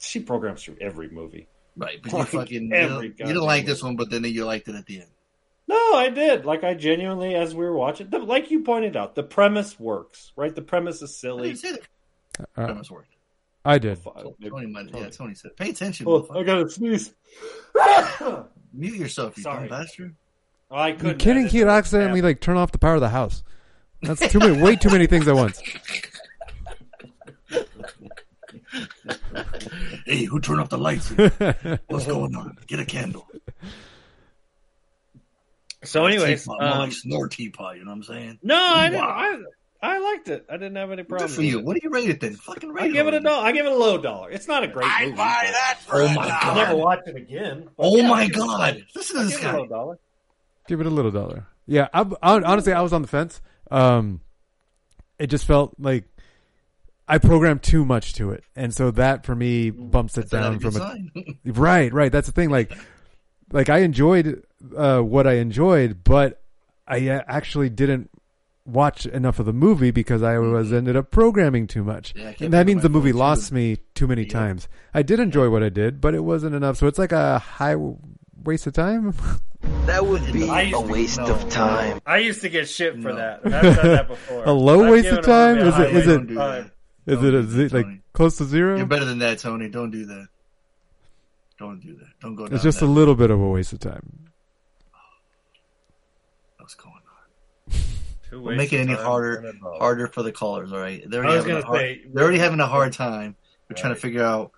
She 0.00 0.20
programs 0.20 0.62
through 0.64 0.76
every 0.80 1.08
movie. 1.10 1.48
Right, 1.76 2.00
but 2.02 2.12
you 2.12 2.18
Like 2.18 2.28
fucking 2.28 2.68
you, 2.70 2.74
every 2.74 3.08
don't- 3.08 3.18
you 3.18 3.26
didn't 3.26 3.42
like 3.42 3.62
movie. 3.64 3.72
this 3.72 3.82
one, 3.82 3.96
but 3.96 4.08
then 4.10 4.22
you 4.24 4.44
liked 4.44 4.68
it 4.68 4.74
at 4.76 4.86
the 4.86 5.00
end. 5.00 5.10
No, 5.68 5.94
I 5.94 6.10
did. 6.10 6.44
Like 6.46 6.62
I 6.62 6.74
genuinely, 6.74 7.34
as 7.34 7.54
we 7.56 7.64
were 7.64 7.76
watching, 7.76 8.08
the, 8.08 8.20
like 8.20 8.52
you 8.52 8.60
pointed 8.62 8.96
out, 8.96 9.16
the 9.16 9.24
premise 9.24 9.78
works. 9.80 10.32
Right, 10.36 10.54
the 10.54 10.62
premise 10.62 11.02
is 11.02 11.10
I 11.10 11.12
silly. 11.12 11.48
didn't 11.48 11.58
say 11.58 11.72
the 11.72 11.80
Uh, 12.56 12.66
premise 12.66 12.88
worked. 12.90 13.15
I 13.66 13.78
did. 13.78 13.98
Tony, 14.04 14.66
might, 14.66 14.94
yeah, 14.94 15.08
Tony 15.10 15.34
said, 15.34 15.56
"Pay 15.56 15.70
attention." 15.70 16.06
Oh. 16.08 16.26
I 16.30 16.42
gotta 16.44 16.70
sneeze. 16.70 17.12
Mute 18.72 18.94
yourself, 18.96 19.36
you 19.36 19.42
Sorry. 19.42 19.68
dumb 19.68 19.80
bastard. 19.80 20.14
Oh, 20.70 20.76
I 20.76 20.88
You 20.88 20.94
couldn't. 20.94 21.18
kidding? 21.18 21.46
He'd 21.48 21.62
it. 21.62 21.68
accidentally 21.68 22.22
like 22.22 22.40
turn 22.40 22.56
off 22.56 22.70
the 22.72 22.78
power 22.78 22.94
of 22.94 23.00
the 23.00 23.08
house. 23.08 23.42
That's 24.02 24.28
too 24.30 24.38
many, 24.38 24.60
way 24.62 24.76
too 24.76 24.90
many 24.90 25.06
things 25.06 25.26
at 25.28 25.34
once. 25.34 25.60
Hey, 30.04 30.24
who 30.24 30.40
turned 30.40 30.60
off 30.60 30.68
the 30.68 30.78
lights? 30.78 31.10
What's 31.88 32.06
going 32.06 32.34
on? 32.36 32.56
Get 32.68 32.78
a 32.78 32.84
candle. 32.84 33.26
So, 35.82 36.06
anyways, 36.06 36.42
teapot, 36.42 36.60
more 36.60 36.68
um, 36.70 36.78
like 36.78 36.92
snore 36.92 37.28
teapot. 37.28 37.76
You 37.76 37.84
know 37.84 37.90
what 37.90 37.96
I'm 37.96 38.02
saying? 38.04 38.38
no, 38.42 38.56
I 38.56 38.88
didn't. 38.88 39.00
Wow. 39.02 39.08
I, 39.08 39.42
I 39.82 39.98
liked 39.98 40.28
it. 40.28 40.46
I 40.48 40.54
didn't 40.54 40.76
have 40.76 40.90
any 40.90 41.02
Good 41.02 41.30
for 41.30 41.42
you. 41.42 41.60
What 41.60 41.74
do 41.74 41.80
you 41.82 41.90
rate 41.90 42.08
it 42.10 42.20
then? 42.20 42.34
Fucking 42.34 42.70
rate 42.70 42.84
I 42.84 42.88
give 42.88 43.06
it 43.06 43.14
a 43.14 43.20
dollar. 43.20 43.44
I 43.46 43.52
give 43.52 43.66
it 43.66 43.72
a 43.72 43.76
low 43.76 43.98
dollar. 43.98 44.30
It's 44.30 44.48
not 44.48 44.62
a 44.64 44.66
great 44.68 44.86
movie. 45.00 45.12
I 45.12 45.16
buy 45.16 45.52
but 45.88 45.94
Oh 46.00 46.08
my 46.08 46.26
god! 46.28 46.38
I'll 46.42 46.54
never 46.54 46.76
watch 46.76 47.00
it 47.06 47.16
again. 47.16 47.68
but 47.76 47.84
Oh 47.86 47.96
yeah, 47.96 48.08
my 48.08 48.22
I'll 48.22 48.28
give 48.28 48.36
it 48.36 48.42
a 48.42 48.46
god! 48.46 48.56
dollar. 48.74 48.82
Listen 48.94 49.16
to 49.16 49.20
I'll 49.22 49.28
this 49.28 49.36
give 49.36 49.44
it 49.44 49.48
a 49.48 49.52
guy. 49.52 49.58
low 49.58 49.66
dollar. 49.66 49.98
Give 50.68 50.80
it 50.80 50.86
a 50.86 50.90
little 50.90 51.10
dollar. 51.10 51.46
Yeah, 51.66 51.88
I, 51.92 52.00
I, 52.22 52.40
honestly, 52.42 52.72
I 52.72 52.80
was 52.80 52.92
on 52.92 53.02
the 53.02 53.08
fence. 53.08 53.40
Um, 53.70 54.20
it 55.18 55.26
just 55.28 55.44
felt 55.44 55.74
like 55.78 56.04
I 57.08 57.18
programmed 57.18 57.62
too 57.62 57.84
much 57.84 58.14
to 58.14 58.30
it, 58.32 58.44
and 58.56 58.72
so 58.74 58.90
that 58.92 59.24
for 59.26 59.34
me 59.34 59.70
bumps 59.70 60.16
it 60.18 60.22
That's 60.30 60.32
not 60.32 60.40
down 60.42 60.54
a 60.54 60.58
good 60.58 60.62
from 60.72 60.72
sign. 60.72 61.10
a 61.46 61.52
right. 61.52 61.92
Right, 61.92 62.10
that's 62.10 62.26
the 62.26 62.32
thing. 62.32 62.50
Like, 62.50 62.72
like 63.52 63.68
I 63.68 63.78
enjoyed 63.78 64.42
uh, 64.76 65.00
what 65.00 65.26
I 65.26 65.34
enjoyed, 65.34 66.02
but 66.02 66.42
I 66.86 67.08
uh, 67.08 67.22
actually 67.28 67.68
didn't 67.68 68.10
watch 68.66 69.06
enough 69.06 69.38
of 69.38 69.46
the 69.46 69.52
movie 69.52 69.90
because 69.90 70.22
I 70.22 70.38
was 70.38 70.72
ended 70.72 70.96
up 70.96 71.10
programming 71.10 71.66
too 71.66 71.84
much, 71.84 72.14
Mm-hmm. 72.14 72.26
Yeah, 72.26 72.34
and 72.46 72.52
that 72.52 72.66
means 72.66 72.82
the 72.82 72.88
movie 72.88 73.12
lost 73.12 73.50
too. 73.50 73.54
me 73.54 73.76
too 73.94 74.06
many 74.06 74.22
Yeah. 74.24 74.32
times. 74.32 74.68
I 74.92 75.02
did 75.02 75.20
enjoy 75.20 75.48
what 75.50 75.62
I 75.62 75.68
did, 75.68 76.00
but 76.00 76.14
it 76.14 76.24
wasn't 76.24 76.54
enough. 76.54 76.76
So 76.76 76.86
it's 76.86 76.98
like 76.98 77.12
a 77.12 77.38
high 77.38 77.76
waste 78.44 78.66
of 78.66 78.72
time. 78.72 79.14
That 79.86 80.04
would 80.06 80.32
be 80.32 80.48
a 80.48 80.62
used 80.62 80.74
to- 80.86 80.92
waste 80.92 81.18
no, 81.18 81.34
of 81.34 81.48
time. 81.48 82.00
I 82.06 82.18
used 82.18 82.40
to 82.42 82.48
get 82.48 82.68
shit 82.68 82.94
for 82.94 83.10
No. 83.10 83.16
that. 83.16 83.40
I've 83.44 83.74
said 83.74 83.84
that 83.84 84.08
before. 84.14 84.44
A 84.44 84.52
low 84.52 84.84
I've 84.84 84.90
waste 84.92 85.08
of 85.08 85.24
time? 85.24 85.58
Is 85.58 85.68
it- 85.68 85.72
high 85.74 85.84
is 85.86 85.94
waste 85.94 86.06
it- 86.08 86.10
Don't 86.16 86.26
do 86.26 86.34
time. 86.34 86.62
that. 87.06 87.12
Is 87.12 87.20
Don't 87.20 87.34
it 87.34 87.70
do 87.70 87.76
a, 87.76 87.78
like 87.78 87.86
close 88.12 88.36
to 88.38 88.44
zero? 88.44 88.76
You're 88.76 88.86
better 88.86 89.04
than 89.04 89.20
that, 89.20 89.38
Tony. 89.38 89.68
Don't 89.68 89.90
do 89.92 90.06
that. 90.06 90.26
Don't 91.58 91.80
do 91.80 91.94
that. 91.94 92.08
Don't 92.20 92.34
go 92.34 92.46
down 92.46 92.54
It's 92.54 92.64
just 92.64 92.80
that 92.80 92.86
a 92.86 92.88
little 92.88 93.14
bit 93.14 93.30
of 93.30 93.40
a 93.40 93.48
waste 93.48 93.72
of 93.72 93.78
time. 93.80 94.30
What's 96.58 96.74
going 96.74 96.94
on? 96.94 97.80
Two 98.46 98.52
We're 98.52 98.58
wastes 98.58 98.72
making 98.72 98.88
any 98.88 98.98
harder 99.00 99.36
and 99.36 99.46
a 99.46 99.52
dollar. 99.58 99.78
harder 99.78 100.06
for 100.08 100.22
the 100.22 100.32
callers. 100.32 100.72
All 100.72 100.78
right, 100.78 101.02
they're 101.08 101.24
I 101.24 101.28
already 101.36 101.36
was 101.38 101.46
having 101.46 101.62
a 101.62 101.66
hard, 101.66 101.80
say- 101.80 102.02
they're 102.12 102.22
already 102.24 102.38
having 102.38 102.60
a 102.60 102.66
hard 102.66 102.92
time. 102.92 103.36
We're 103.68 103.76
trying 103.76 103.94
to 103.94 104.00
figure 104.00 104.22
out 104.24 104.52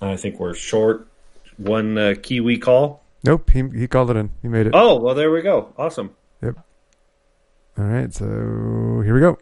I 0.01 0.16
think 0.16 0.38
we're 0.38 0.55
short 0.55 1.09
one 1.57 1.98
uh, 1.98 2.14
Kiwi 2.20 2.59
call. 2.59 3.03
Nope, 3.24 3.51
he, 3.51 3.68
he 3.74 3.86
called 3.86 4.11
it 4.11 4.16
in. 4.16 4.30
He 4.42 4.48
made 4.48 4.66
it. 4.66 4.72
Oh, 4.74 4.98
well, 4.98 5.14
there 5.14 5.30
we 5.30 5.42
go. 5.42 5.72
Awesome. 5.76 6.14
Yep. 6.42 6.57
All 7.78 7.84
right, 7.84 8.12
so 8.12 8.26
here 8.26 9.14
we 9.14 9.20
go. 9.20 9.38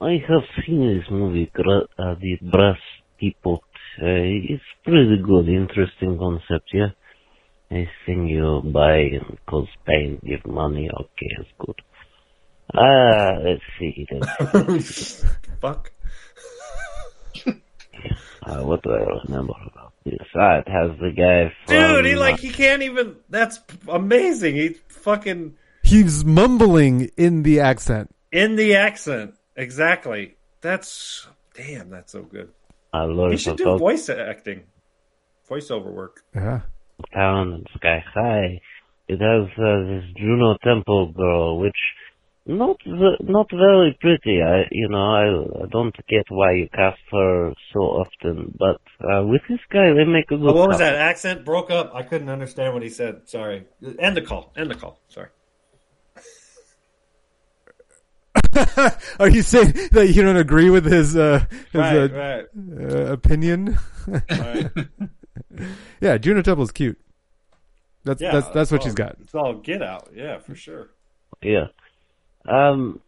I 0.00 0.18
have 0.28 0.42
seen 0.64 0.98
this 0.98 1.10
movie, 1.10 1.50
Gra- 1.54 1.88
uh, 1.98 2.14
The 2.20 2.38
Brass 2.42 2.78
Teapot. 3.18 3.60
Uh, 4.00 4.04
it's 4.04 4.62
pretty 4.84 5.16
good, 5.24 5.48
interesting 5.48 6.18
concept, 6.18 6.68
yeah? 6.72 6.88
I 7.70 7.88
think 8.04 8.30
you 8.30 8.62
buy 8.64 8.96
and 8.98 9.38
cause 9.48 9.68
pain, 9.86 10.20
give 10.24 10.46
money, 10.46 10.90
okay, 10.90 11.28
it's 11.40 11.48
good. 11.58 11.80
Ah, 12.74 13.38
let's 13.42 13.62
see. 13.78 14.06
Let's 14.52 15.24
Fuck. 15.60 15.92
Uh, 17.46 17.52
what 18.64 18.82
do 18.82 18.90
I 18.90 19.04
remember 19.24 19.54
about 19.72 19.92
this? 20.04 20.18
Ah, 20.34 20.58
it 20.58 20.68
has 20.68 20.90
the 21.00 21.10
guy 21.16 21.52
from... 21.64 21.74
Dude, 21.74 22.06
he 22.06 22.14
like 22.16 22.40
he 22.40 22.50
can't 22.50 22.82
even. 22.82 23.16
That's 23.30 23.60
amazing. 23.88 24.56
He 24.56 24.68
fucking 24.88 25.56
He's 25.82 26.24
mumbling 26.24 27.10
in 27.16 27.44
the 27.44 27.60
accent. 27.60 28.14
in 28.32 28.56
the 28.56 28.74
accent. 28.74 29.34
Exactly. 29.56 30.36
That's 30.60 31.26
damn. 31.54 31.90
That's 31.90 32.12
so 32.12 32.22
good. 32.22 32.50
I 32.92 33.02
learned 33.02 33.32
He 33.32 33.38
should 33.38 33.56
do 33.56 33.64
about 33.64 33.78
voice 33.78 34.08
acting, 34.08 34.64
voiceover 35.48 35.92
work. 35.92 36.22
Yeah. 36.34 36.60
Town 37.12 37.52
and 37.52 37.66
Sky 37.76 38.02
High. 38.14 38.60
It 39.08 39.20
has 39.20 39.48
uh, 39.58 39.86
this 39.86 40.04
Juno 40.16 40.56
Temple 40.64 41.12
girl, 41.12 41.58
which 41.60 41.76
not 42.46 42.76
v- 42.86 43.16
not 43.20 43.48
very 43.50 43.96
pretty. 44.00 44.40
I 44.42 44.64
you 44.70 44.88
know 44.88 44.98
I, 44.98 45.64
I 45.64 45.66
don't 45.68 45.94
get 46.08 46.24
why 46.28 46.52
you 46.52 46.68
cast 46.72 47.00
her 47.12 47.52
so 47.72 47.80
often, 47.80 48.56
but 48.58 48.80
uh, 49.04 49.24
with 49.24 49.42
this 49.48 49.60
guy 49.70 49.92
they 49.92 50.04
make 50.04 50.30
a 50.30 50.36
good. 50.36 50.50
Oh, 50.50 50.54
what 50.54 50.68
was 50.70 50.78
that 50.78 50.94
accent? 50.94 51.44
Broke 51.44 51.70
up. 51.70 51.92
I 51.94 52.02
couldn't 52.02 52.30
understand 52.30 52.72
what 52.74 52.82
he 52.82 52.88
said. 52.88 53.28
Sorry. 53.28 53.66
End 53.98 54.16
the 54.16 54.22
call. 54.22 54.52
End 54.56 54.70
the 54.70 54.74
call. 54.74 55.00
Sorry. 55.08 55.28
Are 59.20 59.28
you 59.28 59.42
saying 59.42 59.72
that 59.92 60.12
you 60.14 60.22
don't 60.22 60.36
agree 60.36 60.70
with 60.70 60.84
his 60.84 61.16
uh, 61.16 61.44
his 61.72 61.74
Right, 61.80 61.96
uh, 61.96 62.08
right. 62.14 62.44
Uh, 62.80 63.12
opinion? 63.12 63.78
Right. 64.06 64.70
yeah, 66.00 66.18
Juno 66.18 66.42
Temple's 66.42 66.72
cute. 66.72 66.98
That's 68.04 68.20
Yeah, 68.20 68.32
that's 68.32 68.48
that's 68.50 68.70
what 68.70 68.80
all- 68.80 68.86
she's 68.86 68.94
got. 68.94 69.16
It's 69.20 69.34
all 69.34 69.54
get 69.54 69.82
out. 69.82 70.10
Yeah, 70.14 70.38
for 70.38 70.54
sure. 70.54 70.88
Yeah. 71.42 71.66
Um, 72.48 73.00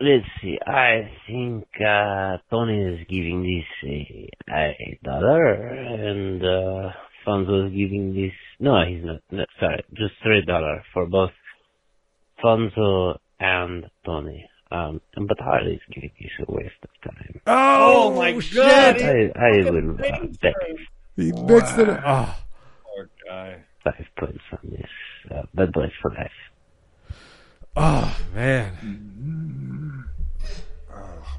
let's 0.00 0.26
see. 0.40 0.58
I 0.66 1.10
think 1.28 1.66
uh, 1.80 2.38
Tony 2.50 2.80
is 2.82 3.06
giving 3.08 3.42
this 3.42 3.88
a, 3.88 4.28
a 4.52 4.98
dollar, 5.04 5.52
and 5.54 6.42
uh, 6.42 6.90
Fonzo 7.26 7.68
is 7.68 7.72
giving 7.72 8.12
this. 8.14 8.32
No, 8.58 8.84
he's 8.84 9.04
not. 9.04 9.20
No, 9.30 9.44
sorry, 9.60 9.84
just 9.94 10.14
three 10.24 10.42
dollar 10.44 10.82
for 10.92 11.06
both 11.06 11.30
Fonzo 12.42 13.18
and 13.38 13.86
Tony. 14.04 14.48
Um, 14.72 15.02
but 15.14 15.38
Harley's 15.38 15.80
giving 15.90 16.10
this 16.18 16.30
a 16.48 16.50
waste 16.50 16.74
of 16.82 17.12
time. 17.14 17.40
Oh, 17.46 18.14
my 18.14 18.38
shit! 18.40 18.56
God. 18.56 19.02
I, 19.02 19.30
I 19.36 19.70
will 19.70 19.90
uh, 19.90 20.26
bet 20.40 20.54
He 21.14 21.30
mixed 21.30 21.78
it. 21.78 21.88
Oh. 21.90 22.34
Poor 22.82 23.10
guy. 23.28 23.58
five 23.84 24.06
points 24.18 24.42
on 24.50 24.70
this. 24.70 24.90
Uh, 25.30 25.42
bad 25.54 25.72
boys 25.72 25.92
for 26.00 26.10
life. 26.10 26.30
Oh 27.74 28.18
man. 28.34 30.04
Oh. 30.94 31.38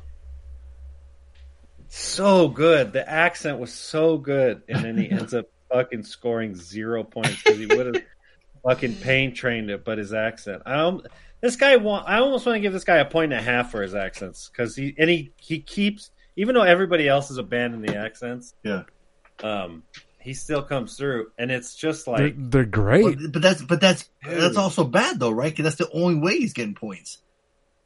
So 1.88 2.48
good. 2.48 2.94
The 2.94 3.08
accent 3.08 3.60
was 3.60 3.72
so 3.72 4.18
good, 4.18 4.64
and 4.68 4.84
then 4.84 4.98
he 4.98 5.12
ends 5.12 5.34
up 5.34 5.46
fucking 5.72 6.04
scoring 6.04 6.56
zero 6.56 7.04
points 7.04 7.42
because 7.44 7.60
he 7.60 7.66
would 7.68 7.96
have 7.96 8.04
fucking 8.64 8.96
pain 8.96 9.34
trained 9.34 9.70
it, 9.70 9.84
but 9.86 9.98
his 9.98 10.14
accent. 10.14 10.64
I 10.66 10.76
um, 10.76 11.04
this 11.44 11.58
guy 11.58 11.76
want. 11.76 12.08
I 12.08 12.20
almost 12.20 12.46
want 12.46 12.56
to 12.56 12.62
give 12.62 12.72
this 12.72 12.86
guy 12.86 12.98
a 12.98 13.06
point 13.06 13.34
and 13.34 13.40
a 13.40 13.44
half 13.44 13.70
for 13.70 13.82
his 13.82 13.94
accents 13.94 14.50
because 14.50 14.78
he 14.78 14.96
and 14.98 15.10
he 15.10 15.34
he 15.36 15.60
keeps 15.60 16.10
even 16.38 16.56
though 16.56 16.64
everybody 16.64 17.08
else 17.08 17.28
has 17.28 17.38
abandoned 17.38 17.88
the 17.88 17.98
accents. 17.98 18.56
Yeah. 18.64 18.84
Um, 19.44 19.84
he 20.20 20.34
still 20.34 20.64
comes 20.64 20.96
through, 20.96 21.32
and 21.38 21.52
it's 21.52 21.76
just 21.76 22.06
They're, 22.06 22.18
like 22.18 22.36
they're 22.38 22.64
great. 22.64 23.04
But, 23.04 23.34
but 23.34 23.42
that's 23.42 23.62
but 23.62 23.82
that's 23.82 24.10
Dude. 24.24 24.40
that's 24.40 24.56
also 24.56 24.86
bad 24.86 25.20
though, 25.20 25.32
right? 25.32 25.52
Because 25.52 25.64
that's 25.64 25.90
the 25.90 25.92
only 25.92 26.22
way 26.22 26.38
he's 26.38 26.54
getting 26.54 26.76
points. 26.76 27.18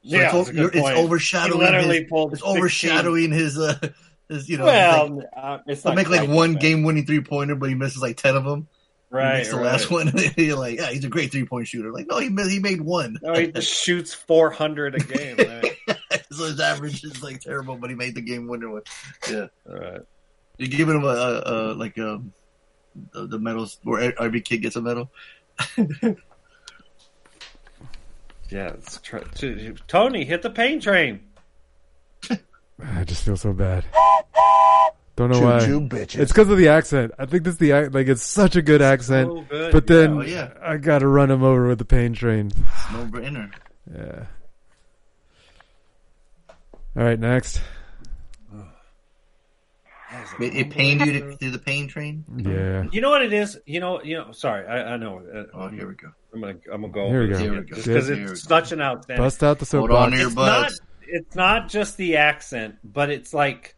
So 0.03 0.15
yeah, 0.15 0.37
it's, 0.37 0.49
it's, 0.49 0.57
a 0.57 0.61
o- 0.61 0.69
good 0.69 0.75
it's 0.75 0.87
overshadowing. 0.87 1.59
He 1.59 1.65
literally 1.65 1.99
his, 2.01 2.09
pulled 2.09 2.33
it's 2.33 2.41
16. 2.43 2.57
overshadowing 2.57 3.31
his 3.31 3.57
uh 3.57 3.89
his 4.29 4.47
you 4.47 4.59
know. 4.59 4.65
well, 4.65 5.07
his, 5.07 5.17
like, 5.17 5.25
uh, 5.35 5.57
it's 5.65 5.81
he'll 5.81 5.93
make 5.93 6.09
like 6.09 6.29
one 6.29 6.53
game 6.53 6.83
winning 6.83 7.07
three 7.07 7.21
pointer, 7.21 7.55
but 7.55 7.69
he 7.69 7.75
misses 7.75 8.03
like 8.03 8.17
ten 8.17 8.35
of 8.35 8.43
them. 8.43 8.67
He 9.09 9.15
right? 9.15 9.37
makes 9.37 9.49
the 9.49 9.55
right. 9.57 9.65
last 9.65 9.89
one. 9.89 10.11
You're 10.37 10.57
like, 10.57 10.77
yeah, 10.77 10.91
he's 10.91 11.05
a 11.05 11.09
great 11.09 11.31
three 11.31 11.45
point 11.45 11.67
shooter. 11.67 11.91
Like, 11.91 12.07
no, 12.07 12.19
he 12.19 12.29
made, 12.29 12.51
he 12.51 12.59
made 12.59 12.81
one. 12.81 13.17
No, 13.21 13.33
he 13.33 13.47
just 13.51 13.71
shoots 13.71 14.13
four 14.13 14.49
hundred 14.49 14.95
a 14.95 14.99
game. 14.99 15.37
Right? 15.37 15.77
so 16.31 16.45
his 16.45 16.59
average 16.59 17.03
is 17.03 17.23
like 17.23 17.39
terrible, 17.41 17.77
but 17.77 17.89
he 17.89 17.95
made 17.95 18.15
the 18.15 18.21
game 18.21 18.47
winner 18.47 18.69
one. 18.69 18.81
Yeah, 19.29 19.47
All 19.69 19.75
right. 19.77 20.01
you 20.57 20.67
giving 20.67 20.95
him 20.97 21.05
a, 21.05 21.07
a, 21.07 21.41
a 21.45 21.57
like 21.73 21.97
um 21.97 22.33
the, 23.13 23.27
the 23.27 23.39
medals 23.39 23.79
where 23.83 24.13
every 24.21 24.41
kid 24.41 24.61
gets 24.61 24.75
a 24.75 24.81
medal. 24.81 25.09
Yeah, 28.49 28.69
it's 28.69 28.99
try- 29.01 29.19
to- 29.19 29.75
Tony 29.87 30.23
hit 30.23 30.41
the 30.41 30.49
pain 30.49 30.79
train. 30.79 31.21
I 32.29 33.03
just 33.03 33.23
feel 33.23 33.35
so 33.37 33.53
bad. 33.53 33.85
Don't 35.17 35.31
know 35.31 35.39
Choo 35.65 35.79
why. 35.79 35.87
bitches. 35.87 36.19
It's 36.19 36.31
because 36.31 36.47
of 36.49 36.59
the 36.59 36.67
accent. 36.67 37.11
I 37.17 37.25
think 37.25 37.43
this 37.43 37.55
the 37.55 37.71
ac- 37.71 37.89
like 37.89 38.07
it's 38.07 38.21
such 38.21 38.55
a 38.55 38.61
good 38.61 38.83
accent, 38.83 39.29
So 39.29 39.41
good, 39.49 39.71
but 39.71 39.87
then 39.87 40.17
yeah. 40.17 40.21
Oh, 40.21 40.23
yeah. 40.23 40.49
I 40.61 40.77
gotta 40.77 41.07
run 41.07 41.31
him 41.31 41.43
over 41.43 41.67
with 41.67 41.79
the 41.79 41.85
pain 41.85 42.13
train. 42.13 42.51
No 42.93 43.03
brainer. 43.05 43.51
Yeah. 43.91 44.25
All 46.95 47.03
right, 47.03 47.19
next. 47.19 47.61
It, 50.39 50.55
it 50.55 50.69
pained 50.69 51.05
you 51.05 51.13
to 51.13 51.35
do 51.37 51.51
the 51.51 51.59
pain 51.59 51.87
train. 51.87 52.23
Yeah. 52.37 52.85
You 52.91 53.01
know 53.01 53.09
what 53.09 53.23
it 53.23 53.33
is? 53.33 53.59
You 53.65 53.79
know, 53.79 54.01
you 54.03 54.17
know. 54.17 54.31
Sorry, 54.31 54.65
I, 54.67 54.93
I 54.93 54.97
know. 54.97 55.19
Uh, 55.19 55.43
Oh, 55.53 55.67
here 55.67 55.87
we 55.87 55.95
go. 55.95 56.09
I'm 56.33 56.41
gonna, 56.41 56.53
I'm 56.71 56.81
gonna 56.81 56.93
go. 56.93 57.09
Here 57.09 57.21
we 57.23 57.29
go. 57.29 57.37
Here 57.39 57.51
we 57.53 57.61
go. 57.61 57.75
Because 57.75 58.09
it's 58.09 58.29
go. 58.29 58.35
such 58.35 58.71
an 58.71 58.81
outstanding. 58.81 59.23
Bust 59.23 59.43
out 59.43 59.57
the 59.59 59.77
Hold 59.77 59.91
on 59.91 60.11
to 60.11 60.17
your 60.17 60.27
it's 60.27 60.35
not. 60.35 60.71
It's 61.07 61.35
not 61.35 61.69
just 61.69 61.97
the 61.97 62.17
accent, 62.17 62.75
but 62.83 63.09
it's 63.09 63.33
like 63.33 63.75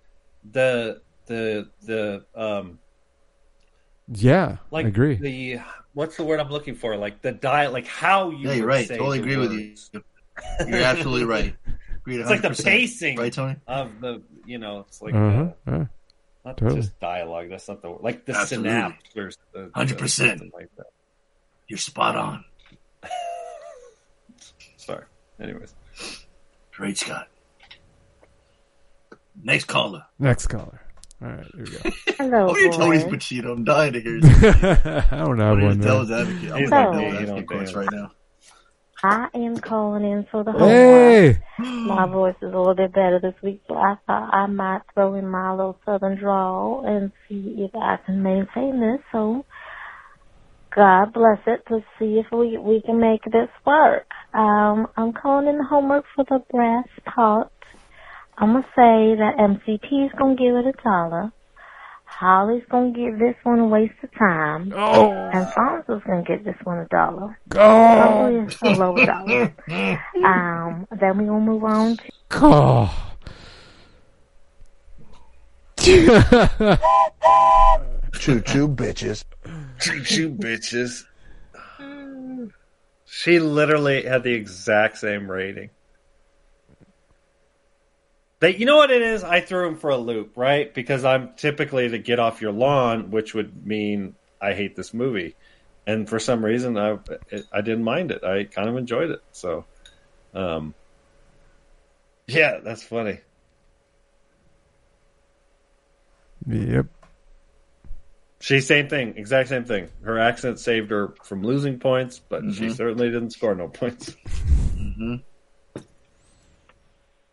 the 0.51 1.01
the 1.29 1.69
the 1.83 2.25
um 2.35 2.79
Yeah, 4.09 4.57
like 4.71 4.85
I 4.85 4.89
agree. 4.89 5.15
the 5.15 5.59
what's 5.93 6.17
the 6.17 6.23
word 6.23 6.39
I'm 6.41 6.49
looking 6.49 6.75
for? 6.75 6.97
Like 6.97 7.21
the 7.21 7.31
diet, 7.31 7.71
like 7.71 7.87
how 7.87 8.31
you. 8.31 8.49
Yeah, 8.49 8.53
you're 8.55 8.65
right. 8.67 8.87
say 8.87 8.97
Totally 8.97 9.19
the 9.19 9.23
agree 9.23 9.37
with 9.37 9.51
you. 9.53 10.03
You're 10.67 10.81
absolutely 10.81 11.25
right. 11.25 11.55
Agreed 12.01 12.21
It's 12.21 12.29
like 12.29 12.41
the 12.41 12.49
100%. 12.49 12.63
pacing, 12.63 13.17
right, 13.17 13.31
Tony? 13.31 13.57
Of 13.67 13.99
the, 13.99 14.21
you 14.45 14.57
know, 14.57 14.79
it's 14.87 15.01
like 15.01 15.13
Uh-huh. 15.13 15.49
uh, 15.67 15.71
uh 15.71 15.85
not 16.45 16.57
Totally. 16.57 16.79
just 16.81 16.97
dialogue. 17.01 17.49
That's 17.49 17.67
not 17.67 17.81
the 17.81 17.91
word. 17.91 18.01
Like 18.01 18.25
the 18.25 18.35
Absolutely. 18.35 18.69
synapse 18.71 19.15
or 19.17 19.31
the- 19.53 19.69
100%. 19.75 20.09
something 20.09 20.51
like 20.53 20.69
that. 20.77 20.87
You're 21.67 21.77
spot 21.77 22.15
on. 22.15 22.45
Sorry. 24.77 25.03
Anyways, 25.39 25.75
Great, 26.71 26.97
Scott. 26.97 27.27
Next 29.43 29.65
caller. 29.65 30.05
Next 30.17 30.47
caller. 30.47 30.81
All 31.21 31.29
right, 31.29 31.47
here 31.55 31.65
we 31.65 31.71
go. 31.71 31.83
Hello, 32.17 32.49
Oh, 32.49 32.57
you're 32.57 32.71
Tony's. 32.71 33.03
Pacino. 33.05 33.51
I'm 33.53 33.63
dying 33.65 33.93
to 33.93 34.01
hear 34.01 34.17
you. 34.19 34.35
I 35.11 35.17
don't 35.17 35.39
have 35.39 35.59
Tony 35.59 35.61
one. 35.61 35.79
the 35.79 35.85
man. 35.85 36.07
Devil's 36.07 36.11
Advocate. 36.11 36.51
I'm 36.51 36.59
He's 36.59 36.69
gonna 36.69 36.85
like 36.85 36.91
go 36.91 37.03
me, 37.05 37.11
Devil's 37.11 37.33
he 37.35 37.41
Advocate 37.41 37.47
course 37.47 37.73
right 37.75 37.89
now. 37.91 38.11
I 39.03 39.27
am 39.35 39.59
calling 39.59 40.03
in 40.03 40.25
for 40.31 40.43
the 40.43 40.53
homework. 40.53 41.17
Hey, 41.17 41.39
My 41.57 42.07
voice 42.07 42.35
is 42.41 42.53
a 42.53 42.57
little 42.57 42.75
bit 42.75 42.93
better 42.93 43.19
this 43.21 43.35
week, 43.43 43.61
so 43.67 43.75
I 43.75 43.95
thought 44.07 44.33
I 44.33 44.47
might 44.47 44.81
throw 44.93 45.15
in 45.15 45.27
my 45.29 45.51
little 45.51 45.79
southern 45.85 46.17
drawl 46.17 46.83
and 46.85 47.11
see 47.29 47.55
if 47.59 47.71
I 47.75 47.97
can 48.05 48.23
maintain 48.23 48.79
this. 48.81 48.99
So, 49.11 49.45
God 50.75 51.13
bless 51.13 51.39
it 51.47 51.63
to 51.69 51.79
see 51.99 52.19
if 52.19 52.27
we 52.31 52.57
we 52.57 52.81
can 52.85 52.99
make 52.99 53.23
this 53.25 53.49
work. 53.65 54.07
Um, 54.33 54.87
I'm 54.97 55.13
calling 55.13 55.47
in 55.47 55.57
the 55.59 55.63
homework 55.65 56.05
for 56.15 56.25
the 56.25 56.39
brass 56.51 56.87
pot. 57.05 57.51
I'm 58.39 58.53
gonna 58.53 58.65
say 58.73 59.15
that 59.15 59.35
MCP's 59.37 60.13
gonna 60.17 60.35
give 60.35 60.55
it 60.55 60.65
a 60.65 60.71
dollar. 60.81 61.31
Holly's 62.05 62.63
gonna 62.69 62.91
give 62.91 63.19
this 63.19 63.35
one 63.43 63.59
a 63.59 63.67
waste 63.67 63.93
of 64.01 64.13
time. 64.17 64.73
Oh. 64.73 65.11
And 65.11 65.45
Fonzo's 65.47 66.01
gonna 66.05 66.23
give 66.23 66.45
this 66.45 66.55
one 66.63 66.79
a 66.79 66.87
dollar. 66.87 67.37
Oh. 67.51 68.47
Probably 68.57 68.73
a 68.73 68.77
lower 68.77 69.05
dollar. 69.05 69.53
Um, 70.23 70.87
then 70.99 71.17
we 71.17 71.25
gonna 71.25 71.39
move 71.39 71.63
on 71.65 71.97
to 71.97 72.03
oh. 72.31 73.05
Choo 78.19 78.41
choo, 78.41 78.67
bitches. 78.67 79.23
choo 79.79 80.03
choo 80.03 80.29
bitches. 80.29 81.03
She 83.05 83.39
literally 83.39 84.03
had 84.03 84.23
the 84.23 84.33
exact 84.33 84.97
same 84.97 85.29
rating. 85.29 85.71
They, 88.39 88.55
you 88.55 88.65
know 88.65 88.77
what 88.77 88.89
it 88.91 89.01
is? 89.01 89.23
I 89.23 89.41
threw 89.41 89.67
him 89.67 89.75
for 89.75 89.89
a 89.89 89.97
loop, 89.97 90.37
right? 90.37 90.73
Because 90.73 91.03
I'm 91.03 91.35
typically 91.35 91.89
to 91.89 91.97
get 91.99 92.19
off 92.19 92.41
your 92.41 92.53
lawn, 92.53 93.11
which 93.11 93.33
would 93.33 93.65
mean 93.65 94.15
I 94.41 94.53
hate 94.53 94.75
this 94.77 94.93
movie, 94.93 95.35
and 95.85 96.07
for 96.07 96.19
some 96.19 96.43
reason 96.45 96.77
I 96.77 96.97
I 97.51 97.61
didn't 97.61 97.83
mind 97.83 98.11
it. 98.11 98.23
I 98.23 98.45
kind 98.45 98.69
of 98.69 98.77
enjoyed 98.77 99.11
it. 99.11 99.19
So, 99.33 99.65
um, 100.33 100.73
yeah, 102.27 102.59
that's 102.63 102.83
funny. 102.83 103.19
yep. 106.47 106.85
She 108.41 108.61
same 108.61 108.87
thing, 108.87 109.15
exact 109.17 109.49
same 109.49 109.65
thing. 109.65 109.89
Her 110.01 110.17
accent 110.17 110.59
saved 110.59 110.91
her 110.91 111.13
from 111.25 111.43
losing 111.43 111.77
points, 111.79 112.19
but 112.19 112.43
she 112.53 112.67
Mhm. 112.67 112.75
certainly 112.77 113.09
didn't 113.11 113.31
score 113.31 113.53
no 113.53 113.67
points. 113.67 114.15
hmm 114.77 115.15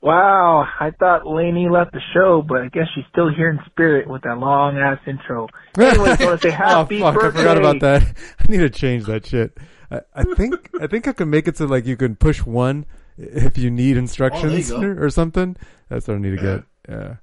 Wow, 0.06 0.68
I 0.78 0.92
thought 0.92 1.26
Lainey 1.26 1.68
left 1.68 1.90
the 1.90 2.00
show, 2.14 2.40
but 2.40 2.62
I 2.62 2.68
guess 2.68 2.84
she's 2.94 3.02
still 3.10 3.28
here 3.28 3.50
in 3.50 3.58
spirit 3.66 4.06
with 4.08 4.22
that 4.22 4.38
long 4.38 4.78
ass 4.78 5.00
intro. 5.04 5.48
Anyway, 5.76 6.14
I 6.16 6.24
want 6.24 6.40
to 6.40 6.48
say 6.48 6.50
happy 6.56 7.02
oh 7.02 7.10
fuck! 7.10 7.20
birthday. 7.20 7.40
I 7.40 7.42
forgot 7.42 7.58
about 7.58 7.80
that. 7.80 8.02
I 8.38 8.44
need 8.48 8.58
to 8.58 8.70
change 8.70 9.06
that 9.06 9.26
shit. 9.26 9.58
I, 9.90 10.02
I 10.14 10.22
think 10.22 10.70
I 10.80 10.86
think 10.86 11.08
I 11.08 11.12
can 11.12 11.28
make 11.28 11.48
it 11.48 11.56
so 11.56 11.66
like 11.66 11.86
you 11.86 11.96
can 11.96 12.14
push 12.14 12.44
one 12.44 12.86
if 13.18 13.58
you 13.58 13.68
need 13.68 13.96
instructions 13.96 14.70
go. 14.70 14.80
or, 14.80 15.06
or 15.06 15.10
something. 15.10 15.56
That's 15.88 16.06
what 16.06 16.14
I 16.14 16.20
need 16.20 16.38
to 16.38 16.42
get. 16.42 16.64
Yeah. 16.88 17.16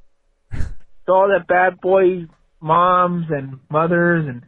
to 1.05 1.11
all 1.13 1.29
that 1.29 1.47
bad 1.47 1.79
boy 1.79 2.27
moms 2.59 3.27
and 3.29 3.61
mothers 3.69 4.27
and 4.27 4.43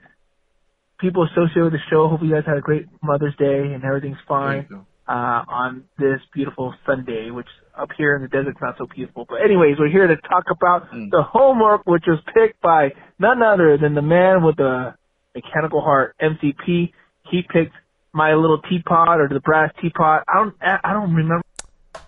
people 1.00 1.24
associated 1.24 1.72
with 1.72 1.74
the 1.74 1.80
show. 1.90 2.10
Hope 2.10 2.20
you 2.22 2.34
guys 2.34 2.44
had 2.46 2.58
a 2.58 2.62
great 2.62 2.88
Mother's 3.02 3.36
Day 3.38 3.72
and 3.74 3.86
everything's 3.86 4.18
fine 4.28 4.68
uh, 5.08 5.12
on 5.48 5.86
this 5.98 6.20
beautiful 6.34 6.74
Sunday, 6.86 7.32
which 7.32 7.48
up 7.78 7.90
here 7.98 8.16
in 8.16 8.22
the 8.22 8.28
desert's 8.28 8.60
not 8.62 8.76
so 8.78 8.86
peaceful. 8.88 9.26
But 9.28 9.42
anyways, 9.44 9.78
we're 9.80 9.90
here 9.90 10.08
to 10.08 10.16
talk 10.18 10.46
about 10.52 10.90
the 10.92 11.24
homework, 11.24 11.82
which 11.86 12.04
was 12.08 12.20
picked 12.34 12.62
by 12.62 12.90
none 13.20 13.42
other 13.42 13.78
than 13.78 13.94
the 13.96 14.02
man 14.02 14.44
with 14.44 14.58
the 14.58 14.96
mechanical 15.34 15.82
heart, 15.82 16.16
MCP. 16.22 16.92
He 17.32 17.42
picked 17.42 17.74
my 18.14 18.34
little 18.34 18.62
teapot 18.62 19.20
or 19.20 19.28
the 19.28 19.40
brass 19.42 19.72
teapot. 19.82 20.24
I 20.28 20.36
don't, 20.36 20.56
I 20.62 20.94
don't 20.94 21.14
remember. 21.14 21.44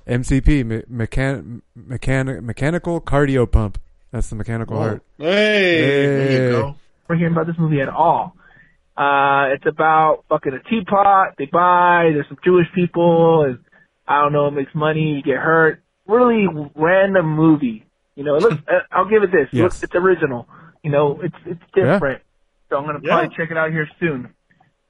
MCP 0.08 0.66
me- 0.66 0.84
mechan- 0.92 1.62
mechanic 1.76 2.42
mechanical 2.44 3.02
cardio 3.02 3.50
pump. 3.50 3.80
That's 4.12 4.30
the 4.30 4.36
mechanical 4.36 4.78
Whoa. 4.78 4.84
heart. 4.84 5.04
Hey, 5.18 6.52
We're 7.10 7.16
hearing 7.18 7.34
about 7.34 7.48
this 7.48 7.56
movie 7.60 7.82
at 7.82 7.90
all. 7.90 8.36
Uh, 8.96 9.50
it's 9.54 9.66
about 9.66 10.24
fucking 10.30 10.54
a 10.54 10.70
teapot. 10.70 11.36
They 11.38 11.46
buy. 11.46 12.10
There's 12.14 12.28
some 12.28 12.38
Jewish 12.44 12.68
people, 12.74 13.44
and 13.44 13.60
I 14.08 14.22
don't 14.22 14.34
know. 14.34 14.48
It 14.48 14.52
makes 14.52 14.74
money. 14.74 15.16
You 15.16 15.22
get 15.22 15.38
hurt. 15.38 15.82
Really 16.08 16.48
random 16.76 17.28
movie. 17.36 17.86
You 18.16 18.24
know, 18.24 18.36
it 18.36 18.42
looks. 18.42 18.56
uh, 18.68 18.80
I'll 18.92 19.10
give 19.10 19.24
it 19.24 19.32
this. 19.32 19.50
Yes. 19.52 19.64
Look, 19.64 19.84
it's 19.84 19.96
original. 19.96 20.48
You 20.84 20.92
know, 20.92 21.20
it's 21.22 21.36
it's 21.46 21.62
Yeah. 21.76 21.94
different. 21.94 22.22
So 22.70 22.78
I'm 22.78 22.86
gonna 22.86 23.00
Yeah. 23.04 23.12
probably 23.20 23.36
check 23.36 23.52
it 23.52 23.58
out 23.58 23.72
here 23.72 23.88
soon. 24.00 24.30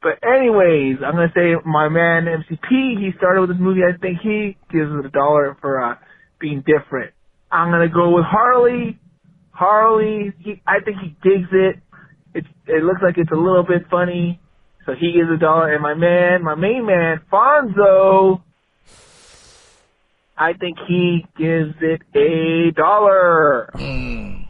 But 0.02 0.20
anyways, 0.24 0.98
I'm 1.04 1.14
gonna 1.14 1.32
say 1.36 1.56
my 1.66 1.90
man 1.90 2.28
MCP. 2.28 2.96
He 3.00 3.12
started 3.18 3.42
with 3.42 3.50
this 3.50 3.60
movie. 3.60 3.82
I 3.84 3.98
think 3.98 4.20
he 4.22 4.56
gives 4.72 4.92
it 4.92 5.06
a 5.06 5.10
dollar 5.10 5.58
for 5.60 5.82
uh, 5.84 5.96
being 6.40 6.62
different. 6.66 7.14
I'm 7.52 7.72
gonna 7.72 7.90
go 7.90 8.12
with 8.12 8.26
Harley. 8.26 9.00
Harley, 9.52 10.34
he, 10.40 10.62
I 10.68 10.80
think 10.86 10.98
he 11.00 11.16
digs 11.28 11.50
it. 11.52 11.80
It 12.36 12.46
it 12.68 12.84
looks 12.84 13.02
like 13.02 13.18
it's 13.18 13.32
a 13.32 13.36
little 13.36 13.64
bit 13.64 13.90
funny, 13.90 14.40
so 14.86 14.94
he 14.94 15.14
gives 15.14 15.32
a 15.32 15.38
dollar. 15.38 15.74
And 15.74 15.82
my 15.82 15.96
man, 15.96 16.44
my 16.44 16.54
main 16.54 16.86
man, 16.86 17.22
Fonzo, 17.32 18.44
I 20.38 20.54
think 20.54 20.78
he 20.88 21.26
gives 21.38 21.74
it 21.82 22.02
a 22.16 22.72
dollar. 22.72 23.70
Mm. 23.74 24.48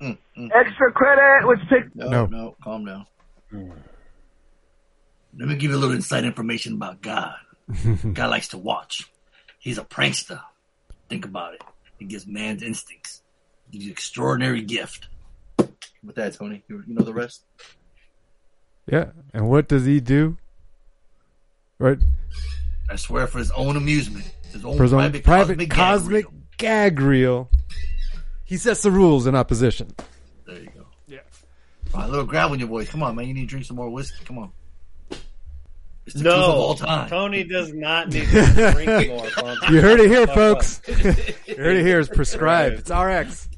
Mm. 0.00 0.18
Extra 0.54 0.92
credit, 0.92 1.46
which 1.48 1.60
pick. 1.70 1.94
No, 1.96 2.08
No. 2.10 2.26
no, 2.26 2.56
calm 2.62 2.84
down. 2.84 3.06
Let 5.38 5.48
me 5.48 5.56
give 5.56 5.70
you 5.70 5.76
a 5.76 5.78
little 5.78 5.94
inside 5.94 6.24
information 6.24 6.74
about 6.74 7.00
God. 7.02 7.34
God 8.12 8.30
likes 8.30 8.48
to 8.48 8.58
watch. 8.58 9.10
He's 9.58 9.78
a 9.78 9.84
prankster. 9.84 10.40
Think 11.08 11.24
about 11.24 11.54
it. 11.54 11.62
He 11.98 12.04
gives 12.04 12.26
man's 12.26 12.62
instincts. 12.62 13.22
He 13.70 13.78
gives 13.78 13.84
you 13.86 13.90
an 13.90 13.92
extraordinary 13.92 14.62
gift. 14.62 15.08
With 15.58 16.14
that, 16.16 16.34
Tony, 16.34 16.62
you, 16.68 16.82
you 16.86 16.94
know 16.94 17.04
the 17.04 17.12
rest. 17.14 17.42
Yeah. 18.86 19.10
And 19.34 19.48
what 19.48 19.66
does 19.68 19.84
he 19.86 20.00
do? 20.00 20.36
Right. 21.78 21.98
I 22.90 22.96
swear, 22.96 23.26
for 23.26 23.38
his 23.38 23.50
own 23.52 23.76
amusement, 23.76 24.30
his 24.52 24.64
own 24.64 24.76
For 24.76 24.84
his 24.84 24.92
own 24.92 25.00
private, 25.00 25.24
private 25.24 25.54
cosmic, 25.70 25.70
cosmic, 25.70 26.24
gag 26.58 27.00
reel. 27.00 27.48
gag 27.48 27.48
reel. 27.48 27.50
He 28.44 28.56
sets 28.56 28.82
the 28.82 28.90
rules 28.92 29.26
in 29.26 29.34
opposition. 29.34 29.90
There 30.46 30.58
you 30.60 30.68
go. 30.74 30.86
Yeah. 31.08 31.18
a 31.94 32.06
little 32.08 32.24
grab 32.24 32.52
on 32.52 32.58
your 32.60 32.68
voice. 32.68 32.88
Come 32.88 33.02
on, 33.02 33.16
man. 33.16 33.26
You 33.26 33.34
need 33.34 33.40
to 33.42 33.46
drink 33.46 33.66
some 33.66 33.76
more 33.76 33.90
whiskey. 33.90 34.24
Come 34.24 34.38
on. 34.38 34.52
It's 36.06 36.14
the 36.14 36.22
truth 36.22 36.34
of 36.34 36.54
all 36.54 36.74
No, 36.78 36.86
time. 36.86 37.08
Tony 37.08 37.42
does 37.42 37.72
not 37.72 38.10
need 38.10 38.28
to 38.28 38.72
drink 38.72 39.08
more. 39.08 39.56
You 39.68 39.80
heard 39.80 39.98
it 39.98 40.08
here, 40.08 40.28
folks. 40.28 40.80
you 40.86 41.56
heard 41.56 41.76
it 41.76 41.84
here. 41.84 41.98
It's 41.98 42.08
prescribed. 42.08 42.88
Right. 42.90 43.22
It's 43.24 43.32
RX. 43.34 43.48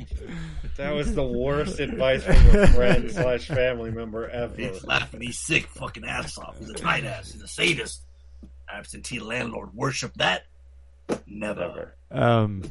That 0.78 0.94
was 0.94 1.14
the 1.14 1.24
worst 1.26 1.80
advice 1.80 2.22
from 2.24 2.36
a 2.56 2.66
friend 2.68 3.10
slash 3.10 3.48
family 3.48 3.90
member 3.90 4.26
ever. 4.30 4.54
He's 4.56 4.82
laughing. 4.84 5.20
He's 5.20 5.38
sick. 5.38 5.66
Fucking 5.66 6.06
ass 6.06 6.38
off. 6.38 6.58
He's 6.58 6.70
a 6.70 6.74
tight 6.74 7.04
ass. 7.04 7.32
He's 7.32 7.42
a 7.42 7.48
sadist. 7.48 8.00
Absentee 8.72 9.18
landlord. 9.20 9.74
Worship 9.74 10.14
that? 10.14 10.46
Never. 11.26 11.94
Um, 12.10 12.64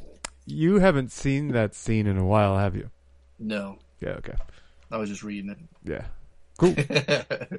you 0.46 0.80
haven't 0.80 1.12
seen 1.12 1.50
that 1.50 1.74
scene 1.76 2.08
in 2.08 2.18
a 2.18 2.26
while, 2.26 2.58
have 2.58 2.76
you? 2.76 2.90
No. 3.40 3.78
Yeah. 4.00 4.12
Okay. 4.12 4.36
I 4.92 4.98
was 4.98 5.10
just 5.10 5.24
reading 5.24 5.52
it. 5.52 5.58
Yeah. 5.84 6.06
Cool. 6.58 6.76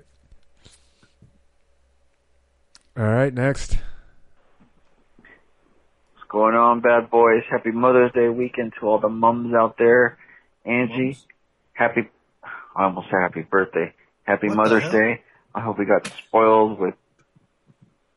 All 2.97 3.05
right. 3.05 3.33
Next. 3.33 3.79
What's 5.17 6.29
going 6.29 6.55
on, 6.55 6.81
bad 6.81 7.11
boys? 7.11 7.43
Happy 7.51 7.71
Mother's 7.71 8.13
Day 8.13 8.29
weekend 8.29 8.73
to 8.81 8.89
all 8.89 8.99
the 8.99 9.09
mums 9.09 9.55
out 9.55 9.77
there. 9.79 10.19
Angie, 10.65 11.17
happy, 11.73 12.09
I 12.77 12.85
almost 12.85 13.07
said 13.11 13.21
happy 13.21 13.43
birthday. 13.43 13.95
Happy 14.25 14.49
What 14.49 14.57
Mother's? 14.57 14.91
Day. 14.91 15.23
I 15.55 15.61
hope 15.61 15.79
we 15.79 15.87
got 15.87 16.07
spoiled 16.27 16.79
with 16.79 16.95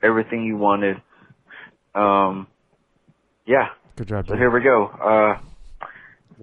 everything 0.03 0.43
you 0.45 0.57
wanted. 0.57 1.01
Um, 1.95 2.47
yeah. 3.45 3.69
Good 3.95 4.07
job. 4.07 4.27
So 4.27 4.35
here 4.35 4.49
we 4.49 4.61
go. 4.61 4.87
Uh, 4.87 5.39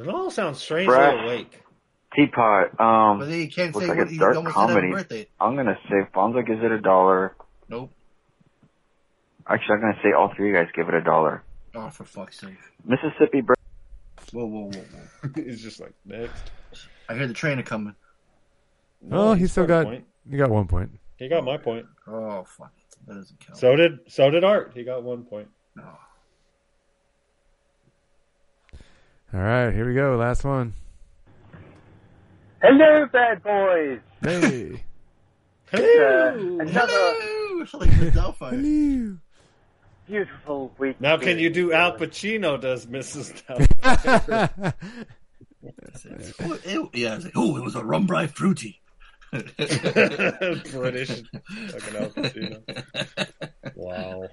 It 0.01 0.09
all 0.09 0.31
sounds 0.31 0.59
strange. 0.61 0.87
Brass. 0.89 1.25
awake. 1.25 1.63
Teapot. 2.15 2.79
Um, 2.81 3.19
But 3.19 3.27
then 3.27 3.41
you 3.41 3.51
can't 3.51 3.75
looks 3.75 3.87
say 3.87 3.91
like 3.91 3.99
what 3.99 4.09
a 4.13 4.17
dark 4.19 4.37
almost 4.37 4.55
comedy. 4.55 5.27
I'm 5.41 5.57
gonna 5.57 5.79
say 5.89 6.07
Fonzo 6.15 6.47
gives 6.47 6.63
it 6.63 6.71
a 6.71 6.81
dollar. 6.81 7.35
Nope. 7.69 7.93
Actually, 9.47 9.75
I'm 9.77 9.81
gonna 9.81 9.99
say 10.03 10.13
all 10.13 10.33
three 10.37 10.51
of 10.51 10.55
you 10.55 10.59
guys 10.61 10.69
give 10.75 10.89
it 10.89 10.95
a 10.95 11.03
dollar. 11.03 11.43
Oh, 11.75 11.89
for 11.91 12.05
fuck's 12.05 12.39
sake. 12.41 12.57
Mississippi. 12.85 13.41
Bur- 13.43 13.55
Whoa, 14.33 14.45
whoa, 14.45 14.65
whoa, 14.65 14.71
whoa. 14.71 15.31
He's 15.43 15.63
just 15.63 15.81
like 15.81 15.95
next. 16.05 16.35
I 17.09 17.15
hear 17.15 17.27
the 17.27 17.35
train 17.35 17.63
coming. 17.63 17.95
Oh, 19.11 19.33
he 19.35 19.47
still 19.47 19.65
scored 19.65 19.69
got. 19.69 19.85
point. 19.87 20.05
You 20.29 20.39
got 20.39 20.51
one 20.51 20.67
point. 20.67 20.91
He 21.17 21.29
got 21.29 21.45
my 21.45 21.57
point. 21.57 21.87
Oh, 22.07 22.45
fuck. 22.45 22.73
That 23.07 23.15
doesn't 23.15 23.41
count. 23.41 23.59
So 23.59 23.77
did 23.77 24.01
so 24.09 24.31
did 24.31 24.45
Art. 24.45 24.73
He 24.75 24.85
got 24.85 25.03
one 25.03 25.25
point. 25.25 25.49
All 29.35 29.41
right. 29.41 29.73
Here 29.73 29.87
we 29.87 29.95
go. 29.95 30.17
Last 30.17 30.45
one. 30.45 30.73
Hello, 32.63 33.07
bad 33.13 33.43
boys. 33.43 34.01
Hey. 34.23 34.85
It's, 35.71 36.01
uh, 36.01 36.33
another 36.63 36.93
Hello. 36.95 37.61
It's 37.63 37.75
like 37.75 37.91
Miss 37.99 38.15
Doubtfire. 38.15 38.51
Hello. 38.53 39.19
beautiful 40.07 40.73
week. 40.79 40.99
Now 40.99 41.19
can 41.19 41.39
you 41.39 41.51
do 41.51 41.75
Al 41.75 41.99
Pacino 41.99 42.59
does 42.59 42.87
Mrs. 42.87 43.43
Doubtfire? 43.45 44.73
Ew. 46.67 46.91
Yeah, 46.95 47.17
like, 47.17 47.33
oh, 47.37 47.59
it 47.59 47.63
was 47.63 47.75
a 47.75 47.85
rum 47.85 48.07
bri 48.07 48.29
fruity. 48.29 48.81
British 50.73 51.23
fucking 51.71 51.97
Al 51.97 52.11
Pacino. 52.11 52.63
Wow. 53.75 54.29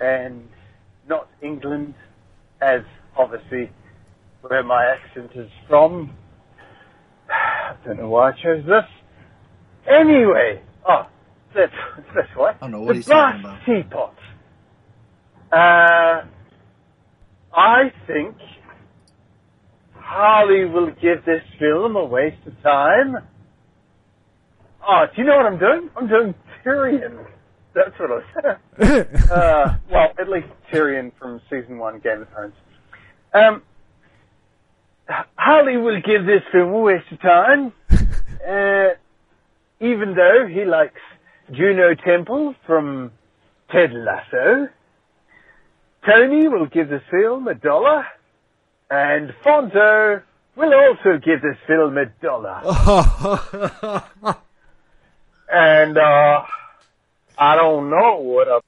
and 0.00 0.48
not 1.08 1.28
England, 1.42 1.94
as 2.60 2.80
obviously 3.16 3.70
where 4.42 4.62
my 4.62 4.84
accent 4.84 5.30
is 5.34 5.50
from. 5.68 6.14
I 7.30 7.74
don't 7.84 7.98
know 7.98 8.08
why 8.10 8.30
I 8.30 8.32
chose 8.32 8.64
this. 8.66 8.84
Anyway, 9.88 10.62
oh, 10.88 11.06
that's 11.54 11.72
that's 12.14 12.28
why. 12.36 12.50
I 12.52 12.54
don't 12.60 12.70
know 12.72 12.80
what 12.80 12.88
the 12.88 12.94
he's 12.94 13.06
brass 13.06 13.42
talking 13.42 13.44
about. 13.44 13.64
teapot. 13.66 14.14
Uh, 15.52 16.24
I 17.56 17.92
think 18.06 18.36
Harley 20.04 20.66
will 20.66 20.90
give 20.90 21.24
this 21.24 21.42
film 21.58 21.96
a 21.96 22.04
waste 22.04 22.46
of 22.46 22.60
time. 22.62 23.16
Oh, 24.86 25.06
do 25.06 25.22
you 25.22 25.26
know 25.26 25.36
what 25.36 25.46
I'm 25.46 25.58
doing? 25.58 25.90
I'm 25.96 26.06
doing 26.06 26.34
Tyrion. 26.64 27.26
That's 27.74 27.98
what 27.98 28.10
I 28.10 28.58
said. 28.78 29.30
uh, 29.32 29.76
well, 29.90 30.12
at 30.18 30.28
least 30.28 30.46
Tyrion 30.70 31.10
from 31.18 31.40
season 31.50 31.78
one 31.78 32.00
Game 32.00 32.22
of 32.22 32.28
Thrones. 32.28 32.54
Um, 33.32 33.62
Harley 35.36 35.78
will 35.78 36.00
give 36.00 36.26
this 36.26 36.42
film 36.52 36.72
a 36.72 36.80
waste 36.80 37.10
of 37.10 37.20
time, 37.20 37.72
uh, 37.90 38.90
even 39.80 40.14
though 40.14 40.46
he 40.46 40.64
likes 40.64 41.00
Juno 41.50 41.94
Temple 41.94 42.54
from 42.66 43.10
Ted 43.72 43.90
Lasso. 43.92 44.68
Tony 46.06 46.46
will 46.48 46.66
give 46.66 46.90
this 46.90 47.02
film 47.10 47.48
a 47.48 47.54
dollar, 47.54 48.04
and 48.94 49.30
Fonzo 49.44 50.22
will 50.56 50.72
also 50.74 51.18
give 51.18 51.42
this 51.42 51.56
film 51.66 51.98
a 51.98 52.06
dollar. 52.22 52.60
and 55.52 55.98
uh, 55.98 56.42
I 57.38 57.56
don't 57.56 57.90
know 57.90 58.18
what 58.20 58.48
a 58.48 58.60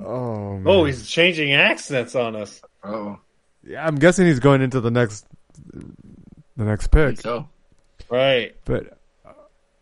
Oh, 0.00 0.58
man. 0.58 0.64
Oh, 0.66 0.84
he's 0.84 1.08
changing 1.08 1.52
accents 1.54 2.14
on 2.14 2.36
us. 2.36 2.60
Oh, 2.84 3.18
Yeah, 3.64 3.84
I'm 3.86 3.96
guessing 3.96 4.26
he's 4.26 4.38
going 4.38 4.60
into 4.62 4.80
the 4.80 4.90
next, 4.90 5.26
the 5.72 6.64
next 6.64 6.88
pick. 6.88 7.20
so 7.20 7.48
Right. 8.10 8.54
But 8.64 8.96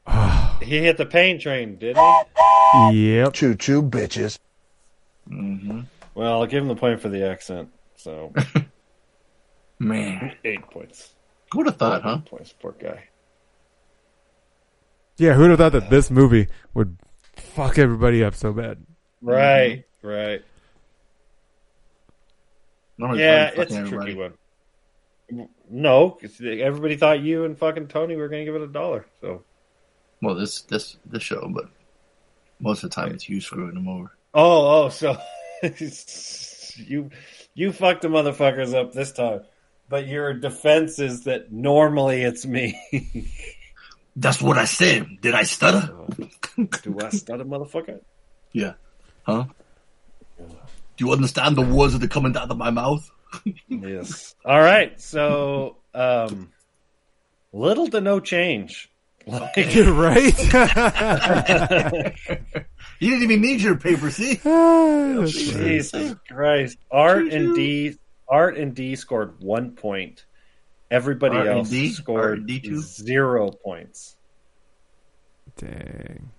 He 0.63 0.79
hit 0.79 0.97
the 0.97 1.05
pain 1.07 1.39
train, 1.39 1.77
didn't 1.77 2.03
he? 2.03 3.15
yep, 3.17 3.33
Choo 3.35 3.55
choo, 3.57 3.83
bitches. 3.83 4.39
hmm 5.29 5.81
Well, 6.15 6.41
I'll 6.41 6.47
give 6.47 6.63
him 6.63 6.69
the 6.69 6.77
point 6.77 7.01
for 7.01 7.09
the 7.09 7.29
accent. 7.29 7.69
So 7.97 8.33
man, 9.79 10.37
eight 10.45 10.63
points. 10.71 11.15
who 11.53 11.59
would 11.59 11.67
have 11.67 11.77
thought, 11.77 12.03
huh? 12.03 12.19
Points, 12.19 12.53
poor 12.53 12.73
guy. 12.73 13.05
yeah. 15.19 15.35
Who'd 15.35 15.51
have 15.51 15.59
thought 15.59 15.73
that 15.73 15.91
this 15.91 16.11
movie 16.11 16.49
would 16.75 16.97
fuck 17.37 17.79
everybody 17.79 18.23
up 18.25 18.35
so 18.35 18.53
bad? 18.53 18.85
Right, 19.23 19.85
right. 20.03 20.43
Not 22.99 23.11
only 23.11 23.23
Yeah, 23.23 23.51
it's 23.55 23.73
a 23.75 23.79
everybody. 23.79 24.15
tricky 24.15 24.19
one. 24.19 25.49
No, 25.69 26.11
'cause 26.11 26.41
everybody 26.41 26.97
thought 26.97 27.21
you 27.21 27.45
and 27.45 27.59
fucking 27.59 27.89
Tony 27.89 28.15
were 28.17 28.29
going 28.29 28.43
to 28.43 28.45
give 28.53 28.55
it 28.61 28.65
a 28.65 28.73
dollar. 28.73 29.05
So, 29.21 29.43
Well, 30.23 30.35
this 30.37 30.63
this 30.63 30.97
this 31.05 31.23
show, 31.23 31.49
but 31.53 31.65
most 32.61 32.85
of 32.85 32.91
the 32.91 32.95
time 32.95 33.13
it's 33.13 33.29
you 33.29 33.41
screwing 33.41 33.75
them 33.75 33.89
over. 33.89 34.13
oh, 34.35 34.85
oh, 34.85 34.89
so 34.89 35.17
you 36.77 37.11
you 37.55 37.73
fucked 37.73 38.03
the 38.03 38.09
motherfuckers 38.09 38.73
up 38.75 38.93
this 38.93 39.11
time, 39.13 39.41
but 39.89 40.07
your 40.07 40.35
defense 40.35 40.99
is 40.99 41.25
that 41.25 41.53
normally 41.53 42.23
it's 42.23 42.45
me. 42.47 42.81
That's 44.17 44.41
what 44.41 44.57
I 44.59 44.65
said. 44.65 45.21
Did 45.21 45.35
I 45.35 45.43
stutter? 45.43 45.95
Do 46.57 46.99
I 47.01 47.11
stutter, 47.11 47.45
motherfucker? 47.45 48.01
Yeah. 48.53 48.75
Huh? 49.25 49.45
Do 50.39 51.05
you 51.05 51.13
understand 51.13 51.57
the 51.57 51.63
words 51.63 51.93
that 51.93 52.03
are 52.03 52.09
coming 52.09 52.37
out 52.37 52.51
of 52.51 52.57
my 52.57 52.71
mouth? 52.71 53.11
yes. 53.69 54.35
All 54.45 54.61
right. 54.61 54.99
So, 55.01 55.77
um, 55.93 56.51
little 57.53 57.89
to 57.89 58.01
no 58.01 58.21
change. 58.21 58.91
Like, 59.27 59.57
You're 59.75 59.93
right. 59.93 60.35
You 62.99 63.11
didn't 63.11 63.25
even 63.25 63.43
need 63.43 63.61
your 63.61 63.77
paper, 63.77 64.11
see? 64.11 64.37
Jesus 65.27 66.15
Christ. 66.29 66.79
Art 66.91 67.27
and 67.31 67.55
D 67.55 67.97
Art 68.29 68.57
and 68.57 68.75
D 68.75 68.97
scored 68.97 69.41
one 69.41 69.73
point. 69.73 70.25
Everybody 70.91 71.37
Art 71.37 71.47
and 71.47 71.59
else 71.59 71.71
D? 71.71 71.87
Art 71.87 71.95
scored 71.95 72.39
and 72.39 72.47
D 72.47 72.61
too? 72.61 72.81
zero 72.81 73.51
points. 73.51 74.17
Dang. 75.57 76.31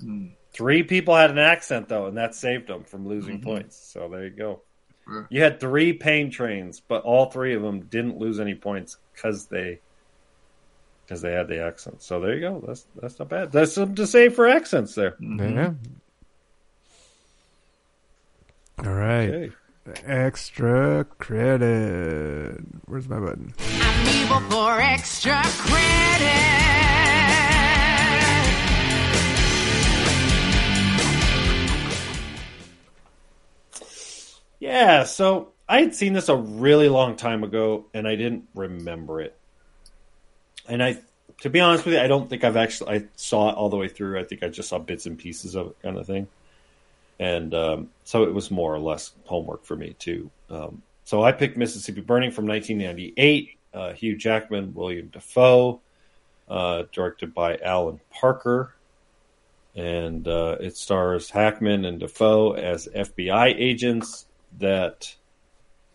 Hmm. 0.00 0.26
Three 0.52 0.82
people 0.82 1.14
had 1.14 1.30
an 1.30 1.38
accent 1.38 1.88
though, 1.88 2.06
and 2.06 2.16
that 2.16 2.34
saved 2.34 2.68
them 2.68 2.84
from 2.84 3.06
losing 3.06 3.36
mm-hmm. 3.36 3.48
points. 3.48 3.76
So 3.76 4.08
there 4.08 4.24
you 4.24 4.30
go. 4.30 4.62
You 5.30 5.42
had 5.42 5.58
three 5.58 5.94
pain 5.94 6.30
trains, 6.30 6.80
but 6.86 7.02
all 7.02 7.30
three 7.30 7.54
of 7.54 7.62
them 7.62 7.80
didn't 7.86 8.18
lose 8.18 8.40
any 8.40 8.54
points 8.54 8.98
because 9.14 9.46
they 9.46 9.80
because 11.04 11.22
they 11.22 11.32
had 11.32 11.48
the 11.48 11.62
accent. 11.62 12.02
So 12.02 12.20
there 12.20 12.34
you 12.34 12.40
go. 12.40 12.62
That's 12.66 12.86
that's 13.00 13.18
not 13.18 13.30
bad. 13.30 13.50
That's 13.50 13.72
something 13.72 13.96
to 13.96 14.06
say 14.06 14.28
for 14.28 14.46
accents 14.46 14.94
there. 14.94 15.12
Mm-hmm. 15.12 15.56
Yeah. 15.56 15.72
All 18.86 18.94
right. 18.94 19.30
Okay. 19.30 19.54
Extra 20.04 21.06
credit. 21.18 22.60
Where's 22.86 23.08
my 23.08 23.18
button? 23.18 23.54
Evil 24.06 24.40
for 24.50 24.80
extra 24.80 25.40
credit. 25.44 26.68
Yeah, 34.60 35.04
so 35.04 35.52
I 35.68 35.80
had 35.80 35.94
seen 35.94 36.12
this 36.12 36.28
a 36.28 36.36
really 36.36 36.88
long 36.88 37.16
time 37.16 37.44
ago 37.44 37.86
and 37.94 38.06
I 38.06 38.16
didn't 38.16 38.48
remember 38.54 39.20
it. 39.20 39.36
And 40.68 40.82
I 40.82 40.98
to 41.40 41.50
be 41.50 41.60
honest 41.60 41.84
with 41.84 41.94
you, 41.94 42.00
I 42.00 42.08
don't 42.08 42.28
think 42.28 42.44
I've 42.44 42.56
actually 42.56 42.96
I 42.96 43.04
saw 43.16 43.50
it 43.50 43.54
all 43.54 43.68
the 43.68 43.76
way 43.76 43.88
through. 43.88 44.18
I 44.18 44.24
think 44.24 44.42
I 44.42 44.48
just 44.48 44.68
saw 44.68 44.78
bits 44.78 45.06
and 45.06 45.18
pieces 45.18 45.54
of 45.54 45.68
it 45.68 45.76
kind 45.82 45.96
of 45.96 46.06
thing. 46.06 46.26
And 47.18 47.52
um, 47.54 47.90
so 48.04 48.24
it 48.24 48.32
was 48.32 48.50
more 48.50 48.74
or 48.74 48.78
less 48.78 49.12
homework 49.24 49.64
for 49.64 49.76
me 49.76 49.94
too. 49.98 50.30
Um, 50.50 50.82
so 51.04 51.22
I 51.22 51.32
picked 51.32 51.56
Mississippi 51.56 52.00
Burning 52.00 52.30
from 52.30 52.46
1998. 52.46 53.58
Uh, 53.74 53.92
Hugh 53.92 54.16
Jackman, 54.16 54.72
William 54.74 55.08
Dafoe, 55.08 55.80
uh, 56.48 56.84
directed 56.92 57.34
by 57.34 57.56
Alan 57.56 58.00
Parker, 58.10 58.74
and 59.74 60.26
uh, 60.26 60.56
it 60.60 60.76
stars 60.76 61.30
Hackman 61.30 61.84
and 61.84 62.00
Dafoe 62.00 62.52
as 62.52 62.88
FBI 62.88 63.54
agents 63.58 64.26
that 64.58 65.14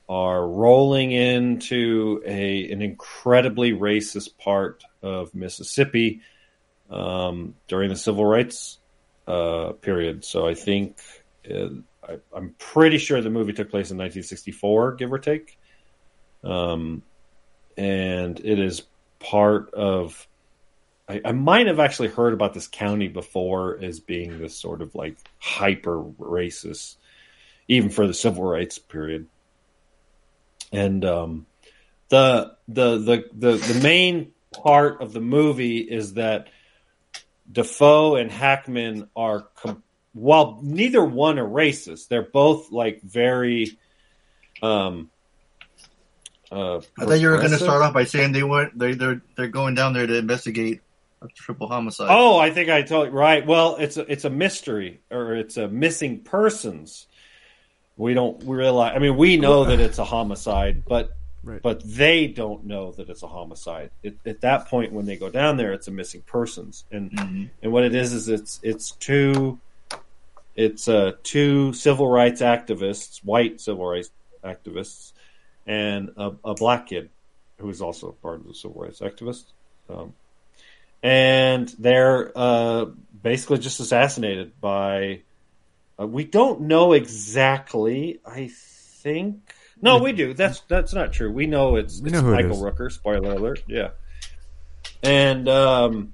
are 0.08 0.48
rolling 0.48 1.12
into 1.12 2.22
a 2.26 2.72
an 2.72 2.82
incredibly 2.82 3.72
racist 3.72 4.38
part 4.38 4.84
of 5.02 5.34
Mississippi 5.34 6.22
um, 6.90 7.56
during 7.68 7.90
the 7.90 7.96
civil 7.96 8.26
rights 8.26 8.80
uh, 9.28 9.74
period. 9.74 10.26
So 10.26 10.48
I 10.48 10.54
think 10.54 10.98
uh, 11.50 11.70
I, 12.08 12.18
I'm 12.36 12.56
pretty 12.58 12.98
sure 12.98 13.22
the 13.22 13.30
movie 13.30 13.54
took 13.54 13.70
place 13.70 13.92
in 13.92 13.98
1964, 13.98 14.94
give 14.94 15.14
or 15.14 15.20
take, 15.20 15.58
um, 16.44 17.04
and 17.78 18.40
it 18.40 18.60
is 18.60 18.84
part 19.20 19.74
of. 19.74 20.28
I, 21.08 21.22
I 21.26 21.32
might 21.34 21.68
have 21.68 21.82
actually 21.82 22.10
heard 22.10 22.34
about 22.34 22.54
this 22.54 22.68
county 22.68 23.10
before 23.10 23.78
as 23.82 24.00
being 24.00 24.40
this 24.40 24.56
sort 24.56 24.82
of 24.82 24.96
like 24.96 25.18
hyper 25.38 26.02
racist, 26.02 26.96
even 27.68 27.90
for 27.90 28.08
the 28.08 28.14
civil 28.14 28.44
rights 28.44 28.80
period. 28.80 29.28
And 30.72 31.04
um, 31.04 31.46
the, 32.10 32.56
the 32.68 32.98
the 32.98 33.24
the 33.34 33.52
the 33.58 33.80
main 33.84 34.32
part 34.54 35.02
of 35.02 35.14
the 35.14 35.20
movie 35.20 35.80
is 35.80 36.14
that 36.14 36.48
Dafoe 37.52 38.16
and 38.16 38.32
Hackman 38.32 39.10
are, 39.16 39.48
com- 39.56 39.84
while 40.14 40.60
neither 40.62 41.04
one 41.04 41.40
are 41.40 41.48
racist, 41.48 42.08
they're 42.08 42.22
both 42.22 42.72
like 42.72 43.02
very. 43.02 43.78
Um, 44.62 45.10
uh, 46.52 46.78
I 46.78 47.06
thought 47.06 47.20
you 47.20 47.30
were 47.30 47.38
going 47.38 47.52
to 47.52 47.58
start 47.58 47.82
off 47.82 47.94
by 47.94 48.04
saying 48.04 48.32
they 48.32 48.44
weren't. 48.44 48.78
They 48.78 48.94
they're 48.94 49.22
they're 49.36 49.48
going 49.48 49.74
down 49.74 49.94
there 49.94 50.06
to 50.06 50.16
investigate 50.16 50.82
a 51.24 51.28
triple 51.28 51.68
homicide. 51.68 52.10
Oh, 52.12 52.38
I 52.38 52.52
think 52.52 52.70
I 52.70 52.84
told 52.84 53.08
you 53.08 53.14
right. 53.14 53.46
Well, 53.46 53.78
it's 53.78 53.98
a, 53.98 54.12
it's 54.12 54.26
a 54.26 54.30
mystery 54.30 55.02
or 55.10 55.36
it's 55.36 55.58
a 55.58 55.68
missing 55.68 56.20
persons. 56.20 57.08
We 57.98 58.14
don't 58.14 58.44
realize. 58.48 58.94
I 58.96 59.00
mean, 59.00 59.18
we 59.18 59.38
know 59.38 59.66
that 59.66 59.80
it's 59.80 59.98
a 59.98 60.06
homicide, 60.06 60.84
but 60.86 61.16
but 61.62 61.84
they 61.84 62.28
don't 62.28 62.66
know 62.66 62.92
that 62.94 63.10
it's 63.10 63.24
a 63.24 63.28
homicide. 63.28 63.92
It, 64.02 64.18
at 64.26 64.42
that 64.42 64.68
point, 64.68 64.94
when 64.94 65.06
they 65.06 65.18
go 65.18 65.30
down 65.30 65.58
there, 65.58 65.74
it's 65.74 65.88
a 65.88 65.92
missing 65.92 66.22
persons, 66.22 66.86
and 66.92 67.50
and 67.62 67.72
what 67.72 67.84
it 67.84 67.94
is 67.94 68.14
is 68.14 68.30
it's 68.30 68.60
it's 68.64 68.92
two 68.92 69.60
it's 70.56 70.88
uh, 70.88 71.14
two 71.24 71.74
civil 71.74 72.08
rights 72.08 72.42
activists, 72.42 73.24
white 73.24 73.60
civil 73.60 73.86
rights 73.86 74.12
activists, 74.44 75.12
and 75.66 76.12
a, 76.18 76.32
a 76.46 76.54
black 76.54 76.88
kid 76.88 77.10
who 77.58 77.70
is 77.70 77.82
also 77.82 78.12
part 78.22 78.36
of 78.36 78.48
the 78.48 78.54
civil 78.54 78.82
rights 78.82 79.00
activists. 79.00 79.46
Um, 79.90 80.14
and 81.02 81.68
they're 81.80 82.32
uh, 82.36 82.86
basically 83.22 83.60
just 83.60 83.80
assassinated 83.80 84.60
by. 84.62 85.22
Uh, 86.00 86.08
we 86.08 86.24
don't 86.24 86.62
know 86.62 86.94
exactly. 86.94 88.20
I 88.26 88.50
think 88.52 89.54
no, 89.84 89.98
we 90.00 90.12
do. 90.14 90.34
That's 90.34 90.62
that's 90.62 90.94
not 90.94 91.14
true. 91.14 91.32
We 91.32 91.46
know 91.46 91.76
it's, 91.76 92.02
We 92.02 92.08
it's 92.10 92.14
know 92.14 92.22
who 92.22 92.34
it 92.34 92.44
Michael 92.44 92.52
is. 92.52 92.74
Rooker. 92.74 92.92
Spoiler 92.92 93.34
alert. 93.34 93.64
Yeah, 93.68 93.90
and 95.04 95.48
um, 95.50 96.14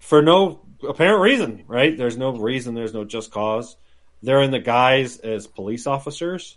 for 0.00 0.22
no 0.22 0.60
apparent 0.88 1.20
reason, 1.20 1.64
right? 1.68 1.96
There's 1.96 2.16
no 2.16 2.30
reason. 2.36 2.74
There's 2.74 2.94
no 2.94 3.04
just 3.04 3.30
cause. 3.30 3.76
They're 4.22 4.42
in 4.42 4.50
the 4.50 4.58
guise 4.58 5.18
as 5.18 5.46
police 5.46 5.86
officers, 5.86 6.56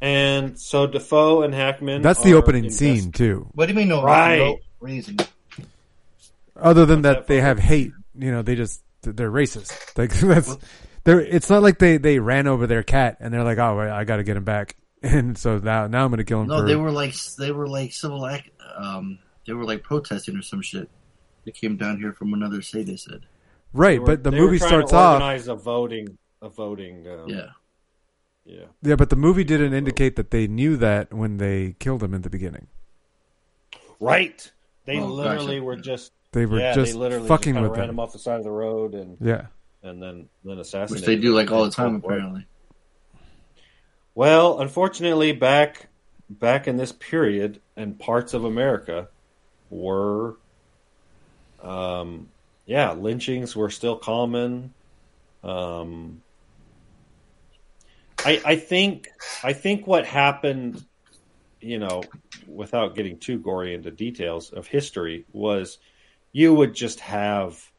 and 0.00 0.58
so 0.58 0.86
Dafoe 0.86 1.42
and 1.42 1.54
Hackman. 1.54 2.02
That's 2.02 2.22
the 2.22 2.34
opening 2.34 2.64
invest- 2.64 2.78
scene 2.78 3.12
too. 3.12 3.48
What 3.54 3.66
do 3.66 3.72
you 3.72 3.76
mean 3.78 3.88
no, 3.88 4.02
Right. 4.02 4.38
no 4.38 4.58
reason? 4.80 5.16
Other 6.54 6.86
than 6.86 7.02
that, 7.02 7.26
they 7.26 7.40
have 7.40 7.58
hate. 7.58 7.92
You 8.18 8.30
know, 8.30 8.42
they 8.42 8.54
just 8.54 8.82
they're 9.02 9.30
racist. 9.30 9.96
Like 9.98 10.10
that's 10.20 10.56
they're. 11.04 11.20
It's 11.20 11.50
not 11.50 11.62
like 11.62 11.78
they 11.78 11.96
they 11.96 12.18
ran 12.18 12.46
over 12.46 12.66
their 12.66 12.82
cat 12.82 13.18
and 13.20 13.32
they're 13.32 13.44
like, 13.44 13.58
oh, 13.58 13.78
I 13.78 14.04
got 14.04 14.16
to 14.16 14.24
get 14.24 14.36
him 14.36 14.44
back. 14.44 14.76
And 15.02 15.36
so 15.38 15.58
now 15.58 15.86
now 15.86 16.04
I'm 16.04 16.10
going 16.10 16.18
to 16.18 16.24
kill 16.24 16.40
him. 16.42 16.48
No, 16.48 16.60
for, 16.60 16.66
they 16.66 16.74
were 16.76 16.90
like 16.90 17.14
they 17.38 17.52
were 17.52 17.68
like 17.68 17.92
civil 17.92 18.24
act. 18.26 18.50
Um, 18.76 19.18
they 19.46 19.52
were 19.52 19.64
like 19.64 19.82
protesting 19.82 20.36
or 20.36 20.42
some 20.42 20.62
shit. 20.62 20.88
They 21.44 21.52
came 21.52 21.76
down 21.76 21.98
here 21.98 22.12
from 22.12 22.32
another 22.34 22.60
state. 22.62 22.86
They 22.86 22.96
said. 22.96 23.20
right. 23.72 23.92
They 23.92 23.98
were- 24.00 24.06
but 24.06 24.24
the 24.24 24.30
they 24.30 24.38
movie 24.40 24.58
trying 24.58 24.68
starts 24.70 24.90
to 24.90 24.96
off. 24.96 25.12
organize 25.14 25.48
a 25.48 25.54
voting, 25.54 26.18
a 26.42 26.48
voting. 26.48 27.06
Um, 27.06 27.28
Yeah. 27.28 27.46
yeah. 28.44 28.64
Yeah, 28.82 28.96
but 28.96 29.10
the 29.10 29.16
movie 29.16 29.44
didn't 29.44 29.74
indicate 29.74 30.16
that 30.16 30.30
they 30.30 30.46
knew 30.48 30.76
that 30.78 31.12
when 31.12 31.36
they 31.36 31.76
killed 31.78 32.02
him 32.02 32.12
in 32.14 32.22
the 32.22 32.30
beginning. 32.30 32.66
Right. 34.00 34.50
They 34.86 34.98
Oh, 34.98 35.06
literally 35.06 35.56
gotcha. 35.56 35.64
were 35.64 35.76
just. 35.76 36.12
They 36.32 36.46
were 36.46 36.58
yeah, 36.58 36.74
just 36.74 36.92
they 36.92 36.98
literally 36.98 37.28
fucking 37.28 37.54
just 37.54 37.62
with 37.62 37.72
ran 37.72 37.80
them. 37.86 37.90
him 37.96 38.00
off 38.00 38.12
the 38.12 38.18
side 38.18 38.38
of 38.38 38.44
the 38.44 38.50
road 38.50 38.94
and. 38.94 39.16
Yeah. 39.20 39.46
and 39.82 40.02
then 40.02 40.28
then 40.44 40.58
assassinated. 40.58 40.90
Which 40.90 41.06
they 41.06 41.16
do 41.20 41.34
like 41.34 41.50
all 41.52 41.64
the 41.64 41.70
time, 41.70 41.92
cold 41.92 42.02
blood. 42.02 42.12
apparently. 42.16 42.46
Well, 44.16 44.60
unfortunately, 44.60 45.32
back 45.32 45.88
back 46.30 46.66
in 46.66 46.78
this 46.78 46.90
period, 46.90 47.60
and 47.76 47.98
parts 47.98 48.32
of 48.32 48.44
America 48.44 49.08
were, 49.68 50.38
um, 51.62 52.30
yeah, 52.64 52.92
lynchings 52.92 53.54
were 53.54 53.68
still 53.68 53.94
common. 53.94 54.72
Um, 55.44 56.22
I 58.24 58.40
I 58.42 58.56
think 58.56 59.08
I 59.44 59.52
think 59.52 59.86
what 59.86 60.06
happened, 60.06 60.82
you 61.60 61.78
know, 61.78 62.02
without 62.46 62.94
getting 62.94 63.18
too 63.18 63.38
gory 63.38 63.74
into 63.74 63.90
details 63.90 64.50
of 64.50 64.66
history, 64.66 65.26
was 65.34 65.76
you 66.32 66.54
would 66.54 66.72
just 66.72 67.00
have 67.00 67.70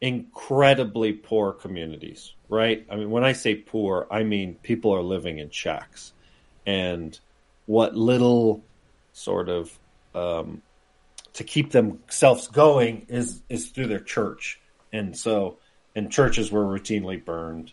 incredibly 0.00 1.12
poor 1.12 1.52
communities, 1.52 2.32
right? 2.48 2.86
I 2.90 2.96
mean, 2.96 3.10
when 3.10 3.24
I 3.24 3.32
say 3.32 3.54
poor, 3.56 4.06
I 4.10 4.22
mean 4.22 4.54
people 4.62 4.94
are 4.94 5.02
living 5.02 5.38
in 5.38 5.50
shacks, 5.50 6.12
and 6.66 7.18
what 7.66 7.96
little 7.96 8.62
sort 9.12 9.48
of 9.48 9.76
um, 10.14 10.62
to 11.34 11.44
keep 11.44 11.72
themselves 11.72 12.48
going 12.48 13.06
is 13.08 13.42
is 13.48 13.70
through 13.70 13.88
their 13.88 14.00
church, 14.00 14.60
and 14.92 15.16
so 15.16 15.58
and 15.96 16.12
churches 16.12 16.52
were 16.52 16.64
routinely 16.64 17.22
burned, 17.22 17.72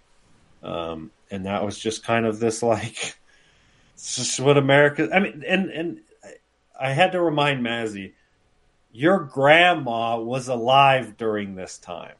um, 0.63 1.11
and 1.29 1.45
that 1.45 1.63
was 1.63 1.77
just 1.77 2.03
kind 2.03 2.25
of 2.25 2.39
this 2.39 2.63
like 2.63 3.15
it's 3.93 4.15
just 4.15 4.39
what 4.39 4.57
America. 4.57 5.09
I 5.13 5.19
mean, 5.19 5.43
and 5.47 5.69
and 5.69 5.99
I 6.79 6.91
had 6.91 7.11
to 7.11 7.21
remind 7.21 7.63
Mazzy 7.63 8.13
your 8.95 9.19
grandma 9.19 10.17
was 10.17 10.47
alive 10.47 11.17
during 11.17 11.53
this 11.53 11.77
time, 11.77 12.15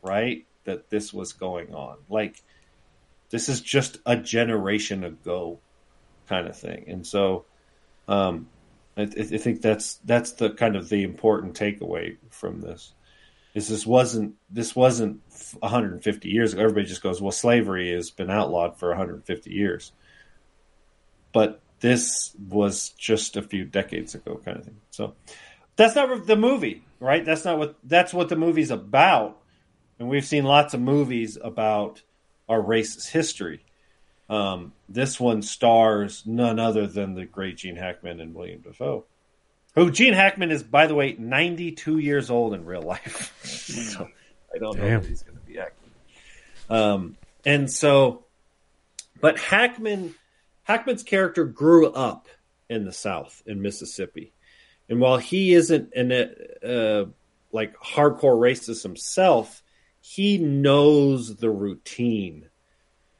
right? 0.00 0.46
That 0.64 0.88
this 0.88 1.12
was 1.12 1.34
going 1.34 1.74
on. 1.74 1.98
Like, 2.08 2.42
this 3.28 3.50
is 3.50 3.60
just 3.60 3.98
a 4.06 4.16
generation 4.16 5.04
ago 5.04 5.58
kind 6.26 6.48
of 6.48 6.56
thing. 6.56 6.86
And 6.88 7.06
so, 7.06 7.44
um, 8.08 8.48
I, 8.96 9.02
I 9.02 9.06
think 9.06 9.60
that's 9.60 9.96
that's 10.06 10.32
the 10.32 10.50
kind 10.50 10.74
of 10.74 10.88
the 10.88 11.02
important 11.02 11.54
takeaway 11.54 12.16
from 12.30 12.62
this 12.62 12.94
is 13.52 13.68
this 13.68 13.86
wasn't 13.86 14.36
this 14.48 14.74
wasn't 14.74 15.20
150 15.58 16.28
years 16.30 16.54
ago. 16.54 16.62
Everybody 16.62 16.86
just 16.86 17.02
goes, 17.02 17.20
well, 17.20 17.30
slavery 17.30 17.92
has 17.92 18.10
been 18.10 18.30
outlawed 18.30 18.78
for 18.78 18.88
150 18.88 19.50
years, 19.50 19.92
but 21.34 21.60
this 21.80 22.34
was 22.48 22.90
just 22.90 23.36
a 23.36 23.42
few 23.42 23.66
decades 23.66 24.14
ago, 24.14 24.40
kind 24.42 24.56
of 24.56 24.64
thing. 24.64 24.80
So 24.90 25.14
that's 25.76 25.94
not 25.94 26.26
the 26.26 26.36
movie, 26.36 26.82
right? 27.00 27.24
That's 27.24 27.44
not 27.44 27.58
what 27.58 27.76
that's 27.84 28.12
what 28.12 28.28
the 28.28 28.36
movie's 28.36 28.70
about. 28.70 29.38
And 29.98 30.08
we've 30.08 30.24
seen 30.24 30.44
lots 30.44 30.74
of 30.74 30.80
movies 30.80 31.38
about 31.42 32.02
our 32.48 32.60
racist 32.60 33.10
history. 33.10 33.64
Um, 34.28 34.72
this 34.88 35.20
one 35.20 35.42
stars 35.42 36.24
none 36.26 36.58
other 36.58 36.86
than 36.86 37.14
the 37.14 37.24
great 37.24 37.56
Gene 37.56 37.76
Hackman 37.76 38.20
and 38.20 38.34
William 38.34 38.60
Dafoe. 38.60 39.04
Who 39.74 39.90
Gene 39.90 40.14
Hackman 40.14 40.50
is, 40.50 40.62
by 40.62 40.86
the 40.86 40.94
way, 40.94 41.16
92 41.18 41.98
years 41.98 42.30
old 42.30 42.54
in 42.54 42.64
real 42.64 42.82
life. 42.82 43.38
so 43.44 44.08
I 44.54 44.58
don't 44.58 44.78
know 44.78 44.86
if 44.86 45.06
he's 45.06 45.22
going 45.22 45.38
to 45.38 45.44
be 45.44 45.58
acting. 45.58 45.90
Um, 46.70 47.16
and 47.44 47.70
so, 47.70 48.24
but 49.20 49.38
Hackman, 49.38 50.14
Hackman's 50.64 51.02
character 51.02 51.44
grew 51.44 51.88
up 51.92 52.26
in 52.68 52.84
the 52.84 52.92
South 52.92 53.42
in 53.46 53.62
Mississippi, 53.62 54.32
and 54.88 55.00
while 55.00 55.18
he 55.18 55.54
isn't 55.54 55.92
an 55.94 56.12
uh, 56.12 57.04
like 57.52 57.76
hardcore 57.78 58.38
racist 58.38 58.82
himself, 58.82 59.62
he 60.00 60.38
knows 60.38 61.36
the 61.36 61.50
routine. 61.50 62.48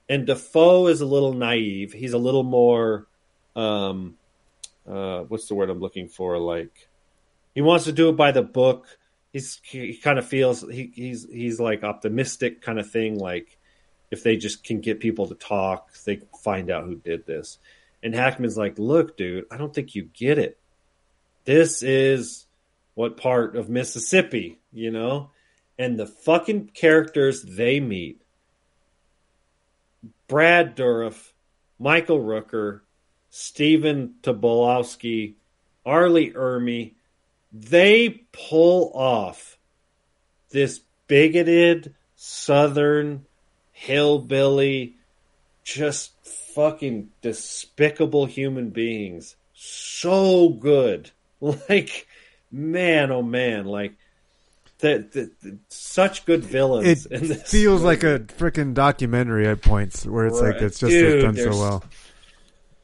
And 0.08 0.26
Dafoe 0.26 0.86
is 0.86 1.00
a 1.00 1.06
little 1.06 1.32
naive. 1.32 1.92
He's 1.92 2.12
a 2.12 2.18
little 2.18 2.44
more, 2.44 3.08
um, 3.56 4.16
uh, 4.88 5.22
what's 5.22 5.48
the 5.48 5.56
word 5.56 5.68
I'm 5.68 5.80
looking 5.80 6.08
for? 6.08 6.38
Like, 6.38 6.88
he 7.54 7.60
wants 7.60 7.86
to 7.86 7.92
do 7.92 8.08
it 8.08 8.16
by 8.16 8.30
the 8.30 8.42
book. 8.42 8.86
He's 9.32 9.60
he, 9.64 9.92
he 9.92 9.96
kind 9.96 10.18
of 10.18 10.26
feels 10.26 10.62
he, 10.62 10.92
he's 10.94 11.26
he's 11.28 11.58
like 11.58 11.82
optimistic 11.82 12.62
kind 12.62 12.78
of 12.78 12.88
thing. 12.88 13.18
Like, 13.18 13.58
if 14.12 14.22
they 14.22 14.36
just 14.36 14.62
can 14.62 14.80
get 14.80 15.00
people 15.00 15.26
to 15.26 15.34
talk, 15.34 15.92
they 16.04 16.20
find 16.44 16.70
out 16.70 16.84
who 16.84 16.94
did 16.94 17.26
this. 17.26 17.58
And 18.02 18.14
Hackman's 18.14 18.56
like, 18.56 18.78
look, 18.78 19.16
dude, 19.16 19.46
I 19.50 19.56
don't 19.56 19.74
think 19.74 19.96
you 19.96 20.04
get 20.04 20.38
it. 20.38 20.58
This 21.46 21.82
is 21.82 22.44
what 22.94 23.16
part 23.16 23.56
of 23.56 23.70
Mississippi, 23.70 24.58
you 24.72 24.90
know? 24.90 25.30
And 25.78 25.98
the 25.98 26.06
fucking 26.06 26.72
characters 26.74 27.42
they 27.42 27.80
meet 27.80 28.20
Brad 30.28 30.76
Dourif, 30.76 31.32
Michael 31.78 32.18
Rooker, 32.18 32.80
Stephen 33.30 34.14
Tobolowsky, 34.22 35.34
R. 35.84 36.08
Lee 36.08 36.32
Ermey, 36.32 36.94
they 37.52 38.24
pull 38.32 38.90
off 38.94 39.56
this 40.50 40.80
bigoted 41.06 41.94
Southern 42.16 43.24
hillbilly, 43.72 44.96
just 45.62 46.12
fucking 46.54 47.10
despicable 47.20 48.26
human 48.26 48.70
beings. 48.70 49.36
So 49.52 50.48
good. 50.48 51.10
Like, 51.68 52.06
man, 52.50 53.10
oh 53.12 53.22
man, 53.22 53.66
like, 53.66 53.94
the, 54.78 55.06
the, 55.12 55.30
the- 55.42 55.58
such 55.68 56.24
good 56.26 56.44
villains. 56.44 57.06
It 57.06 57.12
in 57.12 57.28
this 57.28 57.50
feels 57.50 57.82
like 57.82 58.02
a 58.02 58.20
freaking 58.20 58.74
documentary 58.74 59.46
at 59.48 59.62
points 59.62 60.04
where 60.06 60.26
it's 60.26 60.40
like 60.40 60.56
it's 60.56 60.78
just 60.78 60.90
Dude, 60.90 61.22
done 61.22 61.36
so 61.36 61.50
well. 61.50 61.84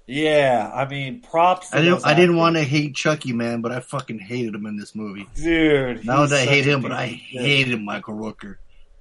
Yeah, 0.06 0.70
I 0.74 0.86
mean, 0.88 1.20
props. 1.20 1.72
I 1.72 1.80
didn't. 1.80 2.04
I 2.04 2.14
didn't 2.14 2.36
want 2.36 2.56
to 2.56 2.62
hate 2.64 2.94
Chucky, 2.96 3.32
man, 3.32 3.60
but 3.62 3.70
I 3.72 3.80
fucking 3.80 4.18
hated 4.18 4.54
him 4.54 4.66
in 4.66 4.76
this 4.76 4.94
movie. 4.94 5.28
Dude, 5.36 6.04
Not 6.04 6.20
he's 6.22 6.30
that 6.30 6.40
I 6.40 6.44
hate 6.50 6.66
him, 6.66 6.82
but 6.82 6.92
I 6.92 7.08
piece 7.08 7.38
of 7.40 7.46
hated 7.46 7.82
Michael 7.82 8.14
Rooker. 8.14 8.56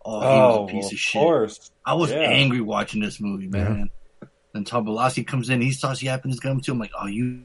Oh, 0.06 0.20
he 0.22 0.28
Oh, 0.28 0.32
was 0.32 0.56
a 0.56 0.62
oh, 0.62 0.68
piece 0.68 0.74
well, 0.74 0.86
of 0.88 0.92
of 0.94 1.00
shit. 1.00 1.20
course. 1.22 1.72
I 1.86 1.94
was 1.96 2.12
Yeah. 2.12 2.18
angry 2.18 2.62
watching 2.62 3.02
this 3.02 3.20
movie, 3.20 3.46
Yeah. 3.46 3.64
man. 3.70 3.90
Then 4.54 4.64
Tobolowsky 4.66 5.26
comes 5.26 5.50
in, 5.50 5.62
he 5.62 5.72
starts 5.72 6.04
yapping 6.04 6.30
his 6.32 6.40
gum 6.40 6.60
too. 6.62 6.74
I'm 6.74 6.80
like, 6.80 6.92
oh, 7.00 7.08
you 7.08 7.44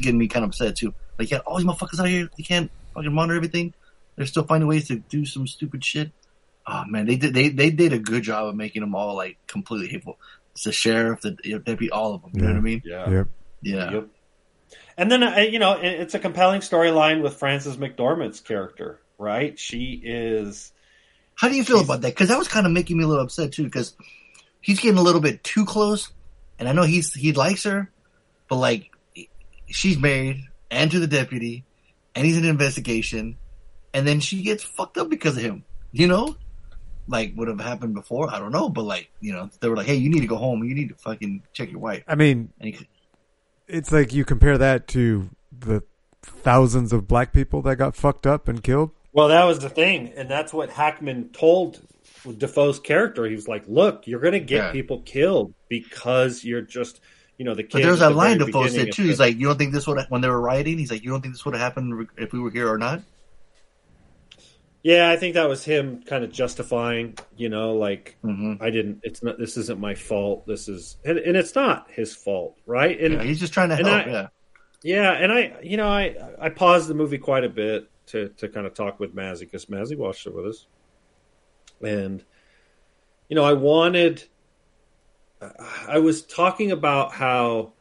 getting 0.00 0.18
me 0.18 0.28
kind 0.28 0.44
of 0.44 0.50
upset 0.50 0.76
too. 0.76 0.94
Like, 1.18 1.30
yeah, 1.30 1.38
all 1.38 1.58
these 1.58 1.66
motherfuckers 1.66 2.00
out 2.00 2.08
here, 2.08 2.28
they 2.36 2.42
can't 2.42 2.70
fucking 2.94 3.12
monitor 3.12 3.36
everything. 3.36 3.74
They're 4.16 4.26
still 4.26 4.44
finding 4.44 4.68
ways 4.68 4.88
to 4.88 4.96
do 4.96 5.24
some 5.24 5.46
stupid 5.46 5.84
shit. 5.84 6.10
Oh 6.66 6.84
man, 6.86 7.06
they 7.06 7.16
did 7.16 7.34
they 7.34 7.48
they 7.48 7.70
did 7.70 7.92
a 7.92 7.98
good 7.98 8.22
job 8.22 8.48
of 8.48 8.54
making 8.54 8.80
them 8.80 8.94
all 8.94 9.16
like 9.16 9.38
completely 9.46 9.88
hateful. 9.88 10.18
It's 10.52 10.64
the 10.64 10.72
sheriff, 10.72 11.22
the 11.22 11.32
deputy, 11.64 11.90
all 11.90 12.14
of 12.14 12.22
them. 12.22 12.32
You 12.34 12.42
know 12.42 12.48
what 12.48 12.56
I 12.56 12.60
mean? 12.60 12.82
Yeah. 12.84 13.10
Yep. 13.10 13.28
Yeah. 13.62 13.92
Yep. 13.92 14.08
And 14.96 15.10
then 15.10 15.22
uh, 15.22 15.38
you 15.38 15.58
know, 15.58 15.78
it's 15.80 16.14
a 16.14 16.18
compelling 16.18 16.60
storyline 16.60 17.22
with 17.22 17.34
Frances 17.34 17.76
McDormand's 17.76 18.40
character, 18.40 19.00
right? 19.18 19.58
She 19.58 20.00
is. 20.04 20.72
How 21.34 21.48
do 21.48 21.56
you 21.56 21.64
feel 21.64 21.80
about 21.80 22.02
that? 22.02 22.08
Because 22.08 22.28
that 22.28 22.38
was 22.38 22.48
kind 22.48 22.66
of 22.66 22.72
making 22.72 22.98
me 22.98 23.04
a 23.04 23.06
little 23.06 23.24
upset 23.24 23.52
too. 23.52 23.64
Because 23.64 23.94
he's 24.60 24.80
getting 24.80 24.98
a 24.98 25.02
little 25.02 25.22
bit 25.22 25.42
too 25.42 25.64
close, 25.64 26.12
and 26.58 26.68
I 26.68 26.72
know 26.72 26.82
he's 26.82 27.14
he 27.14 27.32
likes 27.32 27.64
her, 27.64 27.90
but 28.48 28.56
like 28.56 28.89
she's 29.70 29.98
married 29.98 30.44
and 30.70 30.90
to 30.90 31.00
the 31.00 31.06
deputy, 31.06 31.64
and 32.14 32.26
he's 32.26 32.36
in 32.36 32.44
an 32.44 32.50
investigation, 32.50 33.36
and 33.94 34.06
then 34.06 34.20
she 34.20 34.42
gets 34.42 34.62
fucked 34.62 34.98
up 34.98 35.08
because 35.08 35.36
of 35.36 35.42
him. 35.42 35.64
You 35.92 36.06
know, 36.06 36.36
like 37.08 37.32
would 37.36 37.48
have 37.48 37.60
happened 37.60 37.94
before. 37.94 38.30
I 38.32 38.38
don't 38.38 38.52
know, 38.52 38.68
but 38.68 38.84
like 38.84 39.10
you 39.20 39.32
know, 39.32 39.50
they 39.60 39.68
were 39.68 39.76
like, 39.76 39.86
"Hey, 39.86 39.96
you 39.96 40.08
need 40.10 40.20
to 40.20 40.26
go 40.26 40.36
home. 40.36 40.62
You 40.64 40.74
need 40.74 40.88
to 40.90 40.94
fucking 40.96 41.42
check 41.52 41.70
your 41.70 41.80
wife." 41.80 42.04
I 42.06 42.14
mean, 42.14 42.50
And 42.60 42.74
he, 42.74 42.88
it's 43.66 43.90
like 43.92 44.12
you 44.12 44.24
compare 44.24 44.58
that 44.58 44.86
to 44.88 45.30
the 45.56 45.82
thousands 46.22 46.92
of 46.92 47.08
black 47.08 47.32
people 47.32 47.62
that 47.62 47.76
got 47.76 47.96
fucked 47.96 48.26
up 48.26 48.46
and 48.48 48.62
killed. 48.62 48.90
Well, 49.12 49.28
that 49.28 49.44
was 49.44 49.58
the 49.58 49.68
thing, 49.70 50.12
and 50.16 50.30
that's 50.30 50.52
what 50.52 50.70
Hackman 50.70 51.30
told 51.30 51.80
Dafoe's 52.38 52.78
character. 52.78 53.24
He 53.26 53.34
was 53.34 53.48
like, 53.48 53.64
"Look, 53.66 54.06
you're 54.06 54.20
going 54.20 54.34
to 54.34 54.40
get 54.40 54.56
Yeah. 54.66 54.72
people 54.72 55.00
killed 55.00 55.54
because 55.68 56.44
you're 56.44 56.62
just, 56.62 57.00
you 57.40 57.44
know, 57.46 57.54
the 57.54 57.62
kids." 57.62 57.72
but 57.72 57.82
there 57.82 57.90
was 57.90 58.00
that 58.00 58.14
line 58.14 58.36
Dafoe 58.36 58.66
said 58.66 58.92
too. 58.92 59.04
He's 59.04 59.18
like, 59.18 59.38
"You 59.38 59.46
don't 59.46 59.56
think 59.56 59.72
this 59.72 59.86
would 59.86 59.98
when 60.10 60.20
they 60.20 60.28
were 60.28 60.40
rioting?" 60.40 60.76
He's 60.76 60.90
like, 60.90 61.02
"You 61.02 61.08
don't 61.08 61.22
think 61.22 61.32
this 61.32 61.42
would 61.46 61.54
have 61.54 61.62
happened 61.62 62.06
if 62.18 62.34
we 62.34 62.38
were 62.38 62.50
here 62.50 62.70
or 62.70 62.76
not?" 62.76 63.00
Yeah, 64.82 65.08
I 65.10 65.16
think 65.16 65.34
that 65.34 65.48
was 65.48 65.64
him 65.64 66.02
kind 66.02 66.22
of 66.22 66.32
justifying, 66.32 67.16
you 67.36 67.48
know, 67.48 67.74
like 67.76 68.18
Mm-hmm. 68.22 68.62
I 68.62 68.68
didn't. 68.68 69.00
It's 69.04 69.22
not. 69.22 69.38
This 69.38 69.56
isn't 69.56 69.80
my 69.80 69.94
fault. 69.94 70.46
This 70.46 70.68
is, 70.68 70.98
and, 71.02 71.16
and 71.18 71.34
it's 71.34 71.54
not 71.54 71.90
his 71.90 72.14
fault, 72.14 72.56
right? 72.66 72.98
And 73.00 73.14
Yeah, 73.14 73.22
he's 73.22 73.40
just 73.40 73.54
trying 73.54 73.70
to 73.70 73.76
help. 73.76 73.88
I- 73.88 74.10
yeah. 74.10 74.26
yeah, 74.82 75.12
and 75.12 75.32
I, 75.32 75.56
you 75.62 75.78
know, 75.78 75.88
I 75.88 76.14
I 76.38 76.50
paused 76.50 76.88
the 76.88 76.94
movie 76.94 77.18
quite 77.18 77.44
a 77.44 77.48
bit 77.48 77.90
to 78.08 78.28
to 78.36 78.48
kind 78.48 78.66
of 78.66 78.74
talk 78.74 79.00
with 79.00 79.14
Mazzy 79.14 79.40
because 79.40 79.64
Mazzy 79.66 79.96
watched 79.96 80.26
it 80.26 80.34
with 80.34 80.46
us, 80.46 80.66
and 81.82 82.22
you 83.30 83.36
know, 83.36 83.44
I 83.44 83.54
wanted. 83.54 84.24
I 85.88 85.98
was 85.98 86.22
talking 86.22 86.70
about 86.70 87.12
how, 87.12 87.72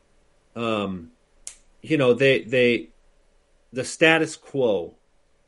um, 0.55 1.11
you 1.81 1.97
know, 1.97 2.13
they 2.13 2.41
they, 2.41 2.89
the 3.73 3.83
status 3.83 4.35
quo 4.35 4.95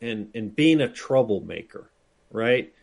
and 0.01 0.29
and 0.35 0.55
being 0.55 0.81
a 0.81 0.89
troublemaker, 0.89 1.89
right? 2.31 2.73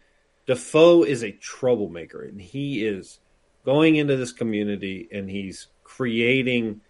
Dafoe 0.46 1.02
is 1.02 1.22
a 1.22 1.32
troublemaker, 1.32 2.22
and 2.22 2.40
he 2.40 2.86
is 2.86 3.20
going 3.68 3.96
into 3.96 4.16
this 4.16 4.32
community 4.32 5.06
and 5.12 5.28
he's 5.28 5.66
creating 5.84 6.80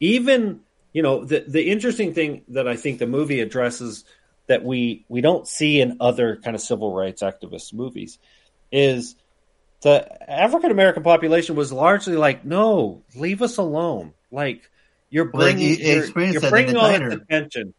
even 0.00 0.60
you 0.92 1.02
know 1.02 1.24
the 1.24 1.44
the 1.46 1.70
interesting 1.70 2.12
thing 2.12 2.42
that 2.48 2.68
I 2.68 2.76
think 2.76 2.98
the 2.98 3.06
movie 3.06 3.40
addresses 3.40 4.04
that 4.46 4.64
we 4.64 5.04
we 5.08 5.22
don't 5.22 5.48
see 5.48 5.80
in 5.80 5.96
other 5.98 6.36
kind 6.36 6.54
of 6.54 6.60
civil 6.60 6.94
rights 6.94 7.22
activist 7.22 7.72
movies 7.72 8.18
is 8.70 9.16
the 9.82 10.30
African 10.30 10.70
American 10.70 11.02
population 11.02 11.56
was 11.56 11.72
largely 11.72 12.16
like, 12.16 12.44
no, 12.44 13.02
leave 13.14 13.42
us 13.42 13.56
alone. 13.56 14.12
Like 14.30 14.70
you're 15.08 15.30
Well, 15.30 15.42
bringing 15.42 15.68
he- 15.68 15.74
he 15.76 15.90
you're, 15.94 16.04
you're 16.32 16.40
bringing 16.50 16.74
the 16.74 16.80
all 16.80 16.92
this 16.98 17.14
attention. 17.14 17.74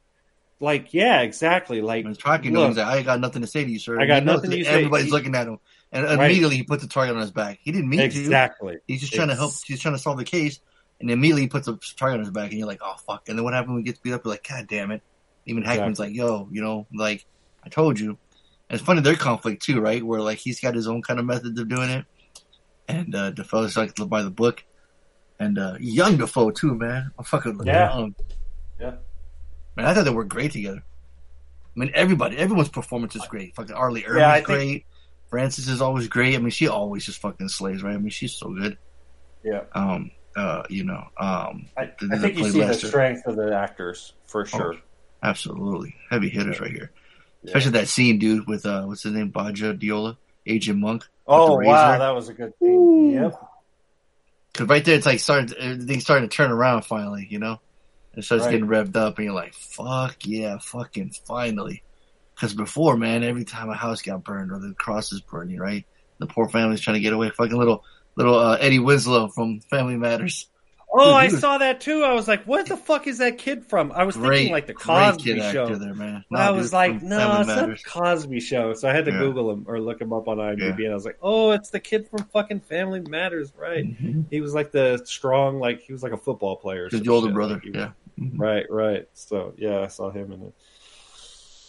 Like 0.59 0.93
yeah, 0.93 1.21
exactly. 1.21 1.81
Like 1.81 2.03
When 2.03 2.13
he's 2.13 2.21
talking 2.21 2.53
to 2.53 2.61
him, 2.61 2.67
he's 2.69 2.77
like, 2.77 2.87
I 2.87 3.01
got 3.01 3.19
nothing 3.19 3.41
to 3.41 3.47
say 3.47 3.63
to 3.63 3.69
you, 3.69 3.79
sir. 3.79 3.99
I 3.99 4.05
got 4.05 4.23
nothing 4.23 4.51
to 4.51 4.63
say. 4.63 4.69
Everybody's 4.69 5.05
He- 5.07 5.11
looking 5.11 5.35
at 5.35 5.47
him. 5.47 5.59
And 5.93 6.05
Right. 6.05 6.13
immediately 6.31 6.55
he 6.57 6.63
puts 6.63 6.83
a 6.83 6.87
target 6.87 7.15
on 7.15 7.21
his 7.21 7.31
back. 7.31 7.59
He 7.63 7.71
didn't 7.71 7.89
mean 7.89 7.99
to. 7.99 8.05
Exactly. 8.05 8.77
He's 8.87 9.01
just 9.01 9.13
trying 9.13 9.27
to 9.27 9.35
help. 9.35 9.51
He's 9.65 9.81
trying 9.81 9.95
to 9.95 9.99
solve 9.99 10.17
the 10.17 10.23
case. 10.23 10.59
And 11.01 11.09
immediately 11.11 11.41
he 11.41 11.47
puts 11.49 11.67
a 11.67 11.77
target 11.97 12.19
on 12.19 12.19
his 12.21 12.29
back. 12.29 12.51
And 12.51 12.59
you're 12.59 12.67
like, 12.67 12.79
oh, 12.81 12.95
fuck. 13.05 13.27
And 13.27 13.37
then 13.37 13.43
what 13.43 13.53
happened 13.53 13.73
when 13.73 13.83
he 13.83 13.85
gets 13.87 13.99
beat 13.99 14.13
up? 14.13 14.23
You're 14.23 14.33
like, 14.33 14.47
God 14.47 14.67
damn 14.69 14.91
it. 14.91 15.01
Even 15.47 15.63
Hackman's 15.63 15.99
like, 15.99 16.13
yo, 16.13 16.47
you 16.51 16.61
know, 16.61 16.85
like, 16.93 17.25
I 17.65 17.69
told 17.69 17.99
you. 17.99 18.17
It's 18.71 18.81
funny, 18.81 19.01
their 19.01 19.15
conflict 19.15 19.61
too, 19.63 19.81
right? 19.81 20.03
Where 20.03 20.21
like 20.21 20.37
he's 20.39 20.59
got 20.59 20.73
his 20.75 20.87
own 20.87 21.01
kind 21.01 21.19
of 21.19 21.25
methods 21.25 21.59
of 21.59 21.67
doing 21.69 21.89
it. 21.89 22.05
And 22.87 23.13
uh, 23.13 23.31
Dafoe's 23.31 23.77
like 23.77 23.93
by 24.07 24.23
the 24.23 24.31
book. 24.31 24.63
And 25.39 25.57
uh, 25.59 25.75
young 25.79 26.17
Dafoe 26.17 26.51
too, 26.51 26.75
man. 26.75 27.11
I'm 27.17 27.25
fucking 27.25 27.59
Yeah. 27.65 27.95
young. 27.95 28.15
Yeah. 28.79 28.93
Man, 29.75 29.85
I 29.85 29.93
thought 29.93 30.05
they 30.05 30.11
were 30.11 30.23
great 30.23 30.51
together. 30.51 30.83
I 30.83 31.79
mean, 31.79 31.91
everybody, 31.93 32.37
everyone's 32.37 32.69
performance 32.69 33.15
is 33.15 33.25
great. 33.27 33.55
Fucking 33.55 33.75
R. 33.75 33.91
Lee 33.91 34.03
Ermey's 34.03 34.17
Yeah, 34.17 34.29
I 34.31 34.35
think- 34.35 34.45
great. 34.47 34.85
Frances 35.29 35.69
is 35.69 35.81
always 35.81 36.09
great. 36.09 36.35
I 36.35 36.39
mean, 36.39 36.49
she 36.49 36.67
always 36.67 37.05
just 37.05 37.19
fucking 37.19 37.47
slays, 37.47 37.81
right? 37.81 37.93
I 37.95 37.97
mean, 37.97 38.09
she's 38.09 38.33
so 38.33 38.49
good. 38.53 38.77
Yeah. 39.45 39.61
Um, 39.73 40.11
uh, 40.35 40.63
you 40.69 40.83
know, 40.83 41.03
um, 41.17 41.67
I, 41.77 41.89
I 42.11 42.17
think 42.17 42.37
you 42.37 42.49
see 42.49 42.59
Lester. 42.59 42.81
the 42.87 42.87
strength 42.89 43.25
of 43.27 43.37
the 43.37 43.55
actors 43.55 44.13
for 44.27 44.45
sure. 44.45 44.75
Absolutely, 45.23 45.95
heavy 46.09 46.27
hitters 46.29 46.59
right 46.59 46.71
here. 46.71 46.91
Especially 47.43 47.71
that 47.71 47.87
scene, 47.87 48.19
dude, 48.19 48.47
with 48.47 48.65
uh, 48.65 48.83
what's 48.83 49.03
his 49.03 49.13
name, 49.13 49.31
Badja 49.31 49.77
Djola, 49.79 50.17
Agent 50.45 50.79
Monk. 50.79 51.07
Oh 51.27 51.53
wow, 51.55 51.59
razor. 51.91 51.99
that 51.99 52.15
was 52.15 52.29
a 52.29 52.33
good 52.33 52.53
scene. 52.59 53.13
Yep. 53.13 53.47
Because 54.51 54.67
right 54.67 54.83
there, 54.85 54.95
it's 54.95 55.05
like 55.05 55.19
starting, 55.19 55.55
everything's 55.57 56.03
starting 56.03 56.27
to 56.29 56.35
turn 56.35 56.51
around 56.51 56.83
finally. 56.83 57.25
You 57.29 57.39
know, 57.39 57.59
it 58.15 58.23
starts 58.23 58.43
Right. 58.45 58.51
getting 58.51 58.67
revved 58.67 58.95
up, 58.95 59.17
and 59.17 59.25
you're 59.25 59.33
like, 59.33 59.53
"Fuck 59.53 60.17
yeah, 60.25 60.57
fucking 60.59 61.11
finally!" 61.25 61.83
Because 62.35 62.53
before, 62.53 62.97
man, 62.97 63.23
every 63.23 63.45
time 63.45 63.69
a 63.69 63.75
house 63.75 64.01
got 64.01 64.23
burned 64.23 64.51
or 64.51 64.59
the 64.59 64.73
cross 64.73 65.11
is 65.11 65.21
burning, 65.21 65.57
right, 65.57 65.85
the 66.19 66.27
poor 66.27 66.49
family's 66.49 66.81
trying 66.81 66.95
to 66.95 66.99
get 67.01 67.13
away. 67.13 67.29
Fucking 67.29 67.57
little 67.57 67.83
little 68.15 68.37
uh, 68.37 68.57
Eddie 68.59 68.79
Winslow 68.79 69.29
from 69.29 69.61
Family 69.61 69.95
Matters. 69.95 70.47
Oh, 70.93 71.13
I 71.13 71.29
saw 71.29 71.57
that 71.59 71.79
too. 71.79 72.03
I 72.03 72.13
was 72.13 72.27
like, 72.27 72.43
"What 72.43 72.65
the 72.65 72.75
fuck 72.75 73.07
is 73.07 73.19
that 73.19 73.37
kid 73.37 73.65
from?" 73.67 73.93
I 73.93 74.03
was 74.03 74.17
Great, 74.17 74.37
thinking 74.39 74.51
like 74.53 74.67
the 74.67 74.73
Cosby 74.73 75.39
Show. 75.39 75.63
actor 75.63 75.77
there, 75.77 75.93
man. 75.93 76.25
No, 76.29 76.37
I 76.39 76.49
was 76.51 76.73
like, 76.73 77.01
"No, 77.01 77.39
it's 77.39 77.47
Matters. 77.47 77.81
not 77.85 78.03
Cosby 78.03 78.39
Show." 78.41 78.73
So 78.73 78.89
I 78.89 78.93
had 78.93 79.05
to 79.05 79.11
Yeah. 79.11 79.19
Google 79.19 79.51
him 79.51 79.63
or 79.69 79.79
look 79.79 80.01
him 80.01 80.11
up 80.11 80.27
on 80.27 80.37
IMDb, 80.39 80.79
Yeah. 80.79 80.85
and 80.85 80.91
I 80.91 80.93
was 80.95 81.05
like, 81.05 81.17
"Oh, 81.21 81.51
it's 81.51 81.69
the 81.69 81.79
kid 81.79 82.09
from 82.09 82.25
fucking 82.33 82.59
Family 82.61 82.99
Matters, 82.99 83.53
right?" 83.57 83.85
Mm-hmm. 83.85 84.23
He 84.29 84.41
was 84.41 84.53
like 84.53 84.71
the 84.73 85.01
strong, 85.05 85.59
like 85.59 85.79
he 85.81 85.93
was 85.93 86.03
like 86.03 86.11
a 86.11 86.17
football 86.17 86.57
player. 86.57 86.89
His 86.91 87.07
older 87.07 87.27
shit. 87.27 87.33
brother, 87.35 87.53
Like, 87.53 87.63
was- 87.63 87.73
yeah. 87.75 87.91
Mm-hmm. 88.19 88.41
Right, 88.41 88.65
right. 88.69 89.07
So 89.13 89.53
yeah, 89.57 89.79
I 89.79 89.87
saw 89.87 90.11
him 90.11 90.33
in 90.33 90.41
it. 90.43 90.53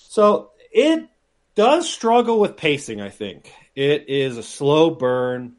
So 0.09 0.51
it 0.73 1.07
does 1.55 1.89
struggle 1.89 2.41
with 2.41 2.57
pacing. 2.57 3.01
I 3.01 3.11
think 3.11 3.53
it 3.77 4.09
is 4.09 4.37
a 4.37 4.43
slow 4.43 4.91
burn. 4.91 5.53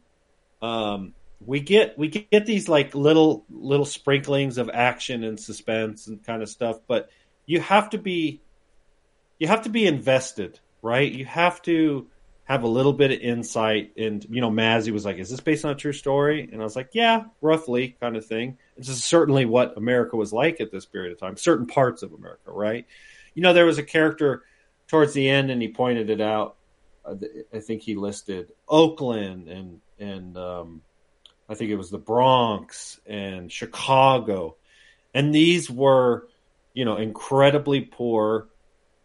Um, 0.61 1.13
we 1.45 1.59
get 1.59 1.97
we 1.97 2.07
get 2.07 2.45
these 2.45 2.69
like 2.69 2.95
little 2.95 3.45
little 3.49 3.85
sprinklings 3.85 4.57
of 4.57 4.69
action 4.73 5.23
and 5.23 5.39
suspense 5.39 6.07
and 6.07 6.23
kind 6.23 6.41
of 6.41 6.49
stuff, 6.49 6.79
but 6.87 7.09
you 7.45 7.59
have 7.59 7.89
to 7.91 7.97
be 7.97 8.41
you 9.39 9.47
have 9.47 9.63
to 9.63 9.69
be 9.69 9.85
invested, 9.85 10.59
right? 10.81 11.11
You 11.11 11.25
have 11.25 11.61
to 11.63 12.07
have 12.45 12.63
a 12.63 12.67
little 12.67 12.93
bit 12.93 13.11
of 13.11 13.19
insight. 13.19 13.93
And 13.97 14.25
you 14.29 14.41
know, 14.41 14.51
Mazzy 14.51 14.91
was 14.91 15.05
like, 15.05 15.17
"Is 15.17 15.29
this 15.29 15.39
based 15.39 15.65
on 15.65 15.71
a 15.71 15.75
true 15.75 15.93
story?" 15.93 16.49
And 16.51 16.61
I 16.61 16.63
was 16.63 16.75
like, 16.75 16.89
"Yeah, 16.93 17.25
roughly, 17.41 17.95
kind 17.99 18.15
of 18.15 18.25
thing." 18.25 18.57
This 18.77 18.89
is 18.89 19.03
certainly 19.03 19.45
what 19.45 19.77
America 19.77 20.15
was 20.15 20.33
like 20.33 20.59
at 20.61 20.71
this 20.71 20.85
period 20.85 21.13
of 21.13 21.19
time. 21.19 21.37
Certain 21.37 21.67
parts 21.67 22.03
of 22.03 22.13
America, 22.13 22.51
right? 22.51 22.85
You 23.33 23.41
know, 23.41 23.53
there 23.53 23.65
was 23.65 23.77
a 23.77 23.83
character 23.83 24.43
towards 24.87 25.13
the 25.13 25.29
end, 25.29 25.51
and 25.51 25.61
he 25.61 25.69
pointed 25.69 26.09
it 26.09 26.21
out. 26.21 26.57
I 27.05 27.59
think 27.59 27.81
he 27.81 27.95
listed 27.95 28.51
Oakland 28.67 29.49
and 29.49 29.81
and 29.99 30.37
um, 30.37 30.81
I 31.49 31.55
think 31.55 31.71
it 31.71 31.75
was 31.75 31.89
the 31.89 31.97
Bronx 31.97 32.99
and 33.05 33.51
Chicago, 33.51 34.55
and 35.13 35.33
these 35.33 35.69
were, 35.69 36.27
you 36.73 36.85
know, 36.85 36.97
incredibly 36.97 37.81
poor, 37.81 38.47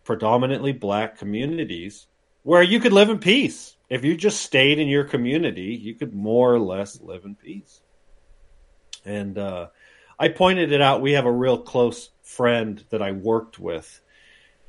predominantly 0.05 0.73
black 0.73 1.19
communities 1.19 2.07
where 2.43 2.63
you 2.63 2.81
could 2.81 2.93
live 2.93 3.11
in 3.11 3.19
peace. 3.19 3.77
If 3.91 4.05
you 4.05 4.17
just 4.17 4.41
stayed 4.41 4.79
in 4.79 4.89
your 4.89 5.05
community, 5.05 5.75
you 5.75 5.95
could 5.95 6.15
more 6.15 6.55
or 6.55 6.61
less 6.61 7.01
live 7.01 7.25
in 7.25 7.35
peace. 7.35 7.81
And 9.05 9.37
uh, 9.37 9.69
I 10.19 10.29
pointed 10.29 10.73
it 10.73 10.81
out. 10.81 11.03
We 11.03 11.13
have 11.13 11.27
a 11.27 11.33
real 11.33 11.59
close 11.59 12.11
friend 12.23 12.83
that 12.91 13.03
I 13.03 13.13
worked 13.13 13.59
with, 13.59 14.01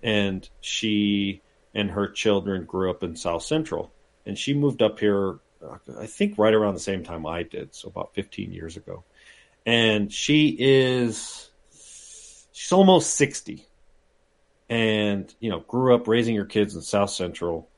and 0.03 0.47
she 0.61 1.41
and 1.73 1.91
her 1.91 2.07
children 2.07 2.65
grew 2.65 2.89
up 2.89 3.03
in 3.03 3.15
South 3.15 3.43
Central, 3.43 3.91
and 4.25 4.37
she 4.37 4.53
moved 4.53 4.81
up 4.81 4.99
here, 4.99 5.39
I 5.99 6.05
think, 6.05 6.37
right 6.37 6.53
around 6.53 6.73
the 6.73 6.79
same 6.79 7.03
time 7.03 7.25
I 7.25 7.43
did, 7.43 7.75
so 7.75 7.89
about 7.89 8.13
15 8.13 8.51
years 8.51 8.77
ago. 8.77 9.03
And 9.65 10.11
she 10.11 10.55
is, 10.57 11.49
she's 12.51 12.71
almost 12.71 13.15
60, 13.15 13.65
and 14.69 15.33
you 15.39 15.49
know, 15.49 15.59
grew 15.59 15.95
up 15.95 16.07
raising 16.07 16.35
her 16.35 16.45
kids 16.45 16.75
in 16.75 16.81
South 16.81 17.09
Central, 17.09 17.69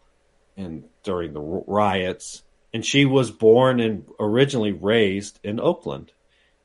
and 0.57 0.83
during 1.03 1.33
the 1.33 1.41
riots, 1.41 2.43
and 2.73 2.85
she 2.85 3.05
was 3.05 3.31
born 3.31 3.79
and 3.79 4.05
originally 4.19 4.71
raised 4.71 5.39
in 5.43 5.59
Oakland. 5.59 6.11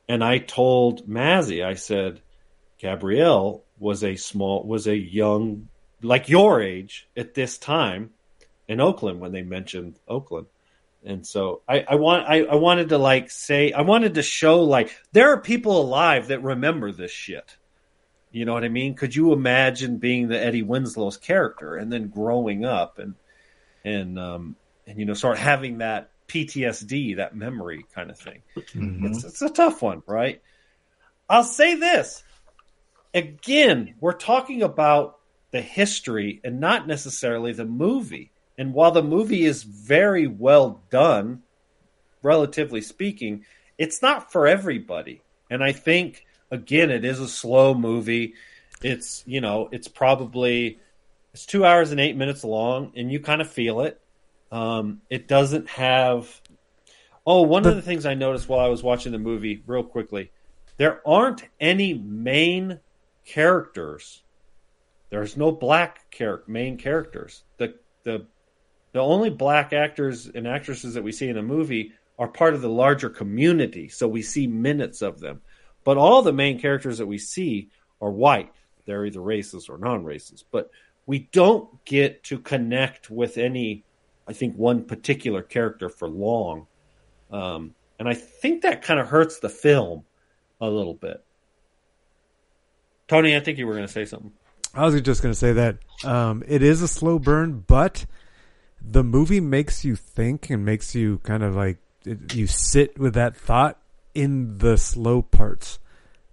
And 0.07 0.23
I 0.23 0.37
told 0.37 1.07
Mazzy, 1.07 1.65
I 1.65 1.73
said, 1.73 2.21
Gabrielle 2.77 3.63
was 3.79 4.03
a 4.03 4.15
small, 4.15 4.63
was 4.63 4.87
a 4.87 4.95
young, 4.95 5.67
like 6.01 6.29
your 6.29 6.61
age 6.61 7.09
at 7.17 7.33
this 7.33 7.57
time 7.57 8.11
in 8.67 8.79
Oakland 8.79 9.19
when 9.19 9.31
they 9.31 9.41
mentioned 9.41 9.99
Oakland. 10.07 10.47
And 11.07 11.25
so 11.25 11.61
I, 11.67 11.85
I 11.87 11.95
want, 11.95 12.27
I, 12.27 12.43
I 12.43 12.55
wanted 12.55 12.89
to 12.89 12.97
like 12.97 13.31
say, 13.31 13.71
I 13.71 13.81
wanted 13.81 14.15
to 14.15 14.21
show 14.21 14.63
like 14.63 14.91
there 15.13 15.31
are 15.31 15.39
people 15.39 15.79
alive 15.79 16.27
that 16.27 16.43
remember 16.43 16.91
this 16.91 17.11
shit. 17.11 17.57
You 18.31 18.43
know 18.43 18.53
what 18.53 18.65
I 18.65 18.69
mean? 18.69 18.93
Could 18.95 19.15
you 19.15 19.31
imagine 19.31 19.97
being 19.97 20.27
the 20.27 20.37
Eddie 20.37 20.63
Winslow's 20.63 21.15
character 21.15 21.75
and 21.75 21.91
then 21.91 22.09
growing 22.09 22.65
up 22.65 22.99
and, 22.99 23.15
and, 23.85 24.19
um, 24.19 24.57
and, 24.85 24.99
you 24.99 25.05
know, 25.05 25.13
start 25.13 25.37
having 25.37 25.77
that 25.77 26.11
PTSD, 26.27 27.15
that 27.15 27.35
memory 27.35 27.85
kind 27.95 28.11
of 28.11 28.19
thing. 28.19 28.41
It's, 29.05 29.23
it's 29.23 29.41
a 29.41 29.49
tough 29.49 29.81
one, 29.81 30.03
right? 30.05 30.41
I'll 31.29 31.45
say 31.45 31.75
this 31.75 32.23
again, 33.13 33.95
we're 33.99 34.13
talking 34.13 34.61
about 34.61 35.19
the 35.51 35.61
history 35.61 36.41
and 36.43 36.59
not 36.59 36.87
necessarily 36.87 37.53
the 37.53 37.65
movie. 37.65 38.31
And 38.57 38.73
while 38.73 38.91
the 38.91 39.03
movie 39.03 39.45
is 39.45 39.63
very 39.63 40.27
well 40.27 40.81
done, 40.89 41.43
relatively 42.23 42.81
speaking, 42.81 43.45
it's 43.77 44.01
not 44.01 44.31
for 44.31 44.47
everybody. 44.47 45.21
And 45.49 45.63
I 45.63 45.71
think, 45.71 46.25
again, 46.49 46.89
it 46.89 47.05
is 47.05 47.19
a 47.19 47.27
slow 47.27 47.73
movie. 47.73 48.33
It's, 48.81 49.23
you 49.27 49.41
know, 49.41 49.69
it's 49.71 49.87
probably 49.87 50.79
it's 51.37 51.45
two 51.45 51.63
hours 51.63 51.91
and 51.91 51.99
eight 51.99 52.15
minutes 52.15 52.43
long, 52.43 52.93
and 52.95 53.11
you 53.11 53.19
kind 53.19 53.41
of 53.41 53.47
feel 53.47 53.81
it. 53.81 54.01
Um, 54.51 55.01
it 55.07 55.27
doesn't 55.27 55.69
have. 55.69 56.41
Oh, 57.27 57.43
one 57.43 57.67
of 57.67 57.75
the 57.75 57.81
things 57.83 58.07
I 58.07 58.15
noticed 58.15 58.49
while 58.49 58.65
I 58.65 58.69
was 58.69 58.81
watching 58.81 59.11
the 59.11 59.19
movie, 59.19 59.61
real 59.67 59.83
quickly, 59.83 60.31
there 60.77 61.07
aren't 61.07 61.43
any 61.59 61.93
main 61.93 62.79
characters. 63.23 64.23
There's 65.11 65.37
no 65.37 65.51
black 65.51 66.09
char- 66.09 66.41
main 66.47 66.77
characters. 66.77 67.43
The 67.57 67.75
the 68.03 68.25
the 68.93 68.99
only 68.99 69.29
black 69.29 69.73
actors 69.73 70.27
and 70.27 70.47
actresses 70.47 70.93
that 70.93 71.03
we 71.03 71.11
see 71.11 71.27
in 71.27 71.37
a 71.37 71.43
movie 71.43 71.93
are 72.19 72.27
part 72.27 72.53
of 72.53 72.61
the 72.61 72.69
larger 72.69 73.09
community, 73.09 73.89
so 73.89 74.07
we 74.07 74.21
see 74.21 74.47
minutes 74.47 75.01
of 75.01 75.19
them. 75.19 75.41
But 75.83 75.97
all 75.97 76.21
the 76.21 76.33
main 76.33 76.59
characters 76.59 76.97
that 76.97 77.05
we 77.05 77.17
see 77.17 77.69
are 78.01 78.09
white. 78.09 78.51
They're 78.85 79.05
either 79.05 79.19
racist 79.19 79.69
or 79.69 79.77
non-racist. 79.77 80.45
But 80.51 80.71
we 81.05 81.19
don't 81.31 81.83
get 81.85 82.23
to 82.25 82.39
connect 82.39 83.09
with 83.09 83.37
any, 83.37 83.83
I 84.27 84.33
think, 84.33 84.55
one 84.55 84.85
particular 84.85 85.41
character 85.41 85.89
for 85.89 86.07
long. 86.07 86.67
Um, 87.31 87.75
and 87.99 88.07
I 88.07 88.13
think 88.13 88.63
that 88.63 88.81
kind 88.81 88.99
of 88.99 89.07
hurts 89.07 89.39
the 89.39 89.49
film 89.49 90.03
a 90.59 90.69
little 90.69 90.93
bit. 90.93 91.23
Tony, 93.07 93.35
I 93.35 93.39
think 93.39 93.57
you 93.57 93.67
were 93.67 93.73
going 93.73 93.87
to 93.87 93.91
say 93.91 94.05
something. 94.05 94.31
I 94.73 94.85
was 94.85 94.99
just 95.01 95.21
going 95.21 95.33
to 95.33 95.39
say 95.39 95.53
that 95.53 95.77
um, 96.03 96.43
it 96.47 96.61
is 96.61 96.81
a 96.81 96.87
slow 96.87 97.19
burn, 97.19 97.63
but 97.65 98.05
the 98.81 99.03
movie 99.03 99.39
makes 99.39 99.83
you 99.85 99.95
think 99.95 100.49
and 100.49 100.63
makes 100.65 100.95
you 100.95 101.19
kind 101.19 101.43
of 101.43 101.55
like 101.55 101.77
it, 102.05 102.33
you 102.35 102.47
sit 102.47 102.97
with 102.99 103.13
that 103.15 103.35
thought 103.35 103.79
in 104.13 104.57
the 104.59 104.77
slow 104.77 105.21
parts, 105.21 105.79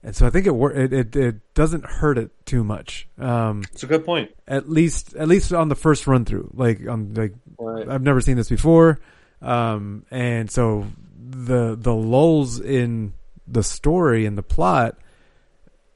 and 0.03 0.15
so 0.15 0.27
I 0.27 0.31
think 0.31 0.47
it 0.47 0.55
wor- 0.55 0.73
it 0.73 0.93
it, 0.93 1.17
it 1.17 1.55
doesn't 1.55 1.85
hurt 1.85 2.19
it 2.19 2.31
too 2.47 2.63
much. 2.65 3.09
Um, 3.19 3.63
It's 3.73 3.83
a 3.83 3.87
good 3.87 4.05
point. 4.05 4.31
At 4.47 4.69
least 4.69 5.15
at 5.17 5.29
least 5.29 5.53
on 5.53 5.69
the 5.69 5.75
first 5.75 6.07
run 6.07 6.25
through, 6.25 6.51
like 6.55 6.87
on 6.89 7.15
like 7.15 7.35
Right. 7.59 7.89
I've 7.89 8.03
never 8.03 8.21
seen 8.21 8.37
this 8.37 8.49
before, 8.49 9.01
um, 9.43 10.05
and 10.11 10.51
so 10.51 10.87
the 11.31 11.77
the 11.77 11.95
lulls 11.95 12.61
in 12.61 13.15
the 13.47 13.63
story 13.63 14.27
and 14.27 14.37
the 14.37 14.43
plot. 14.43 14.99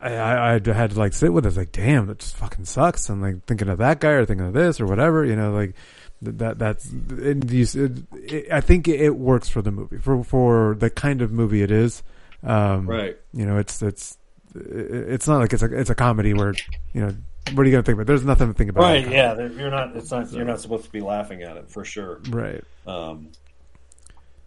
I, 0.01 0.15
I, 0.15 0.55
I 0.55 0.73
had 0.73 0.93
to 0.93 0.99
like 0.99 1.13
sit 1.13 1.33
with 1.33 1.45
it. 1.45 1.57
Like, 1.57 1.73
damn, 1.73 2.07
that 2.07 2.21
just 2.21 2.37
fucking 2.37 2.67
sucks. 2.67 3.09
And 3.09 3.21
like 3.21 3.45
thinking 3.47 3.69
of 3.69 3.79
that 3.79 3.99
guy 3.99 4.11
or 4.11 4.25
thinking 4.25 4.47
of 4.47 4.53
this 4.53 4.81
or 4.81 4.87
whatever, 4.87 5.25
you 5.25 5.35
know, 5.35 5.51
like 5.53 5.75
that, 6.23 6.59
that's, 6.59 6.91
and 6.91 7.51
you, 7.51 7.67
it, 7.75 8.33
it, 8.33 8.53
I 8.53 8.61
think 8.61 8.89
it 8.89 9.11
works 9.11 9.49
for 9.49 9.63
the 9.63 9.71
movie, 9.71 9.99
for, 9.99 10.25
for 10.25 10.77
the 10.79 10.91
kind 10.91 11.23
of 11.23 11.33
movie 11.33 11.63
it 11.63 11.71
is. 11.71 12.03
Um, 12.43 12.89
Right. 12.89 13.17
You 13.33 13.47
know, 13.47 13.59
it's, 13.59 13.83
it's, 13.83 14.19
it's 14.55 15.29
not 15.29 15.39
like 15.39 15.53
it's 15.53 15.63
a, 15.63 15.79
it's 15.79 15.91
a 15.91 15.95
comedy 15.95 16.35
where, 16.35 16.55
you 16.93 17.01
know, 17.01 17.15
what 17.55 17.63
are 17.63 17.65
you 17.65 17.73
going 17.73 17.83
to 17.83 17.87
think 17.87 17.97
about? 17.97 18.07
There's 18.07 18.25
nothing 18.25 18.49
to 18.49 18.55
think 18.55 18.71
about. 18.71 18.83
Right? 18.83 19.09
Yeah, 19.09 19.35
you're 19.35 19.71
not. 19.71 19.97
It's 19.97 20.11
not. 20.11 20.31
You're 20.33 20.45
not 20.45 20.61
supposed 20.61 20.85
to 20.85 20.91
be 20.91 21.01
laughing 21.01 21.43
at 21.43 21.57
it 21.57 21.71
for 21.71 21.83
sure. 21.83 22.21
Right. 22.29 22.63
Um, 22.87 23.31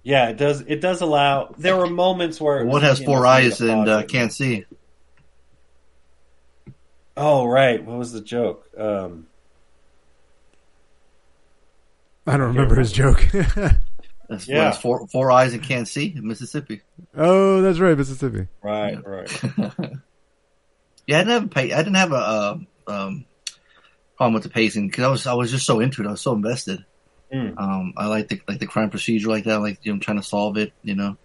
yeah, 0.03 0.30
it 0.30 0.38
does. 0.38 0.61
It 0.61 0.81
does 0.81 1.02
allow. 1.02 1.56
There 1.57 1.76
were 1.76 1.88
moments 1.88 2.39
where 2.39 2.64
What 2.64 2.84
has 2.84 2.99
you 2.99 3.07
know, 3.07 3.14
four 3.14 3.26
eyes 3.26 3.60
and 3.60 3.88
uh, 3.88 4.03
can't 4.03 4.31
see? 4.31 4.65
Oh, 7.18 7.45
right. 7.45 7.84
What 7.84 7.98
was 7.98 8.11
the 8.11 8.22
joke? 8.22 8.68
Um, 8.77 9.27
I 12.27 12.38
don't 12.38 12.48
remember 12.56 12.76
his 12.76 12.91
joke. 12.91 13.27
That's 14.30 14.48
Yeah. 14.48 14.65
what, 14.69 14.81
four 14.81 15.07
four 15.07 15.31
eyes 15.31 15.53
and 15.53 15.61
can't 15.64 15.88
see 15.88 16.14
in 16.15 16.26
Mississippi. 16.27 16.81
oh, 17.18 17.61
that's 17.61 17.80
right. 17.80 17.98
Mississippi. 17.98 18.48
right. 18.61 18.98
Right. 19.06 19.41
Yeah, 21.07 21.18
I 21.18 21.23
didn't 21.23 21.34
have 21.34 21.43
a 21.43 21.48
pay, 21.48 21.73
I 21.73 21.77
didn't 21.77 21.95
have 21.95 22.11
a 22.11 22.15
uh, 22.15 22.57
um, 22.88 23.26
problem 24.15 24.34
with 24.35 24.43
the 24.43 24.49
pacing 24.49 24.88
because 24.88 25.03
I 25.03 25.07
was 25.10 25.27
I 25.27 25.34
was 25.34 25.52
just 25.52 25.65
so 25.65 25.80
into 25.80 26.02
it. 26.03 26.07
I 26.07 26.11
was 26.11 26.22
so 26.22 26.34
invested. 26.34 26.85
Mm. 27.34 27.60
Um, 27.60 27.93
I 27.98 28.06
like 28.07 28.27
the 28.30 28.39
like 28.48 28.60
the 28.60 28.68
crime 28.68 28.91
procedure 28.91 29.27
like 29.27 29.45
that. 29.45 29.60
Like 29.60 29.80
you 29.84 29.91
know, 29.91 29.99
trying 29.99 30.18
to 30.18 30.23
solve 30.23 30.57
it. 30.57 30.72
You 30.84 30.95
know, 30.95 31.18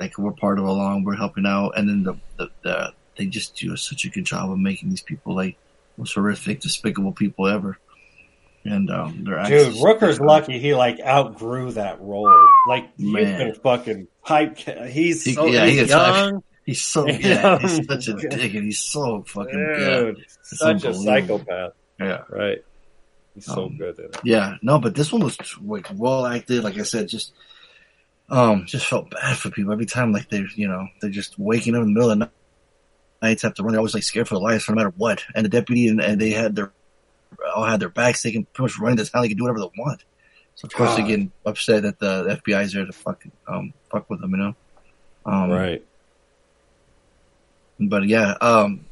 like 0.00 0.18
we're 0.18 0.32
part 0.32 0.58
of 0.58 0.64
it 0.64 0.68
along. 0.68 1.04
We're 1.04 1.14
helping 1.14 1.46
out, 1.46 1.70
and 1.78 1.88
then 1.88 2.02
the 2.02 2.14
the, 2.36 2.50
the 2.62 2.92
they 3.16 3.26
just 3.26 3.54
do 3.56 3.76
such 3.76 4.04
a 4.04 4.10
good 4.10 4.24
job 4.24 4.50
of 4.50 4.58
making 4.58 4.90
these 4.90 5.00
people 5.00 5.34
like 5.34 5.56
most 5.96 6.14
horrific, 6.14 6.60
despicable 6.60 7.12
people 7.12 7.46
ever. 7.46 7.78
And 8.64 8.90
um, 8.90 9.24
they're 9.24 9.44
Dude, 9.44 9.74
Rooker's 9.82 10.18
lucky 10.20 10.58
he 10.58 10.74
like 10.74 10.98
outgrew 11.00 11.72
that 11.72 12.00
role. 12.00 12.32
Like 12.66 12.98
Man. 12.98 13.38
been 13.38 13.54
fucking 13.56 14.08
hype. 14.22 14.56
He's 14.56 15.22
He- 15.24 15.34
so 15.34 15.46
yeah, 15.46 15.66
he's 15.66 15.82
is 15.82 15.90
young. 15.90 16.42
He's 16.64 16.80
so 16.80 17.06
yeah, 17.08 17.58
he's 17.58 17.86
such 17.86 18.08
a 18.08 18.14
dick, 18.14 18.54
and 18.54 18.64
he's 18.64 18.80
so 18.80 19.22
fucking 19.26 19.52
Dude, 19.52 20.16
yeah, 20.16 20.22
It's 20.22 20.58
such 20.58 20.84
a 20.84 20.94
psychopath. 20.94 21.72
Yeah, 22.00 22.22
Right. 22.30 22.64
He's 23.34 23.44
so 23.44 23.64
Um, 23.66 23.76
good 23.76 23.98
at 23.98 24.04
it. 24.06 24.16
Yeah, 24.24 24.54
no, 24.62 24.78
but 24.78 24.94
this 24.94 25.12
one 25.12 25.22
was 25.22 25.36
like 25.60 25.88
well 25.94 26.24
acted. 26.24 26.64
Like 26.64 26.78
I 26.78 26.84
said, 26.84 27.08
just 27.08 27.32
um, 28.30 28.64
just 28.64 28.86
felt 28.86 29.10
bad 29.10 29.36
for 29.36 29.50
people 29.50 29.72
every 29.72 29.84
time. 29.86 30.12
Like 30.12 30.30
they're 30.30 30.46
you 30.54 30.68
know 30.68 30.86
they're 31.02 31.10
just 31.10 31.38
waking 31.38 31.74
up 31.74 31.82
in 31.82 31.88
the 31.88 31.92
middle 31.92 32.10
of 32.10 32.18
the 32.18 32.24
night. 32.24 32.32
Nights 33.20 33.42
have 33.42 33.54
to 33.54 33.62
run. 33.62 33.72
They're 33.72 33.80
always 33.80 33.92
like 33.94 34.02
scared 34.02 34.28
for 34.28 34.34
their 34.36 34.42
lives, 34.42 34.66
no 34.68 34.74
matter 34.74 34.94
what. 34.96 35.22
And 35.34 35.44
the 35.44 35.48
deputy 35.50 35.88
and, 35.88 36.00
and 36.00 36.20
they 36.20 36.30
had 36.30 36.54
their 36.56 36.72
all 37.54 37.64
had 37.64 37.80
their 37.80 37.88
backs. 37.88 38.22
They 38.22 38.32
can 38.32 38.44
pretty 38.44 38.64
much 38.72 38.78
run 38.78 38.92
into 38.92 39.10
town. 39.10 39.22
They 39.22 39.28
can 39.28 39.36
do 39.36 39.44
whatever 39.44 39.60
they 39.60 39.70
want. 39.78 40.04
So 40.56 40.66
of 40.66 40.72
course 40.72 40.90
they're 40.90 41.00
God. 41.00 41.08
getting 41.08 41.32
upset 41.44 41.82
that 41.82 41.98
the 41.98 42.40
FBI 42.46 42.62
is 42.62 42.72
there 42.72 42.86
to 42.86 42.92
fuck 42.92 43.24
um 43.48 43.72
fuck 43.90 44.08
with 44.08 44.20
them. 44.20 44.30
You 44.32 44.36
know, 44.36 44.56
um, 45.26 45.50
Right. 45.50 45.84
But 47.80 48.04
yeah, 48.06 48.34
um, 48.40 48.86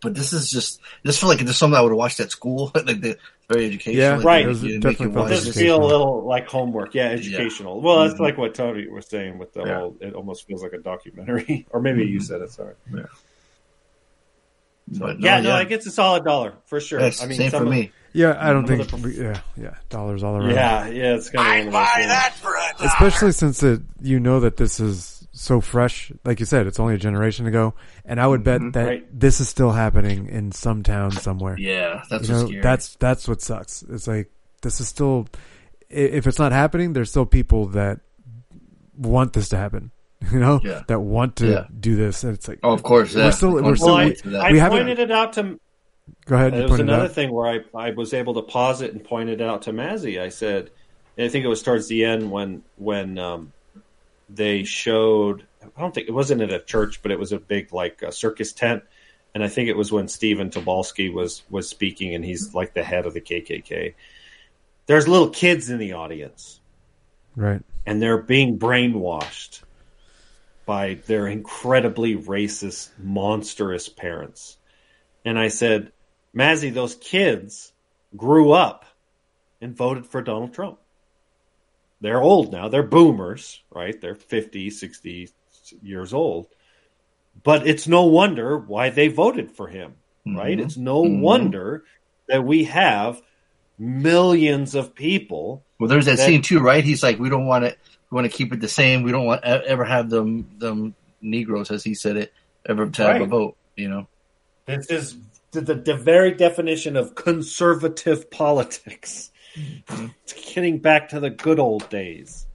but 0.00 0.14
this 0.14 0.32
is 0.32 0.50
just 0.50 0.80
this 1.04 1.18
feel 1.20 1.28
like 1.28 1.40
it's 1.42 1.56
something 1.56 1.76
I 1.76 1.82
would 1.82 1.90
have 1.90 1.98
watched 1.98 2.20
at 2.20 2.30
school. 2.30 2.70
like 2.74 2.86
the 2.86 3.16
very 3.50 3.66
educational. 3.66 3.96
Yeah, 4.02 4.16
like, 4.16 4.24
Right. 4.24 4.40
you 4.42 4.46
It 4.46 4.48
was 4.48 4.62
know, 4.62 4.68
definitely 4.80 5.06
you 5.06 5.12
felt 5.12 5.14
watch 5.30 5.32
It 5.32 5.44
does 5.44 5.56
feel 5.56 5.82
a 5.82 5.86
little 5.86 6.24
like 6.26 6.48
homework, 6.48 6.94
yeah, 6.94 7.08
educational. 7.10 7.80
Well, 7.82 8.00
that's 8.00 8.14
Mhm. 8.18 8.20
like 8.20 8.38
what 8.38 8.54
Tony 8.54 8.88
was 8.88 9.06
saying 9.08 9.36
with 9.38 9.52
the 9.52 9.64
Yeah. 9.64 9.78
whole. 9.78 9.96
It 10.00 10.14
almost 10.14 10.46
feels 10.46 10.62
like 10.62 10.72
a 10.72 10.78
documentary, 10.78 11.66
or 11.70 11.80
maybe 11.82 12.04
you 12.06 12.18
Mhm. 12.20 12.22
said 12.22 12.40
it. 12.42 12.50
Sorry. 12.50 12.74
Yeah. 12.94 13.02
But 14.90 15.20
yeah, 15.20 15.40
no, 15.40 15.56
it 15.58 15.68
gets 15.68 15.86
a 15.86 15.90
solid 15.90 16.24
dollar 16.24 16.54
for 16.66 16.80
sure. 16.80 17.00
Yes, 17.00 17.22
I 17.22 17.26
mean, 17.26 17.38
same 17.38 17.50
for 17.50 17.62
of- 17.62 17.68
me. 17.68 17.92
Yeah, 18.14 18.36
I 18.40 18.52
don't 18.52 18.66
think. 18.66 18.90
the- 18.90 19.10
yeah, 19.10 19.40
yeah, 19.62 19.74
dollars 19.90 20.22
all 20.22 20.36
around. 20.36 20.50
Yeah, 20.50 20.88
yeah, 20.88 21.14
it's 21.14 21.28
kind 21.28 21.68
of 21.68 21.74
one 21.74 21.82
of 21.82 22.08
those 22.08 22.78
things. 22.78 22.90
especially 22.92 23.32
since 23.32 23.62
it, 23.62 23.82
you 24.00 24.18
know 24.18 24.40
that 24.40 24.56
this 24.56 24.80
is 24.80 25.26
so 25.32 25.60
fresh. 25.60 26.10
Like 26.24 26.40
you 26.40 26.46
said, 26.46 26.66
it's 26.66 26.80
only 26.80 26.94
a 26.94 26.98
generation 26.98 27.46
ago, 27.46 27.74
and 28.06 28.18
I 28.18 28.26
would 28.26 28.42
bet 28.42 28.60
mm-hmm. 28.60 28.70
that 28.72 28.86
Right. 28.86 29.20
this 29.20 29.40
is 29.40 29.48
still 29.48 29.72
happening 29.72 30.26
in 30.28 30.52
some 30.52 30.82
town 30.82 31.10
somewhere. 31.12 31.56
Yeah, 31.58 32.02
that's 32.08 32.28
you 32.28 32.34
know, 32.34 32.46
scary. 32.46 32.62
that's 32.62 32.96
that's 32.96 33.28
what 33.28 33.42
sucks. 33.42 33.82
It's 33.82 34.08
like 34.08 34.30
this 34.62 34.80
is 34.80 34.88
still, 34.88 35.28
if 35.90 36.26
it's 36.26 36.38
not 36.38 36.52
happening, 36.52 36.94
there's 36.94 37.10
still 37.10 37.26
people 37.26 37.66
that 37.68 38.00
want 38.96 39.34
this 39.34 39.50
to 39.50 39.56
happen. 39.58 39.90
You 40.32 40.40
know, 40.40 40.60
Yeah. 40.64 40.82
that 40.88 41.00
want 41.00 41.36
to 41.36 41.46
Yeah. 41.46 41.64
do 41.78 41.94
this. 41.96 42.24
And 42.24 42.34
it's 42.34 42.48
like, 42.48 42.58
Oh, 42.62 42.72
of 42.72 42.82
course, 42.82 43.14
yeah. 43.14 43.26
we're 43.26 43.32
still, 43.32 43.48
Of 43.58 43.64
we're 43.64 43.76
course. 43.76 43.80
still, 43.80 43.94
Well, 43.94 43.98
I, 43.98 44.06
we. 44.24 44.36
I 44.38 44.52
we 44.52 44.58
haven't. 44.58 44.78
pointed 44.78 44.98
it 44.98 45.10
out 45.10 45.32
to. 45.34 45.60
Go 46.24 46.34
ahead. 46.36 46.54
You 46.54 46.60
There 46.60 46.68
was 46.68 46.80
another 46.80 47.08
thing 47.08 47.30
where 47.32 47.46
I, 47.46 47.60
I 47.78 47.90
was 47.90 48.12
able 48.14 48.34
to 48.34 48.42
pause 48.42 48.80
it 48.82 48.92
and 48.92 49.04
point 49.04 49.28
it 49.30 49.40
out 49.40 49.62
to 49.62 49.72
Mazzy. 49.72 50.20
I 50.20 50.30
said, 50.30 50.70
and 51.16 51.26
I 51.26 51.28
think 51.28 51.44
it 51.44 51.48
was 51.48 51.62
towards 51.62 51.86
the 51.88 52.04
end 52.04 52.30
when 52.30 52.62
when 52.76 53.18
um, 53.18 53.52
they 54.28 54.64
showed. 54.64 55.44
I 55.76 55.80
don't 55.80 55.94
think 55.94 56.08
it 56.08 56.12
wasn't 56.12 56.40
at 56.42 56.52
a 56.52 56.60
church, 56.60 57.02
but 57.02 57.10
it 57.12 57.18
was 57.18 57.32
a 57.32 57.38
big 57.38 57.72
like 57.72 58.02
a 58.02 58.10
circus 58.12 58.52
tent, 58.52 58.82
and 59.34 59.44
I 59.44 59.48
think 59.48 59.68
it 59.68 59.76
was 59.76 59.92
when 59.92 60.08
Stephen 60.08 60.50
Tobolowsky 60.50 61.12
was 61.12 61.42
was 61.50 61.68
speaking, 61.68 62.14
and 62.14 62.24
he's 62.24 62.54
like 62.54 62.74
the 62.74 62.82
head 62.82 63.06
of 63.06 63.12
the 63.14 63.20
KKK. 63.20 63.94
There's 64.86 65.06
little 65.06 65.28
kids 65.30 65.68
in 65.68 65.78
the 65.78 65.92
audience, 65.92 66.60
Right. 67.36 67.60
and 67.86 68.00
they're 68.00 68.22
being 68.22 68.58
brainwashed 68.58 69.60
by 70.68 70.98
their 71.06 71.26
incredibly 71.26 72.14
racist, 72.14 72.90
monstrous 73.02 73.88
parents. 73.88 74.58
And 75.24 75.38
I 75.38 75.48
said, 75.48 75.92
Mazzy, 76.36 76.72
those 76.74 76.94
kids 76.94 77.72
grew 78.14 78.52
up 78.52 78.84
and 79.62 79.74
voted 79.74 80.04
for 80.06 80.20
Donald 80.20 80.52
Trump. 80.52 80.78
They're 82.02 82.20
old 82.20 82.52
now. 82.52 82.68
They're 82.68 82.82
boomers, 82.82 83.62
right? 83.70 83.98
They're 83.98 84.14
50, 84.14 84.68
60 84.68 85.30
years 85.82 86.12
old. 86.12 86.48
But 87.42 87.66
it's 87.66 87.88
no 87.88 88.04
wonder 88.04 88.58
why 88.58 88.90
they 88.90 89.08
voted 89.08 89.50
for 89.50 89.68
him, 89.68 89.94
right? 90.26 90.58
Mhm. 90.58 90.62
It's 90.64 90.76
no 90.76 91.02
Mhm. 91.02 91.20
wonder 91.20 91.84
that 92.28 92.44
we 92.44 92.64
have 92.64 93.22
millions 93.78 94.74
of 94.74 94.94
people. 94.94 95.64
Well, 95.80 95.88
there's 95.88 96.04
that, 96.04 96.18
that- 96.18 96.26
scene 96.26 96.42
too, 96.42 96.60
right? 96.60 96.84
He's 96.84 97.02
like, 97.02 97.18
we 97.18 97.30
don't 97.30 97.46
want 97.46 97.64
it. 97.64 97.78
We 98.10 98.14
want 98.14 98.30
to 98.30 98.36
keep 98.36 98.52
it 98.52 98.60
the 98.60 98.68
same. 98.68 99.02
We 99.02 99.12
don't 99.12 99.26
want 99.26 99.44
ever 99.44 99.84
have 99.84 100.10
them 100.10 100.50
them 100.58 100.94
Negroes, 101.20 101.70
as 101.70 101.84
he 101.84 101.94
said 101.94 102.16
it, 102.16 102.32
ever 102.66 102.88
to 102.88 103.02
have 103.02 103.20
a 103.22 103.26
vote. 103.26 103.56
You 103.76 103.88
know. 103.88 104.06
This 104.66 104.86
is 104.86 105.16
the, 105.52 105.60
the, 105.60 105.74
the 105.74 105.94
very 105.94 106.34
definition 106.34 106.96
of 106.96 107.14
conservative 107.14 108.30
politics. 108.30 109.30
It's 109.54 110.54
getting 110.54 110.78
back 110.78 111.08
to 111.10 111.20
the 111.20 111.30
good 111.30 111.58
old 111.58 111.88
days, 111.88 112.46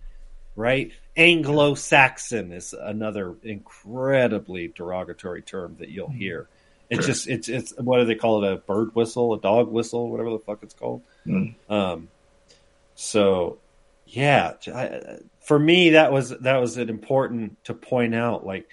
right? 0.56 0.92
Anglo 1.16 1.76
Saxon 1.76 2.52
is 2.52 2.74
another 2.74 3.36
incredibly 3.44 4.70
derogatory 4.70 5.42
term 5.42 5.76
that 5.80 5.90
you'll 5.90 6.10
hear. 6.10 6.48
It's 6.90 7.06
Sure. 7.06 7.14
just 7.14 7.28
it's 7.28 7.50
it's 7.50 7.74
what 7.78 8.00
do 8.00 8.06
they 8.06 8.16
call 8.16 8.44
it? 8.44 8.52
A 8.52 8.58
bird 8.58 8.94
whistle, 8.96 9.34
a 9.34 9.40
dog 9.40 9.72
whistle, 9.72 10.10
whatever 10.10 10.32
the 10.32 10.40
fuck 10.40 10.60
it's 10.62 10.74
called. 10.74 11.02
Mm. 11.26 11.56
Um, 11.70 12.10
so 12.96 13.58
yeah, 14.06 14.54
I, 14.68 15.18
for 15.46 15.58
me 15.60 15.92
that 15.92 16.12
was 16.12 16.30
that 16.30 16.58
was 16.58 16.78
an 16.78 16.90
important 16.90 17.64
to 17.66 17.74
point 17.74 18.16
out. 18.16 18.46
Like, 18.46 18.70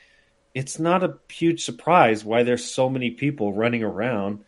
it's 0.54 0.78
not 0.78 1.02
a 1.04 1.18
huge 1.30 1.64
surprise 1.64 2.24
why 2.24 2.42
there's 2.42 2.64
so 2.64 2.88
many 2.88 3.10
people 3.12 3.52
running 3.52 3.82
around 3.82 4.44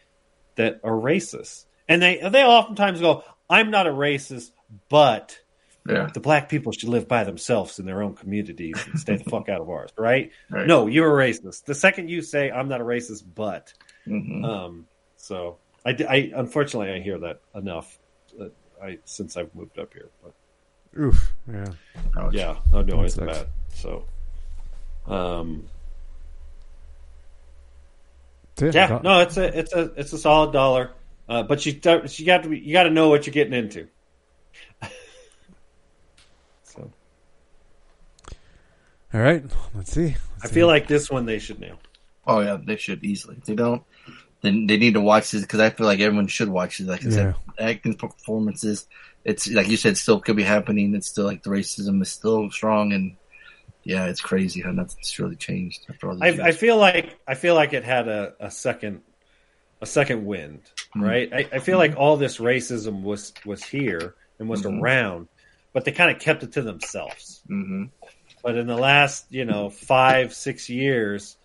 that 0.57 0.81
are 0.85 0.93
racist, 0.93 1.65
and 1.89 2.01
they 2.03 2.19
they 2.28 2.44
oftentimes 2.44 3.01
go, 3.01 3.24
"I'm 3.49 3.70
not 3.70 3.86
a 3.86 3.90
racist, 3.93 4.51
but." 4.89 5.39
Yeah. 5.85 6.09
The 6.15 6.20
black 6.20 6.49
people 6.49 6.70
should 6.70 6.90
live 6.90 7.09
by 7.09 7.24
themselves 7.24 7.81
in 7.81 7.86
their 7.86 8.05
own 8.05 8.15
communities 8.15 8.77
and 8.86 9.01
stay 9.01 9.16
the 9.16 9.24
fuck 9.24 9.49
out 9.53 9.61
of 9.61 9.69
ours, 9.69 9.90
right? 9.99 10.31
Right. 10.49 10.65
No, 10.65 10.86
you're 10.86 11.20
a 11.20 11.28
racist. 11.28 11.65
The 11.65 11.74
second 11.74 12.09
you 12.09 12.23
say 12.23 12.53
I'm 12.53 12.69
not 12.69 12.81
a 12.81 12.85
racist, 12.85 13.24
but 13.35 13.73
Mhm. 14.07 14.44
um, 14.44 14.86
so 15.16 15.59
I, 15.85 15.90
I 16.09 16.32
unfortunately 16.36 16.93
I 16.93 17.01
hear 17.01 17.19
that 17.19 17.40
enough. 17.57 17.99
Uh, 18.40 18.51
I 18.81 18.99
since 19.07 19.36
I've 19.36 19.53
moved 19.57 19.77
up 19.81 19.93
here, 19.93 20.09
but 20.23 20.35
Oof. 20.98 21.32
Yeah. 21.51 21.66
Ouch. 22.19 22.35
yeah, 22.35 22.56
oh 22.73 22.82
no, 22.82 22.97
That 22.98 23.05
it's 23.06 23.14
sucks. 23.14 23.39
bad. 23.39 23.47
So, 23.74 24.05
um, 25.06 25.66
Yeah, 28.60 29.01
no, 29.02 29.20
it's 29.20 29.36
a 29.39 29.59
it's 29.59 29.73
a 29.73 29.93
it's 29.97 30.12
a 30.12 30.19
solid 30.19 30.52
dollar, 30.52 30.90
uh, 31.28 31.43
but 31.43 31.64
you 31.66 31.73
don't- 31.73 32.19
you 32.19 32.27
got 32.27 32.43
to 32.43 32.48
be, 32.51 32.59
you 32.59 32.73
got 32.73 32.82
to 32.85 32.90
know 32.90 33.09
what 33.09 33.27
you're 33.27 33.32
getting 33.32 33.55
into. 33.55 33.89
so 36.64 36.90
All 39.14 39.20
right, 39.20 39.43
let's 39.74 39.93
see. 39.93 40.16
I 40.43 40.48
feel 40.48 40.66
like 40.66 40.86
this 40.89 41.10
one 41.10 41.24
they 41.27 41.39
should 41.39 41.59
nail. 41.60 41.78
Oh 42.27 42.40
yeah, 42.40 42.59
they 42.62 42.77
should 42.77 43.02
easily. 43.05 43.36
If 43.39 43.44
they 43.44 43.55
don't, 43.55 43.82
then 44.43 44.66
they 44.66 44.77
need 44.77 44.94
to 44.94 45.01
watch 45.01 45.31
this 45.31 45.43
because 45.43 45.60
I 45.60 45.70
feel 45.70 45.86
like 45.86 46.01
everyone 46.01 46.27
should 46.27 46.48
watch 46.48 46.78
this. 46.78 46.86
Like 46.89 47.06
I 47.06 47.10
said, 47.10 47.35
acting 47.59 47.94
performances. 47.94 48.86
It's 49.24 49.48
like 49.48 49.69
you 49.69 49.77
said, 49.77 49.97
still 49.97 50.20
could 50.20 50.36
be 50.36 50.43
happening. 50.43 50.94
It's 50.94 51.09
still 51.09 51.24
like 51.24 51.43
the 51.44 51.51
racism 51.51 52.02
is 52.02 52.10
still 52.10 52.51
strong, 52.51 52.93
and 52.93 53.16
yeah, 53.85 54.06
it's 54.06 54.20
crazy 54.20 54.60
how 54.60 54.73
nothing's 54.73 55.19
really 55.19 55.36
changed 55.36 55.86
after 55.89 56.10
all 56.10 56.23
I, 56.23 56.28
years. 56.28 56.40
I 56.40 56.51
feel 56.52 56.77
like 56.77 57.16
I 57.27 57.35
feel 57.35 57.55
like 57.55 57.73
it 57.73 57.85
had 57.85 58.09
a, 58.09 58.35
a 58.40 58.51
second 58.51 59.01
a 59.81 59.86
second 59.86 60.24
wind, 60.27 60.60
Mhm. 60.97 61.02
right? 61.02 61.32
I, 61.32 61.56
I 61.56 61.59
feel 61.60 61.78
like 61.78 61.97
all 61.97 62.16
this 62.16 62.39
racism 62.39 63.02
was 63.02 63.32
was 63.44 63.62
here 63.64 64.14
and 64.40 64.48
was 64.48 64.62
Mhm. 64.62 64.81
around, 64.81 65.28
but 65.73 65.85
they 65.85 65.93
kind 65.93 66.10
of 66.14 66.20
kept 66.20 66.43
it 66.43 66.52
to 66.52 66.62
themselves. 66.62 67.43
Mm-hmm. 67.48 67.85
But 68.43 68.56
in 68.56 68.66
the 68.66 68.77
last, 68.77 69.27
you 69.31 69.44
know, 69.44 69.70
five 69.70 70.35
six 70.35 70.69
years, 70.69 71.36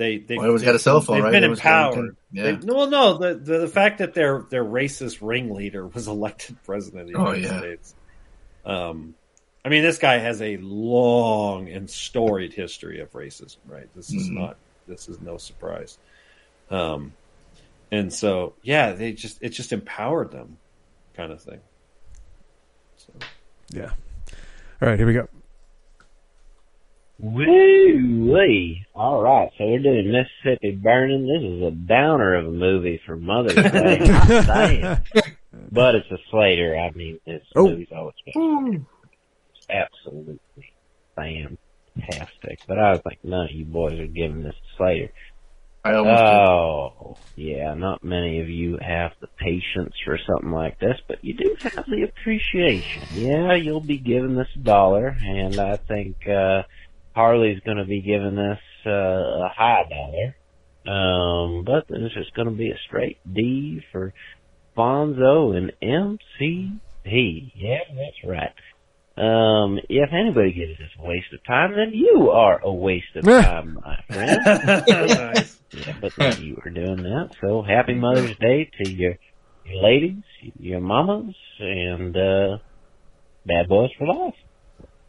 they 0.00 0.16
they 0.18 0.36
Well, 0.36 0.46
everyone's 0.46 0.64
got 0.64 0.74
a 0.74 0.78
cell 0.78 1.00
phone, 1.02 1.16
they've 1.16 1.24
right? 1.24 1.30
been 1.30 1.44
Everyone's 1.44 1.60
got 1.60 1.88
empowered. 1.90 2.10
a- 2.10 2.16
yeah. 2.32 2.42
They- 2.56 2.72
well, 2.74 2.86
no, 2.90 3.18
the, 3.18 3.34
the 3.34 3.58
the 3.58 3.68
fact 3.68 3.98
that 3.98 4.14
their 4.14 4.42
their 4.50 4.64
racist 4.64 5.18
ringleader 5.20 5.86
was 5.86 6.08
elected 6.16 6.56
president 6.64 7.02
of 7.02 7.08
the 7.08 7.18
Oh, 7.18 7.32
United 7.32 7.42
yeah. 7.44 7.58
States. 7.58 7.94
Um, 8.64 9.14
I 9.64 9.68
mean, 9.68 9.82
this 9.82 9.98
guy 9.98 10.16
has 10.18 10.40
a 10.40 10.56
long 10.56 11.68
and 11.68 11.88
storied 11.90 12.54
history 12.54 13.00
of 13.00 13.12
racism, 13.12 13.58
right? 13.68 13.88
This 13.94 14.10
is 14.12 14.28
Mhm. 14.30 14.34
not 14.34 14.56
this 14.88 15.08
is 15.08 15.20
no 15.20 15.36
surprise. 15.36 15.98
Um, 16.70 17.12
and 17.92 18.12
so 18.12 18.54
yeah, 18.62 18.92
they 18.92 19.12
just 19.12 19.38
it 19.42 19.50
just 19.50 19.72
empowered 19.72 20.30
them, 20.30 20.56
kind 21.14 21.30
of 21.30 21.42
thing. 21.42 21.60
So. 22.96 23.12
Yeah. 23.70 23.90
All 24.82 24.88
right, 24.88 24.98
here 24.98 25.06
we 25.06 25.12
go. 25.12 25.28
Woo 27.22 28.32
wee! 28.32 28.86
All 28.94 29.22
right, 29.22 29.50
so 29.58 29.64
we're 29.66 29.78
doing 29.80 30.10
Mississippi 30.10 30.72
Burning. 30.72 31.26
This 31.26 31.42
is 31.42 31.62
a 31.62 31.70
downer 31.86 32.34
of 32.34 32.46
a 32.46 32.50
movie 32.50 33.00
for 33.04 33.16
Mother's 33.16 33.54
Day. 33.72 34.96
But 35.72 35.94
it's 35.96 36.10
a 36.10 36.16
Slater. 36.30 36.76
I 36.78 36.90
mean, 36.96 37.18
this 37.26 37.42
Oh. 37.54 37.68
movie's 37.68 37.88
always 37.94 38.14
been 38.24 38.86
it's 39.54 39.66
absolutely 39.68 40.40
fantastic. 41.14 42.60
But 42.66 42.78
I 42.78 42.92
was 42.92 43.00
like, 43.04 43.18
none 43.22 43.44
of 43.46 43.52
you 43.52 43.64
boys 43.64 43.98
are 43.98 44.06
giving 44.06 44.42
this 44.42 44.54
to 44.54 44.76
Slater. 44.76 45.12
I 45.84 45.94
almost 45.94 46.18
did. 46.18 46.26
Oh, 46.26 47.16
yeah, 47.36 47.74
not 47.74 48.04
many 48.04 48.40
of 48.40 48.48
you 48.50 48.78
have 48.82 49.12
the 49.20 49.28
patience 49.38 49.94
for 50.04 50.18
something 50.26 50.50
like 50.52 50.78
this, 50.78 50.98
but 51.08 51.24
you 51.24 51.32
do 51.34 51.56
have 51.62 51.86
the 51.86 52.02
appreciation. 52.02 53.02
Yeah, 53.14 53.54
you'll 53.54 53.80
be 53.80 53.96
giving 53.96 54.36
this 54.36 54.48
a 54.56 54.58
dollar, 54.58 55.16
and 55.22 55.58
I 55.58 55.76
think, 55.76 56.16
uh, 56.28 56.62
Harley's 57.14 57.60
gonna 57.60 57.84
be 57.84 58.00
giving 58.00 58.36
this, 58.36 58.60
uh, 58.86 58.90
a 58.90 59.48
high 59.54 59.84
dollar. 59.88 60.36
Um, 60.86 61.64
but 61.64 61.86
this 61.88 62.12
is 62.16 62.30
gonna 62.34 62.50
be 62.52 62.70
a 62.70 62.78
straight 62.86 63.18
D 63.30 63.82
for 63.92 64.12
Fonzo 64.76 65.56
and 65.56 65.72
MCP. 65.82 67.52
Yeah, 67.54 67.80
that's 67.94 68.24
right. 68.24 68.52
Um, 69.16 69.78
if 69.88 70.10
anybody 70.12 70.52
gives 70.52 70.78
this 70.78 70.88
a 70.98 71.06
waste 71.06 71.32
of 71.34 71.44
time, 71.44 71.72
then 71.76 71.90
you 71.92 72.30
are 72.30 72.60
a 72.62 72.72
waste 72.72 73.16
of 73.16 73.24
time, 73.24 73.78
my 73.84 73.98
friend. 74.08 74.38
Nice. 74.86 75.56
Yeah, 75.72 75.94
but 76.00 76.40
you 76.40 76.60
are 76.64 76.70
doing 76.70 77.04
that. 77.04 77.30
So 77.40 77.62
happy 77.62 77.94
Mother's 77.94 78.36
Day 78.38 78.68
to 78.82 78.90
your, 78.90 79.14
your 79.64 79.82
ladies, 79.84 80.24
your 80.58 80.80
mamas, 80.80 81.36
and 81.60 82.16
uh, 82.16 82.58
bad 83.46 83.68
boys 83.68 83.90
for 83.96 84.08
life. 84.08 84.34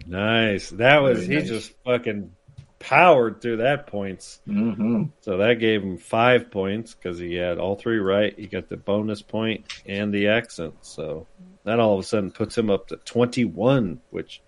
Nice. 0.06 0.70
That 0.72 1.02
was 1.02 1.26
Very 1.26 1.28
he 1.28 1.36
nice. 1.42 1.48
just 1.48 1.74
fucking 1.86 2.32
powered 2.80 3.42
through 3.42 3.58
that 3.58 3.88
points. 3.88 4.42
Mm-hmm. 4.48 5.04
So 5.22 5.38
that 5.38 5.60
gave 5.60 5.84
him 5.84 5.98
five 5.98 6.50
points 6.50 6.94
because 6.96 7.20
he 7.20 7.36
had 7.36 7.60
all 7.60 7.76
three 7.76 8.00
right. 8.00 8.38
He 8.38 8.48
got 8.48 8.70
the 8.70 8.78
bonus 8.78 9.22
point 9.22 9.66
and 9.86 10.14
the 10.14 10.30
accent. 10.30 10.74
So 10.82 11.28
that 11.64 11.80
all 11.80 11.94
of 11.94 12.00
a 12.00 12.04
sudden 12.04 12.32
puts 12.32 12.58
him 12.58 12.70
up 12.70 12.88
to 12.88 12.98
twenty 12.98 13.46
one, 13.46 14.02
which 14.10 14.42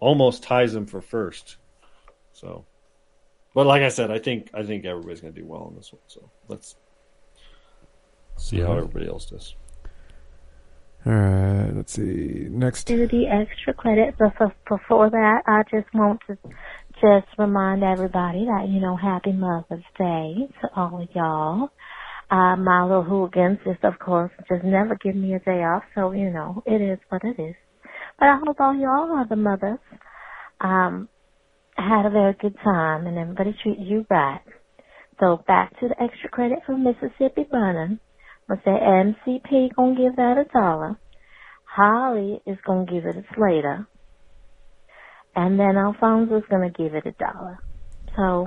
almost 0.00 0.42
ties 0.42 0.74
him 0.74 0.86
for 0.86 1.00
first. 1.00 1.56
So, 2.34 2.66
but 3.54 3.66
like 3.66 3.82
I 3.82 3.88
said, 3.88 4.10
I 4.10 4.18
think 4.18 4.50
I 4.52 4.62
think 4.62 4.84
everybody's 4.84 5.22
going 5.22 5.32
to 5.32 5.40
do 5.40 5.46
well 5.46 5.62
on 5.62 5.74
this 5.74 5.92
one. 5.92 6.02
So 6.08 6.30
let's 6.48 6.76
see 8.36 8.60
how 8.60 8.74
everybody 8.74 9.08
else 9.08 9.24
does. 9.26 9.54
All 11.06 11.12
right, 11.12 11.70
let's 11.72 11.92
see. 11.92 12.48
Next. 12.50 12.84
do 12.84 13.06
the 13.06 13.26
extra 13.28 13.72
credit. 13.74 14.16
But 14.18 14.32
for, 14.36 14.52
before 14.68 15.08
that, 15.08 15.42
I 15.46 15.62
just 15.70 15.86
want 15.94 16.20
to 16.26 16.36
just 17.00 17.28
remind 17.38 17.84
everybody 17.84 18.44
that, 18.46 18.66
you 18.68 18.80
know, 18.80 18.96
happy 18.96 19.30
Mother's 19.30 19.84
Day 19.96 20.48
to 20.60 20.68
all 20.74 21.00
of 21.00 21.08
y'all. 21.14 21.70
Uh, 22.28 22.56
my 22.56 22.82
little 22.82 23.04
hooligans 23.04 23.58
just, 23.64 23.84
of 23.84 24.00
course, 24.00 24.32
just 24.48 24.64
never 24.64 24.96
give 24.96 25.14
me 25.14 25.34
a 25.34 25.38
day 25.38 25.62
off. 25.62 25.84
So, 25.94 26.10
you 26.10 26.30
know, 26.30 26.64
it 26.66 26.82
is 26.82 26.98
what 27.08 27.22
it 27.22 27.40
is. 27.40 27.54
But 28.18 28.26
I 28.26 28.40
hope 28.44 28.56
all 28.58 28.74
y'all 28.74 29.16
other 29.16 29.36
mothers, 29.36 29.78
um, 30.60 31.08
had 31.76 32.06
a 32.06 32.10
very 32.10 32.34
good 32.40 32.56
time 32.64 33.06
and 33.06 33.16
everybody 33.16 33.54
treated 33.62 33.86
you 33.86 34.06
right. 34.10 34.40
So 35.20 35.42
back 35.46 35.78
to 35.80 35.88
the 35.88 36.02
extra 36.02 36.30
credit 36.30 36.58
for 36.66 36.76
Mississippi 36.76 37.46
Burning. 37.48 38.00
I 38.50 38.56
say 38.56 38.70
MCP 38.70 39.74
gonna 39.76 39.96
give 39.96 40.16
that 40.16 40.38
a 40.38 40.44
dollar. 40.52 41.00
Holly 41.66 42.40
is 42.46 42.58
gonna 42.66 42.86
give 42.86 43.06
it 43.06 43.16
a 43.16 43.24
Slater. 43.34 43.88
And 45.36 45.58
then 45.60 45.76
Alfonso's 45.76 46.44
gonna 46.50 46.70
give 46.70 46.94
it 46.94 47.06
a 47.06 47.12
dollar. 47.12 47.58
So 48.16 48.46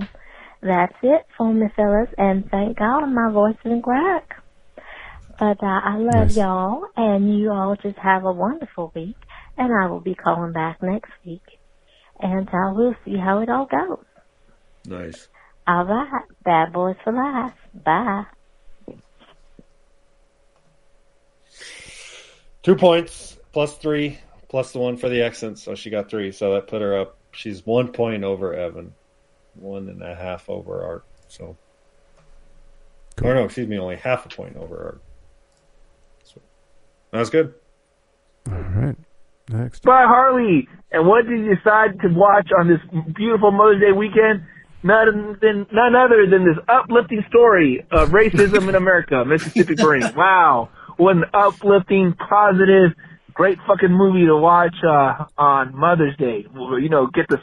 that's 0.62 0.96
it 1.04 1.24
for 1.38 1.54
me 1.54 1.68
fellas 1.76 2.10
and 2.18 2.46
thank 2.52 2.78
God 2.80 3.08
my 3.08 3.32
voice 3.32 3.58
isn't 3.66 3.84
crack. 3.84 4.30
But 5.40 5.64
uh, 5.64 5.82
I 5.86 5.98
love 5.98 6.30
Nice. 6.30 6.36
y'all 6.36 6.84
and 6.98 7.38
you 7.40 7.52
all 7.52 7.76
just 7.82 7.98
have 8.00 8.26
a 8.26 8.34
wonderful 8.34 8.92
week 8.96 9.18
and 9.58 9.72
I 9.74 9.88
will 9.90 10.02
be 10.02 10.16
calling 10.16 10.54
back 10.54 10.80
next 10.82 11.12
week. 11.26 11.44
And 12.20 12.48
uh, 12.50 12.74
we'll 12.74 12.96
see 13.06 13.18
how 13.18 13.42
it 13.42 13.50
all 13.50 13.68
goes. 13.68 14.06
Nice. 14.86 15.30
All 15.68 15.86
right. 15.86 16.24
Bad 16.44 16.74
boys 16.74 16.98
for 17.04 17.14
life. 17.14 17.54
Bye. 17.74 18.24
Two 22.64 22.76
points 22.76 23.38
plus 23.52 23.78
three 23.78 24.20
plus 24.50 24.72
the 24.72 24.80
one 24.80 24.98
for 24.98 25.10
the 25.10 25.24
accent, 25.24 25.60
so 25.60 25.76
she 25.76 25.90
got 25.90 26.10
three. 26.10 26.32
So 26.32 26.54
that 26.56 26.68
put 26.68 26.82
her 26.82 26.98
up. 26.98 27.16
She's 27.32 27.66
one 27.66 27.92
point 27.92 28.24
over 28.24 28.54
Evan, 28.54 28.94
one 29.54 29.88
and 29.88 30.02
a 30.02 30.16
half 30.16 30.50
over 30.50 30.84
Art. 30.84 31.06
So, 31.28 31.56
or 33.22 33.36
no, 33.36 33.46
excuse 33.46 33.68
me, 33.68 33.78
only 33.78 33.96
half 33.96 34.26
a 34.26 34.30
point 34.30 34.58
over 34.58 34.84
Art. 34.84 35.02
So, 36.24 36.42
that's 37.12 37.30
good. 37.30 37.54
All 38.52 38.58
right. 38.58 38.96
Next. 39.52 39.84
by 39.84 40.04
Harley. 40.06 40.68
And 40.92 41.08
what 41.08 41.28
did 41.28 41.40
you 41.40 41.56
decide 41.56 42.00
to 42.02 42.08
watch 42.10 42.50
on 42.60 42.68
this 42.68 42.80
beautiful 43.16 43.52
Mother's 43.52 43.82
Day 43.82 43.92
weekend? 43.92 44.44
None, 44.82 45.38
than, 45.42 45.66
none 45.74 45.96
other 45.96 46.26
than 46.30 46.46
this 46.46 46.58
uplifting 46.68 47.24
story 47.28 47.86
of 47.92 48.10
racism 48.10 48.70
in 48.70 48.76
America, 48.76 49.26
Mississippi 49.26 49.76
Burning. 49.76 50.14
Wow. 50.16 50.70
What 51.00 51.16
an 51.16 51.24
uplifting, 51.34 52.12
positive, 52.12 52.92
great 53.34 53.58
fucking 53.66 53.92
movie 53.92 54.26
to 54.26 54.36
watch, 54.36 54.76
uh, 54.84 55.24
on 55.38 55.74
Mother's 55.74 56.18
Day. 56.18 56.44
Well, 56.54 56.78
You 56.78 56.90
know, 56.90 57.08
get 57.08 57.30
the, 57.30 57.38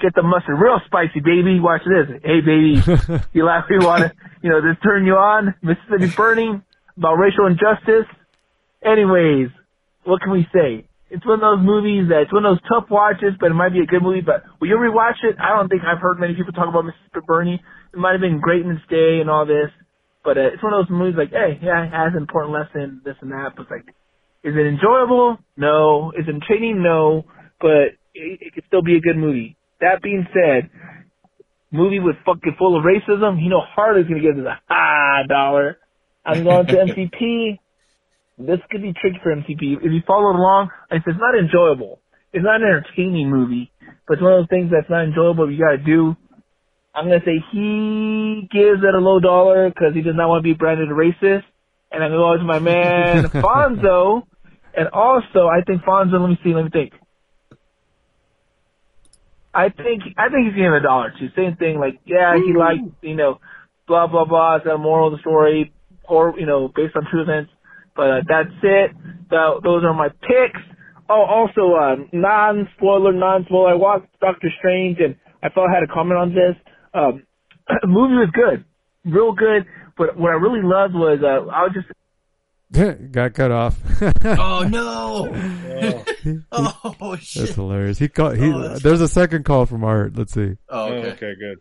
get 0.00 0.14
the 0.14 0.22
mustard 0.22 0.60
real 0.62 0.78
spicy, 0.86 1.18
baby. 1.18 1.58
Watch 1.58 1.82
this. 1.82 2.22
Hey, 2.22 2.38
baby. 2.40 2.78
you 3.32 3.44
laugh, 3.44 3.64
you 3.68 3.84
want 3.84 4.04
to, 4.04 4.12
you 4.42 4.50
know, 4.50 4.60
this 4.62 4.78
turn 4.80 5.04
you 5.06 5.14
on. 5.14 5.56
Mississippi 5.60 6.14
Burning 6.16 6.62
about 6.96 7.14
racial 7.18 7.46
injustice. 7.46 8.06
Anyways, 8.84 9.48
what 10.04 10.22
can 10.22 10.30
we 10.30 10.46
say? 10.54 10.86
It's 11.10 11.26
one 11.26 11.42
of 11.42 11.58
those 11.58 11.66
movies 11.66 12.08
that 12.10 12.22
it's 12.22 12.32
one 12.32 12.46
of 12.46 12.54
those 12.54 12.62
tough 12.70 12.88
watches, 12.88 13.34
but 13.40 13.50
it 13.50 13.54
might 13.54 13.72
be 13.72 13.80
a 13.80 13.86
good 13.86 14.02
movie. 14.02 14.20
But 14.20 14.44
will 14.60 14.68
you 14.68 14.76
rewatch 14.76 15.18
it? 15.24 15.34
I 15.42 15.56
don't 15.58 15.68
think 15.68 15.82
I've 15.82 15.98
heard 15.98 16.20
many 16.20 16.34
people 16.38 16.52
talk 16.52 16.68
about 16.68 16.86
Mississippi 16.86 17.26
Burning. 17.26 17.58
It 17.92 17.98
might 17.98 18.12
have 18.12 18.20
been 18.20 18.38
great 18.38 18.62
in 18.64 18.70
its 18.70 18.86
day 18.88 19.18
and 19.18 19.28
all 19.28 19.44
this, 19.44 19.74
but 20.24 20.36
uh, 20.36 20.52
it's 20.52 20.62
one 20.62 20.74
of 20.74 20.86
those 20.86 20.90
movies 20.90 21.16
like, 21.16 21.30
hey, 21.30 21.58
yeah, 21.62 21.84
it 21.84 21.90
has 21.90 22.12
an 22.12 22.22
important 22.22 22.52
lesson, 22.52 23.00
this 23.04 23.16
and 23.20 23.32
that. 23.32 23.52
But 23.56 23.62
it's 23.62 23.70
like, 23.70 23.94
is 24.44 24.54
it 24.56 24.66
enjoyable? 24.66 25.38
No. 25.56 26.12
Is 26.12 26.26
it 26.28 26.34
entertaining? 26.34 26.82
No. 26.82 27.24
But 27.60 27.96
it, 28.14 28.40
it 28.40 28.54
could 28.54 28.64
still 28.66 28.82
be 28.82 28.96
a 28.96 29.00
good 29.00 29.16
movie. 29.16 29.56
That 29.80 30.02
being 30.02 30.26
said, 30.32 30.70
movie 31.72 32.00
with 32.00 32.16
fucking 32.26 32.56
full 32.58 32.76
of 32.76 32.84
racism, 32.84 33.42
you 33.42 33.48
know 33.48 33.60
Harley's 33.60 34.06
gonna 34.06 34.20
give 34.20 34.36
this 34.36 34.44
a 34.44 34.60
high 34.68 35.22
dollar. 35.28 35.78
I'm 36.24 36.44
going 36.44 36.66
to 36.66 36.72
MCP. 36.86 37.58
This 38.38 38.60
could 38.70 38.82
be 38.82 38.94
tricky 38.98 39.18
for 39.22 39.34
MCP. 39.34 39.84
If 39.84 39.92
you 39.92 40.00
follow 40.06 40.32
along, 40.32 40.70
like 40.90 41.02
it's 41.06 41.18
not 41.18 41.38
enjoyable. 41.38 42.00
It's 42.32 42.44
not 42.44 42.62
an 42.62 42.68
entertaining 42.68 43.28
movie, 43.30 43.70
but 44.06 44.14
it's 44.14 44.22
one 44.22 44.32
of 44.32 44.40
those 44.40 44.48
things 44.48 44.70
that's 44.70 44.88
not 44.88 45.04
enjoyable. 45.04 45.50
You 45.50 45.58
gotta 45.58 45.78
do. 45.78 46.16
I'm 46.94 47.06
gonna 47.06 47.20
say 47.24 47.42
he 47.52 48.48
gives 48.50 48.82
it 48.82 48.94
a 48.94 48.98
low 48.98 49.20
dollar 49.20 49.68
because 49.68 49.94
he 49.94 50.02
does 50.02 50.16
not 50.16 50.28
want 50.28 50.40
to 50.40 50.48
be 50.48 50.54
branded 50.54 50.90
a 50.90 50.94
racist. 50.94 51.44
And 51.92 52.04
I'm 52.04 52.10
going 52.12 52.20
to 52.20 52.36
go 52.36 52.36
to 52.36 52.44
my 52.44 52.58
man 52.60 53.24
Fonzo. 53.42 54.22
And 54.76 54.88
also, 54.88 55.48
I 55.48 55.62
think 55.66 55.82
Fonzo. 55.82 56.20
Let 56.20 56.28
me 56.28 56.38
see. 56.44 56.54
Let 56.54 56.64
me 56.64 56.70
think. 56.70 56.92
I 59.52 59.68
think 59.70 60.02
I 60.16 60.28
think 60.28 60.46
he's 60.46 60.54
giving 60.54 60.72
a 60.72 60.80
dollar 60.80 61.12
too. 61.18 61.28
Same 61.34 61.56
thing. 61.56 61.80
Like, 61.80 61.98
yeah, 62.04 62.36
he 62.36 62.54
liked 62.56 62.82
you 63.02 63.16
know, 63.16 63.40
blah 63.88 64.06
blah 64.06 64.24
blah. 64.24 64.56
It's 64.56 64.66
a 64.66 64.78
moral 64.78 65.08
of 65.08 65.14
the 65.14 65.18
story, 65.18 65.72
or 66.08 66.38
you 66.38 66.46
know, 66.46 66.68
based 66.68 66.94
on 66.94 67.06
true 67.10 67.22
events. 67.22 67.50
But 67.96 68.10
uh, 68.10 68.20
that's 68.28 68.54
it. 68.62 68.92
That, 69.30 69.60
those 69.64 69.82
are 69.82 69.92
my 69.92 70.08
picks. 70.08 70.60
Oh, 71.08 71.24
also, 71.26 71.74
uh, 71.74 71.96
non-spoiler, 72.12 73.12
non-spoiler. 73.12 73.70
I 73.70 73.74
watched 73.74 74.06
Doctor 74.20 74.48
Strange, 74.60 74.98
and 75.00 75.16
I 75.42 75.48
felt 75.48 75.68
I 75.68 75.74
had 75.74 75.82
a 75.82 75.92
comment 75.92 76.18
on 76.18 76.28
this. 76.30 76.54
Um, 76.92 77.24
the 77.68 77.86
movie 77.86 78.14
was 78.14 78.30
good, 78.32 78.64
real 79.04 79.32
good. 79.32 79.66
But 79.96 80.16
what 80.16 80.30
I 80.30 80.34
really 80.34 80.62
loved 80.62 80.94
was 80.94 81.20
uh, 81.22 81.50
I 81.50 81.64
was 81.64 81.72
just 81.74 81.88
Got 82.72 83.34
cut 83.34 83.50
off. 83.50 83.76
oh 84.24 84.62
no! 84.70 85.28
oh 86.52 87.16
shit! 87.16 87.42
That's 87.42 87.54
hilarious. 87.56 87.98
He 87.98 88.08
called. 88.08 88.36
He, 88.36 88.52
Oh, 88.52 88.60
that's 88.60 88.82
there's 88.82 89.00
a 89.00 89.08
second 89.08 89.44
call 89.44 89.66
from 89.66 89.82
Art. 89.82 90.16
Let's 90.16 90.32
see. 90.32 90.56
Oh, 90.68 90.86
okay. 90.86 91.08
okay, 91.10 91.34
good. 91.36 91.58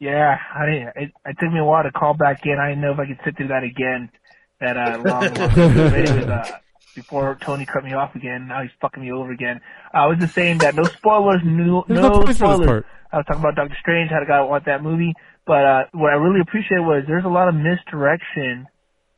Yeah, 0.00 0.38
I 0.54 0.64
it, 0.96 1.12
it 1.24 1.36
took 1.38 1.52
me 1.52 1.60
a 1.60 1.64
while 1.64 1.84
to 1.84 1.92
call 1.92 2.14
back 2.14 2.46
in. 2.46 2.58
I 2.58 2.70
didn't 2.70 2.80
know 2.80 2.92
if 2.92 2.98
I 2.98 3.06
could 3.06 3.20
sit 3.24 3.36
through 3.36 3.48
that 3.48 3.62
again. 3.62 4.10
That 4.58 4.76
uh, 4.76 4.98
long, 5.04 5.22
long 5.22 5.34
but 5.34 5.58
anyways, 5.94 6.26
uh, 6.26 6.58
before 6.96 7.38
Tony 7.40 7.64
cut 7.64 7.84
me 7.84 7.92
off 7.92 8.16
again, 8.16 8.48
now 8.48 8.62
he's 8.62 8.72
fucking 8.80 9.02
me 9.02 9.12
over 9.12 9.30
again. 9.30 9.60
I 9.94 10.06
was 10.06 10.18
just 10.18 10.34
saying 10.34 10.58
that 10.58 10.74
no 10.74 10.82
spoilers, 10.82 11.42
no, 11.44 11.84
There's 11.86 12.00
no 12.00 12.08
no 12.08 12.22
points 12.22 12.40
for 12.40 12.48
this 12.48 12.56
spoilers. 12.56 12.84
I 13.12 13.18
was 13.18 13.26
talking 13.26 13.42
about 13.42 13.56
Doctor 13.56 13.76
Strange, 13.80 14.10
how 14.10 14.20
to 14.20 14.26
guy 14.26 14.40
want 14.42 14.66
that 14.66 14.82
movie, 14.82 15.14
but 15.46 15.64
uh, 15.64 15.82
what 15.92 16.12
I 16.12 16.16
really 16.16 16.40
appreciated 16.40 16.82
was 16.86 17.04
there's 17.06 17.24
a 17.24 17.32
lot 17.32 17.48
of 17.48 17.54
misdirection 17.54 18.66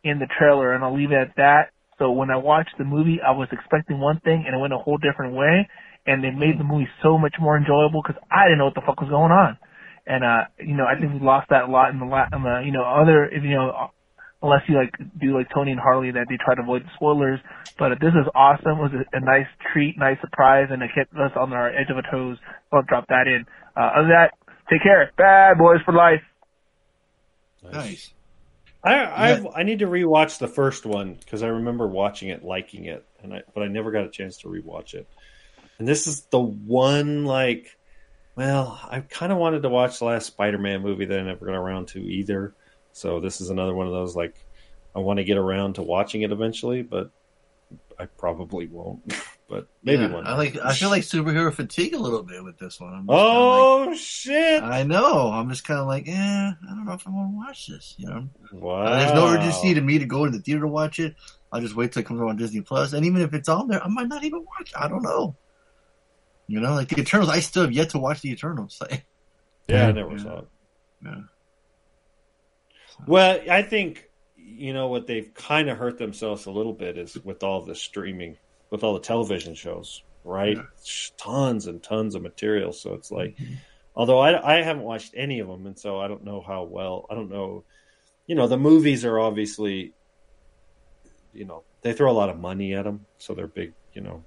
in 0.05 0.19
the 0.19 0.27
trailer, 0.39 0.73
and 0.73 0.83
I'll 0.83 0.97
leave 0.97 1.13
it 1.13 1.21
at 1.21 1.37
that. 1.37 1.71
So 1.99 2.11
when 2.11 2.31
I 2.31 2.37
watched 2.37 2.75
the 2.79 2.85
movie, 2.85 3.21
I 3.21 3.33
was 3.33 3.49
expecting 3.53 4.01
one 4.01 4.21
thing, 4.21 4.45
and 4.47 4.57
it 4.57 4.59
went 4.59 4.73
a 4.73 4.79
whole 4.79 4.97
different 4.99 5.35
way, 5.35 5.69
and 6.07 6.25
they 6.25 6.31
made 6.31 6.59
the 6.59 6.65
movie 6.65 6.89
so 7.03 7.19
much 7.19 7.35
more 7.39 7.57
enjoyable 7.57 8.03
because 8.03 8.21
I 8.31 8.47
didn't 8.47 8.59
know 8.59 8.67
what 8.67 8.75
the 8.75 8.87
fuck 8.87 9.01
was 9.01 9.11
going 9.11 9.31
on. 9.31 9.59
And 10.07 10.25
uh, 10.25 10.51
you 10.59 10.75
know, 10.75 10.85
I 10.89 10.99
think 10.99 11.13
we 11.13 11.21
lost 11.21 11.51
that 11.51 11.69
a 11.69 11.71
lot 11.71 11.91
in 11.93 12.01
the 12.01 12.07
la- 12.07 12.27
in 12.33 12.43
the 12.43 12.63
you 12.67 12.73
know 12.73 12.83
other 12.83 13.27
if 13.27 13.45
you 13.45 13.55
know 13.55 13.91
unless 14.43 14.63
you 14.69 14.75
like 14.75 14.91
do 15.21 15.37
like 15.37 15.47
Tony 15.55 15.71
and 15.71 15.81
Harley 15.81 16.11
that 16.11 16.27
they 16.29 16.37
try 16.43 16.57
to 16.57 16.63
avoid 16.63 16.83
the 16.83 16.91
spoilers. 16.97 17.39
But 17.79 18.01
this 18.01 18.13
is 18.13 18.27
awesome. 18.35 18.83
It 18.83 18.83
was 18.83 18.93
a, 18.99 19.17
a 19.17 19.21
nice 19.21 19.47
treat, 19.73 19.97
nice 19.99 20.19
surprise, 20.21 20.69
and 20.71 20.83
it 20.83 20.91
kept 20.95 21.15
us 21.15 21.31
on 21.37 21.53
our 21.53 21.71
edge 21.71 21.89
of 21.91 21.97
our 21.97 22.11
toes. 22.11 22.37
I'll 22.73 22.83
drop 22.83 23.07
that 23.09 23.27
in. 23.27 23.47
Uh, 23.77 23.81
other 23.81 24.03
than 24.03 24.11
that, 24.11 24.35
take 24.71 24.83
care. 24.83 25.11
Bad 25.17 25.59
boys 25.59 25.81
for 25.85 25.93
life. 25.93 26.23
Nice. 27.73 28.13
I 28.85 28.95
I 28.95 29.61
I 29.61 29.63
need 29.63 29.79
to 29.81 29.87
rewatch 29.87 30.39
the 30.39 30.49
first 30.49 30.85
one 30.85 31.15
because 31.15 31.43
I 31.43 31.49
remember 31.49 31.87
watching 31.87 32.31
it, 32.31 32.45
liking 32.45 32.87
it, 32.87 33.07
and 33.23 33.33
I 33.33 33.43
but 33.55 33.63
I 33.63 33.69
never 33.69 33.93
got 33.93 34.05
a 34.05 34.11
chance 34.11 34.39
to 34.39 34.49
rewatch 34.49 34.95
it. 34.95 35.07
And 35.79 35.87
this 35.87 36.07
is 36.07 36.23
the 36.23 36.41
one 36.41 37.25
like, 37.25 37.77
well, 38.37 38.81
I 38.89 39.01
kind 39.01 39.33
of 39.33 39.39
wanted 39.39 39.63
to 39.63 39.69
watch 39.69 39.99
the 39.99 40.05
last 40.07 40.27
Spider-Man 40.27 40.83
movie 40.83 41.07
that 41.07 41.19
I 41.19 41.23
never 41.23 41.47
got 41.47 41.55
around 41.55 41.89
to 41.89 42.01
either. 42.01 42.55
So 42.93 43.21
this 43.21 43.41
is 43.41 43.51
another 43.51 43.75
one 43.75 43.87
of 43.87 43.93
those 43.93 44.15
like, 44.15 44.35
I 44.95 44.99
want 44.99 45.19
to 45.19 45.25
get 45.25 45.39
around 45.39 45.75
to 45.75 45.83
watching 45.83 46.23
it 46.23 46.33
eventually, 46.33 46.83
but 46.83 47.11
I 47.99 48.07
probably 48.07 48.67
won't. 48.67 49.01
but 49.53 49.69
maybe 49.83 50.05
Yeah, 50.05 50.13
one. 50.13 50.27
I 50.27 50.35
like. 50.35 50.57
I 50.65 50.73
feel 50.73 50.89
like 50.89 51.03
superhero 51.03 51.53
fatigue 51.53 51.93
a 51.93 51.99
little 51.99 52.23
bit 52.23 52.43
with 52.43 52.59
this 52.59 52.81
one. 52.81 53.05
Oh 53.07 53.95
shit! 53.95 54.63
I 54.63 54.83
know. 54.83 55.31
I'm 55.31 55.51
just 55.51 55.65
kind 55.65 55.79
of 55.79 55.87
like, 55.87 56.09
eh, 56.09 56.13
I 56.15 56.55
don't 56.69 56.87
know 56.87 56.95
if 56.95 57.07
I 57.07 57.11
want 57.11 57.33
to 57.33 57.37
watch 57.37 57.67
this. 57.67 57.95
You 57.99 58.09
know, 58.09 58.29
Wow. 58.55 58.83
Uh, 58.85 58.99
there's 58.99 59.13
no 59.13 59.29
urgency 59.29 59.75
to 59.75 59.81
me 59.83 59.99
to 59.99 60.07
go 60.07 60.25
to 60.25 60.31
the 60.31 60.41
theater 60.41 60.63
to 60.63 60.69
watch 60.69 60.99
it. 60.99 61.15
I'll 61.53 61.61
just 61.61 61.77
wait 61.77 61.93
till 61.93 62.01
it 62.01 62.07
comes 62.07 62.23
on 62.23 62.37
Disney 62.37 62.63
Plus. 62.63 62.95
And 62.95 63.05
even 63.05 63.21
if 63.21 63.35
it's 63.35 63.51
on 63.51 63.69
there, 63.69 63.85
I 63.85 63.89
might 63.89 64.09
not 64.09 64.25
even 64.25 64.41
watch. 64.41 64.73
I 64.75 64.89
don't 64.89 65.03
know. 65.03 65.37
You 66.47 66.61
know, 66.61 66.73
like 66.73 66.89
the 66.89 66.99
Eternals. 67.01 67.29
I 67.29 67.41
still 67.41 67.65
have 67.65 67.73
yet 67.73 67.91
to 67.91 67.99
watch 67.99 68.23
the 68.23 68.31
Eternals. 68.31 68.81
Like, 68.91 69.05
Yeah, 69.69 69.89
I 69.89 69.93
never 69.93 70.19
saw 70.19 70.39
it. 70.39 70.49
Yeah. 71.05 71.21
Well, 73.07 73.41
I 73.51 73.63
think 73.63 74.09
you 74.37 74.73
know 74.73 74.89
what 74.89 75.07
they've 75.07 75.33
kind 75.35 75.69
of 75.69 75.79
hurt 75.79 75.99
themselves 75.99 76.47
a 76.47 76.51
little 76.51 76.73
bit 76.73 76.99
is 76.99 77.17
with 77.23 77.43
all 77.43 77.63
the 77.65 77.75
streaming, 77.75 78.39
with 78.73 78.83
all 78.83 78.95
the 78.95 79.01
television 79.01 79.55
shows, 79.55 80.03
right? 80.25 80.59
Tons 81.19 81.67
and 81.69 81.81
tons 81.83 82.15
of 82.17 82.23
material. 82.23 82.73
So 82.73 82.95
it's 82.95 83.11
like, 83.13 83.37
although 83.95 84.19
I, 84.19 84.57
I 84.59 84.63
haven't 84.63 84.83
watched 84.83 85.13
any 85.17 85.39
of 85.41 85.47
them, 85.47 85.67
and 85.67 85.79
so 85.79 86.01
I 86.01 86.09
don't 86.09 86.25
know 86.25 86.41
how 86.41 86.65
well. 86.65 87.07
I 87.11 87.15
don't 87.15 87.31
know. 87.31 87.65
You 88.27 88.35
know, 88.35 88.49
the 88.49 88.57
movies 88.57 89.05
are 89.05 89.21
obviously, 89.21 89.93
you 91.33 91.45
know, 91.45 91.63
they 91.83 91.93
throw 91.93 92.11
a 92.11 92.15
lot 92.15 92.31
of 92.31 92.39
money 92.39 92.75
at 92.75 92.85
them, 92.85 93.07
so 93.19 93.35
they're 93.35 93.47
big, 93.47 93.75
you 93.93 94.01
know, 94.01 94.25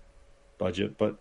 budget. 0.59 0.97
But 0.97 1.15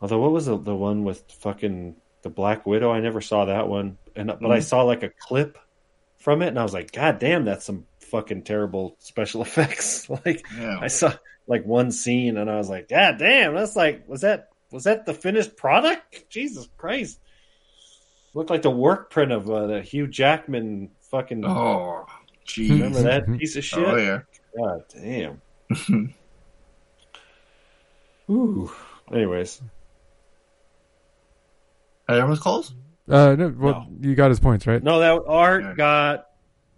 although, 0.00 0.20
what 0.20 0.32
was 0.32 0.46
the 0.46 0.58
the 0.58 0.74
one 0.74 1.04
with 1.04 1.24
fucking 1.40 1.96
the 2.22 2.30
Black 2.30 2.66
Widow? 2.66 2.90
I 2.92 3.00
never 3.00 3.20
saw 3.20 3.46
that 3.46 3.68
one, 3.68 3.96
and 4.14 4.28
but 4.28 4.50
I 4.50 4.58
Mhm. 4.58 4.62
saw 4.62 4.82
like 4.82 5.02
a 5.02 5.10
clip 5.20 5.56
from 6.18 6.42
it, 6.42 6.48
and 6.48 6.58
I 6.58 6.62
was 6.62 6.74
like, 6.74 6.92
God 6.92 7.18
damn, 7.18 7.44
that's 7.44 7.64
some 7.64 7.86
fucking 8.10 8.42
terrible 8.42 8.96
special 8.98 9.42
effects. 9.48 10.08
like 10.26 10.44
Yeah. 10.58 10.78
I 10.80 10.88
saw 10.88 11.14
like 11.46 11.64
one 11.64 11.90
scene, 11.90 12.36
and 12.36 12.50
I 12.50 12.56
was 12.56 12.68
like, 12.68 12.88
God 12.88 13.18
damn, 13.18 13.54
that's 13.54 13.76
like, 13.76 14.08
was 14.08 14.22
that 14.22 14.48
was 14.70 14.84
that 14.84 15.06
the 15.06 15.14
finished 15.14 15.56
product? 15.56 16.28
Jesus 16.30 16.68
Christ, 16.76 17.18
looked 18.34 18.50
like 18.50 18.62
the 18.62 18.70
work 18.70 19.10
print 19.10 19.32
of 19.32 19.50
uh, 19.50 19.66
the 19.66 19.82
Hugh 19.82 20.06
Jackman 20.06 20.90
fucking. 21.10 21.44
Oh, 21.44 22.06
jeez. 22.46 22.70
remember 22.70 23.02
that 23.02 23.26
piece 23.38 23.56
of 23.56 23.64
shit? 23.64 23.86
Oh, 23.86 23.96
yeah. 23.96 24.20
God 24.56 24.84
damn. 24.92 25.42
Ooh. 28.30 28.72
Anyways, 29.12 29.60
Hey, 32.08 32.16
everyone's 32.16 32.40
calls. 32.40 32.74
Uh, 33.08 33.34
no, 33.34 33.54
well, 33.56 33.86
you 34.00 34.14
got 34.14 34.30
his 34.30 34.40
points 34.40 34.66
right. 34.66 34.82
no, 34.82 34.98
that 35.00 35.24
Art 35.26 35.76
got. 35.76 36.26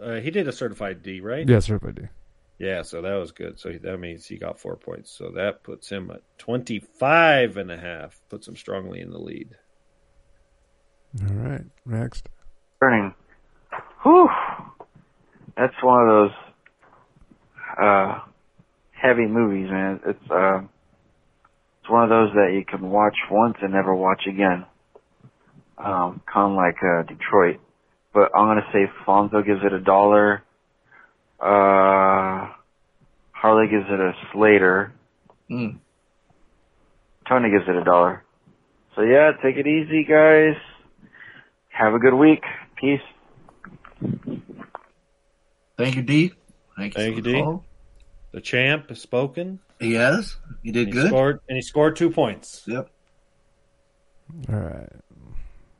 Uh, 0.00 0.16
he 0.16 0.30
did 0.30 0.46
a 0.46 0.52
certified 0.52 1.02
D, 1.02 1.20
right? 1.20 1.48
Yes, 1.48 1.68
everybody. 1.70 2.08
Yeah, 2.58 2.82
so 2.82 3.02
that 3.02 3.14
was 3.14 3.32
good. 3.32 3.58
So 3.58 3.70
that 3.82 3.98
means 3.98 4.26
he 4.26 4.38
got 4.38 4.58
four 4.58 4.76
points. 4.76 5.10
So 5.10 5.30
that 5.34 5.62
puts 5.62 5.90
him 5.90 6.10
at 6.10 6.22
25 6.38 7.58
and 7.58 7.70
a 7.70 7.76
half. 7.76 8.18
Puts 8.30 8.48
him 8.48 8.56
strongly 8.56 9.00
in 9.00 9.10
the 9.10 9.18
lead. 9.18 9.56
All 11.22 11.34
right, 11.34 11.64
next. 11.84 12.28
Burning. 12.80 13.14
Whew. 14.02 14.28
That's 15.56 15.74
one 15.82 16.02
of 16.02 16.08
those 16.08 16.36
uh 17.82 18.20
heavy 18.92 19.26
movies, 19.26 19.70
man. 19.70 20.00
It's 20.06 20.30
uh 20.30 20.60
it's 21.80 21.90
one 21.90 22.04
of 22.04 22.08
those 22.08 22.32
that 22.34 22.52
you 22.54 22.64
can 22.64 22.90
watch 22.90 23.16
once 23.30 23.56
and 23.62 23.72
never 23.72 23.94
watch 23.94 24.22
again. 24.26 24.66
Um, 25.78 26.22
kind 26.32 26.52
of 26.52 26.56
like 26.56 26.76
uh 26.82 27.02
Detroit. 27.02 27.60
But 28.12 28.30
I'm 28.34 28.48
gonna 28.48 28.66
say 28.72 28.90
Fonzo 29.06 29.44
gives 29.44 29.60
it 29.62 29.72
a 29.72 29.80
dollar. 29.80 30.42
Uh 31.40 32.52
Harley 33.32 33.68
gives 33.68 33.86
it 33.88 34.00
a 34.00 34.12
Slater. 34.32 34.92
Mm. 35.50 35.78
Tony 37.28 37.50
gives 37.50 37.68
it 37.68 37.76
a 37.76 37.84
dollar. 37.84 38.24
So 38.94 39.02
yeah, 39.02 39.32
take 39.42 39.56
it 39.56 39.66
easy, 39.66 40.04
guys. 40.04 40.56
Have 41.68 41.92
a 41.94 41.98
good 41.98 42.14
week. 42.14 42.42
Peace. 42.76 43.00
Thank 45.76 45.96
you, 45.96 46.02
D. 46.02 46.32
Thank 46.76 46.94
you, 46.96 47.02
Thank 47.02 47.16
you, 47.16 47.22
the 47.22 47.32
D. 47.32 47.40
call. 47.42 47.64
The 48.32 48.40
champ 48.40 48.88
has 48.88 49.00
spoken. 49.00 49.60
He 49.78 49.94
has. 49.94 50.36
He 50.62 50.72
did 50.72 50.88
He 50.88 50.92
good. 50.92 51.08
Scored, 51.08 51.40
and 51.48 51.56
he 51.56 51.62
scored 51.62 51.96
two 51.96 52.10
points. 52.10 52.62
Yep. 52.66 52.90
All 54.48 54.54
right. 54.56 54.92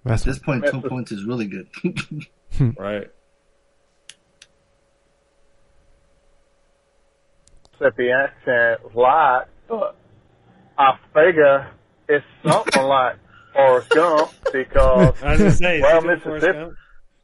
At 0.04 0.20
this 0.20 0.38
point, 0.38 0.66
two 0.66 0.80
points 0.88 1.12
is 1.12 1.24
really 1.24 1.46
good. 1.46 1.68
right. 2.78 3.10
Mississippi 7.78 8.10
accent 8.10 8.94
light, 8.94 9.44
but 9.68 9.96
I 10.78 10.98
figure 11.12 11.70
it's 12.08 12.24
something 12.44 12.82
like 12.86 13.16
Forrest 13.52 13.90
Gump 13.90 14.30
because, 14.52 15.14
I 15.22 15.30
was 15.32 15.38
gonna 15.38 15.50
say, 15.50 15.80
well, 15.80 16.00
he 16.00 16.06
doing 16.06 16.20
Forrest 16.20 16.26
Mississippi 16.42 16.58
Gump? 16.58 16.74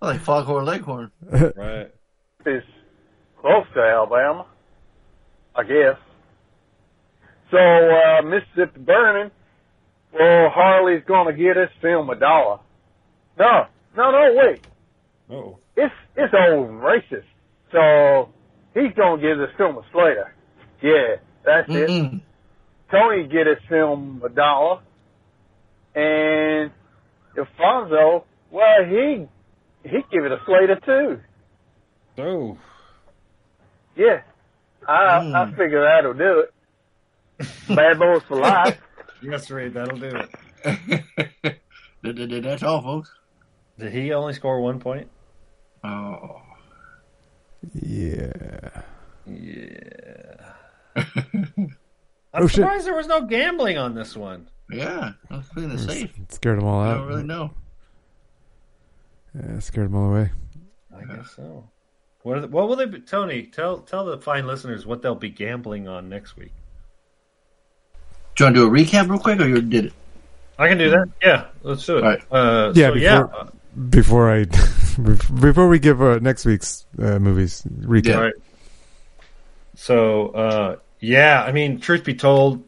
like 0.00 0.20
Foghorn 0.20 0.64
Leghorn. 0.64 1.10
Right. 1.30 1.90
is 2.46 2.64
close 3.40 3.66
to 3.74 3.80
Alabama, 3.80 4.46
I 5.54 5.62
guess. 5.64 5.96
So, 7.50 7.58
uh, 7.58 8.22
Mississippi 8.22 8.80
Burning, 8.80 9.30
well, 10.12 10.50
Harley's 10.50 11.04
gonna 11.06 11.32
get 11.32 11.56
us 11.56 11.70
film 11.80 12.10
a 12.10 12.16
dollar. 12.16 12.58
No, 13.38 13.66
no, 13.96 14.10
no, 14.10 14.34
wait. 14.34 14.60
Oh. 15.30 15.58
It's, 15.76 15.94
it's 16.16 16.34
old 16.34 16.68
racist. 16.70 17.24
So, 17.70 18.30
he's 18.74 18.92
gonna 18.94 19.20
give 19.20 19.40
us 19.40 19.50
film 19.56 19.76
a 19.76 19.82
Slater. 19.92 20.34
Yeah, 20.82 21.16
that's 21.44 21.68
it. 21.68 21.88
Mm-hmm. 21.88 22.18
Tony 22.90 23.28
get 23.28 23.46
his 23.46 23.58
film 23.68 24.22
a 24.24 24.28
dollar. 24.28 24.80
And 25.94 26.70
Alfonso, 27.36 28.24
well, 28.50 28.84
he 28.84 29.28
he'd 29.88 30.10
give 30.10 30.24
it 30.24 30.32
a 30.32 30.40
slate 30.46 30.70
of 30.70 30.84
two. 30.84 31.20
Oh. 32.18 32.58
Yeah, 33.96 34.22
I 34.86 35.18
I 35.18 35.20
mm. 35.20 35.56
figure 35.56 35.82
that'll 35.82 36.14
do 36.14 36.40
it. 36.40 36.54
Bad 37.68 37.98
boys 37.98 38.22
for 38.28 38.38
life. 38.38 38.78
Yes, 39.24 39.48
Reed, 39.52 39.74
that'll 39.74 39.98
do 39.98 40.20
it. 40.64 41.54
That's 42.42 42.62
all, 42.64 42.82
folks. 42.82 43.12
Did 43.78 43.92
he 43.92 44.12
only 44.12 44.34
score 44.34 44.60
one 44.60 44.80
point? 44.80 45.08
Oh. 45.84 46.42
Yeah. 47.72 48.82
Yeah. 49.24 50.41
Oh, 52.34 52.38
I'm 52.38 52.48
shit. 52.48 52.56
surprised 52.56 52.86
there 52.86 52.94
was 52.94 53.08
no 53.08 53.26
gambling 53.26 53.76
on 53.76 53.94
this 53.94 54.16
one. 54.16 54.48
Yeah, 54.70 55.12
I 55.30 55.36
was 55.36 55.48
playing 55.48 55.70
it 55.70 55.78
safe. 55.78 56.14
Scared 56.30 56.58
them 56.58 56.64
all 56.64 56.82
out. 56.82 56.94
I 56.94 56.98
don't 56.98 57.08
really 57.08 57.24
know. 57.24 57.50
Yeah, 59.34 59.58
scared 59.58 59.88
them 59.88 59.96
all 59.96 60.10
away. 60.10 60.30
I 60.96 61.04
guess 61.04 61.32
so. 61.36 61.68
What, 62.22 62.38
are 62.38 62.40
the, 62.40 62.48
what 62.48 62.68
will 62.68 62.76
they 62.76 62.86
be? 62.86 63.00
Tony, 63.00 63.44
tell 63.44 63.78
tell 63.78 64.04
the 64.04 64.18
fine 64.18 64.46
listeners 64.46 64.86
what 64.86 65.02
they'll 65.02 65.14
be 65.14 65.28
gambling 65.28 65.88
on 65.88 66.08
next 66.08 66.36
week. 66.36 66.52
Do 68.34 68.44
you 68.44 68.46
want 68.46 68.56
to 68.56 68.60
do 68.62 68.66
a 68.66 68.70
recap 68.70 69.10
real 69.10 69.18
quick, 69.18 69.38
or 69.40 69.44
you 69.46 69.54
already 69.54 69.68
did 69.68 69.84
it? 69.86 69.92
I 70.58 70.68
can 70.68 70.78
do 70.78 70.90
that. 70.90 71.08
Yeah, 71.22 71.46
let's 71.62 71.84
do 71.84 71.98
it. 71.98 72.04
All 72.04 72.10
right. 72.10 72.22
Uh, 72.30 72.72
yeah, 72.74 72.88
so, 72.88 72.94
before 72.94 73.00
yeah. 73.02 73.50
before 73.90 74.32
I 74.32 74.44
before 75.40 75.68
we 75.68 75.78
give 75.78 76.00
uh, 76.00 76.18
next 76.20 76.46
week's 76.46 76.86
uh, 76.98 77.18
movies 77.18 77.62
recap. 77.80 78.20
Right. 78.20 78.34
So, 79.74 80.28
uh, 80.28 80.76
yeah, 81.02 81.42
I 81.42 81.50
mean, 81.50 81.80
truth 81.80 82.04
be 82.04 82.14
told, 82.14 82.62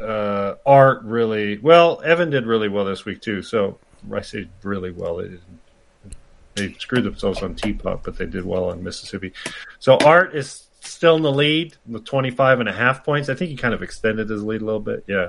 uh, 0.00 0.56
Art 0.66 1.04
really 1.04 1.56
well. 1.58 2.02
Evan 2.04 2.28
did 2.28 2.46
really 2.46 2.68
well 2.68 2.84
this 2.84 3.04
week 3.04 3.22
too. 3.22 3.42
So 3.42 3.78
I 4.12 4.22
say 4.22 4.48
really 4.64 4.90
well. 4.90 5.18
They, 5.18 5.38
they 6.56 6.72
screwed 6.74 7.04
themselves 7.04 7.42
on 7.44 7.54
Teapot, 7.54 8.02
but 8.02 8.18
they 8.18 8.26
did 8.26 8.44
well 8.44 8.70
on 8.70 8.82
Mississippi. 8.82 9.32
So 9.78 9.96
Art 9.98 10.34
is 10.34 10.64
still 10.80 11.14
in 11.14 11.22
the 11.22 11.30
lead 11.30 11.76
with 11.86 12.04
25 12.04 12.58
and 12.58 12.68
a 12.68 12.72
half 12.72 13.04
points. 13.04 13.28
I 13.28 13.34
think 13.34 13.50
he 13.50 13.56
kind 13.56 13.72
of 13.72 13.84
extended 13.84 14.28
his 14.28 14.42
lead 14.42 14.60
a 14.60 14.64
little 14.64 14.80
bit. 14.80 15.04
Yeah. 15.06 15.28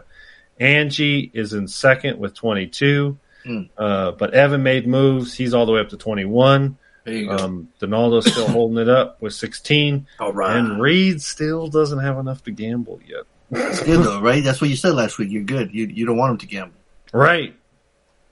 Angie 0.60 1.30
is 1.32 1.54
in 1.54 1.68
second 1.68 2.18
with 2.18 2.34
22. 2.34 3.20
Mm. 3.46 3.70
Uh, 3.78 4.12
but 4.12 4.34
Evan 4.34 4.64
made 4.64 4.88
moves. 4.88 5.36
He's 5.36 5.54
all 5.54 5.68
the 5.68 5.72
way 5.72 5.80
up 5.80 5.90
to 5.90 5.98
21. 5.98 6.76
There 7.06 7.14
you 7.14 7.28
go. 7.28 7.38
Um, 7.38 7.70
Donaldo's 7.80 8.30
still 8.30 8.48
holding 8.48 8.78
it 8.80 8.90
up 8.90 9.22
with 9.22 9.34
16. 9.34 10.06
All 10.20 10.34
right. 10.34 10.58
And 10.58 10.82
Reed 10.82 11.22
still 11.22 11.68
doesn't 11.68 12.00
have 12.00 12.18
enough 12.18 12.44
to 12.44 12.52
gamble 12.52 13.00
yet. 13.08 13.24
It's 13.52 13.82
good 13.84 14.04
though, 14.04 14.20
right? 14.22 14.44
That's 14.44 14.60
what 14.60 14.70
you 14.72 14.76
said 14.76 14.96
last 14.96 15.18
week. 15.20 15.30
You're 15.32 15.44
good. 15.44 15.74
You 15.74 15.86
you 15.86 16.06
don't 16.06 16.18
want 16.18 16.32
him 16.32 16.38
to 16.40 16.48
gamble. 16.48 16.76
Right. 17.14 17.56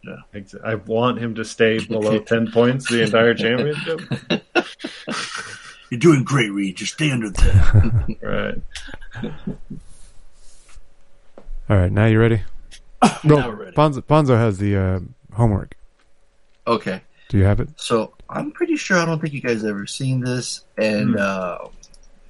Yeah. 0.04 0.42
I 0.66 0.76
want 0.76 1.20
him 1.20 1.36
to 1.36 1.46
stay 1.46 1.80
below 1.86 2.20
10 2.26 2.52
points 2.52 2.90
the 2.90 3.04
entire 3.04 3.34
championship. 3.36 4.02
You're 5.92 6.00
doing 6.00 6.24
great, 6.24 6.52
Reed. 6.52 6.76
Just 6.78 6.94
stay 6.94 7.12
under 7.12 7.30
ten. 7.32 8.18
right. 8.24 8.56
All 11.70 11.78
right, 11.78 11.92
now 11.92 12.06
you 12.08 12.20
ready? 12.20 12.42
no, 13.24 13.36
Now 13.38 13.50
we're 13.50 13.56
ready. 13.56 13.76
Fonzo, 13.76 14.02
Fonzo 14.02 14.36
has 14.36 14.58
the 14.58 14.76
uh, 14.76 15.00
homework. 15.34 15.76
okay. 16.68 17.02
Do 17.34 17.40
you 17.40 17.46
have 17.46 17.60
it? 17.60 17.70
So 17.78 18.14
I'm 18.30 18.52
pretty 18.52 18.76
sure 18.76 19.00
I 19.00 19.06
don't 19.06 19.20
think 19.20 19.34
you 19.34 19.42
guys 19.42 19.66
ever 19.66 19.88
seen 19.88 20.20
this, 20.20 20.64
and 20.78 21.14
Hmm. 21.16 21.18
uh, 21.20 21.58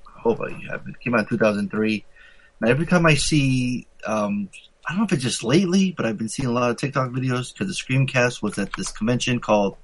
I 0.07 0.19
hope 0.21 0.39
you 0.49 0.69
have. 0.69 0.87
It 0.87 0.97
came 1.01 1.13
out 1.13 1.19
in 1.19 1.25
2003. 1.27 2.05
Now 2.61 2.69
every 2.69 2.85
time 2.85 3.05
I 3.05 3.15
see, 3.15 3.85
um, 4.07 4.47
I 4.87 4.93
don't 4.93 4.99
know 4.99 5.03
if 5.03 5.11
it's 5.11 5.21
just 5.23 5.43
lately, 5.43 5.91
but 5.91 6.05
I've 6.05 6.17
been 6.17 6.29
seeing 6.29 6.47
a 6.47 6.53
lot 6.53 6.69
of 6.71 6.77
TikTok 6.77 7.09
videos 7.11 7.51
because 7.51 7.67
the 7.67 7.73
Scream 7.73 8.07
cast 8.07 8.41
was 8.41 8.57
at 8.57 8.71
this 8.77 8.93
convention 8.93 9.41
called 9.41 9.75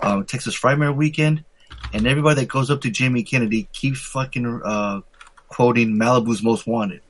um, 0.00 0.24
Texas 0.24 0.58
Frightmare 0.58 0.96
Weekend, 0.96 1.44
and 1.92 2.06
everybody 2.06 2.40
that 2.40 2.48
goes 2.48 2.70
up 2.70 2.80
to 2.80 2.90
Jamie 2.90 3.24
Kennedy 3.24 3.68
keeps 3.74 4.00
fucking 4.00 4.62
uh, 4.64 5.02
quoting 5.48 5.98
Malibu's 5.98 6.42
Most 6.42 6.66
Wanted. 6.66 7.02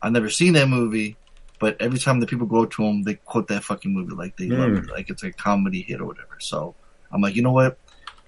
I've 0.00 0.12
never 0.12 0.30
seen 0.30 0.54
that 0.54 0.70
movie, 0.70 1.18
but 1.60 1.76
every 1.80 1.98
time 1.98 2.20
the 2.20 2.26
people 2.26 2.46
go 2.46 2.62
up 2.62 2.70
to 2.70 2.82
him, 2.84 3.02
they 3.02 3.16
quote 3.16 3.48
that 3.48 3.62
fucking 3.62 3.92
movie 3.92 4.14
like 4.14 4.38
they 4.38 4.48
love 4.48 4.70
Mm. 4.70 4.84
it, 4.84 4.90
like 4.90 5.10
it's 5.10 5.22
a 5.22 5.32
comedy 5.32 5.82
hit 5.82 6.00
or 6.00 6.06
whatever. 6.06 6.38
So 6.40 6.74
I'm 7.14 7.20
like, 7.22 7.36
you 7.36 7.42
know 7.42 7.52
what? 7.52 7.78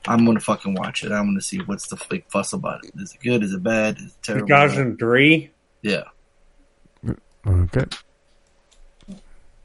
I'm 0.08 0.24
gonna 0.24 0.38
fucking 0.40 0.74
watch 0.74 1.02
it. 1.02 1.10
I'm 1.10 1.26
gonna 1.26 1.40
see 1.40 1.58
what's 1.58 1.88
the 1.88 2.00
big 2.08 2.24
fuss 2.30 2.52
about 2.52 2.84
it. 2.84 2.92
Is 2.96 3.12
it 3.14 3.20
good? 3.20 3.42
Is 3.42 3.52
it 3.52 3.62
bad? 3.62 3.98
Is 3.98 4.04
it 4.04 4.12
terrible? 4.22 4.46
2003? 4.46 5.50
Yeah. 5.82 6.04
Okay. 7.46 7.84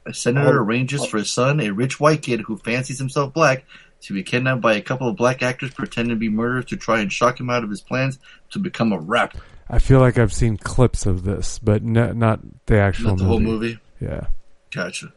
A 0.04 0.12
senator 0.12 0.58
Oh. 0.60 0.64
arranges 0.64 1.06
for 1.06 1.18
his 1.18 1.32
son, 1.32 1.60
a 1.60 1.70
rich 1.70 2.00
white 2.00 2.22
kid 2.22 2.40
who 2.40 2.56
fancies 2.58 2.98
himself 2.98 3.32
black, 3.32 3.64
to 4.02 4.12
be 4.14 4.24
kidnapped 4.24 4.60
by 4.60 4.74
a 4.74 4.82
couple 4.82 5.08
of 5.08 5.16
black 5.16 5.42
actors 5.42 5.70
pretending 5.72 6.10
to 6.16 6.18
be 6.18 6.28
murderers 6.28 6.64
to 6.66 6.76
try 6.76 6.98
and 6.98 7.12
shock 7.12 7.38
him 7.38 7.48
out 7.48 7.62
of 7.62 7.70
his 7.70 7.80
plans 7.80 8.18
to 8.50 8.58
become 8.58 8.92
a 8.92 8.98
rapper. 8.98 9.38
I 9.70 9.78
feel 9.78 10.00
like 10.00 10.18
I've 10.18 10.32
seen 10.32 10.56
clips 10.56 11.06
of 11.06 11.22
this, 11.22 11.60
but 11.60 11.84
no, 11.84 12.10
not 12.12 12.40
the 12.66 12.78
actual 12.78 13.10
Not 13.10 13.18
the 13.18 13.24
movie. 13.24 13.28
whole 13.30 13.40
movie. 13.40 13.78
Yeah. 14.00 14.26
Gotcha. 14.72 15.12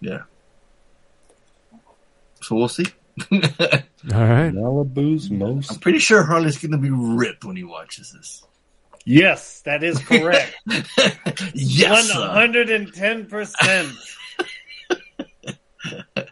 Yeah. 0.00 0.22
So 2.40 2.54
we'll 2.54 2.68
see. 2.68 2.86
All 3.32 3.38
right. 4.24 4.52
Malibu's 4.52 5.30
most. 5.30 5.72
I'm 5.72 5.78
pretty 5.78 5.98
sure 5.98 6.22
Harley's 6.22 6.58
gonna 6.58 6.78
be 6.78 6.90
ripped 6.90 7.44
when 7.44 7.56
he 7.56 7.64
watches 7.64 8.12
this. 8.12 8.42
Yes, 9.04 9.60
that 9.62 9.82
is 9.82 9.98
correct. 9.98 10.54
Yes, 11.54 12.12
110%. 12.12 13.94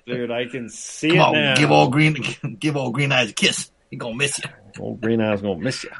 Dude, 0.06 0.30
I 0.30 0.46
can 0.46 0.68
see 0.68 1.08
Come 1.10 1.18
it 1.18 1.20
on, 1.20 1.32
now. 1.34 1.54
give 1.56 1.70
all 1.72 1.88
green, 1.88 2.16
give 2.58 2.76
all 2.76 2.90
green 2.90 3.12
eyes 3.12 3.30
a 3.30 3.32
kiss. 3.32 3.70
He 3.90 3.96
gonna 3.96 4.14
miss 4.16 4.38
you. 4.38 4.44
Old 4.78 5.00
Green 5.00 5.20
Eye's 5.20 5.40
gonna 5.42 5.58
miss 5.60 5.84
you. 5.84 5.90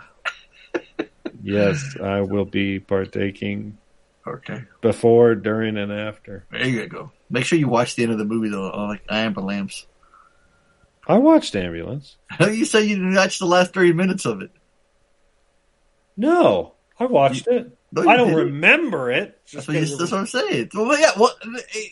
yes, 1.43 1.97
I 2.03 2.21
will 2.21 2.45
be 2.45 2.79
partaking 2.81 3.79
Okay, 4.27 4.65
before, 4.81 5.35
during, 5.37 5.77
and 5.79 5.91
after. 5.93 6.45
there 6.51 6.67
you 6.67 6.87
go. 6.89 7.13
Make 7.31 7.45
sure 7.45 7.59
you 7.59 7.69
watch 7.69 7.95
the 7.95 8.03
end 8.03 8.13
of 8.13 8.19
the 8.19 8.25
movie 8.25 8.49
though, 8.51 8.69
like 8.89 9.03
Amber 9.09 9.41
Lamps. 9.41 9.87
I 11.07 11.19
watched 11.19 11.55
Ambulance. 11.55 12.17
you 12.41 12.65
said 12.65 12.81
you 12.81 12.97
didn't 12.97 13.15
watch 13.15 13.39
the 13.39 13.47
last 13.47 13.73
thirty 13.73 13.93
minutes 13.93 14.25
of 14.27 14.43
it. 14.43 14.51
No, 16.17 16.75
I 16.99 17.07
watched 17.07 17.47
it. 17.47 17.77
No, 17.93 18.09
I 18.09 18.17
don't 18.17 18.29
didn't. 18.29 18.45
remember 18.47 19.11
it. 19.13 19.41
That's 19.53 19.69
what, 19.69 19.77
you, 19.77 19.87
that's 19.97 20.11
what 20.11 20.21
I'm 20.21 20.27
saying. 20.27 20.71
Well, 20.75 20.99
yeah, 20.99 21.13
well, 21.17 21.33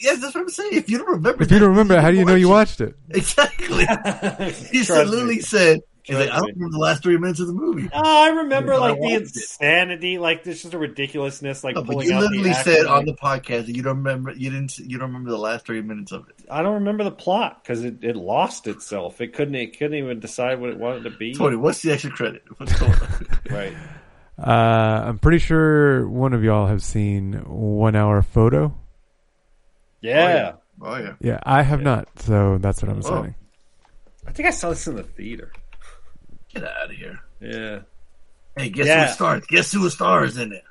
yes, 0.01 0.21
that's 0.21 0.35
what 0.35 0.43
I'm 0.43 0.49
saying. 0.49 0.73
If 0.73 0.91
you 0.91 0.99
don't 0.99 1.09
remember, 1.09 1.43
If 1.43 1.51
you 1.53 1.59
don't 1.59 1.71
remember, 1.71 2.01
how 2.01 2.11
do 2.11 2.17
you 2.17 2.25
know 2.25 2.35
you 2.35 2.49
watched 2.49 2.81
it? 2.81 2.97
exactly, 3.11 3.87
he 3.87 4.85
Trust 4.85 4.87
said, 4.89 5.09
literally 5.09 5.41
said, 5.41 5.81
he's 6.05 6.17
like, 6.17 6.31
I 6.31 6.37
don't 6.39 6.55
remember 6.55 6.71
the 6.73 6.79
last 6.79 7.03
three 7.03 7.17
minutes 7.19 7.41
of 7.41 7.49
the 7.49 7.53
movie. 7.53 7.89
Oh, 7.93 8.01
I 8.25 8.29
remember 8.29 8.73
Yeah, 8.73 8.79
I 8.79 8.81
like 8.91 8.95
the 8.95 9.01
watched 9.01 9.15
it. 9.15 9.37
insanity, 9.37 10.19
like 10.19 10.45
this 10.45 10.65
is 10.65 10.73
a 10.73 10.79
ridiculousness, 10.79 11.65
like 11.65 11.75
No, 11.75 11.83
but 11.83 11.93
pulling 11.93 12.09
you 12.09 12.15
out 12.15 12.21
the 12.21 12.29
literally 12.29 12.55
said 12.55 12.87
on 12.87 13.05
the 13.07 13.15
podcast 13.15 13.67
that 13.67 13.75
you 13.75 13.83
don't 13.83 13.97
remember. 13.97 14.31
You 14.33 14.51
didn't. 14.51 14.79
You 14.79 14.99
don't 14.99 15.09
remember 15.09 15.31
the 15.31 15.39
last 15.39 15.67
three 15.67 15.83
minutes 15.83 16.13
of 16.13 16.29
it. 16.29 16.37
I 16.51 16.63
don't 16.63 16.75
remember 16.75 17.03
the 17.05 17.11
plot 17.11 17.63
because 17.63 17.85
it, 17.85 18.05
it 18.05 18.17
lost 18.17 18.67
itself. 18.67 19.21
It 19.21 19.35
couldn't. 19.35 19.55
It 19.57 19.77
couldn't 19.79 19.95
even 19.99 20.21
decide 20.21 20.61
what 20.61 20.71
it 20.71 20.79
wanted 20.79 21.05
to 21.05 21.11
be. 21.11 21.35
Tony, 21.35 21.57
what's 21.57 21.83
the 21.83 21.91
extra 21.93 22.11
credit? 22.11 22.43
What's 22.59 22.79
going 22.79 22.93
on? 22.93 23.27
Right. 23.51 23.75
Uh, 24.37 25.05
I'm 25.09 25.19
pretty 25.19 25.39
sure 25.39 26.09
one 26.09 26.33
of 26.33 26.43
y'all 26.43 26.67
have 26.67 26.83
seen 26.83 27.35
One 27.47 27.95
Hour 27.95 28.21
Photo. 28.23 28.77
Yeah. 30.01 30.55
Oh 30.83 30.97
yeah. 30.97 31.15
Yeah, 31.21 31.39
I 31.45 31.63
have 31.63 31.81
not, 31.83 32.09
so 32.19 32.59
that's 32.59 32.83
what 32.83 32.91
I'm 32.91 32.99
Oh. 33.05 33.23
saying. 33.23 33.35
I 34.27 34.33
think 34.33 34.49
I 34.49 34.51
saw 34.51 34.71
this 34.71 34.87
in 34.87 34.97
the 34.97 35.03
theater. 35.03 35.53
Get 36.55 36.65
out 36.65 36.91
of 36.91 36.97
here. 36.97 37.21
Yeah. 37.41 37.81
Hey, 38.57 38.71
guess 38.71 38.87
Yeah. 38.87 39.07
who 39.09 39.13
stars? 39.13 39.45
Guess 39.49 39.73
who 39.73 39.91
stars 39.91 40.39
in 40.39 40.53
it? 40.53 40.63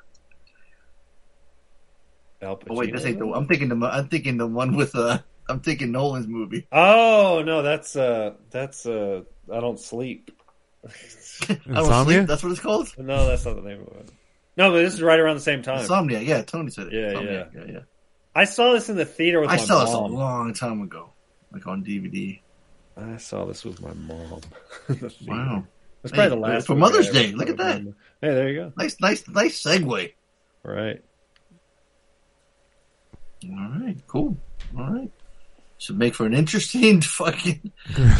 Al 2.42 2.60
Oh 2.68 2.74
wait, 2.76 2.92
this 2.92 3.04
ain't 3.04 3.18
the. 3.18 3.26
I'm 3.26 3.46
thinking 3.46 3.68
the. 3.68 3.86
I'm 3.86 4.08
thinking 4.08 4.36
the 4.36 4.46
one 4.46 4.76
with. 4.76 4.94
Uh, 4.94 5.18
I'm 5.48 5.60
thinking 5.60 5.92
Nolan's 5.92 6.26
movie. 6.26 6.66
Oh 6.72 7.42
no, 7.44 7.62
that's 7.62 7.96
uh, 7.96 8.32
that's 8.50 8.86
uh, 8.86 9.22
I 9.52 9.60
don't 9.60 9.78
sleep. 9.78 10.30
I 10.84 10.88
don't 11.48 11.76
Insomnia? 11.76 12.16
sleep. 12.16 12.28
That's 12.28 12.42
what 12.42 12.52
it's 12.52 12.60
called. 12.60 12.92
No, 12.98 13.26
that's 13.26 13.44
not 13.44 13.56
the 13.56 13.62
name 13.62 13.80
of 13.82 13.88
it. 13.98 14.10
No, 14.56 14.70
but 14.70 14.78
this 14.82 14.94
is 14.94 15.02
right 15.02 15.18
around 15.18 15.36
the 15.36 15.42
same 15.42 15.62
time. 15.62 15.80
Insomnia. 15.80 16.20
Yeah, 16.20 16.42
Tony 16.42 16.70
said 16.70 16.88
it. 16.88 16.92
Yeah, 16.92 17.08
Insomnia. 17.10 17.50
yeah. 17.54 17.60
yeah, 17.66 17.72
yeah. 17.72 17.78
I 18.34 18.44
saw 18.44 18.72
this 18.72 18.88
in 18.88 18.96
the 18.96 19.04
theater 19.04 19.40
with 19.40 19.50
I 19.50 19.56
my 19.56 19.64
saw 19.64 19.84
this 19.84 19.94
a 19.94 19.98
long 20.00 20.54
time 20.54 20.82
ago, 20.82 21.12
like 21.52 21.66
on 21.66 21.84
DVD. 21.84 22.40
I 22.96 23.16
saw 23.16 23.44
this 23.44 23.64
with 23.64 23.80
my 23.82 23.92
mom. 23.94 24.40
the. 24.88 25.14
Wow. 25.26 25.64
That's 26.04 26.12
probably 26.12 26.22
Hey, 26.22 26.28
the 26.28 26.36
last 26.36 26.66
for 26.66 26.74
Mother's 26.76 27.08
Day. 27.10 27.32
Look 27.32 27.48
at 27.48 27.56
that. 27.56 27.80
Hey, 27.80 27.94
there 28.20 28.48
you 28.50 28.60
go. 28.60 28.72
Nice, 28.76 29.00
nice, 29.00 29.26
nice 29.26 29.62
segue. 29.62 30.12
Right. 30.62 31.02
All 33.44 33.70
right, 33.80 33.96
cool. 34.06 34.36
All 34.78 34.90
right. 34.92 35.10
Should 35.78 35.98
make 35.98 36.14
for 36.14 36.24
an 36.24 36.34
interesting 36.34 37.00
fucking 37.02 37.72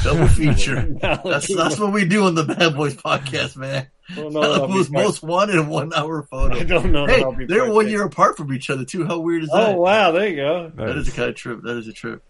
double 0.02 0.28
feature. 0.35 0.97
that's 1.01 1.55
that's 1.55 1.78
what 1.78 1.93
we 1.93 2.05
do 2.05 2.24
on 2.24 2.35
the 2.35 2.44
Bad 2.44 2.74
Boys 2.74 2.94
podcast, 2.97 3.56
man. 3.56 3.86
I 4.11 4.15
don't 4.16 4.32
that 4.35 4.43
I'll 4.43 4.66
be 4.66 4.73
Malibu's 4.74 4.89
part- 4.90 5.05
most 5.05 5.23
wanted 5.23 5.55
in 5.56 5.69
one 5.69 5.93
hour 5.94 6.23
photo. 6.24 6.56
I 6.56 6.65
don't 6.65 6.90
know 6.93 7.06
Hey, 7.06 7.23
they're 7.47 7.70
one 7.70 7.89
year 7.89 8.05
apart 8.05 8.36
from 8.36 8.52
each 8.52 8.69
other 8.70 8.85
too. 8.85 9.06
How 9.06 9.19
weird 9.19 9.44
is 9.44 9.51
Oh 9.52 9.56
that? 9.59 9.69
Oh 9.74 9.81
wow, 9.81 10.11
there 10.11 10.28
you 10.28 10.36
go. 10.36 10.73
That 10.74 10.97
is 10.97 11.09
a 11.09 11.12
kind 11.12 11.28
of 11.31 11.36
trip. 11.36 11.61
That 11.62 11.77
is 11.78 11.86
a 11.89 11.93
trip. 11.93 12.23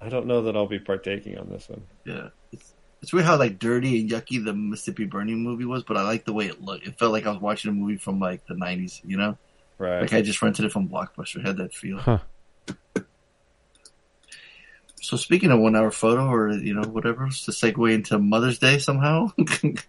I 0.00 0.08
don't 0.08 0.26
know 0.26 0.42
that 0.42 0.56
I'll 0.56 0.66
be 0.66 0.80
partaking 0.80 1.38
on 1.38 1.48
this 1.48 1.68
one. 1.68 1.82
Yeah, 2.04 2.28
it's, 2.50 2.71
it's 3.02 3.12
weird 3.12 3.26
how 3.26 3.36
like 3.36 3.58
dirty 3.58 4.00
and 4.00 4.08
yucky 4.10 4.42
the 4.42 4.54
Mississippi 4.54 5.04
Burning 5.06 5.42
movie 5.42 5.64
was, 5.64 5.82
but 5.82 5.96
I 5.96 6.02
like 6.02 6.24
the 6.24 6.32
way 6.32 6.46
it 6.46 6.62
looked. 6.62 6.86
It 6.86 6.98
felt 6.98 7.12
like 7.12 7.26
I 7.26 7.30
was 7.32 7.40
watching 7.40 7.70
a 7.70 7.74
movie 7.74 7.96
from 7.98 8.20
like 8.20 8.46
the 8.46 8.54
'90s. 8.54 9.00
You 9.04 9.16
know, 9.18 9.38
Right. 9.78 10.00
like 10.00 10.12
I 10.12 10.22
just 10.22 10.40
rented 10.40 10.64
it 10.64 10.72
from 10.72 10.88
Blockbuster. 10.88 11.36
It 11.36 11.46
had 11.46 11.56
that 11.58 11.74
feel. 11.74 11.98
Huh. 11.98 12.18
So 15.00 15.16
speaking 15.16 15.50
of 15.50 15.58
one 15.58 15.74
hour 15.74 15.90
photo 15.90 16.26
or 16.26 16.50
you 16.52 16.74
know 16.74 16.88
whatever, 16.88 17.26
to 17.26 17.50
segue 17.50 17.92
into 17.92 18.18
Mother's 18.18 18.58
Day 18.58 18.78
somehow. 18.78 19.30
Did 19.36 19.80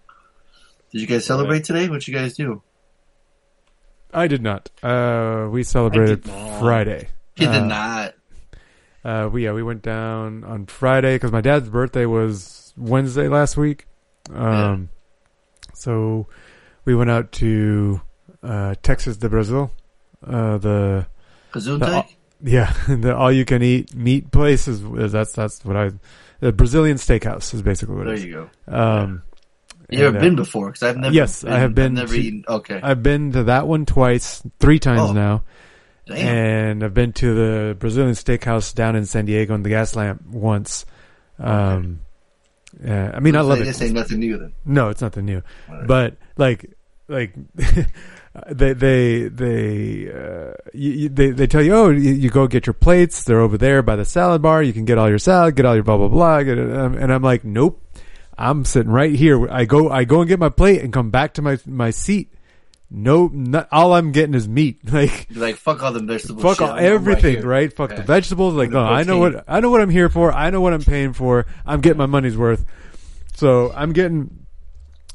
you 1.01 1.07
guys 1.07 1.25
celebrate 1.25 1.63
today? 1.63 1.87
What 1.89 2.07
you 2.07 2.13
guys 2.13 2.33
do? 2.35 2.61
I 4.13 4.27
did 4.27 4.43
not. 4.43 4.69
Uh, 4.83 5.47
we 5.51 5.63
celebrated 5.63 6.27
not. 6.27 6.59
Friday. 6.59 7.07
You 7.35 7.47
did 7.47 7.63
Uh, 7.63 7.65
not. 7.65 8.13
Uh, 9.03 9.29
we 9.31 9.43
yeah 9.45 9.51
we 9.53 9.63
went 9.63 9.81
down 9.81 10.43
on 10.43 10.65
Friday 10.67 11.15
because 11.15 11.31
my 11.31 11.41
dad's 11.41 11.67
birthday 11.69 12.05
was 12.05 12.62
Wednesday 12.77 13.27
last 13.27 13.57
week. 13.57 13.87
Um, 14.33 14.89
so 15.73 16.27
we 16.85 16.95
went 16.95 17.09
out 17.09 17.31
to 17.33 18.01
uh, 18.41 18.75
Texas 18.81 19.17
de 19.17 19.29
Brazil, 19.29 19.71
uh, 20.25 20.57
the, 20.57 21.07
the 21.53 22.05
yeah 22.41 22.73
the 22.87 23.15
all 23.15 23.31
you 23.31 23.45
can 23.45 23.61
eat 23.63 23.95
meat 23.95 24.31
place 24.31 24.67
is, 24.67 24.81
that's 25.11 25.33
that's 25.33 25.63
what 25.65 25.75
I 25.77 25.91
the 26.39 26.51
Brazilian 26.51 26.97
steakhouse 26.97 27.53
is 27.53 27.61
basically 27.61 27.95
what 27.95 28.05
There 28.05 28.13
it 28.15 28.19
is. 28.19 28.25
you 28.25 28.49
go. 28.67 28.73
Um, 28.75 29.23
You 29.89 29.99
ever 29.99 30.07
and, 30.07 30.17
uh, 30.17 30.19
been 30.21 30.35
before? 30.35 30.71
'Cause 30.71 30.83
I've 30.83 30.97
never 30.97 31.13
Yes, 31.13 31.43
been- 31.43 31.53
I 31.53 31.59
have 31.59 31.75
been. 31.75 31.85
I've 31.97 32.03
never 32.03 32.13
to- 32.15 32.21
eaten- 32.21 32.43
okay. 32.49 32.79
I've 32.83 33.01
been 33.03 33.31
to 33.33 33.43
that 33.45 33.67
one 33.67 33.85
twice, 33.85 34.41
three 34.59 34.79
times 34.79 35.01
Oh, 35.11 35.13
now. 35.13 35.43
damn. 36.05 36.17
And 36.17 36.83
I've 36.83 36.93
been 36.93 37.13
to 37.13 37.33
the 37.33 37.75
Brazilian 37.75 38.13
steakhouse 38.15 38.73
down 38.75 38.95
in 38.97 39.05
San 39.05 39.25
Diego 39.25 39.53
in 39.55 39.63
the 39.63 39.69
Gaslamp 39.69 40.25
once. 40.25 40.85
Um, 41.39 41.99
yeah, 42.83 43.11
I 43.13 43.19
mean, 43.19 43.35
I 43.35 43.41
love 43.41 43.59
This 43.59 43.81
it. 43.81 43.85
ain't 43.85 43.93
nothing 43.95 44.19
new 44.19 44.37
then. 44.37 44.53
No, 44.65 44.89
it's 44.89 45.01
nothing 45.01 45.25
new. 45.25 45.41
Alright. 45.69 45.87
But 45.87 46.17
like, 46.37 46.73
like 47.07 47.33
they 48.51 48.73
they 48.73 49.27
they 49.27 50.11
uh, 50.11 50.53
you, 50.73 51.09
they 51.09 51.31
they 51.31 51.47
tell 51.47 51.61
you, 51.61 51.73
oh, 51.75 51.89
you, 51.89 52.11
you 52.13 52.29
go 52.29 52.47
get 52.47 52.65
your 52.65 52.73
plates. 52.73 53.23
They're 53.23 53.41
over 53.41 53.57
there 53.57 53.81
by 53.81 53.95
the 53.95 54.05
salad 54.05 54.41
bar. 54.41 54.63
You 54.63 54.73
can 54.73 54.85
get 54.85 54.97
all 54.97 55.09
your 55.09 55.19
salad, 55.19 55.55
get 55.55 55.65
all 55.65 55.75
your 55.75 55.83
blah 55.83 55.97
blah 55.97 56.07
blah. 56.07 56.37
Um, 56.39 56.95
and 56.95 57.11
I'm 57.13 57.21
like, 57.21 57.43
nope. 57.43 57.79
I'm 58.35 58.65
sitting 58.65 58.91
right 58.91 59.13
here. 59.13 59.47
I 59.51 59.65
go 59.65 59.91
I 59.91 60.05
go 60.05 60.21
and 60.21 60.27
get 60.27 60.39
my 60.39 60.49
plate 60.49 60.81
and 60.81 60.91
come 60.91 61.11
back 61.11 61.35
to 61.35 61.43
my 61.43 61.59
my 61.67 61.91
seat. 61.91 62.32
No, 62.95 63.27
not, 63.33 63.67
all 63.71 63.93
I'm 63.93 64.11
getting 64.11 64.35
is 64.35 64.47
meat. 64.47 64.79
Like 64.93 65.27
like 65.35 65.55
fuck 65.55 65.81
all 65.81 65.91
the 65.91 65.99
vegetables. 65.99 66.43
fuck 66.43 66.57
shit. 66.59 66.61
all, 66.61 66.69
I'm 66.75 66.83
right 66.83 66.85
everything, 66.85 67.43
right? 67.43 67.73
Fuck 67.73 67.89
Yeah. 67.89 67.95
the 67.97 68.03
vegetables. 68.03 68.53
Like, 68.53 68.69
The 68.69 68.75
no, 68.75 68.85
I 68.85 69.01
know 69.03 69.17
what 69.17 69.43
I 69.47 69.59
know 69.61 69.71
what 69.71 69.81
I'm 69.81 69.89
here 69.89 70.09
for. 70.09 70.31
I 70.31 70.51
know 70.51 70.61
what 70.61 70.73
I'm 70.73 70.83
paying 70.83 71.13
for. 71.13 71.47
I'm 71.65 71.81
getting 71.81 71.97
my 71.97 72.05
money's 72.05 72.37
worth. 72.37 72.63
So 73.35 73.71
I'm 73.75 73.93
getting. 73.93 74.45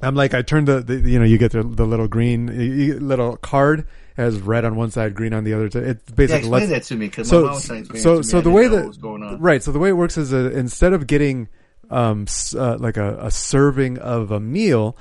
I'm 0.03 0.15
like 0.15 0.35
I 0.35 0.43
turned 0.43 0.67
the, 0.69 0.81
the 0.81 0.95
you 1.09 1.19
know 1.19 1.25
you 1.25 1.39
get 1.39 1.53
the, 1.53 1.63
the 1.63 1.85
little 1.87 2.09
green 2.09 2.49
you, 2.49 2.99
little 2.99 3.37
card 3.37 3.87
has 4.17 4.41
red 4.41 4.65
on 4.65 4.75
one 4.75 4.91
side, 4.91 5.15
green 5.15 5.33
on 5.33 5.45
the 5.45 5.55
other. 5.55 5.67
It 5.67 5.75
Yeah, 5.75 6.15
basically 6.17 6.39
explain 6.39 6.51
lets 6.51 6.69
that 6.71 6.83
to 6.85 6.97
me, 6.97 7.09
'cause 7.09 7.31
my 7.33 7.39
so 7.39 7.47
mom 7.47 7.61
trying 7.61 7.87
to 7.87 7.99
so 7.99 8.17
me. 8.17 8.23
so 8.25 8.41
the 8.41 8.51
way 8.51 8.67
that 8.69 9.01
going 9.01 9.23
on. 9.23 9.41
right 9.41 9.63
so 9.63 9.71
the 9.71 9.79
way 9.79 9.91
it 9.91 9.97
works 9.97 10.17
is 10.17 10.33
uh, 10.33 10.51
instead 10.53 10.93
of 10.93 11.07
getting 11.07 11.47
um 11.91 12.27
uh, 12.57 12.77
like 12.79 12.97
a, 12.97 13.19
a 13.27 13.31
serving 13.31 13.99
of 13.99 14.31
a 14.33 14.41
meal 14.41 14.97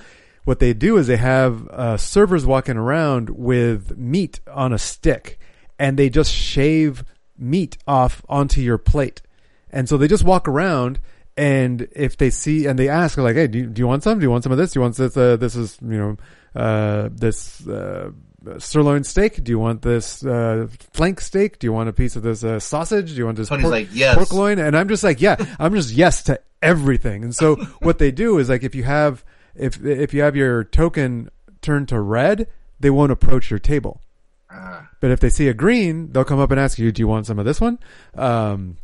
what 0.48 0.60
they 0.60 0.74
do 0.74 0.96
is 0.96 1.08
they 1.08 1.18
have 1.18 1.68
uh, 1.68 1.98
servers 1.98 2.46
walking 2.46 2.78
around 2.78 3.30
with 3.32 3.98
meat 3.98 4.40
on 4.50 4.72
a 4.72 4.78
stick 4.78 5.38
and 5.78 6.00
they 6.00 6.10
just 6.10 6.32
shave 6.32 7.04
meat 7.38 7.78
off 7.86 8.24
onto 8.30 8.62
your 8.62 8.78
plate. 8.78 9.22
And 9.70 9.90
so 9.90 9.98
they 9.98 10.08
just 10.08 10.24
walk 10.24 10.48
around 10.48 11.02
and 11.36 11.90
if 11.92 12.16
they 12.16 12.30
see 12.30 12.66
and 12.66 12.80
they 12.80 12.88
ask 12.88 13.18
like 13.18 13.36
hey 13.36 13.48
do 13.48 13.60
you, 13.60 13.66
do 13.68 13.82
you 13.82 13.88
want 13.88 14.04
some? 14.04 14.20
Do 14.20 14.24
you 14.24 14.32
want 14.32 14.44
some 14.44 14.54
of 14.54 14.58
this? 14.58 14.72
Do 14.72 14.80
you 14.80 14.84
want 14.84 14.96
this 14.96 15.18
uh, 15.18 15.36
this 15.36 15.58
is 15.58 15.78
you 15.82 15.98
know 15.98 16.18
uh, 16.56 17.10
this 17.12 17.68
uh, 17.68 18.12
sirloin 18.58 19.04
steak? 19.04 19.44
Do 19.44 19.52
you 19.52 19.60
want 19.60 19.82
this 19.82 20.26
uh, 20.26 20.68
flank 20.94 21.20
steak? 21.20 21.60
Do 21.60 21.68
you 21.68 21.74
want 21.74 21.90
a 21.90 21.94
piece 21.94 22.16
of 22.16 22.24
this 22.24 22.46
uh, 22.46 22.62
sausage? 22.62 23.10
Do 23.10 23.18
you 23.18 23.26
want 23.26 23.38
this 23.38 23.50
Tony's 23.50 23.64
pork, 23.64 23.72
like, 23.72 23.90
"Yes." 23.92 24.16
pork 24.16 24.32
loin? 24.32 24.60
And 24.60 24.78
i'm 24.78 24.88
just 24.88 25.04
like 25.04 25.20
yeah. 25.20 25.36
I'm 25.60 25.76
just 25.76 25.92
yes 25.92 26.24
to 26.24 26.40
everything. 26.62 27.26
And 27.26 27.36
so 27.36 27.56
what 27.82 28.00
they 28.00 28.12
do 28.12 28.40
is 28.40 28.48
like 28.48 28.64
if 28.64 28.76
you 28.76 28.84
have 28.86 29.26
if 29.58 29.84
if 29.86 30.14
you 30.14 30.22
have 30.22 30.36
your 30.36 30.64
token 30.64 31.30
turned 31.62 31.88
to 31.90 32.00
red 32.00 32.48
they 32.80 32.90
won't 32.90 33.12
approach 33.12 33.50
your 33.50 33.60
table 33.60 34.02
Ah. 34.50 34.88
but 35.02 35.12
if 35.12 35.20
they 35.20 35.30
see 35.30 35.48
a 35.50 35.54
green, 35.54 36.12
they'll 36.12 36.24
come 36.24 36.40
up 36.40 36.52
and 36.52 36.60
ask 36.60 36.80
you, 36.80 36.92
"Do 36.92 37.02
you 37.02 37.08
want 37.08 37.26
some 37.26 37.38
of 37.40 37.46
this 37.46 37.60
one?" 37.60 37.80
Um, 38.16 38.78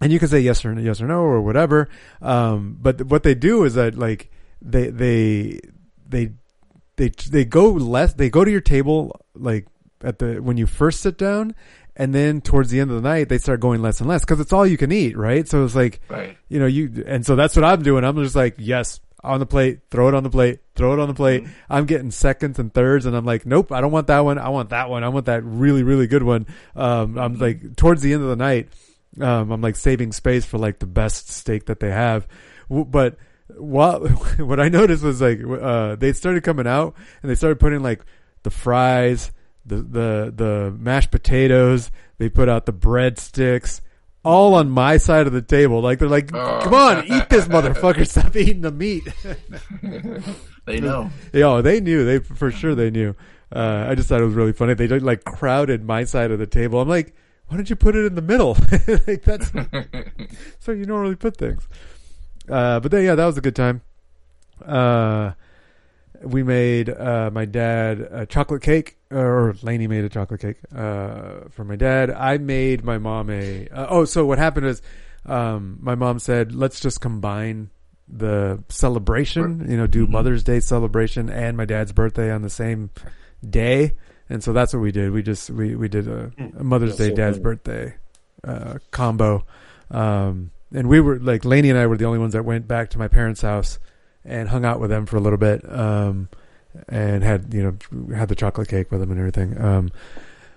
and 0.00 0.12
you 0.12 0.18
can 0.18 0.26
say 0.28 0.40
yes 0.40 0.64
or 0.64 0.72
yes 0.80 1.00
or 1.00 1.06
no 1.06 1.20
or 1.20 1.40
whatever. 1.40 1.88
Um, 2.20 2.76
but 2.80 3.02
what 3.02 3.22
they 3.22 3.34
do 3.34 3.62
is 3.64 3.74
that 3.74 3.96
like 3.96 4.30
they 4.60 4.90
they 4.90 5.60
they 6.08 6.32
they 6.96 7.10
they 7.30 7.44
go 7.44 7.70
less. 7.70 8.14
They 8.14 8.28
go 8.28 8.44
to 8.44 8.50
your 8.50 8.60
table 8.60 9.20
like 9.34 9.66
at 10.02 10.18
the 10.18 10.36
when 10.42 10.56
you 10.56 10.66
first 10.66 11.00
sit 11.00 11.16
down, 11.16 11.54
and 11.94 12.12
then 12.14 12.40
towards 12.40 12.70
the 12.70 12.80
end 12.80 12.90
of 12.90 13.00
the 13.00 13.08
night 13.08 13.28
they 13.28 13.38
start 13.38 13.60
going 13.60 13.80
less 13.82 14.00
and 14.00 14.08
less 14.08 14.22
because 14.22 14.40
it's 14.40 14.52
all 14.52 14.66
you 14.66 14.76
can 14.76 14.90
eat, 14.90 15.16
right? 15.16 15.46
So 15.46 15.64
it's 15.64 15.76
like 15.76 16.00
Right. 16.08 16.36
you 16.48 16.58
know 16.58 16.66
you 16.66 17.04
and 17.06 17.24
so 17.24 17.36
that's 17.36 17.54
what 17.54 17.64
I'm 17.64 17.82
doing. 17.82 18.02
I'm 18.04 18.16
just 18.16 18.34
like 18.36 18.56
yes. 18.58 18.98
On 19.24 19.40
the 19.40 19.46
plate, 19.46 19.80
throw 19.90 20.06
it 20.08 20.14
on 20.14 20.22
the 20.22 20.30
plate, 20.30 20.60
throw 20.76 20.92
it 20.92 21.00
on 21.00 21.08
the 21.08 21.14
plate. 21.14 21.44
I'm 21.68 21.86
getting 21.86 22.12
seconds 22.12 22.60
and 22.60 22.72
thirds, 22.72 23.04
and 23.04 23.16
I'm 23.16 23.24
like, 23.24 23.44
nope, 23.44 23.72
I 23.72 23.80
don't 23.80 23.90
want 23.90 24.06
that 24.06 24.20
one. 24.20 24.38
I 24.38 24.48
want 24.50 24.70
that 24.70 24.88
one. 24.88 25.02
I 25.02 25.08
want 25.08 25.26
that 25.26 25.42
really, 25.44 25.82
really 25.82 26.06
good 26.06 26.22
one. 26.22 26.46
Um, 26.76 27.18
I'm 27.18 27.34
like, 27.36 27.74
towards 27.74 28.00
the 28.00 28.12
end 28.12 28.22
of 28.22 28.28
the 28.28 28.36
night, 28.36 28.68
um, 29.20 29.50
I'm 29.50 29.60
like 29.60 29.74
saving 29.74 30.12
space 30.12 30.44
for 30.44 30.56
like 30.58 30.78
the 30.78 30.86
best 30.86 31.30
steak 31.30 31.66
that 31.66 31.80
they 31.80 31.90
have. 31.90 32.28
W- 32.68 32.84
But 32.84 33.16
what 33.56 34.02
what 34.38 34.60
I 34.60 34.68
noticed 34.68 35.02
was 35.02 35.20
like 35.20 35.40
uh, 35.42 35.96
they 35.96 36.12
started 36.12 36.44
coming 36.44 36.66
out 36.68 36.94
and 37.22 37.30
they 37.30 37.34
started 37.34 37.58
putting 37.58 37.82
like 37.82 38.04
the 38.44 38.50
fries, 38.50 39.32
the 39.66 39.76
the 39.76 40.32
the 40.36 40.76
mashed 40.78 41.10
potatoes. 41.10 41.90
They 42.18 42.28
put 42.28 42.48
out 42.48 42.66
the 42.66 42.72
breadsticks. 42.72 43.80
All 44.24 44.54
on 44.54 44.68
my 44.68 44.96
side 44.96 45.26
of 45.26 45.32
the 45.32 45.42
table, 45.42 45.80
like 45.80 46.00
they're 46.00 46.08
like, 46.08 46.30
"Come 46.30 46.74
on, 46.74 47.04
eat 47.06 47.28
this, 47.30 47.46
motherfucker! 47.46 48.06
Stop 48.08 48.36
eating 48.36 48.62
the 48.62 48.72
meat." 48.72 49.04
They 50.68 50.80
know. 50.80 51.10
Yeah, 51.32 51.62
they 51.62 51.80
knew. 51.80 52.04
They 52.04 52.18
for 52.18 52.50
sure 52.50 52.74
they 52.74 52.90
knew. 52.90 53.14
Uh, 53.50 53.86
I 53.88 53.94
just 53.94 54.08
thought 54.08 54.20
it 54.20 54.24
was 54.24 54.34
really 54.34 54.52
funny. 54.52 54.74
They 54.74 54.86
just, 54.86 55.02
like 55.02 55.24
crowded 55.24 55.82
my 55.82 56.04
side 56.04 56.30
of 56.30 56.38
the 56.38 56.46
table. 56.46 56.78
I'm 56.80 56.88
like, 56.88 57.14
why 57.46 57.56
don't 57.56 57.70
you 57.70 57.76
put 57.76 57.96
it 57.96 58.04
in 58.04 58.14
the 58.14 58.22
middle? 58.22 58.58
like 59.06 59.22
that's 59.24 59.50
so 60.58 60.72
you 60.72 60.84
normally 60.84 61.16
put 61.16 61.38
things. 61.38 61.66
Uh, 62.48 62.80
but 62.80 62.90
then, 62.90 63.04
yeah, 63.04 63.14
that 63.14 63.24
was 63.24 63.38
a 63.38 63.40
good 63.40 63.56
time. 63.56 63.80
Uh, 64.62 65.32
we 66.22 66.42
made 66.42 66.90
uh, 66.90 67.30
my 67.32 67.44
dad 67.44 68.00
a 68.10 68.26
chocolate 68.26 68.62
cake, 68.62 68.96
or 69.10 69.54
Lainey 69.62 69.86
made 69.86 70.04
a 70.04 70.08
chocolate 70.08 70.40
cake 70.40 70.56
uh, 70.74 71.48
for 71.50 71.64
my 71.64 71.76
dad. 71.76 72.10
I 72.10 72.38
made 72.38 72.84
my 72.84 72.98
mom 72.98 73.30
a. 73.30 73.68
Uh, 73.68 73.86
oh, 73.88 74.04
so 74.04 74.26
what 74.26 74.38
happened 74.38 74.66
is, 74.66 74.82
um, 75.26 75.78
my 75.80 75.94
mom 75.94 76.18
said, 76.18 76.54
"Let's 76.54 76.80
just 76.80 77.00
combine 77.00 77.70
the 78.08 78.62
celebration. 78.68 79.70
You 79.70 79.76
know, 79.76 79.86
do 79.86 80.06
Mother's 80.06 80.42
Day 80.42 80.60
celebration 80.60 81.30
and 81.30 81.56
my 81.56 81.64
dad's 81.64 81.92
birthday 81.92 82.30
on 82.30 82.42
the 82.42 82.50
same 82.50 82.90
day." 83.48 83.92
And 84.30 84.44
so 84.44 84.52
that's 84.52 84.74
what 84.74 84.80
we 84.80 84.92
did. 84.92 85.10
We 85.12 85.22
just 85.22 85.50
we 85.50 85.74
we 85.74 85.88
did 85.88 86.08
a, 86.08 86.32
a 86.58 86.64
Mother's 86.64 86.96
That's 86.96 87.10
Day, 87.10 87.10
so 87.10 87.16
Dad's 87.16 87.36
funny. 87.36 87.42
birthday 87.42 87.94
uh, 88.44 88.78
combo. 88.90 89.44
Um, 89.90 90.50
and 90.72 90.88
we 90.88 91.00
were 91.00 91.18
like 91.18 91.44
Lainey 91.44 91.70
and 91.70 91.78
I 91.78 91.86
were 91.86 91.96
the 91.96 92.04
only 92.04 92.18
ones 92.18 92.34
that 92.34 92.44
went 92.44 92.68
back 92.68 92.90
to 92.90 92.98
my 92.98 93.08
parents' 93.08 93.40
house 93.40 93.78
and 94.28 94.48
hung 94.48 94.64
out 94.64 94.80
with 94.80 94.90
them 94.90 95.06
for 95.06 95.16
a 95.16 95.20
little 95.20 95.38
bit. 95.38 95.62
Um, 95.70 96.28
and 96.88 97.22
had 97.22 97.52
you 97.52 97.62
know 97.62 98.14
had 98.14 98.28
the 98.28 98.34
chocolate 98.34 98.68
cake 98.68 98.90
with 98.90 99.00
them 99.00 99.10
and 99.10 99.18
everything. 99.18 99.60
Um, 99.60 99.90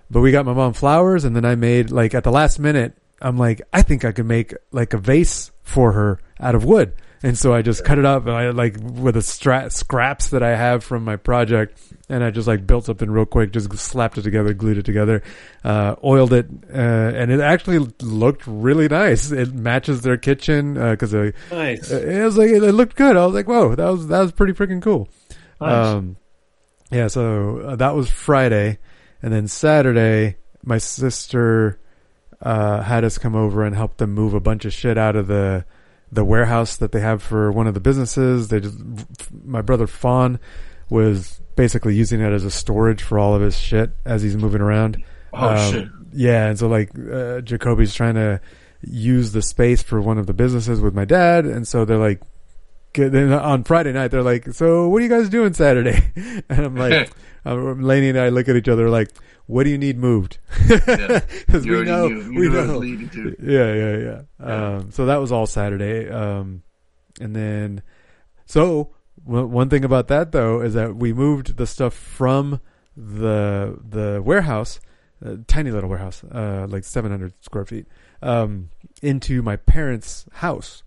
but 0.09 0.19
we 0.21 0.31
got 0.31 0.45
my 0.45 0.53
mom 0.53 0.73
flowers, 0.73 1.23
and 1.23 1.35
then 1.35 1.45
I 1.45 1.55
made 1.55 1.89
like 1.89 2.13
at 2.13 2.23
the 2.23 2.31
last 2.31 2.59
minute. 2.59 2.93
I'm 3.21 3.37
like, 3.37 3.61
I 3.71 3.81
think 3.81 4.03
I 4.03 4.11
could 4.11 4.25
make 4.25 4.53
like 4.71 4.93
a 4.93 4.97
vase 4.97 5.51
for 5.63 5.93
her 5.93 6.19
out 6.39 6.55
of 6.55 6.65
wood. 6.65 6.93
And 7.23 7.37
so 7.37 7.53
I 7.53 7.61
just 7.61 7.85
cut 7.85 7.99
it 7.99 8.05
up 8.05 8.25
and 8.25 8.35
I 8.35 8.49
like 8.49 8.77
with 8.81 9.13
the 9.13 9.21
stra- 9.21 9.69
scraps 9.69 10.29
that 10.29 10.41
I 10.41 10.55
have 10.55 10.83
from 10.83 11.03
my 11.03 11.17
project 11.17 11.79
and 12.09 12.23
I 12.23 12.31
just 12.31 12.47
like 12.47 12.65
built 12.65 12.85
something 12.85 13.11
real 13.11 13.27
quick, 13.27 13.51
just 13.51 13.71
slapped 13.77 14.17
it 14.17 14.23
together, 14.23 14.55
glued 14.55 14.79
it 14.79 14.85
together, 14.85 15.21
uh, 15.63 15.95
oiled 16.03 16.33
it, 16.33 16.47
uh, 16.73 16.77
and 16.77 17.29
it 17.31 17.39
actually 17.39 17.77
looked 18.01 18.47
really 18.47 18.87
nice. 18.87 19.31
It 19.31 19.53
matches 19.53 20.01
their 20.01 20.17
kitchen, 20.17 20.77
uh, 20.79 20.95
cause 20.95 21.13
I, 21.13 21.33
Nice. 21.51 21.91
it 21.91 22.23
was 22.23 22.37
like, 22.37 22.49
it 22.49 22.59
looked 22.73 22.95
good. 22.95 23.15
I 23.15 23.23
was 23.25 23.35
like, 23.35 23.47
whoa, 23.47 23.75
that 23.75 23.87
was, 23.89 24.07
that 24.07 24.19
was 24.19 24.31
pretty 24.31 24.53
freaking 24.53 24.81
cool. 24.81 25.07
Nice. 25.61 25.87
Um, 25.87 26.17
yeah, 26.91 27.07
so 27.07 27.59
uh, 27.59 27.75
that 27.75 27.95
was 27.95 28.09
Friday, 28.09 28.79
and 29.21 29.31
then 29.31 29.47
Saturday, 29.47 30.37
my 30.63 30.79
sister 30.79 31.79
uh, 32.41 32.81
had 32.81 33.03
us 33.03 33.19
come 33.19 33.35
over 33.35 33.63
and 33.63 33.75
help 33.75 33.97
them 33.97 34.11
move 34.11 34.33
a 34.33 34.39
bunch 34.39 34.65
of 34.65 34.73
shit 34.73 34.97
out 34.97 35.15
of 35.15 35.27
the 35.27 35.65
the 36.11 36.25
warehouse 36.25 36.77
that 36.77 36.91
they 36.91 36.99
have 36.99 37.23
for 37.23 37.51
one 37.51 37.67
of 37.67 37.73
the 37.73 37.79
businesses. 37.79 38.49
They 38.49 38.59
just 38.59 38.77
my 39.45 39.61
brother 39.61 39.87
Fawn 39.87 40.39
was 40.89 41.39
basically 41.55 41.95
using 41.95 42.19
it 42.21 42.31
as 42.33 42.43
a 42.43 42.51
storage 42.51 43.01
for 43.01 43.17
all 43.17 43.33
of 43.35 43.41
his 43.41 43.57
shit 43.57 43.91
as 44.05 44.21
he's 44.21 44.35
moving 44.35 44.61
around. 44.61 45.01
Oh, 45.33 45.49
Um, 45.49 45.71
shit. 45.71 45.87
Yeah, 46.13 46.47
and 46.47 46.59
so 46.59 46.67
like 46.67 46.91
uh, 47.11 47.39
Jacoby's 47.41 47.93
trying 47.93 48.15
to 48.15 48.41
use 48.81 49.31
the 49.31 49.41
space 49.41 49.81
for 49.81 50.01
one 50.01 50.17
of 50.17 50.27
the 50.27 50.33
businesses 50.33 50.81
with 50.81 50.93
my 50.93 51.05
dad, 51.05 51.45
and 51.45 51.65
so 51.67 51.85
they're 51.85 51.97
like, 51.97 52.21
then 52.93 53.31
on 53.31 53.63
Friday 53.63 53.93
night 53.93 54.09
they're 54.11 54.23
like, 54.23 54.51
so 54.53 54.89
what 54.89 54.97
are 54.97 55.03
you 55.03 55.09
guys 55.09 55.29
doing 55.29 55.53
Saturday? 55.53 56.11
And 56.49 56.65
I'm 56.65 56.75
like, 56.75 57.11
Lainey 57.45 58.09
and 58.09 58.19
I 58.19 58.27
look 58.29 58.49
at 58.49 58.55
each 58.57 58.67
other 58.67 58.89
like, 58.89 59.09
what 59.47 59.63
do 59.63 59.69
you 59.69 59.77
need 59.77 59.97
moved? 59.97 60.39
Because 60.67 61.65
You 61.65 61.77
we 61.79 61.83
know, 61.83 62.07
knew. 62.07 62.29
We 62.39 62.49
knew 62.49 62.57
I 62.57 62.61
was 62.61 62.69
know. 62.69 62.77
leaving. 62.77 63.35
Yeah, 63.41 63.73
yeah, 63.73 63.97
yeah. 63.97 64.45
Um, 64.77 64.91
so 64.91 65.05
that 65.05 65.17
was 65.17 65.31
all 65.31 65.45
Saturday. 65.45 66.09
Um, 66.09 66.63
and 67.19 67.35
then, 67.35 67.81
so 68.45 68.93
w- 69.25 69.47
one 69.47 69.69
thing 69.69 69.83
about 69.83 70.07
that 70.07 70.31
though 70.31 70.61
is 70.61 70.73
that 70.75 70.95
we 70.95 71.13
moved 71.13 71.57
the 71.57 71.67
stuff 71.67 71.93
from 71.93 72.61
the 72.95 73.77
the 73.87 74.21
warehouse, 74.23 74.79
a 75.23 75.37
tiny 75.37 75.71
little 75.71 75.89
warehouse, 75.89 76.23
uh, 76.31 76.67
like 76.69 76.83
700 76.83 77.33
square 77.41 77.65
feet, 77.65 77.87
um, 78.21 78.69
into 79.01 79.41
my 79.41 79.55
parents' 79.57 80.25
house. 80.33 80.83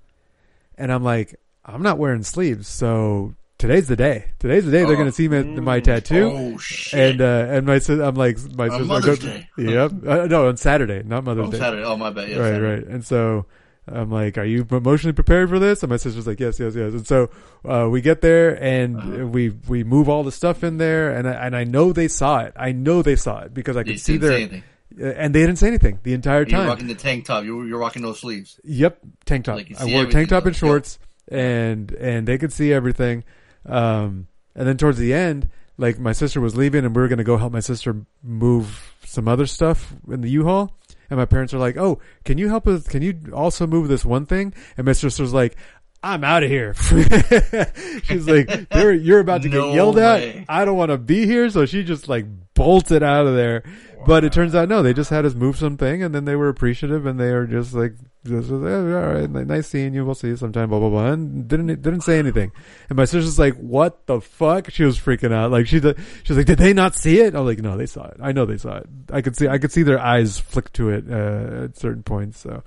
And 0.77 0.93
I'm 0.93 1.05
like, 1.05 1.39
I'm 1.65 1.83
not 1.83 1.99
wearing 1.99 2.23
sleeves, 2.25 2.67
so 2.69 3.35
today's 3.67 3.89
the 3.89 3.97
day. 3.97 4.27
Today's 4.39 4.65
the 4.67 4.71
day 4.71 4.79
they're 4.85 4.93
Oh. 4.93 4.95
going 4.95 5.07
to 5.07 5.13
see 5.13 5.29
my, 5.29 5.43
my 5.43 5.81
tattoo. 5.81 6.31
Oh, 6.35 6.59
shit. 6.59 6.99
And 7.13 7.21
uh, 7.21 7.47
and 7.51 7.67
my 7.67 7.81
I'm 7.89 8.15
like 8.15 8.37
my 8.55 8.67
On 8.69 8.71
sister. 8.73 8.85
Mother's 8.85 9.19
Day. 9.21 9.49
Yep. 9.57 9.93
Uh, 10.07 10.27
no, 10.27 10.49
on 10.49 10.57
Saturday, 10.57 11.03
not 11.05 11.25
Mother's 11.25 11.49
Oh, 11.49 11.51
Day. 11.51 11.59
Saturday. 11.59 11.85
Oh, 11.85 11.97
my 11.97 12.11
bad. 12.11 12.29
Yeah, 12.29 12.37
right, 12.39 12.51
Saturday. 12.53 12.83
right. 12.83 12.87
And 12.95 13.05
so 13.05 13.47
I'm 13.87 14.11
like, 14.11 14.39
"Are 14.39 14.45
you 14.45 14.67
emotionally 14.71 15.13
prepared 15.15 15.49
for 15.51 15.59
this?" 15.59 15.83
And 15.83 15.91
my 15.91 15.97
sister's 15.97 16.27
like, 16.27 16.41
"Yes, 16.41 16.59
yes, 16.61 16.75
yes." 16.75 16.93
And 16.93 17.07
so 17.07 17.31
uh, 17.65 17.89
we 17.91 18.01
get 18.01 18.21
there 18.21 18.63
and 18.63 18.97
Uh-huh. 18.97 19.27
we 19.27 19.51
we 19.69 19.83
move 19.85 20.09
all 20.09 20.23
the 20.25 20.33
stuff 20.33 20.63
in 20.65 20.79
there, 20.79 21.11
and 21.15 21.29
I, 21.29 21.33
and 21.33 21.57
I 21.57 21.65
know 21.65 21.93
they 21.93 22.09
saw 22.09 22.41
it. 22.41 22.53
I 22.57 22.73
know 22.73 23.03
they 23.03 23.17
saw 23.17 23.41
it 23.41 23.53
because 23.55 23.77
I 23.77 23.83
could 23.85 23.99
see 24.01 24.15
didn't 24.19 24.23
their 24.23 24.31
say 24.39 24.43
anything. 24.43 24.63
uh, 25.03 25.07
and 25.23 25.35
they 25.35 25.41
didn't 25.41 25.57
say 25.59 25.69
anything 25.69 25.99
the 26.03 26.13
entire 26.15 26.45
time. 26.45 26.61
You're 26.61 26.69
rocking 26.69 26.87
the 26.89 26.95
tank 26.95 27.25
top. 27.27 27.45
You're, 27.45 27.67
you're 27.67 27.79
rocking 27.79 28.03
those 28.03 28.21
sleeves. 28.21 28.59
Yep, 28.65 28.99
tank 29.27 29.45
top. 29.47 29.57
Like, 29.57 29.73
I 29.81 29.85
wore 29.87 30.07
tank 30.07 30.29
top 30.31 30.47
and 30.47 30.55
though. 30.55 30.59
shorts, 30.67 30.99
and 31.29 31.91
and 31.93 32.27
they 32.29 32.39
could 32.39 32.53
see 32.53 32.73
everything. 32.73 33.25
Um, 33.67 34.27
and 34.55 34.67
then 34.69 34.77
towards 34.77 34.99
the 34.99 35.13
end, 35.15 35.49
like 35.77 35.99
my 35.99 36.13
sister 36.13 36.41
was 36.41 36.57
leaving, 36.57 36.85
and 36.85 36.95
we 36.95 37.03
were 37.03 37.09
gonna 37.09 37.25
go 37.25 37.37
help 37.37 37.53
my 37.53 37.61
sister 37.61 37.97
move 38.23 38.95
some 39.05 39.27
other 39.29 39.47
stuff 39.47 39.95
in 40.09 40.21
the 40.21 40.31
U-Haul. 40.31 40.73
And 41.11 41.19
my 41.19 41.27
parents 41.27 41.53
are 41.53 41.59
like, 41.59 41.77
"Oh, 41.77 41.99
can 42.25 42.39
you 42.39 42.49
help 42.49 42.67
us? 42.67 42.87
Can 42.87 43.03
you 43.03 43.15
also 43.33 43.67
move 43.67 43.89
this 43.89 44.05
one 44.05 44.25
thing?" 44.27 44.55
And 44.77 44.87
my 44.87 44.93
sister's 44.93 45.35
like, 45.35 45.55
"I'm 46.03 46.25
out 46.25 46.43
of 46.43 46.49
here." 46.51 46.75
She's 48.05 48.27
like, 48.27 48.67
"You're 48.75 48.93
you're 48.93 49.21
about 49.21 49.43
to 49.43 49.49
No 49.49 49.67
get 49.69 49.75
yelled 49.75 49.97
way. 49.97 50.39
at. 50.39 50.45
I 50.49 50.65
don't 50.65 50.77
want 50.77 50.91
to 50.91 50.99
be 50.99 51.27
here." 51.27 51.51
So 51.51 51.67
she 51.67 51.85
just 51.85 52.09
like 52.09 52.25
bolted 52.55 53.03
out 53.03 53.27
of 53.27 53.35
there. 53.35 53.63
But 54.07 54.25
it 54.25 54.33
turns 54.33 54.55
out 54.55 54.69
no, 54.69 54.83
they 54.83 54.93
just 54.93 55.11
had 55.11 55.25
us 55.25 55.35
move 55.35 55.57
something, 55.57 56.03
and 56.03 56.15
then 56.15 56.25
they 56.25 56.37
were 56.37 56.49
appreciative, 56.49 57.07
and 57.07 57.19
they 57.19 57.31
are 57.31 57.47
just 57.47 57.75
like, 57.75 57.95
just, 58.25 58.49
"Yeah, 58.51 58.57
all 58.57 59.15
right, 59.15 59.31
nice 59.31 59.69
seeing 59.69 59.95
you. 59.95 60.05
We'll 60.05 60.15
see 60.15 60.29
you 60.29 60.37
sometime." 60.37 60.69
Blah 60.69 60.81
blah 60.81 60.91
blah, 60.91 61.13
and 61.13 61.47
didn't 61.47 61.67
didn't 61.67 62.03
say 62.03 62.19
anything. 62.19 62.53
And 62.89 62.97
my 62.97 63.05
sister's 63.05 63.39
like, 63.39 63.57
"What 63.57 64.07
the 64.07 64.21
fuck?" 64.21 64.71
She 64.71 64.85
was 64.85 64.99
freaking 64.99 65.33
out. 65.33 65.51
Like 65.51 65.67
she 65.67 65.81
she's 66.23 66.37
like, 66.37 66.47
"Did 66.47 66.59
they 66.59 66.73
not 66.73 66.95
see 66.95 67.21
it?" 67.21 67.35
I'm 67.35 67.45
like, 67.45 67.59
"No, 67.59 67.77
they 67.77 67.87
saw 67.87 68.07
it. 68.07 68.17
I 68.21 68.33
know 68.33 68.47
they 68.47 68.59
saw 68.59 68.77
it. 68.77 68.89
I 69.13 69.21
could 69.23 69.37
see 69.37 69.49
I 69.49 69.59
could 69.59 69.73
see 69.73 69.83
their 69.83 70.01
eyes 70.01 70.39
flick 70.39 70.73
to 70.75 70.91
it 70.91 71.05
uh, 71.11 71.65
at 71.65 71.77
certain 71.77 72.03
points." 72.03 72.41
So. 72.41 72.63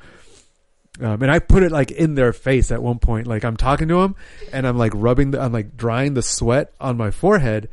Um, 0.99 1.21
and 1.21 1.29
I 1.29 1.37
put 1.37 1.61
it 1.61 1.71
like 1.71 1.91
in 1.91 2.15
their 2.15 2.33
face 2.33 2.71
at 2.71 2.81
one 2.81 2.97
point. 2.97 3.27
Like 3.27 3.45
I'm 3.45 3.57
talking 3.57 3.87
to 3.89 4.01
them, 4.01 4.15
and 4.51 4.65
I'm 4.65 4.77
like 4.77 4.93
rubbing, 4.95 5.31
the, 5.31 5.39
I'm 5.39 5.51
like 5.51 5.77
drying 5.77 6.15
the 6.15 6.23
sweat 6.23 6.73
on 6.79 6.97
my 6.97 7.11
forehead, 7.11 7.69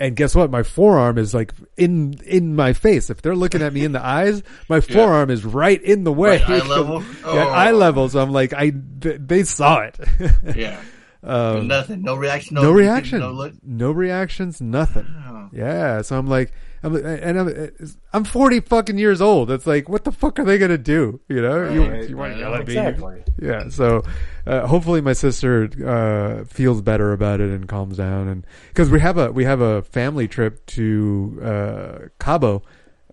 and 0.00 0.14
guess 0.16 0.34
what? 0.34 0.50
My 0.50 0.62
forearm 0.62 1.18
is 1.18 1.34
like 1.34 1.52
in 1.76 2.14
in 2.24 2.54
my 2.56 2.72
face. 2.72 3.10
If 3.10 3.22
they're 3.22 3.34
looking 3.36 3.62
at 3.62 3.72
me 3.72 3.84
in 3.84 3.92
the 3.92 4.04
eyes, 4.04 4.42
my 4.68 4.80
forearm 4.80 5.30
is 5.30 5.44
right 5.44 5.80
in 5.82 6.04
the 6.04 6.12
way. 6.12 6.38
Right, 6.38 6.48
eye 6.62 6.66
level? 6.66 7.02
yeah, 7.24 7.44
Oh. 7.46 7.48
eye 7.50 7.72
level. 7.72 8.08
So 8.08 8.20
I'm 8.20 8.30
like, 8.30 8.52
I 8.52 8.72
th- 9.00 9.20
they 9.26 9.42
saw 9.44 9.80
it. 9.80 9.98
Yeah. 10.56 10.80
Um, 11.22 11.66
Nothing. 11.66 12.02
No 12.02 12.14
reaction. 12.14 12.54
No, 12.54 12.62
no 12.62 12.70
reaction. 12.72 13.20
No 13.20 13.30
look. 13.32 13.52
No 13.62 13.90
reactions. 13.90 14.60
Nothing. 14.60 15.04
Wow. 15.04 15.50
Yeah. 15.52 16.02
So 16.02 16.16
I'm 16.18 16.26
like, 16.28 16.52
I'm 16.82 16.94
and 16.94 17.40
I'm 17.40 17.70
I'm 18.12 18.24
40 18.24 18.60
fucking 18.60 18.98
years 18.98 19.20
old. 19.20 19.50
It's 19.50 19.66
like, 19.66 19.88
what 19.88 20.04
the 20.04 20.12
fuck 20.12 20.38
are 20.38 20.44
they 20.44 20.58
gonna 20.58 20.78
do? 20.78 21.20
You 21.28 21.42
know, 21.42 21.58
Right, 21.60 21.72
you, 21.72 21.82
you 21.82 21.88
want 21.88 22.06
to 22.08 22.16
right. 22.16 22.36
yell 22.38 22.54
at 22.54 22.66
me? 22.66 22.76
Exactly. 22.78 23.24
Yeah. 23.42 23.68
So 23.68 24.02
uh, 24.46 24.66
hopefully 24.66 25.00
my 25.00 25.12
sister 25.12 25.68
uh, 25.84 26.44
feels 26.44 26.80
better 26.82 27.12
about 27.12 27.40
it 27.40 27.50
and 27.50 27.66
calms 27.68 27.96
down, 27.96 28.28
and 28.28 28.46
because 28.68 28.90
we 28.90 29.00
have 29.00 29.18
a 29.18 29.32
we 29.32 29.44
have 29.44 29.60
a 29.60 29.82
family 29.82 30.28
trip 30.28 30.64
to 30.66 31.40
uh, 31.42 31.98
Cabo 32.20 32.62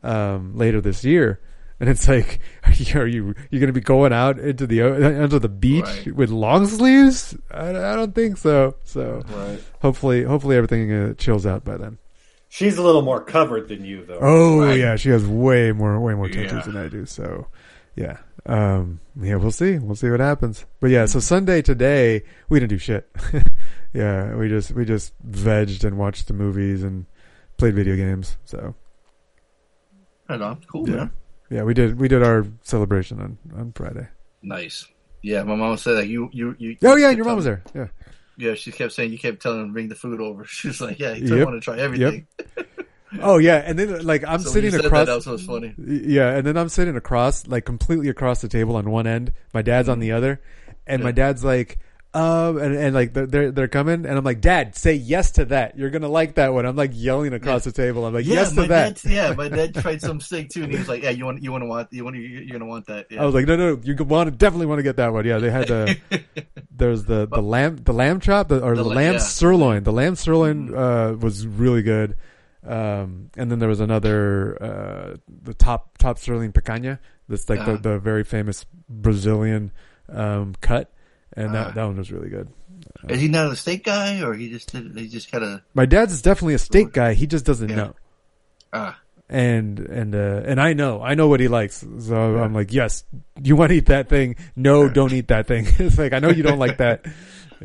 um, 0.04 0.56
later 0.56 0.80
this 0.82 1.04
year. 1.04 1.40
And 1.86 1.92
it's 1.92 2.08
like, 2.08 2.40
are 2.64 2.74
you 2.74 3.00
are 3.00 3.06
you 3.06 3.36
you 3.52 3.60
going 3.60 3.68
to 3.68 3.74
be 3.74 3.80
going 3.80 4.12
out 4.12 4.40
into 4.40 4.66
the 4.66 4.82
onto 4.82 5.38
the 5.38 5.48
beach 5.50 5.86
Right. 5.86 6.16
with 6.16 6.32
long 6.32 6.66
sleeves? 6.66 7.38
I, 7.52 7.70
I 7.70 7.96
don't 7.96 8.16
think 8.16 8.38
so. 8.38 8.76
So 8.84 9.22
Right. 9.30 9.60
hopefully, 9.84 10.24
hopefully 10.24 10.56
everything 10.58 10.92
uh, 10.92 11.14
chills 11.14 11.46
out 11.46 11.64
by 11.64 11.78
then. 11.78 12.00
She's 12.50 12.80
a 12.80 12.82
little 12.82 13.04
more 13.04 13.24
covered 13.24 13.68
than 13.68 13.86
you, 13.86 14.04
though. 14.04 14.18
Oh 14.20 14.62
Right. 14.62 14.80
yeah, 14.80 14.96
she 14.96 15.10
has 15.10 15.28
way 15.28 15.74
more 15.74 16.00
way 16.00 16.16
more 16.16 16.28
tattoos 16.28 16.66
Yeah. 16.66 16.72
than 16.72 16.78
I 16.78 16.88
do. 16.88 17.06
So 17.06 17.50
yeah, 17.96 18.18
um, 18.48 19.00
yeah, 19.22 19.36
we'll 19.36 19.52
see. 19.52 19.78
We'll 19.78 19.96
see 19.96 20.10
what 20.10 20.20
happens. 20.22 20.66
But 20.80 20.90
yeah, 20.90 21.06
so 21.06 21.20
Sunday 21.20 21.62
today 21.62 22.24
we 22.50 22.60
didn't 22.60 22.72
do 22.72 22.80
shit. 22.80 23.08
yeah, 23.94 24.34
we 24.34 24.50
just 24.50 24.72
we 24.72 24.86
just 24.86 25.14
vegged 25.24 25.84
and 25.84 26.00
watched 26.00 26.28
the 26.30 26.34
movies 26.34 26.82
and 26.82 27.06
played 27.58 27.76
video 27.76 27.96
games. 27.96 28.38
So 28.44 28.74
Right 30.28 30.42
on. 30.42 30.62
Cool, 30.68 30.90
yeah, 30.90 30.96
man. 30.96 31.12
Yeah, 31.50 31.64
we 31.64 31.74
did 31.74 32.00
we 32.00 32.08
did 32.08 32.24
our 32.24 32.46
celebration 32.62 33.20
on 33.22 33.38
on 33.58 33.72
Friday. 33.74 34.08
Nice. 34.42 34.88
Yeah, 35.22 35.44
my 35.44 35.56
mom 35.56 35.78
said 35.78 35.96
that 35.96 36.08
you 36.08 36.30
you 36.32 36.56
you. 36.58 36.78
Oh 36.84 36.96
yeah, 36.96 37.10
your 37.10 37.26
mom 37.26 37.38
was 37.38 37.46
there. 37.46 37.64
Yeah. 37.74 37.88
Yeah, 38.38 38.54
she 38.54 38.72
kept 38.72 38.92
saying 38.92 39.12
you 39.12 39.18
kept 39.18 39.42
telling 39.42 39.60
her 39.60 39.66
to 39.66 39.72
bring 39.72 39.88
the 39.88 39.96
food 39.96 40.20
over. 40.20 40.44
She 40.50 40.68
was 40.68 40.82
like, 40.82 41.00
"Yeah, 41.00 41.14
Yep. 41.14 41.46
want 41.46 41.62
to 41.62 41.62
try 41.62 41.78
everything." 41.80 42.28
Oh 43.22 43.38
yeah, 43.38 43.58
and 43.58 43.78
then 43.78 44.06
like 44.06 44.26
I'm 44.28 44.40
So 44.40 44.50
sitting 44.50 44.74
across. 44.74 45.08
That, 45.08 45.24
that 45.24 45.32
was 45.32 45.46
funny. 45.46 45.74
Yeah, 45.78 46.36
and 46.36 46.46
then 46.46 46.58
I'm 46.58 46.68
sitting 46.68 46.98
across, 46.98 47.48
like 47.48 47.64
completely 47.64 48.10
across 48.10 48.42
the 48.42 48.48
table 48.48 48.76
on 48.76 48.90
one 48.90 49.08
end. 49.08 49.32
My 49.54 49.62
dad's 49.62 49.88
on 49.88 49.96
mm-hmm. 49.96 50.02
the 50.02 50.12
other, 50.14 50.42
and 50.86 51.04
my 51.04 51.12
dad's 51.12 51.44
like, 51.44 51.80
um, 52.16 52.58
and, 52.58 52.76
and 52.76 52.96
like 52.96 53.14
they're, 53.14 53.52
they're 53.52 53.68
coming, 53.68 54.06
and 54.06 54.18
I'm 54.18 54.24
like, 54.24 54.40
Dad, 54.40 54.76
say 54.76 54.94
yes 54.94 55.32
to 55.32 55.46
that. 55.46 55.78
You're 55.78 55.90
gonna 55.90 56.08
like 56.08 56.36
that 56.36 56.54
one. 56.54 56.66
I'm 56.66 56.76
like 56.76 56.92
yelling 56.94 57.34
across 57.34 57.66
the 57.66 57.72
table. 57.72 58.06
I'm 58.06 58.14
like, 58.14 58.26
yeah, 58.26 58.36
yes 58.36 58.54
to 58.56 58.68
that. 58.68 59.02
Dad, 59.02 59.12
yeah, 59.12 59.34
my 59.34 59.50
dad 59.50 59.74
tried 59.82 60.02
some 60.02 60.22
steak 60.22 60.50
too, 60.50 60.64
and 60.64 60.72
he 60.72 60.78
was 60.78 60.88
like, 60.88 61.04
"Yeah, 61.04 61.10
you 61.10 61.26
want 61.26 61.44
you 61.44 61.52
want 61.52 61.64
to 61.64 61.68
want 61.68 61.92
you 61.92 62.04
want 62.06 62.16
you're 62.16 62.46
gonna 62.58 62.66
want 62.66 62.86
that." 62.88 63.08
Yeah. 63.12 63.22
I 63.22 63.26
was 63.26 63.36
like, 63.36 63.46
no, 63.48 63.56
no, 63.58 63.80
you 63.84 63.96
want 64.06 64.38
definitely 64.38 64.68
want 64.68 64.80
to 64.80 64.84
get 64.84 64.96
that 64.96 65.12
one. 65.12 65.26
Yeah, 65.26 65.40
they 65.40 65.52
had 65.52 65.68
the 65.68 65.98
there's 66.72 67.04
the 67.04 67.28
the 67.28 67.42
lamb 67.42 67.78
the 67.78 67.94
lamb 67.94 68.20
chop 68.22 68.48
the, 68.48 68.62
or 68.64 68.76
The 68.76 68.84
the, 68.84 68.90
lamb 68.90 69.14
yeah. 69.14 69.20
sirloin. 69.20 69.84
The 69.84 69.94
lamb 69.94 70.16
sirloin 70.16 70.74
uh, 70.74 71.14
was 71.20 71.46
really 71.46 71.82
good. 71.84 72.16
Um, 72.66 73.30
and 73.38 73.52
then 73.52 73.60
there 73.60 73.70
was 73.70 73.80
another 73.80 74.58
uh, 74.64 75.18
the 75.44 75.54
top 75.54 75.98
top 75.98 76.18
sirloin 76.18 76.52
picanha. 76.52 77.00
That's 77.28 77.50
like 77.50 77.60
Uh-huh. 77.60 77.74
the, 77.74 77.90
the 77.90 78.00
very 78.00 78.24
famous 78.24 78.66
Brazilian 78.90 79.72
um, 80.10 80.56
cut, 80.62 80.92
and 81.36 81.54
that 81.54 81.76
that 81.76 81.84
one 81.86 81.98
was 81.98 82.12
really 82.12 82.30
good. 82.30 82.48
Is 83.10 83.22
he 83.22 83.28
not 83.28 83.52
a 83.52 83.56
steak 83.56 83.84
guy, 83.84 84.22
or 84.22 84.34
he 84.34 84.50
just 84.50 84.72
did? 84.72 84.98
He 84.98 85.08
just 85.08 85.32
kind 85.32 85.44
of 85.44 85.62
My 85.74 85.86
dad's 85.86 86.14
is 86.14 86.22
definitely 86.22 86.56
a 86.56 86.60
steak 86.60 86.92
guy. 86.92 87.14
He 87.14 87.28
just 87.28 87.46
doesn't 87.46 87.70
know. 87.70 87.94
ah. 88.74 88.98
and 89.30 89.80
and 89.80 90.16
uh, 90.16 90.42
and 90.46 90.60
I 90.62 90.74
know 90.74 91.02
I 91.02 91.14
know 91.16 91.28
what 91.28 91.40
he 91.40 91.48
likes. 91.48 91.86
So 92.00 92.16
I'm 92.38 92.54
like, 92.54 92.74
yes, 92.74 93.04
you 93.44 93.56
want 93.56 93.70
to 93.70 93.76
eat 93.76 93.88
that 93.88 94.10
thing? 94.10 94.36
No, 94.56 94.90
don't 94.90 95.14
eat 95.14 95.28
that 95.28 95.48
thing. 95.48 95.66
it's 95.80 95.98
like 95.98 96.14
I 96.14 96.20
know 96.20 96.30
you 96.30 96.44
don't 96.44 96.60
like 96.60 96.78
that. 96.78 97.06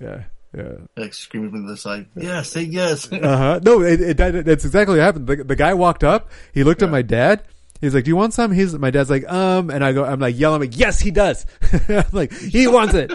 Yeah, 0.00 0.22
yeah. 0.56 0.72
like 0.96 1.12
screaming 1.12 1.50
from 1.50 1.66
the 1.66 1.76
side. 1.76 2.06
Yeah, 2.14 2.42
say 2.42 2.62
yes. 2.62 3.10
Uh 3.12 3.36
huh. 3.36 3.60
No, 3.62 3.82
it, 3.82 4.00
it 4.00 4.16
that, 4.18 4.44
that's 4.44 4.64
exactly 4.64 4.96
what 4.96 5.02
happened. 5.02 5.26
The, 5.26 5.42
the 5.42 5.56
guy 5.56 5.74
walked 5.74 6.04
up. 6.04 6.30
He 6.54 6.62
looked 6.62 6.82
at 6.82 6.90
my 6.90 7.02
dad. 7.02 7.42
He's 7.80 7.92
like, 7.92 8.04
"Do 8.04 8.10
you 8.10 8.16
want 8.16 8.32
some?" 8.34 8.52
He's 8.52 8.72
my 8.78 8.90
dad's 8.92 9.10
like, 9.10 9.28
"Um," 9.30 9.68
and 9.70 9.84
I 9.84 9.92
go, 9.92 10.04
I'm 10.04 10.20
like 10.20 10.38
yelling, 10.38 10.60
like, 10.60 10.78
"Yes, 10.78 11.00
he 11.00 11.10
does." 11.10 11.44
I'm 11.88 12.04
like, 12.12 12.32
"He 12.32 12.68
wants 12.68 12.94
it." 12.94 13.10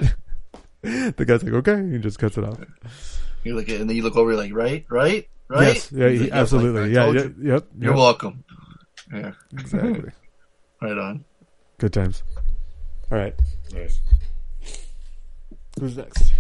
the 1.18 1.26
guy's 1.26 1.44
like, 1.44 1.54
"Okay," 1.54 1.90
he 1.92 1.98
just 2.00 2.20
cuts 2.20 2.38
it 2.38 2.44
off. 2.44 2.60
You 3.44 3.56
look 3.56 3.70
at, 3.70 3.80
and 3.82 3.90
then 3.90 3.96
you 3.98 4.04
look 4.04 4.16
over, 4.16 4.32
you're 4.32 4.40
like, 4.42 4.54
right, 4.54 4.86
right, 4.90 5.28
right. 5.48 5.76
Yes, 5.76 5.92
yeah, 5.92 6.10
He's 6.10 6.20
he- 6.22 6.26
like, 6.30 6.34
absolutely, 6.40 6.82
like, 6.82 6.92
yeah, 6.92 7.06
yeah, 7.08 7.12
you." 7.24 7.36
yep, 7.54 7.68
You're 7.80 7.92
yep. 7.92 7.98
welcome. 7.98 8.44
Yeah, 9.14 9.32
Exactly. 9.54 10.12
right 10.82 10.98
on. 10.98 11.26
Good 11.78 11.94
times. 11.94 12.24
All 13.12 13.18
right, 13.18 13.36
Nice. 13.74 14.00
who's 15.80 15.96
next? 15.98 16.34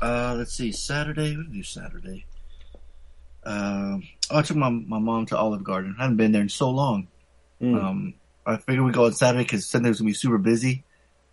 Uh, 0.00 0.34
let's 0.36 0.54
see. 0.54 0.72
Saturday. 0.72 1.36
What 1.36 1.44
did 1.44 1.50
we 1.52 1.56
do 1.58 1.62
Saturday? 1.62 2.26
Um, 3.44 4.02
oh, 4.30 4.38
I 4.38 4.42
took 4.42 4.56
my 4.56 4.68
my 4.70 4.98
mom 4.98 5.26
to 5.26 5.36
Olive 5.38 5.64
Garden. 5.64 5.94
I 5.98 6.02
haven't 6.02 6.16
been 6.16 6.32
there 6.32 6.42
in 6.42 6.48
so 6.48 6.70
long. 6.70 7.08
Um, 7.60 8.14
I 8.46 8.56
figured 8.56 8.84
we 8.84 8.92
go 8.92 9.06
on 9.06 9.12
Saturday 9.12 9.42
because 9.44 9.66
Sunday 9.66 9.88
was 9.88 9.98
gonna 9.98 10.10
be 10.10 10.14
super 10.14 10.38
busy. 10.38 10.84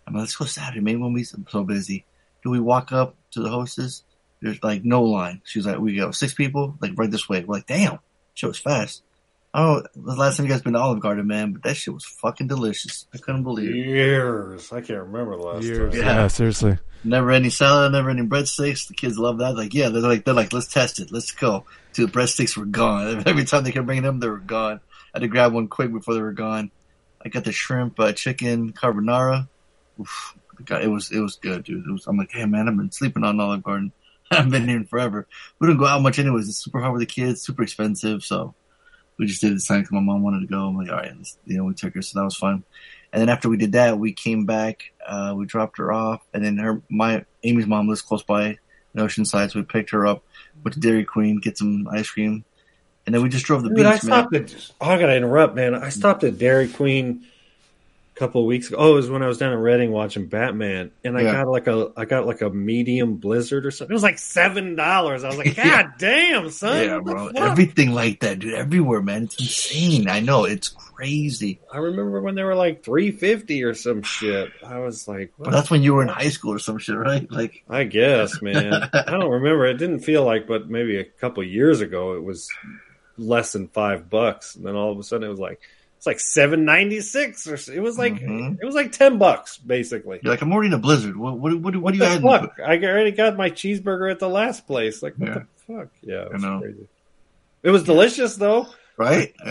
I'm 0.06 0.14
like, 0.14 0.20
let's 0.22 0.36
go 0.36 0.44
Saturday. 0.44 0.80
Maybe 0.80 1.00
when 1.00 1.12
we 1.12 1.24
so 1.24 1.64
busy. 1.64 2.04
Do 2.42 2.50
we 2.50 2.60
walk 2.60 2.92
up 2.92 3.16
to 3.32 3.40
the 3.40 3.48
hostess? 3.48 4.02
There's 4.40 4.62
like 4.62 4.84
no 4.84 5.02
line. 5.02 5.42
She's 5.44 5.66
like, 5.66 5.78
we 5.78 5.96
go 5.96 6.10
six 6.10 6.34
people, 6.34 6.76
like 6.80 6.92
right 6.96 7.10
this 7.10 7.28
way. 7.28 7.42
We're 7.42 7.56
like, 7.56 7.66
damn, 7.66 7.98
she 8.34 8.46
was 8.46 8.58
fast. 8.58 9.02
Oh, 9.58 9.82
the 9.96 10.14
last 10.14 10.36
time 10.36 10.44
you 10.44 10.52
guys 10.52 10.60
been 10.60 10.74
to 10.74 10.78
Olive 10.78 11.00
Garden, 11.00 11.26
man, 11.26 11.52
but 11.52 11.62
that 11.62 11.78
shit 11.78 11.94
was 11.94 12.04
fucking 12.04 12.46
delicious. 12.46 13.06
I 13.14 13.18
couldn't 13.18 13.42
believe 13.42 13.70
it. 13.70 13.88
Years. 13.88 14.70
I 14.70 14.82
can't 14.82 15.00
remember 15.00 15.36
the 15.36 15.42
last 15.42 15.64
Years. 15.64 15.94
time. 15.94 16.02
Yeah, 16.02 16.28
seriously. 16.28 16.78
Never 17.04 17.30
any 17.30 17.48
salad, 17.48 17.92
never 17.92 18.10
any 18.10 18.22
breadsticks. 18.22 18.88
The 18.88 18.94
kids 18.94 19.16
love 19.18 19.38
that. 19.38 19.56
Like, 19.56 19.72
yeah, 19.72 19.88
they're 19.88 20.02
like, 20.02 20.24
they're 20.26 20.34
like, 20.34 20.52
let's 20.52 20.66
test 20.70 21.00
it. 21.00 21.10
Let's 21.10 21.30
go. 21.30 21.64
Dude, 21.94 22.12
the 22.12 22.18
breadsticks 22.18 22.54
were 22.56 22.66
gone. 22.66 23.22
Every 23.26 23.44
time 23.44 23.64
they 23.64 23.72
could 23.72 23.86
bring 23.86 24.02
them, 24.02 24.20
they 24.20 24.28
were 24.28 24.36
gone. 24.38 24.80
I 25.14 25.18
had 25.18 25.22
to 25.22 25.28
grab 25.28 25.54
one 25.54 25.68
quick 25.68 25.90
before 25.90 26.12
they 26.14 26.20
were 26.20 26.32
gone. 26.32 26.70
I 27.24 27.30
got 27.30 27.44
the 27.44 27.52
shrimp, 27.52 27.98
uh, 27.98 28.12
chicken 28.12 28.74
carbonara. 28.74 29.48
Oof, 30.00 30.36
God, 30.64 30.82
it 30.82 30.88
was, 30.88 31.10
it 31.10 31.20
was 31.20 31.36
good, 31.36 31.64
dude. 31.64 31.86
It 31.86 31.92
was, 31.92 32.06
I'm 32.06 32.16
like, 32.16 32.30
hey 32.32 32.44
man, 32.46 32.68
I've 32.68 32.76
been 32.76 32.92
sleeping 32.92 33.24
on 33.24 33.40
Olive 33.40 33.62
Garden. 33.62 33.92
I've 34.30 34.50
been 34.50 34.68
here 34.68 34.84
forever. 34.84 35.26
We 35.58 35.68
don't 35.68 35.76
go 35.76 35.86
out 35.86 36.02
much 36.02 36.18
anyways. 36.18 36.48
It's 36.48 36.64
super 36.64 36.80
hard 36.80 36.92
with 36.92 37.00
the 37.00 37.06
kids, 37.06 37.42
super 37.42 37.62
expensive. 37.62 38.24
So 38.24 38.54
we 39.18 39.26
just 39.26 39.40
did 39.40 39.52
it 39.52 39.54
this 39.54 39.66
time 39.66 39.80
because 39.80 39.92
my 39.92 40.00
mom 40.00 40.22
wanted 40.22 40.40
to 40.40 40.46
go. 40.46 40.66
I'm 40.66 40.76
like, 40.76 40.90
all 40.90 40.96
right, 40.96 41.12
you 41.44 41.56
know, 41.56 41.64
we 41.64 41.74
took 41.74 41.94
her. 41.94 42.02
So 42.02 42.18
that 42.18 42.24
was 42.24 42.36
fun. 42.36 42.64
And 43.12 43.20
then 43.20 43.28
after 43.28 43.48
we 43.48 43.56
did 43.56 43.72
that, 43.72 43.98
we 43.98 44.12
came 44.12 44.44
back, 44.44 44.82
uh, 45.06 45.34
we 45.36 45.46
dropped 45.46 45.78
her 45.78 45.92
off 45.92 46.22
and 46.34 46.44
then 46.44 46.58
her, 46.58 46.82
my, 46.90 47.24
Amy's 47.44 47.66
mom 47.66 47.88
lives 47.88 48.02
close 48.02 48.22
by 48.22 48.58
in 48.94 49.00
Oceanside. 49.00 49.52
So 49.52 49.60
we 49.60 49.64
picked 49.64 49.90
her 49.90 50.06
up, 50.06 50.24
went 50.64 50.74
to 50.74 50.80
Dairy 50.80 51.04
Queen, 51.04 51.38
get 51.38 51.56
some 51.56 51.88
ice 51.88 52.10
cream. 52.10 52.44
And 53.06 53.14
then 53.14 53.22
we 53.22 53.28
just 53.28 53.46
drove 53.46 53.62
the 53.62 53.68
Dude, 53.68 53.78
beach, 53.78 53.86
I 53.86 53.90
man. 53.90 54.00
stopped 54.00 54.34
at. 54.34 54.72
Oh, 54.80 54.86
I 54.86 54.98
gotta 54.98 55.16
interrupt, 55.16 55.54
man. 55.54 55.76
I 55.76 55.90
stopped 55.90 56.24
at 56.24 56.38
Dairy 56.38 56.66
Queen 56.66 57.24
couple 58.16 58.40
of 58.40 58.46
weeks 58.46 58.68
ago. 58.68 58.76
Oh, 58.78 58.92
it 58.92 58.94
was 58.94 59.10
when 59.10 59.22
I 59.22 59.28
was 59.28 59.36
down 59.38 59.52
in 59.52 59.58
Reading 59.58 59.92
watching 59.92 60.26
Batman, 60.26 60.90
and 61.04 61.16
I 61.18 61.22
Yeah. 61.22 61.32
got 61.32 61.48
like 61.48 61.66
a, 61.66 61.92
I 61.96 62.06
got 62.06 62.26
like 62.26 62.40
a 62.40 62.48
medium 62.50 63.16
Blizzard 63.16 63.66
or 63.66 63.70
something. 63.70 63.92
It 63.92 63.94
was 63.94 64.02
like 64.02 64.18
seven 64.18 64.74
dollars. 64.74 65.22
I 65.22 65.28
was 65.28 65.36
like, 65.36 65.54
God 65.62 65.92
damn, 65.98 66.48
son! 66.50 66.84
Yeah, 66.86 66.98
bro. 67.00 67.26
fuck? 67.26 67.36
Everything 67.36 67.92
like 67.92 68.20
that, 68.20 68.38
dude. 68.38 68.54
Everywhere, 68.54 69.02
man. 69.02 69.24
It's 69.24 69.38
insane. 69.38 70.08
I 70.08 70.20
know. 70.20 70.44
It's 70.44 70.70
crazy. 70.70 71.60
I 71.70 71.76
remember 71.76 72.20
when 72.22 72.34
they 72.34 72.42
were 72.42 72.54
like 72.54 72.82
three 72.82 73.10
fifty 73.10 73.62
or 73.64 73.74
some 73.74 74.02
shit. 74.02 74.50
I 74.66 74.78
was 74.78 75.06
like, 75.06 75.32
But 75.38 75.50
that's 75.50 75.70
when 75.70 75.82
you 75.82 75.92
were 75.94 76.02
in 76.02 76.08
high 76.08 76.30
school 76.30 76.54
or 76.54 76.58
some 76.58 76.78
shit, 76.78 76.96
right? 76.96 77.30
Like, 77.30 77.64
I 77.68 77.84
guess, 77.84 78.40
man. 78.42 78.88
I 78.94 79.10
don't 79.10 79.30
remember. 79.30 79.66
It 79.66 79.74
didn't 79.76 80.00
feel 80.00 80.24
like, 80.24 80.46
but 80.46 80.70
maybe 80.70 80.96
a 80.98 81.04
couple 81.04 81.42
years 81.44 81.82
ago, 81.82 82.14
it 82.16 82.24
was 82.24 82.48
less 83.18 83.52
than 83.52 83.68
five 83.68 84.08
bucks, 84.10 84.56
and 84.56 84.64
then 84.66 84.74
all 84.74 84.90
of 84.92 84.98
a 84.98 85.02
sudden, 85.02 85.26
it 85.26 85.30
was 85.30 85.38
like 85.38 85.60
it's 86.06 86.06
like 86.06 86.20
seven 86.20 86.64
ninety 86.64 87.00
six, 87.00 87.46
or 87.48 87.54
it 87.72 87.80
was 87.80 87.98
like 87.98 88.14
Mhm. 88.20 88.58
it 88.60 88.64
was 88.64 88.74
like 88.74 88.92
ten 88.92 89.18
bucks 89.18 89.58
basically. 89.58 90.20
you're 90.22 90.32
like, 90.32 90.40
I'm 90.42 90.52
ordering 90.52 90.72
a 90.72 90.78
blizzard. 90.78 91.16
What, 91.16 91.38
what, 91.38 91.58
what, 91.60 91.76
what 91.76 91.92
do 91.92 91.98
you 91.98 92.04
add? 92.04 92.22
fuck? 92.22 92.58
I 92.64 92.76
already 92.78 93.10
got 93.12 93.36
my 93.36 93.50
cheeseburger 93.50 94.10
at 94.10 94.18
the 94.20 94.28
last 94.28 94.66
place. 94.66 95.02
Like, 95.02 95.14
what 95.16 95.28
Yeah. 95.28 95.34
the 95.66 95.74
fuck? 95.74 95.88
Yeah, 96.02 96.22
it 96.22 96.28
I 96.30 96.32
was 96.34 96.42
know. 96.42 96.60
crazy. 96.60 96.88
It 97.62 97.70
was 97.70 97.82
delicious 97.84 98.36
though. 98.36 98.66
Right? 98.96 99.34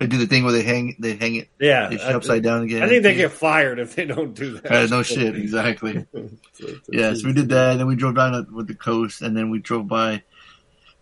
They 0.00 0.08
do 0.08 0.18
the 0.18 0.26
thing 0.26 0.42
where 0.42 0.52
they 0.52 0.64
hang, 0.64 0.96
they 0.98 1.14
hang 1.14 1.36
it, 1.36 1.48
Yeah, 1.60 1.88
they 1.88 2.00
I- 2.00 2.14
upside 2.14 2.42
down 2.42 2.64
again. 2.64 2.82
I 2.82 2.88
think 2.88 3.04
they 3.04 3.14
get 3.14 3.30
fired 3.30 3.78
if 3.78 3.94
they 3.94 4.04
don't 4.04 4.34
do 4.34 4.58
that. 4.58 4.70
Uh, 4.72 4.86
no 4.86 5.04
shit, 5.04 5.36
exactly. 5.36 6.04
yeah, 6.90 7.14
so 7.14 7.26
we 7.28 7.32
did 7.32 7.48
that, 7.50 7.70
and 7.72 7.80
then 7.80 7.86
we 7.86 7.94
drove 7.94 8.16
down 8.16 8.48
with 8.52 8.66
the 8.66 8.74
coast, 8.74 9.22
and 9.22 9.36
then 9.36 9.50
we 9.50 9.60
drove 9.60 9.86
by, 9.86 10.22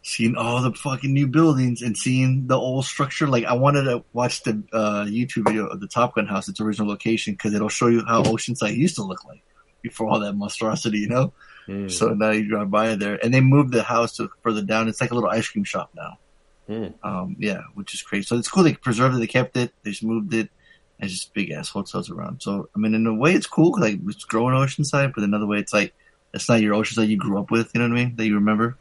seeing 0.02 0.36
all 0.36 0.60
the 0.62 0.72
fucking 0.72 1.12
new 1.12 1.26
buildings 1.26 1.80
and 1.82 1.96
seeing 1.96 2.46
the 2.48 2.56
old 2.56 2.84
structure. 2.84 3.26
Like, 3.26 3.44
I 3.44 3.52
wanted 3.54 3.84
to 3.84 4.04
watch 4.12 4.42
the 4.42 4.62
uh, 4.72 5.04
YouTube 5.04 5.46
video 5.46 5.66
of 5.66 5.80
the 5.80 5.86
Top 5.86 6.14
Gun 6.16 6.26
house, 6.26 6.48
its 6.48 6.60
original 6.60 6.88
location, 6.88 7.34
because 7.34 7.54
it'll 7.54 7.68
show 7.68 7.86
you 7.86 8.04
how 8.06 8.22
Oceanside 8.24 8.76
used 8.76 8.96
to 8.96 9.02
look 9.04 9.24
like 9.24 9.42
before 9.80 10.08
all 10.08 10.20
that 10.20 10.32
monstrosity, 10.34 10.98
you 10.98 11.08
know. 11.08 11.32
Hmm. 11.66 11.88
So 11.88 12.08
now 12.14 12.30
you 12.30 12.48
drive 12.48 12.70
by 12.70 12.94
there, 12.96 13.18
and 13.24 13.32
they 13.32 13.40
moved 13.40 13.72
the 13.72 13.82
house 13.84 14.16
to 14.16 14.28
further 14.42 14.62
down. 14.62 14.88
It's 14.88 15.00
like 15.00 15.12
a 15.12 15.14
little 15.14 15.30
ice 15.30 15.48
cream 15.48 15.64
shop 15.64 15.90
now. 15.94 16.18
Hmm. 16.66 16.86
Um, 17.02 17.36
yeah, 17.38 17.60
which 17.74 17.94
is 17.94 18.02
crazy. 18.02 18.24
So 18.24 18.36
it's 18.36 18.48
cool. 18.48 18.64
They 18.64 18.74
preserved 18.74 19.14
it. 19.16 19.18
They 19.18 19.26
kept 19.28 19.56
it. 19.56 19.72
They 19.84 19.90
just 19.90 20.02
moved 20.02 20.34
it. 20.34 20.48
And 21.00 21.10
just 21.10 21.34
big 21.34 21.50
ass 21.50 21.68
hotels 21.68 22.10
around. 22.10 22.42
So 22.42 22.68
I 22.76 22.78
mean, 22.78 22.94
in 22.94 23.04
a 23.08 23.14
way, 23.14 23.34
it's 23.34 23.48
cool. 23.48 23.72
'cause, 23.72 23.82
Like 23.82 23.98
it's 24.06 24.24
growing 24.24 24.54
Oceanside, 24.54 25.12
but 25.14 25.24
another 25.24 25.46
way, 25.46 25.58
it's 25.58 25.72
like 25.72 25.94
it's 26.32 26.48
not 26.48 26.60
your 26.60 26.74
Oceanside 26.76 27.08
you 27.08 27.16
grew 27.16 27.40
up 27.40 27.50
with. 27.50 27.72
You 27.74 27.80
know 27.80 27.88
what 27.88 27.98
I 27.98 28.04
mean? 28.04 28.16
That 28.16 28.26
you 28.26 28.36
remember. 28.36 28.76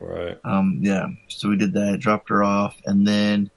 Right. 0.00 0.38
Um, 0.44 0.78
yeah. 0.82 1.06
So 1.28 1.48
we 1.50 1.56
did 1.56 1.74
that. 1.74 1.98
Dropped 2.00 2.28
her 2.30 2.42
off, 2.42 2.76
and 2.86 3.06
then 3.06 3.50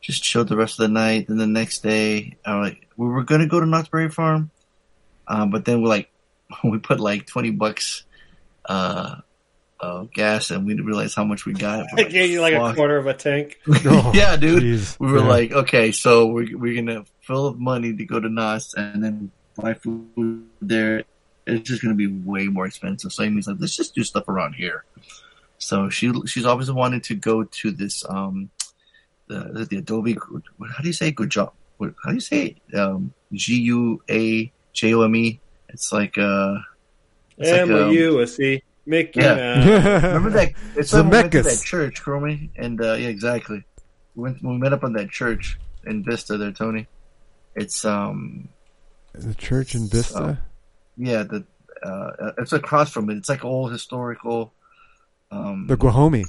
just 0.00 0.22
chilled 0.22 0.48
the 0.48 0.56
rest 0.56 0.78
of 0.78 0.82
the 0.84 0.88
night. 0.92 1.26
Then 1.28 1.38
the 1.38 1.46
next 1.46 1.82
day, 1.82 2.36
I 2.44 2.58
was 2.58 2.70
like, 2.70 2.88
we 2.96 3.06
were 3.08 3.24
gonna 3.24 3.46
go 3.48 3.58
to 3.60 3.66
Knott's 3.66 3.88
Berry 3.88 4.10
Farm, 4.10 4.50
um, 5.28 5.50
but 5.50 5.64
then 5.64 5.80
we 5.82 5.88
like 5.88 6.10
we 6.64 6.78
put 6.78 7.00
like 7.00 7.26
twenty 7.26 7.50
bucks. 7.50 8.04
Uh, 8.64 9.16
of 9.80 10.12
gas, 10.12 10.52
and 10.52 10.64
we 10.64 10.72
didn't 10.74 10.86
realize 10.86 11.12
how 11.12 11.24
much 11.24 11.44
we 11.44 11.52
got. 11.52 11.86
I 11.96 12.04
gave 12.04 12.30
you 12.30 12.40
like 12.40 12.54
a 12.54 12.72
quarter 12.72 12.98
of 12.98 13.06
a 13.08 13.14
tank. 13.14 13.58
yeah, 14.14 14.36
dude. 14.36 14.62
jeez. 14.62 14.96
We 15.00 15.10
were 15.10 15.18
Yeah. 15.18 15.24
like, 15.26 15.50
okay, 15.50 15.90
so 15.90 16.26
we're, 16.28 16.56
we're 16.56 16.80
gonna 16.80 17.04
fill 17.22 17.48
up 17.48 17.56
money 17.56 17.92
to 17.92 18.04
go 18.04 18.20
to 18.20 18.28
Knott's 18.28 18.74
and 18.74 19.02
then 19.02 19.32
buy 19.56 19.74
food 19.74 20.44
there. 20.60 21.02
It's 21.48 21.68
just 21.68 21.82
gonna 21.82 21.96
be 21.96 22.06
way 22.06 22.46
more 22.46 22.64
expensive. 22.66 23.12
So 23.12 23.24
Amy's 23.24 23.48
like, 23.48 23.56
let's 23.58 23.74
just 23.74 23.96
do 23.96 24.04
stuff 24.04 24.28
around 24.28 24.52
here. 24.52 24.84
So 25.62 25.88
she 25.88 26.12
she's 26.26 26.44
always 26.44 26.70
wanted 26.72 27.04
to 27.04 27.14
go 27.14 27.44
to 27.44 27.70
this 27.70 28.04
um 28.08 28.50
the 29.28 29.66
the 29.70 29.78
Adobe 29.78 30.14
how 30.14 30.82
do 30.82 30.86
you 30.88 30.92
say 30.92 31.12
good 31.12 31.30
job? 31.30 31.52
How 31.80 32.10
do 32.10 32.14
you 32.14 32.20
say 32.20 32.56
it? 32.68 32.78
Um, 32.78 33.14
G 33.32 33.60
U 33.62 34.02
A 34.10 34.52
J 34.72 34.94
O 34.94 35.02
M 35.02 35.14
E? 35.14 35.40
It's 35.68 35.92
like 35.92 36.18
uh, 36.18 36.56
it's 37.38 37.50
like, 37.50 37.70
um, 37.70 37.92
U 37.92 38.22
S 38.22 38.38
E 38.40 38.62
Mickey 38.86 39.20
yeah. 39.20 40.06
Remember 40.06 40.30
that? 40.30 40.52
It's 40.76 40.92
when 40.92 41.08
we 41.08 41.10
went 41.10 41.32
to 41.32 41.42
that 41.42 41.62
church, 41.62 42.02
Chromie, 42.02 42.50
and 42.56 42.80
uh, 42.80 42.94
yeah, 42.94 43.08
exactly. 43.08 43.64
We 44.16 44.22
went, 44.24 44.42
we 44.42 44.58
met 44.58 44.72
up 44.72 44.82
on 44.82 44.94
that 44.94 45.10
church 45.10 45.58
in 45.86 46.02
Vista, 46.02 46.36
there, 46.36 46.50
Tony. 46.50 46.88
It's 47.54 47.84
um, 47.84 48.48
the 49.14 49.34
church 49.34 49.76
in 49.76 49.88
Vista. 49.88 50.40
yeah, 50.96 51.22
the 51.22 51.44
uh, 51.82 52.32
it's 52.38 52.52
across 52.52 52.90
from 52.90 53.10
it. 53.10 53.16
It's 53.16 53.28
like 53.28 53.44
old 53.44 53.70
historical. 53.70 54.52
Um, 55.32 55.66
the 55.66 55.76
Guajome. 55.76 56.24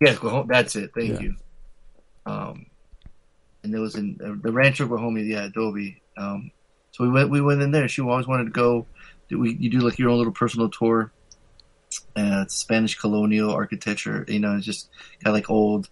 yes, 0.00 0.18
that's 0.48 0.76
it. 0.76 0.90
Thank 0.94 1.14
Yeah. 1.14 1.20
you. 1.20 1.36
Um, 2.26 2.66
and 3.62 3.74
it 3.74 3.78
was 3.78 3.94
in 3.96 4.18
uh, 4.22 4.34
the 4.42 4.52
Rancho 4.52 4.86
Guajome, 4.86 5.26
yeah, 5.26 5.44
Adobe. 5.46 6.02
Um, 6.16 6.50
so 6.92 7.04
we 7.04 7.10
went, 7.10 7.30
we 7.30 7.40
went 7.40 7.62
in 7.62 7.70
there. 7.70 7.88
She 7.88 8.02
always 8.02 8.26
wanted 8.26 8.44
to 8.44 8.50
go. 8.50 8.86
Do 9.28 9.38
we, 9.38 9.54
you 9.54 9.70
do 9.70 9.80
like 9.80 9.98
your 9.98 10.10
own 10.10 10.18
little 10.18 10.32
personal 10.32 10.68
tour. 10.68 11.10
Uh, 12.14 12.44
Spanish 12.48 12.96
colonial 12.98 13.50
architecture. 13.50 14.24
You 14.28 14.40
know, 14.40 14.56
it's 14.56 14.66
just 14.66 14.90
kind 15.22 15.34
of 15.34 15.34
like 15.34 15.48
old. 15.50 15.88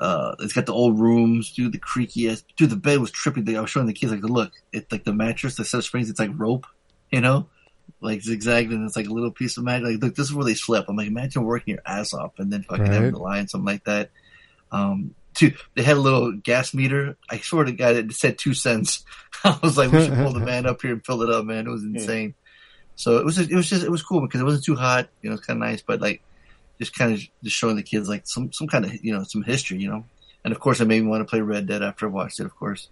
Uh, 0.00 0.34
it's 0.40 0.52
got 0.52 0.66
the 0.66 0.72
old 0.72 0.98
rooms, 0.98 1.52
dude. 1.52 1.72
The 1.72 1.78
creaky 1.78 2.28
ass, 2.28 2.42
dude. 2.56 2.70
The 2.70 2.76
bed 2.76 2.98
was 2.98 3.12
trippy. 3.12 3.56
I 3.56 3.60
was 3.60 3.70
showing 3.70 3.86
the 3.86 3.92
kids 3.92 4.10
like, 4.12 4.22
look, 4.22 4.52
it's 4.72 4.90
like 4.90 5.04
the 5.04 5.12
mattress, 5.12 5.56
the 5.56 5.64
set 5.64 5.78
of 5.78 5.84
springs. 5.84 6.10
It's 6.10 6.18
like 6.18 6.30
rope, 6.34 6.66
you 7.10 7.20
know, 7.20 7.48
like 8.00 8.20
zigzagged, 8.22 8.72
and 8.72 8.84
it's 8.86 8.96
like 8.96 9.06
a 9.06 9.12
little 9.12 9.30
piece 9.30 9.56
of 9.56 9.64
magic. 9.64 9.86
Like, 9.86 10.02
look, 10.02 10.14
this 10.16 10.26
is 10.28 10.34
where 10.34 10.44
they 10.44 10.54
slept. 10.54 10.88
I'm 10.88 10.96
like, 10.96 11.06
imagine 11.06 11.44
working 11.44 11.74
your 11.74 11.82
ass 11.86 12.12
off 12.14 12.32
and 12.38 12.52
then 12.52 12.62
fucking 12.64 12.86
having 12.86 13.02
Right. 13.04 13.10
to 13.12 13.18
lie 13.18 13.38
and 13.38 13.48
something 13.50 13.66
like 13.66 13.84
that. 13.84 14.10
Um, 14.70 15.14
dude, 15.34 15.56
they 15.74 15.82
had 15.82 15.96
a 15.96 16.00
little 16.00 16.32
gas 16.32 16.74
meter. 16.74 17.16
I 17.30 17.38
swear 17.38 17.64
to 17.64 17.72
God, 17.72 17.96
it 17.96 18.12
said 18.12 18.38
two 18.38 18.54
cents. 18.54 19.04
I 19.44 19.58
was 19.62 19.76
like, 19.76 19.92
we 19.92 20.04
should 20.04 20.14
pull 20.14 20.32
the 20.32 20.40
man 20.44 20.66
up 20.66 20.82
here 20.82 20.92
and 20.92 21.04
fill 21.04 21.22
it 21.22 21.30
up, 21.30 21.44
man. 21.44 21.66
It 21.66 21.70
was 21.70 21.84
insane. 21.84 22.34
So 22.96 23.18
it 23.18 23.24
was, 23.24 23.36
just, 23.36 23.50
it 23.50 23.56
was 23.56 23.68
just, 23.68 23.84
it 23.84 23.90
was 23.90 24.02
cool 24.02 24.20
because 24.20 24.40
it 24.40 24.44
wasn't 24.44 24.64
too 24.64 24.76
hot. 24.76 25.08
You 25.22 25.30
know, 25.30 25.36
it's 25.36 25.46
kind 25.46 25.62
of 25.62 25.68
nice, 25.68 25.82
but 25.82 26.00
like, 26.00 26.22
just 26.78 26.94
kind 26.96 27.12
of 27.12 27.20
just 27.44 27.56
showing 27.56 27.76
the 27.76 27.82
kids 27.82 28.08
like 28.08 28.22
some, 28.26 28.52
some 28.52 28.66
kind 28.66 28.84
of, 28.84 28.92
you 29.04 29.16
know, 29.16 29.22
some 29.24 29.42
history, 29.42 29.78
you 29.78 29.88
know. 29.88 30.04
And 30.44 30.52
of 30.52 30.58
course, 30.60 30.80
it 30.80 30.86
made 30.88 31.00
me 31.02 31.08
want 31.08 31.20
to 31.20 31.30
play 31.30 31.40
Red 31.40 31.66
Dead 31.68 31.82
after 31.82 32.06
I 32.06 32.10
watched 32.10 32.40
it. 32.40 32.46
Of 32.46 32.56
course, 32.56 32.88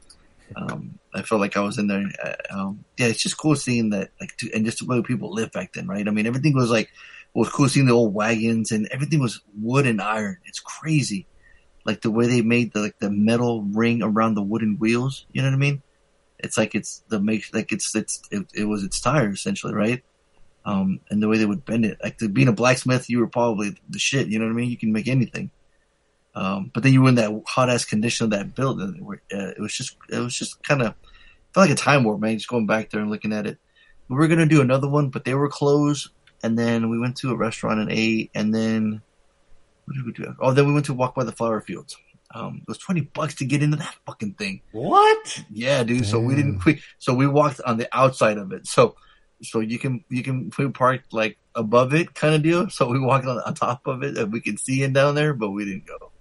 um, 0.56 0.98
I 1.14 1.22
felt 1.22 1.40
like 1.40 1.56
I 1.56 1.60
was 1.60 1.78
in 1.78 1.86
there. 1.86 2.04
Uh, 2.22 2.34
Um, 2.50 2.84
yeah, 2.98 3.06
it's 3.06 3.22
just 3.22 3.38
cool 3.38 3.56
seeing 3.56 3.90
that, 3.90 4.10
like, 4.20 4.36
to, 4.38 4.52
and 4.52 4.64
just 4.64 4.78
the 4.78 4.86
way 4.86 5.02
people 5.02 5.32
lived 5.32 5.52
back 5.52 5.72
then, 5.72 5.86
right? 5.86 6.06
I 6.06 6.10
mean, 6.10 6.26
everything 6.26 6.54
was 6.54 6.70
like, 6.70 6.86
it 6.86 7.38
was 7.38 7.48
cool 7.48 7.68
seeing 7.68 7.86
the 7.86 7.92
old 7.92 8.12
wagons 8.12 8.72
and 8.72 8.88
everything 8.90 9.20
was 9.20 9.40
wood 9.60 9.86
and 9.86 10.00
iron. 10.00 10.38
It's 10.46 10.58
crazy, 10.58 11.26
like 11.84 12.00
the 12.02 12.10
way 12.10 12.26
they 12.26 12.42
made 12.42 12.72
the 12.72 12.80
like 12.80 12.98
the 12.98 13.10
metal 13.10 13.62
ring 13.62 14.02
around 14.02 14.34
the 14.34 14.42
wooden 14.42 14.78
wheels. 14.78 15.26
You 15.32 15.42
know 15.42 15.48
what 15.48 15.54
I 15.54 15.58
mean? 15.58 15.82
It's 16.40 16.58
like 16.58 16.74
it's 16.74 17.04
the 17.08 17.20
make 17.20 17.44
like 17.54 17.70
it's 17.70 17.94
it's 17.94 18.20
it, 18.32 18.46
it 18.52 18.64
was 18.64 18.82
its 18.82 19.00
tire 19.00 19.30
essentially, 19.30 19.74
right? 19.74 20.02
Um, 20.64 21.00
and 21.08 21.22
the 21.22 21.28
way 21.28 21.38
they 21.38 21.46
would 21.46 21.64
bend 21.64 21.84
it, 21.84 21.98
like 22.02 22.18
to, 22.18 22.28
being 22.28 22.48
a 22.48 22.52
blacksmith, 22.52 23.08
you 23.08 23.20
were 23.20 23.28
probably 23.28 23.76
the 23.88 23.98
shit. 23.98 24.26
You 24.26 24.38
know 24.38 24.46
what 24.46 24.52
I 24.52 24.54
mean? 24.54 24.70
You 24.70 24.76
can 24.76 24.92
make 24.92 25.08
anything. 25.08 25.50
Um, 26.34 26.70
but 26.72 26.82
then 26.82 26.92
you 26.92 27.02
were 27.02 27.08
in 27.08 27.16
that 27.16 27.42
hot 27.46 27.70
ass 27.70 27.84
condition 27.84 28.24
of 28.24 28.30
that 28.30 28.54
building. 28.54 29.04
Where, 29.04 29.20
uh, 29.32 29.50
it 29.50 29.60
was 29.60 29.74
just, 29.74 29.96
it 30.08 30.18
was 30.18 30.36
just 30.36 30.62
kind 30.62 30.82
of 30.82 30.94
felt 31.52 31.68
like 31.68 31.70
a 31.70 31.74
time 31.74 32.04
warp, 32.04 32.20
man. 32.20 32.36
Just 32.36 32.48
going 32.48 32.66
back 32.66 32.90
there 32.90 33.00
and 33.00 33.10
looking 33.10 33.32
at 33.32 33.46
it. 33.46 33.58
We 34.08 34.16
were 34.16 34.28
gonna 34.28 34.46
do 34.46 34.60
another 34.60 34.88
one, 34.88 35.10
but 35.10 35.24
they 35.24 35.34
were 35.34 35.48
closed. 35.48 36.08
And 36.42 36.58
then 36.58 36.88
we 36.88 36.98
went 36.98 37.16
to 37.18 37.30
a 37.30 37.36
restaurant 37.36 37.80
and 37.80 37.90
ate. 37.90 38.30
And 38.34 38.54
then 38.54 39.02
what 39.84 39.94
did 39.96 40.06
we 40.06 40.12
do? 40.12 40.34
Oh, 40.40 40.52
then 40.52 40.66
we 40.66 40.72
went 40.72 40.86
to 40.86 40.94
walk 40.94 41.14
by 41.14 41.24
the 41.24 41.32
flower 41.32 41.60
fields. 41.60 41.96
Um, 42.32 42.58
it 42.62 42.68
was 42.68 42.78
twenty 42.78 43.00
bucks 43.00 43.34
to 43.36 43.44
get 43.44 43.60
into 43.60 43.76
that 43.78 43.96
fucking 44.06 44.34
thing. 44.34 44.62
What? 44.70 45.42
Yeah, 45.50 45.82
dude. 45.82 46.06
So 46.06 46.20
we 46.20 46.36
didn't. 46.36 46.64
We, 46.64 46.80
so 46.98 47.12
we 47.12 47.26
walked 47.26 47.60
on 47.62 47.76
the 47.76 47.88
outside 47.92 48.38
of 48.38 48.52
it. 48.52 48.68
So, 48.68 48.94
so 49.42 49.58
you 49.58 49.80
can 49.80 50.04
you 50.08 50.22
can 50.22 50.52
we 50.56 50.68
parked 50.70 51.12
like 51.12 51.38
above 51.56 51.92
it, 51.92 52.14
kind 52.14 52.36
of 52.36 52.42
deal. 52.42 52.70
So 52.70 52.88
we 52.88 53.00
walked 53.00 53.26
on, 53.26 53.40
on 53.40 53.54
top 53.54 53.86
of 53.86 54.04
it, 54.04 54.16
and 54.16 54.32
we 54.32 54.40
could 54.40 54.60
see 54.60 54.84
in 54.84 54.92
down 54.92 55.16
there, 55.16 55.34
but 55.34 55.50
we 55.50 55.64
didn't 55.64 55.86
go. 55.86 56.12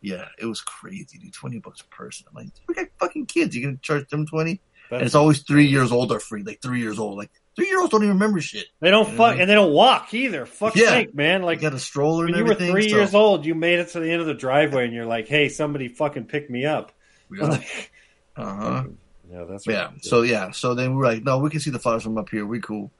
Yeah, 0.00 0.26
it 0.38 0.46
was 0.46 0.60
crazy, 0.60 1.18
dude. 1.18 1.32
Twenty 1.32 1.58
bucks 1.58 1.80
a 1.80 1.84
person. 1.94 2.26
I'm 2.28 2.34
like, 2.44 2.52
we 2.68 2.74
got 2.74 2.86
fucking 3.00 3.26
kids. 3.26 3.56
You 3.56 3.64
gonna 3.64 3.76
charge 3.78 4.08
them 4.08 4.26
twenty? 4.26 4.60
And 4.90 5.02
it's 5.02 5.14
always 5.16 5.42
three 5.42 5.66
years 5.66 5.90
old 5.90 6.12
or 6.12 6.20
free, 6.20 6.42
like 6.44 6.62
three 6.62 6.80
years 6.80 6.98
old. 6.98 7.18
Like 7.18 7.30
three 7.56 7.66
year 7.66 7.80
olds 7.80 7.90
don't 7.90 8.02
even 8.04 8.14
remember 8.14 8.40
shit. 8.40 8.66
They 8.80 8.90
don't 8.90 9.10
You 9.10 9.16
fuck, 9.16 9.38
and 9.38 9.50
they 9.50 9.54
don't 9.54 9.72
walk 9.72 10.14
either. 10.14 10.46
Fuck 10.46 10.76
Yeah. 10.76 10.90
sake, 10.90 11.14
man! 11.14 11.42
Like 11.42 11.60
got 11.60 11.72
a 11.74 11.78
stroller 11.80 12.28
you 12.28 12.44
were 12.44 12.54
three 12.54 12.88
so- 12.88 12.96
years 12.96 13.14
old, 13.14 13.44
you 13.46 13.54
made 13.56 13.78
it 13.80 13.88
to 13.90 14.00
the 14.00 14.10
end 14.12 14.20
of 14.20 14.26
the 14.28 14.34
driveway, 14.34 14.84
and 14.84 14.94
you're 14.94 15.06
like, 15.06 15.26
"Hey, 15.26 15.48
somebody 15.48 15.88
fucking 15.88 16.26
pick 16.26 16.48
me 16.50 16.66
up." 16.66 16.92
Yeah. 17.34 17.60
Uh 18.36 18.54
huh. 18.54 18.84
Yeah, 19.30 19.44
that's 19.48 19.66
right. 19.66 19.74
Yeah. 19.74 19.90
So 20.02 20.20
yeah. 20.22 20.50
So 20.50 20.74
then 20.74 20.90
we 20.90 20.96
were 20.98 21.06
like, 21.06 21.24
no, 21.24 21.38
we 21.38 21.48
can 21.48 21.58
see 21.58 21.70
the 21.70 21.78
flowers 21.78 22.02
from 22.02 22.18
up 22.18 22.28
here. 22.28 22.44
We 22.44 22.60
cool. 22.60 22.92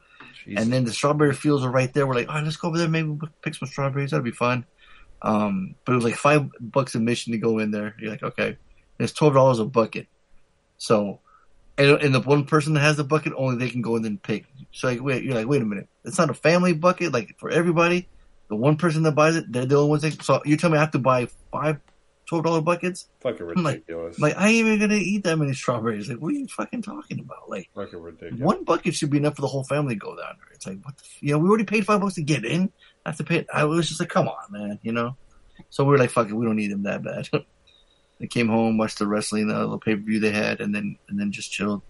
And 0.46 0.72
then 0.72 0.84
the 0.84 0.92
strawberry 0.92 1.34
fields 1.34 1.62
are 1.64 1.70
right 1.70 1.92
there. 1.92 2.06
We're 2.06 2.14
like, 2.14 2.28
all 2.28 2.36
right, 2.36 2.44
let's 2.44 2.56
go 2.56 2.68
over 2.68 2.78
there. 2.78 2.88
Maybe 2.88 3.08
we'll 3.08 3.28
pick 3.42 3.54
some 3.54 3.68
strawberries. 3.68 4.12
That'd 4.12 4.24
be 4.24 4.30
fun. 4.30 4.64
Um, 5.22 5.74
but 5.84 5.92
it 5.92 5.96
was 5.96 6.04
like 6.04 6.14
five 6.16 6.48
bucks 6.60 6.94
admission 6.94 7.32
to 7.32 7.38
go 7.38 7.58
in 7.58 7.70
there. 7.70 7.94
You're 7.98 8.10
like, 8.10 8.22
okay, 8.22 8.48
And 8.48 8.56
it's 8.98 9.12
twelve 9.12 9.34
dollars 9.34 9.58
a 9.58 9.64
bucket. 9.64 10.06
So, 10.78 11.20
and, 11.78 11.90
and 12.02 12.14
the 12.14 12.20
one 12.20 12.44
person 12.44 12.74
that 12.74 12.80
has 12.80 12.96
the 12.96 13.04
bucket 13.04 13.32
only 13.36 13.56
they 13.56 13.70
can 13.70 13.82
go 13.82 13.96
in 13.96 14.04
and 14.04 14.22
pick. 14.22 14.44
So 14.72 14.88
like, 14.88 15.02
wait, 15.02 15.24
you're 15.24 15.34
like, 15.34 15.46
wait 15.46 15.62
a 15.62 15.64
minute, 15.64 15.88
it's 16.04 16.18
not 16.18 16.30
a 16.30 16.34
family 16.34 16.74
bucket 16.74 17.12
like 17.12 17.34
for 17.38 17.50
everybody. 17.50 18.08
The 18.48 18.56
one 18.56 18.76
person 18.76 19.02
that 19.04 19.12
buys 19.12 19.36
it, 19.36 19.50
they're 19.50 19.66
the 19.66 19.76
only 19.76 19.88
ones. 19.90 20.02
That, 20.02 20.22
so 20.22 20.40
you 20.44 20.56
tell 20.56 20.70
me 20.70 20.76
I 20.76 20.80
have 20.80 20.92
to 20.92 20.98
buy 21.00 21.28
five 21.50 21.80
twelve 22.26 22.44
dollar 22.44 22.60
buckets? 22.60 23.08
Fucking 23.20 23.52
I'm 23.56 23.62
like, 23.64 23.84
like 24.18 24.36
I 24.36 24.48
ain't 24.48 24.66
even 24.66 24.78
gonna 24.78 24.94
eat 24.96 25.24
that 25.24 25.36
many 25.36 25.52
strawberries. 25.54 26.08
Like, 26.08 26.18
what 26.18 26.28
are 26.28 26.36
you 26.36 26.46
fucking 26.48 26.82
talking 26.82 27.18
about? 27.20 27.48
Like, 27.48 27.70
Fucking 27.74 28.00
ridiculous. 28.00 28.40
one 28.40 28.62
bucket 28.64 28.94
should 28.94 29.10
be 29.10 29.18
enough 29.18 29.34
for 29.36 29.42
the 29.42 29.48
whole 29.48 29.64
family 29.64 29.94
to 29.94 29.98
go 29.98 30.10
down 30.14 30.36
there. 30.38 30.52
It's 30.54 30.66
like, 30.66 30.78
what 30.84 30.96
the, 30.96 31.02
f- 31.04 31.18
you 31.22 31.32
know, 31.32 31.38
we 31.38 31.48
already 31.48 31.64
paid 31.64 31.86
five 31.86 32.00
bucks 32.00 32.14
to 32.14 32.22
get 32.22 32.44
in. 32.44 32.70
I 33.06 33.10
have 33.10 33.18
to 33.18 33.24
pay. 33.24 33.46
I 33.54 33.64
was 33.64 33.86
just 33.86 34.00
like, 34.00 34.08
come 34.08 34.26
on, 34.26 34.50
man, 34.50 34.80
you 34.82 34.90
know. 34.90 35.16
So 35.70 35.84
we 35.84 35.92
were 35.92 35.98
like, 35.98 36.10
fuck 36.10 36.28
it, 36.28 36.34
we 36.34 36.44
don't 36.44 36.56
need 36.56 36.72
them 36.72 36.82
that 36.82 37.04
bad. 37.04 37.28
they 38.18 38.26
came 38.26 38.48
home, 38.48 38.78
watched 38.78 38.98
the 38.98 39.06
wrestling, 39.06 39.46
the 39.46 39.56
little 39.56 39.78
pay 39.78 39.94
per 39.94 40.02
view 40.02 40.18
they 40.18 40.32
had, 40.32 40.60
and 40.60 40.74
then 40.74 40.98
and 41.08 41.18
then 41.18 41.30
just 41.30 41.52
chilled. 41.52 41.82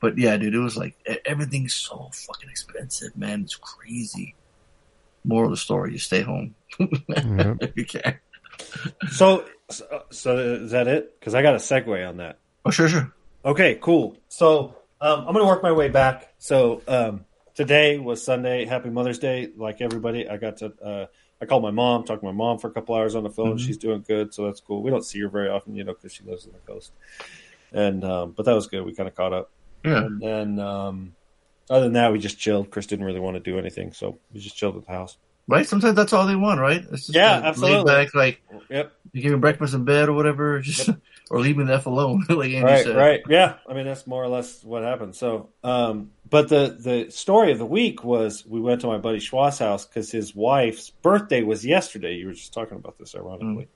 But 0.00 0.16
yeah, 0.16 0.38
dude, 0.38 0.54
it 0.54 0.58
was 0.58 0.78
like 0.78 0.96
everything's 1.26 1.74
so 1.74 2.08
fucking 2.12 2.48
expensive, 2.48 3.14
man. 3.14 3.42
It's 3.42 3.56
crazy. 3.56 4.34
Moral 5.22 5.48
of 5.48 5.52
the 5.52 5.58
story: 5.58 5.92
you 5.92 5.98
stay 5.98 6.22
home 6.22 6.54
if 6.78 7.76
you 7.76 7.84
can. 7.84 8.18
So, 9.10 9.44
so, 9.68 10.04
so 10.10 10.38
is 10.38 10.70
that 10.70 10.88
it? 10.88 11.20
Because 11.20 11.34
I 11.34 11.42
got 11.42 11.54
a 11.54 11.58
segue 11.58 12.08
on 12.08 12.16
that. 12.18 12.38
Oh, 12.64 12.70
sure, 12.70 12.88
sure. 12.88 13.12
Okay, 13.44 13.78
cool. 13.82 14.16
So 14.28 14.76
um, 14.98 15.20
I'm 15.20 15.34
going 15.34 15.44
to 15.44 15.46
work 15.46 15.62
my 15.62 15.72
way 15.72 15.90
back. 15.90 16.32
So 16.38 16.80
um, 16.88 17.26
today 17.54 17.98
was 17.98 18.22
Sunday. 18.22 18.64
Happy 18.64 18.90
Mother's 18.90 19.18
Day. 19.18 19.50
Like 19.56 19.80
everybody, 19.80 20.28
I 20.28 20.36
got 20.36 20.58
to. 20.58 20.72
Uh, 20.82 21.06
I 21.42 21.46
called 21.46 21.62
my 21.62 21.70
mom, 21.72 22.04
talked 22.04 22.20
to 22.22 22.26
my 22.26 22.32
mom 22.32 22.58
for 22.58 22.68
a 22.68 22.70
couple 22.70 22.94
hours 22.94 23.14
on 23.14 23.22
the 23.24 23.30
phone. 23.30 23.56
Mhm. 23.58 23.66
She's 23.66 23.76
doing 23.76 24.04
good, 24.06 24.32
so 24.32 24.46
that's 24.46 24.60
cool. 24.60 24.82
We 24.82 24.90
don't 24.90 25.04
see 25.04 25.20
her 25.20 25.28
very 25.28 25.48
often, 25.48 25.74
you 25.74 25.84
know, 25.84 25.92
because 25.92 26.12
she 26.12 26.22
lives 26.24 26.46
on 26.46 26.52
the 26.52 26.72
coast. 26.72 26.92
And 27.72 28.04
um, 28.04 28.32
but 28.36 28.46
that 28.46 28.54
was 28.54 28.66
good. 28.66 28.84
We 28.84 28.94
kind 28.94 29.08
of 29.08 29.14
caught 29.14 29.32
up. 29.32 29.50
Yeah. 29.84 30.04
And 30.04 30.20
then 30.22 30.58
um, 30.60 31.14
other 31.68 31.84
than 31.84 31.94
that, 31.94 32.12
we 32.12 32.18
just 32.18 32.38
chilled. 32.38 32.70
Chris 32.70 32.86
didn't 32.86 33.04
really 33.04 33.20
want 33.20 33.34
to 33.34 33.40
do 33.40 33.58
anything, 33.58 33.92
so 33.92 34.18
we 34.32 34.40
just 34.40 34.56
chilled 34.56 34.76
at 34.76 34.86
the 34.86 34.92
house. 34.92 35.18
Right? 35.46 35.66
Sometimes 35.66 35.94
that's 35.94 36.14
all 36.14 36.26
they 36.26 36.36
want, 36.36 36.58
right? 36.58 36.82
It's 36.90 37.06
just 37.08 37.14
Yeah, 37.14 37.34
like, 37.36 37.44
absolutely. 37.44 37.84
Back, 37.92 38.14
like, 38.14 38.40
Yep. 38.70 38.92
you 39.12 39.20
give 39.20 39.30
them 39.30 39.42
breakfast 39.42 39.74
in 39.74 39.84
bed 39.84 40.08
or 40.08 40.14
whatever, 40.14 40.60
just 40.62 40.88
or 41.30 41.40
leave 41.40 41.58
them 41.58 41.66
the 41.66 41.74
f 41.74 41.84
alone, 41.84 42.24
like 42.30 42.50
Andy 42.52 42.62
right, 42.62 42.84
said. 42.84 42.96
right, 42.96 43.20
yeah. 43.28 43.56
I 43.68 43.74
mean, 43.74 43.84
that's 43.84 44.06
more 44.06 44.24
or 44.24 44.28
less 44.28 44.64
what 44.64 44.82
happened. 44.84 45.14
So, 45.14 45.50
um, 45.62 46.12
but 46.28 46.48
the 46.48 46.76
the 46.78 47.10
story 47.10 47.52
of 47.52 47.58
the 47.58 47.66
week 47.66 48.02
was 48.02 48.46
we 48.46 48.60
went 48.60 48.80
to 48.80 48.86
my 48.86 48.98
buddy 48.98 49.18
Schwa's 49.18 49.58
house 49.58 49.86
because 49.86 50.10
his 50.10 50.34
wife's 50.34 50.90
birthday 50.90 51.42
was 51.42 51.64
yesterday. 51.64 52.14
You 52.14 52.26
were 52.26 52.32
just 52.32 52.52
talking 52.52 52.76
about 52.76 52.98
this, 52.98 53.14
ironically. 53.14 53.68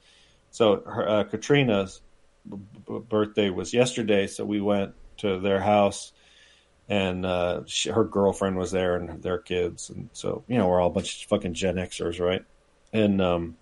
So, 0.51 0.83
her, 0.87 1.09
uh, 1.09 1.25
Katrina's 1.25 2.01
b- 2.49 2.57
b- 2.87 3.01
birthday 3.07 3.51
was 3.51 3.75
yesterday, 3.75 4.27
so 4.27 4.45
we 4.45 4.61
went 4.61 4.95
to 5.19 5.39
their 5.41 5.61
house, 5.61 6.13
and 6.89 7.27
uh, 7.27 7.63
she, 7.67 7.91
her 7.91 8.05
girlfriend 8.05 8.57
was 8.57 8.71
there 8.71 8.97
and 8.97 9.23
their 9.23 9.39
kids, 9.39 9.91
and 9.91 10.09
so 10.13 10.43
you 10.49 10.57
know 10.57 10.69
we're 10.69 10.81
all 10.81 10.89
a 10.89 10.93
bunch 10.93 11.25
of 11.25 11.29
fucking 11.29 11.55
Gen 11.55 11.77
Xers, 11.77 12.19
right? 12.19 12.45
And 12.95 13.21
um, 13.21 13.57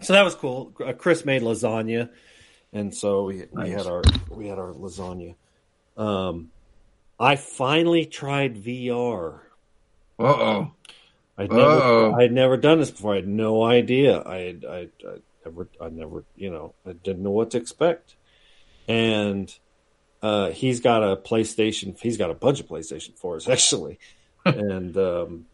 so 0.00 0.12
that 0.14 0.24
was 0.24 0.34
cool. 0.34 0.72
Uh, 0.84 0.92
Chris 0.92 1.24
made 1.24 1.42
lasagna, 1.42 2.10
and 2.72 2.92
so 2.92 3.24
we 3.24 3.44
we 3.52 3.70
had 3.70 3.86
our 3.86 4.02
we 4.28 4.48
had 4.48 4.58
our 4.58 4.72
lasagna. 4.72 5.36
Um, 5.96 6.50
I 7.20 7.36
finally 7.36 8.06
tried 8.06 8.56
VR. 8.56 9.40
Uh 10.18 10.24
oh. 10.24 10.72
I'd 11.36 11.50
never 11.50 11.70
Uh-oh. 11.70 12.14
I 12.14 12.22
had 12.22 12.32
never 12.32 12.56
done 12.56 12.78
this 12.80 12.90
before. 12.90 13.12
I 13.12 13.16
had 13.16 13.28
no 13.28 13.62
idea. 13.62 14.18
I 14.20 14.56
I, 14.68 14.88
I 15.06 15.16
never 15.44 15.68
I 15.80 15.88
never 15.90 16.24
you 16.36 16.50
know 16.50 16.74
I 16.86 16.92
didn't 16.92 17.22
know 17.22 17.30
what 17.30 17.50
to 17.52 17.58
expect. 17.58 18.16
And 18.88 19.54
uh, 20.22 20.50
he's 20.50 20.80
got 20.80 21.02
a 21.02 21.16
PlayStation. 21.16 21.98
He's 21.98 22.16
got 22.16 22.30
a 22.30 22.34
bunch 22.34 22.60
of 22.60 22.66
PlayStation 22.66 23.16
fours 23.16 23.48
actually, 23.56 23.98
and 24.44 24.96
um, 24.96 25.46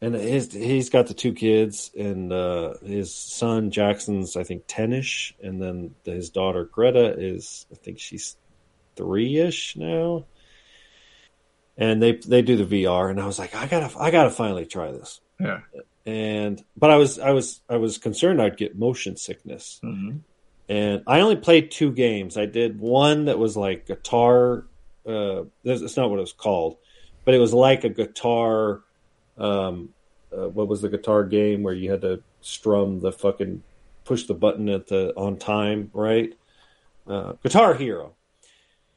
and 0.00 0.14
his 0.14 0.52
he's 0.52 0.88
got 0.88 1.08
the 1.08 1.14
two 1.14 1.32
kids 1.32 1.90
and 1.98 2.32
uh, 2.32 2.74
his 2.84 3.14
son 3.14 3.70
Jackson's 3.70 4.36
I 4.36 4.44
think 4.44 4.64
ten-ish, 4.66 5.34
and 5.42 5.60
then 5.60 5.94
his 6.04 6.30
daughter 6.30 6.64
Greta 6.64 7.18
is 7.18 7.66
I 7.72 7.74
think 7.76 7.98
she's 7.98 8.36
three-ish 8.94 9.76
now. 9.76 10.24
And 11.78 12.00
they 12.02 12.12
they 12.12 12.40
do 12.42 12.56
the 12.62 12.84
VR, 12.84 13.10
and 13.10 13.20
I 13.20 13.26
was 13.26 13.38
like, 13.38 13.54
I 13.54 13.66
gotta 13.66 13.90
I 13.98 14.10
gotta 14.10 14.30
finally 14.30 14.64
try 14.66 14.92
this 14.92 15.20
Yeah. 15.38 15.60
and 16.06 16.62
but 16.76 16.90
I 16.90 16.96
was 16.96 17.18
I 17.18 17.32
was 17.32 17.60
I 17.68 17.76
was 17.76 17.98
concerned 17.98 18.40
I'd 18.40 18.56
get 18.56 18.78
motion 18.78 19.16
sickness, 19.16 19.78
Mhm. 19.84 20.20
and 20.70 21.02
I 21.06 21.20
only 21.20 21.36
played 21.36 21.70
two 21.70 21.92
games. 21.92 22.38
I 22.38 22.46
did 22.46 22.80
one 22.80 23.26
that 23.26 23.38
was 23.38 23.56
like 23.58 23.86
guitar. 23.86 24.64
Uh, 25.06 25.44
that's 25.64 25.82
that's 25.82 25.96
not 25.98 26.08
what 26.08 26.16
it 26.18 26.22
was 26.22 26.32
called, 26.32 26.78
but 27.26 27.34
it 27.34 27.38
was 27.38 27.52
like 27.52 27.84
a 27.84 27.90
guitar. 27.90 28.80
Um, 29.36 29.90
uh, 30.36 30.48
what 30.48 30.68
was 30.68 30.80
the 30.80 30.88
guitar 30.88 31.24
game 31.24 31.62
where 31.62 31.74
you 31.74 31.90
had 31.90 32.00
to 32.00 32.22
strum 32.40 33.00
the 33.00 33.12
fucking 33.12 33.62
push 34.06 34.24
the 34.24 34.34
button 34.34 34.68
at 34.70 34.86
the 34.86 35.12
on 35.14 35.36
time, 35.36 35.90
right? 35.92 36.32
Uh, 37.06 37.34
Guitar 37.42 37.74
Hero. 37.74 38.14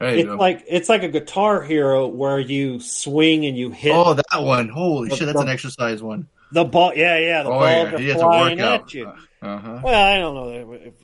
There 0.00 0.12
you 0.14 0.20
It's 0.20 0.26
go. 0.26 0.36
like 0.36 0.64
it's 0.66 0.88
like 0.88 1.02
a 1.02 1.08
Guitar 1.08 1.62
Hero 1.62 2.06
where 2.08 2.38
you 2.40 2.80
swing 2.80 3.44
and 3.46 3.56
you 3.56 3.70
hit. 3.70 3.92
Oh, 3.94 4.14
that 4.14 4.24
one. 4.42 4.68
Holy 4.70 5.10
The- 5.10 5.16
shit, 5.16 5.26
that's 5.26 5.36
the- 5.38 5.42
an 5.44 5.48
exercise 5.50 6.02
one. 6.02 6.28
The 6.52 6.64
ball, 6.64 6.92
yeah, 6.96 7.16
yeah, 7.18 7.42
the 7.44 7.48
Oh, 7.48 7.52
balls 7.52 7.62
yeah, 7.92 7.98
you 7.98 8.08
have 8.08 8.16
to 8.16 8.22
flying 8.22 8.60
at 8.60 8.94
you. 8.94 9.06
Uh-huh. 9.42 9.80
Well, 9.84 10.04
I 10.06 10.18
don't 10.18 10.34
know. 10.34 10.74
If, 10.74 10.94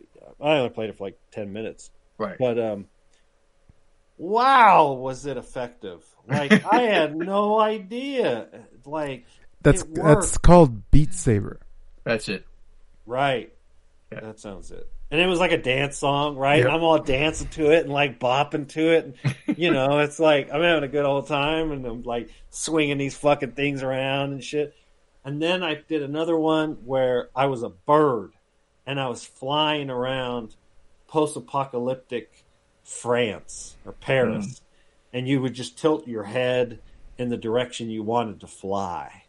I 0.41 0.57
only 0.59 0.71
played 0.71 0.91
it 0.91 0.97
for 0.99 1.05
like 1.05 1.19
ten 1.31 1.53
minutes, 1.53 1.91
Right. 2.19 2.37
But 2.39 2.59
um, 2.59 2.87
wow, 4.19 4.93
was 4.93 5.27
it 5.27 5.37
effective? 5.37 6.03
Like 6.27 6.65
I 6.73 6.83
had 6.83 7.15
no 7.17 7.61
idea. 7.61 8.47
Like 8.85 9.27
That's 9.63 9.83
it 9.83 9.95
that's 9.95 10.39
called 10.39 10.91
Beat 10.91 11.13
Saber. 11.15 11.61
That's 12.05 12.29
it. 12.29 12.45
right. 13.07 13.53
That 14.11 14.39
sounds 14.41 14.71
it. 14.71 14.89
And 15.11 15.21
it 15.21 15.27
was 15.27 15.39
like 15.39 15.53
a 15.53 15.59
dance 15.59 15.99
song, 15.99 16.37
right? 16.37 16.65
Yep. 16.65 16.71
I'm 16.71 16.83
all 16.83 16.99
dancing 16.99 17.49
to 17.49 17.71
it 17.71 17.85
and 17.85 17.93
like 17.93 18.19
bopping 18.19 18.69
to 18.71 18.93
it. 18.93 19.17
And, 19.25 19.59
you 19.59 19.73
know, 19.73 19.99
it's 20.01 20.19
like 20.19 20.53
I'm 20.53 20.63
having 20.63 20.83
a 20.83 20.89
good 20.89 21.05
old 21.05 21.29
time 21.29 21.71
and 21.71 21.87
I'm 21.87 22.03
like 22.03 22.31
swinging 22.51 22.99
these 22.99 23.17
fucking 23.17 23.53
things 23.53 23.83
around 23.83 24.33
and 24.33 24.43
shit. 24.43 24.75
And 25.25 25.41
then 25.41 25.63
I 25.63 25.75
did 25.75 26.03
another 26.03 26.37
one 26.37 26.79
where 26.85 27.31
I 27.35 27.47
was 27.47 27.63
a 27.63 27.69
bird 27.69 28.33
and 28.87 29.01
I 29.01 29.09
was 29.09 29.25
flying 29.25 29.91
around 29.91 30.57
post 31.09 31.37
apocalyptic 31.37 32.45
France 32.83 33.77
or 33.85 33.93
Paris. 33.93 34.45
Hmm. 35.13 35.19
And 35.19 35.29
you 35.29 35.41
would 35.41 35.55
just 35.55 35.79
tilt 35.79 36.07
your 36.07 36.25
head 36.25 36.81
in 37.19 37.29
the 37.29 37.37
direction 37.37 37.91
you 37.91 38.03
wanted 38.03 38.41
to 38.41 38.47
fly. 38.47 39.25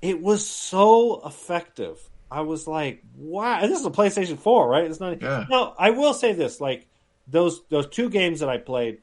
It 0.00 0.22
was 0.22 0.46
so 0.48 1.26
effective. 1.26 2.08
I 2.30 2.40
was 2.40 2.66
like, 2.66 3.02
wow, 3.16 3.60
and 3.60 3.70
this 3.70 3.78
is 3.80 3.86
a 3.86 3.90
PlayStation 3.90 4.38
4, 4.38 4.68
right? 4.68 4.84
It's 4.84 5.00
not 5.00 5.20
Yeah. 5.22 5.46
No, 5.48 5.74
I 5.78 5.90
will 5.90 6.14
say 6.14 6.32
this, 6.32 6.60
like 6.60 6.86
those 7.28 7.62
those 7.68 7.86
two 7.88 8.08
games 8.10 8.40
that 8.40 8.48
I 8.48 8.58
played, 8.58 8.98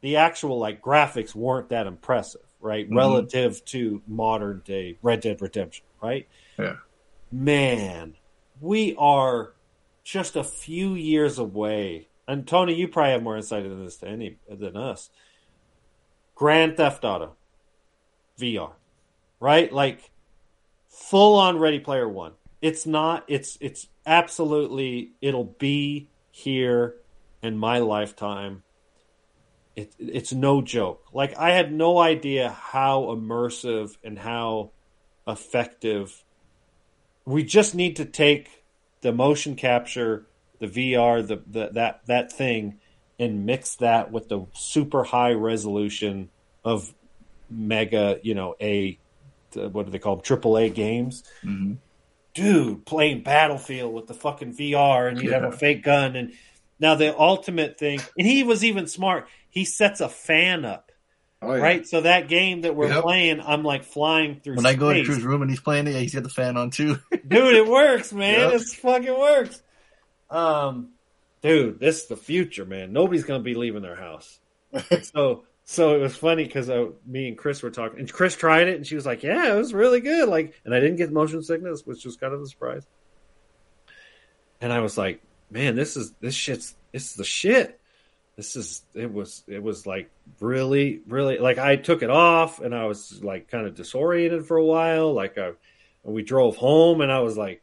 the 0.00 0.16
actual 0.16 0.58
like 0.58 0.82
graphics 0.82 1.34
weren't 1.34 1.68
that 1.70 1.86
impressive, 1.86 2.42
right? 2.60 2.88
Mhm. 2.88 2.96
Relative 2.96 3.64
to 3.66 4.02
modern 4.06 4.62
day 4.64 4.98
Red 5.02 5.20
Dead 5.20 5.40
Redemption, 5.40 5.84
right? 6.02 6.26
Yeah. 6.58 6.76
Man, 7.30 8.14
we 8.60 8.94
are 8.96 9.54
just 10.02 10.36
a 10.36 10.44
few 10.44 10.94
years 10.94 11.38
away. 11.38 12.08
And 12.26 12.46
Tony, 12.46 12.74
you 12.74 12.88
probably 12.88 13.12
have 13.12 13.22
more 13.22 13.36
insight 13.36 13.64
into 13.64 13.76
this 13.76 13.96
than 13.98 14.12
any 14.12 14.36
than 14.48 14.76
us. 14.76 15.10
Grand 16.34 16.76
Theft 16.76 17.04
Auto 17.04 17.36
VR, 18.38 18.72
right? 19.40 19.72
Like 19.72 20.10
full 20.88 21.38
on 21.38 21.58
Ready 21.58 21.80
Player 21.80 22.08
One. 22.08 22.32
It's 22.64 22.86
not. 22.86 23.24
It's 23.28 23.58
it's 23.60 23.88
absolutely. 24.06 25.10
It'll 25.20 25.44
be 25.58 26.08
here 26.30 26.94
in 27.42 27.58
my 27.58 27.80
lifetime. 27.80 28.62
It, 29.76 29.92
it's 29.98 30.32
no 30.32 30.62
joke. 30.62 31.04
Like 31.12 31.36
I 31.36 31.50
had 31.50 31.74
no 31.74 31.98
idea 31.98 32.48
how 32.48 33.02
immersive 33.14 33.98
and 34.02 34.18
how 34.18 34.70
effective. 35.28 36.24
We 37.26 37.44
just 37.44 37.74
need 37.74 37.96
to 37.96 38.06
take 38.06 38.64
the 39.02 39.12
motion 39.12 39.56
capture, 39.56 40.24
the 40.58 40.66
VR, 40.66 41.20
the, 41.26 41.42
the 41.46 41.68
that 41.74 42.00
that 42.06 42.32
thing, 42.32 42.80
and 43.18 43.44
mix 43.44 43.74
that 43.76 44.10
with 44.10 44.30
the 44.30 44.46
super 44.54 45.04
high 45.04 45.32
resolution 45.32 46.30
of 46.64 46.94
mega, 47.50 48.20
you 48.22 48.34
know, 48.34 48.56
a 48.58 48.98
what 49.52 49.84
do 49.84 49.92
they 49.92 49.98
call 49.98 50.16
them, 50.16 50.24
triple 50.24 50.56
A 50.56 50.70
games. 50.70 51.24
Mhm. 51.44 51.76
Dude, 52.34 52.84
playing 52.84 53.22
Battlefield 53.22 53.94
with 53.94 54.06
the 54.08 54.14
fucking 54.14 54.54
VR, 54.54 55.08
and 55.08 55.22
you 55.22 55.30
have 55.32 55.42
Yeah. 55.42 55.48
a 55.48 55.52
fake 55.52 55.82
gun, 55.84 56.16
and 56.16 56.32
now 56.80 56.96
the 56.96 57.16
ultimate 57.18 57.78
thing, 57.78 58.00
and 58.18 58.26
he 58.26 58.42
was 58.42 58.64
even 58.64 58.86
smart. 58.88 59.28
He 59.50 59.64
sets 59.64 60.00
a 60.00 60.08
fan 60.08 60.64
up, 60.64 60.90
Oh, 61.40 61.54
yeah. 61.54 61.62
right? 61.62 61.86
So 61.86 62.00
that 62.00 62.26
game 62.28 62.62
that 62.62 62.74
we're 62.74 62.88
Yep. 62.88 63.02
playing, 63.02 63.40
I'm 63.40 63.62
like 63.62 63.84
flying 63.84 64.40
through. 64.40 64.56
When 64.56 64.66
I 64.66 64.74
go 64.74 64.90
into 64.90 65.12
his 65.12 65.22
room 65.22 65.42
and 65.42 65.50
he's 65.50 65.60
playing 65.60 65.86
it, 65.86 65.92
yeah, 65.92 66.00
he's 66.00 66.12
got 66.14 66.24
the 66.24 66.28
fan 66.28 66.56
on 66.56 66.70
too. 66.70 66.98
dude, 67.28 67.54
it 67.54 67.66
works, 67.68 68.12
man. 68.12 68.50
Yep. 68.50 68.52
It's 68.54 68.74
fucking 68.74 69.16
works. 69.18 69.62
Um, 70.28 70.88
dude, 71.40 71.78
this 71.78 72.02
is 72.02 72.06
the 72.08 72.16
future, 72.16 72.64
man. 72.64 72.92
Nobody's 72.92 73.22
gonna 73.24 73.44
be 73.44 73.54
leaving 73.54 73.82
their 73.82 73.94
house. 73.94 74.40
so, 75.02 75.44
so 75.64 75.94
it 75.94 75.98
was 76.00 76.16
funny 76.16 76.44
because 76.44 76.68
uh, 76.68 76.86
me 77.06 77.28
and 77.28 77.38
Chris 77.38 77.62
were 77.62 77.70
talking, 77.70 77.98
and 78.00 78.12
Chris 78.12 78.36
tried 78.36 78.68
it, 78.68 78.76
and 78.76 78.86
she 78.86 78.94
was 78.94 79.06
like, 79.06 79.22
"Yeah, 79.22 79.52
it 79.52 79.56
was 79.56 79.72
really 79.74 80.00
good." 80.00 80.28
Like, 80.28 80.54
and 80.64 80.74
I 80.74 80.80
didn't 80.80 80.96
get 80.96 81.12
motion 81.12 81.42
sickness, 81.42 81.82
which 81.84 82.04
was 82.04 82.16
kind 82.16 82.34
of 82.34 82.40
a 82.42 82.46
surprise. 82.46 82.86
And 84.60 84.72
I 84.72 84.80
was 84.80 84.96
like, 84.96 85.20
"Man, 85.50 85.74
this 85.76 85.96
is 85.96 86.12
this 86.20 86.34
shit's 86.34 86.74
this 86.92 87.10
is 87.10 87.14
the 87.16 87.24
shit." 87.24 87.80
This 88.36 88.56
is 88.56 88.82
it 88.94 89.12
was 89.12 89.44
it 89.46 89.62
was 89.62 89.86
like 89.86 90.10
really 90.40 91.00
really 91.06 91.38
like 91.38 91.58
I 91.58 91.76
took 91.76 92.02
it 92.02 92.10
off 92.10 92.60
and 92.60 92.74
I 92.74 92.86
was 92.86 93.22
like 93.22 93.48
kind 93.48 93.64
of 93.66 93.76
disoriented 93.76 94.46
for 94.46 94.56
a 94.56 94.64
while. 94.64 95.12
Like 95.14 95.38
I, 95.38 95.52
and 96.04 96.14
we 96.14 96.22
drove 96.24 96.56
home 96.56 97.00
and 97.00 97.12
I 97.12 97.20
was 97.20 97.36
like, 97.38 97.62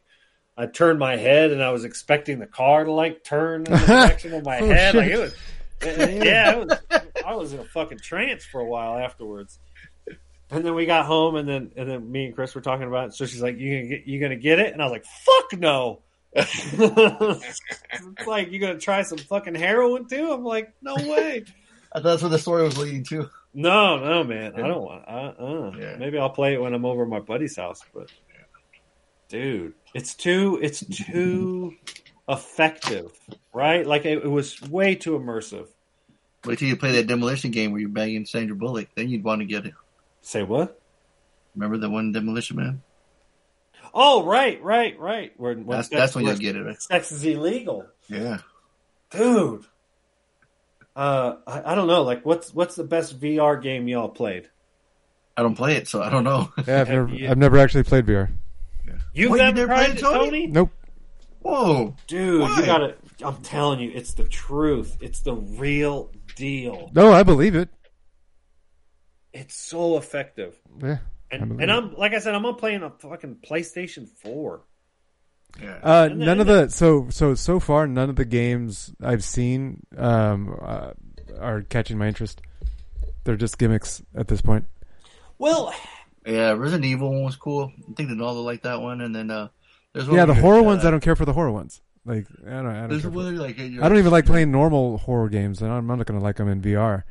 I 0.56 0.64
turned 0.66 0.98
my 0.98 1.16
head 1.16 1.50
and 1.52 1.62
I 1.62 1.72
was 1.72 1.84
expecting 1.84 2.38
the 2.38 2.46
car 2.46 2.84
to 2.84 2.90
like 2.92 3.22
turn 3.22 3.66
in 3.66 3.72
the 3.72 3.78
direction 3.86 4.32
of 4.32 4.44
my 4.44 4.60
Oh, 4.60 4.66
head. 4.66 4.94
Like 4.94 5.10
it 5.10 5.18
was, 5.18 5.34
yeah, 5.84 6.52
it 6.52 6.66
was, 6.66 6.78
I 7.24 7.34
was 7.34 7.52
in 7.52 7.60
a 7.60 7.64
fucking 7.64 7.98
trance 7.98 8.44
for 8.44 8.60
a 8.60 8.66
while 8.66 8.98
afterwards. 8.98 9.58
And 10.50 10.64
then 10.64 10.74
we 10.74 10.84
got 10.84 11.06
home 11.06 11.36
and 11.36 11.48
then 11.48 11.72
and 11.76 11.88
then 11.88 12.12
me 12.12 12.26
and 12.26 12.34
Chris 12.34 12.54
were 12.54 12.60
talking 12.60 12.86
about 12.86 13.08
it. 13.08 13.14
So 13.14 13.24
she's 13.24 13.40
like, 13.40 13.58
"You 13.58 13.74
gonna 13.74 13.88
get 13.88 14.06
you 14.06 14.20
gonna 14.20 14.36
get 14.36 14.58
it?" 14.58 14.72
And 14.72 14.82
I 14.82 14.84
was 14.84 14.92
like, 14.92 15.06
"Fuck 15.06 15.58
no." 15.58 16.02
it's 16.34 17.60
like 18.26 18.50
you 18.50 18.58
gonna 18.58 18.78
try 18.78 19.02
some 19.02 19.18
fucking 19.18 19.54
heroin 19.54 20.06
too? 20.06 20.32
I'm 20.32 20.44
like, 20.44 20.72
no 20.80 20.94
way. 20.94 21.44
I 21.92 21.98
thought 21.98 22.02
that's 22.04 22.22
where 22.22 22.30
the 22.30 22.38
story 22.38 22.62
was 22.62 22.78
leading 22.78 23.04
to. 23.04 23.28
No, 23.54 23.98
no, 23.98 24.24
man. 24.24 24.54
I 24.56 24.66
don't 24.66 24.82
want. 24.82 25.04
Uh, 25.06 25.42
uh. 25.42 25.96
Maybe 25.98 26.18
I'll 26.18 26.30
play 26.30 26.54
it 26.54 26.62
when 26.62 26.72
I'm 26.72 26.86
over 26.86 27.02
at 27.02 27.08
my 27.08 27.20
buddy's 27.20 27.56
house. 27.56 27.82
But, 27.92 28.10
dude, 29.28 29.74
it's 29.92 30.14
too. 30.14 30.58
It's 30.62 30.84
too 30.86 31.74
effective, 32.28 33.12
right? 33.52 33.86
Like 33.86 34.06
it, 34.06 34.24
it 34.24 34.30
was 34.30 34.60
way 34.62 34.94
too 34.94 35.18
immersive. 35.18 35.68
Wait 36.44 36.58
till 36.58 36.68
you 36.68 36.76
play 36.76 36.92
that 36.92 37.06
demolition 37.06 37.50
game 37.50 37.70
where 37.72 37.80
you're 37.80 37.88
banging 37.90 38.26
Sandra 38.26 38.56
Bullock, 38.56 38.88
then 38.96 39.08
you'd 39.08 39.22
want 39.24 39.40
to 39.40 39.44
get 39.46 39.64
it. 39.66 39.74
Say 40.22 40.42
what? 40.42 40.80
Remember 41.54 41.76
that 41.78 41.90
one 41.90 42.12
Demolition 42.12 42.56
Man? 42.56 42.82
Oh, 43.94 44.24
right, 44.24 44.62
right, 44.62 44.98
right. 44.98 45.32
Where, 45.36 45.54
when 45.54 45.66
That's- 45.66 45.88
sex- 45.88 46.00
that's 46.00 46.14
when 46.14 46.24
you'll 46.26 46.36
get 46.36 46.56
it, 46.56 46.62
right? 46.64 46.80
Sex 46.80 47.12
is 47.12 47.24
illegal, 47.24 47.86
Yeah. 48.08 48.38
dude. 49.10 49.64
Uh, 50.96 51.36
I, 51.46 51.72
I 51.72 51.74
don't 51.74 51.86
know. 51.86 52.02
Like, 52.02 52.24
what's 52.26 52.52
what's 52.54 52.74
the 52.74 52.84
best 52.84 53.18
VR 53.20 53.60
game 53.62 53.88
y'all 53.88 54.08
played? 54.08 54.48
I 55.36 55.42
don't 55.42 55.54
play 55.54 55.76
it, 55.76 55.88
so 55.88 56.02
I 56.02 56.10
don't 56.10 56.24
know. 56.24 56.52
Yeah, 56.66 56.82
I've 56.82 56.88
never, 56.88 57.08
you- 57.08 57.28
I've 57.30 57.38
never 57.38 57.58
actually 57.58 57.84
played 57.84 58.06
VR. 58.06 58.30
You've 59.14 59.30
What, 59.30 59.36
you 59.36 59.42
never 59.42 59.56
never 59.56 59.66
tried 59.68 59.84
played 59.86 59.96
it, 59.98 60.00
Tony? 60.00 60.24
Tony? 60.26 60.46
Nope. 60.48 60.70
Whoa. 61.40 61.96
Dude, 62.06 62.40
Why? 62.42 62.60
you 62.60 62.66
got 62.66 62.82
it. 62.82 62.98
I'm 63.22 63.36
telling 63.38 63.80
you, 63.80 63.90
it's 63.94 64.14
the 64.14 64.24
truth. 64.24 64.96
It's 65.00 65.20
the 65.20 65.34
real 65.34 66.10
deal. 66.36 66.90
No, 66.94 67.12
I 67.12 67.22
believe 67.22 67.54
it. 67.54 67.68
It's 69.32 69.54
so 69.54 69.96
effective. 69.96 70.58
Yeah. 70.82 70.98
And, 71.30 71.60
and. 71.60 71.72
I'm 71.72 71.94
like 71.94 72.12
I 72.12 72.18
said, 72.18 72.34
I'm 72.34 72.44
on 72.44 72.56
playing 72.56 72.82
a 72.82 72.90
fucking 72.90 73.38
PlayStation 73.48 74.08
Four. 74.08 74.64
Yeah. 75.60 75.78
Uh, 75.82 76.08
then- 76.08 76.18
none 76.18 76.40
of 76.40 76.46
the 76.46 76.68
so 76.68 77.08
so 77.10 77.34
so 77.34 77.60
far 77.60 77.86
none 77.86 78.10
of 78.10 78.16
the 78.16 78.24
games 78.24 78.92
I've 79.02 79.24
seen 79.24 79.82
um, 79.96 80.56
uh, 80.60 80.92
are 81.38 81.62
catching 81.62 81.98
my 81.98 82.08
interest. 82.08 82.40
They're 83.24 83.36
just 83.36 83.58
gimmicks 83.58 84.02
at 84.14 84.28
this 84.28 84.42
point. 84.42 84.64
Well, 85.38 85.72
Yeah, 86.26 86.52
Resident 86.52 86.84
Evil 86.84 87.10
one 87.12 87.24
was 87.24 87.36
cool. 87.36 87.72
I 87.90 87.94
think 87.94 88.08
the 88.08 88.14
novel 88.14 88.42
like 88.44 88.62
that 88.62 88.80
one, 88.80 89.00
and 89.00 89.14
then 89.14 89.30
uh, 89.30 89.48
there's 89.92 90.06
one 90.06 90.16
Yeah, 90.16 90.24
the 90.26 90.34
horror 90.34 90.60
uh, 90.60 90.62
ones 90.62 90.84
I 90.84 90.90
don't 90.90 91.00
care 91.02 91.16
for 91.16 91.24
the 91.24 91.32
horror 91.32 91.50
ones. 91.52 91.80
Like 92.04 92.26
I 92.46 92.50
don't 92.50 92.66
I 92.66 92.80
don't, 92.80 92.88
There's 92.88 93.02
care 93.02 93.10
for- 93.10 93.30
like 93.32 93.58
I 93.60 93.88
don't 93.88 93.98
even 93.98 94.10
like 94.10 94.26
playing 94.26 94.50
normal 94.50 94.98
horror 94.98 95.28
games, 95.28 95.62
and 95.62 95.70
I'm 95.72 95.86
not 95.86 96.04
going 96.04 96.18
to 96.18 96.24
like 96.24 96.36
them 96.36 96.48
in 96.48 96.60
VR. 96.60 97.04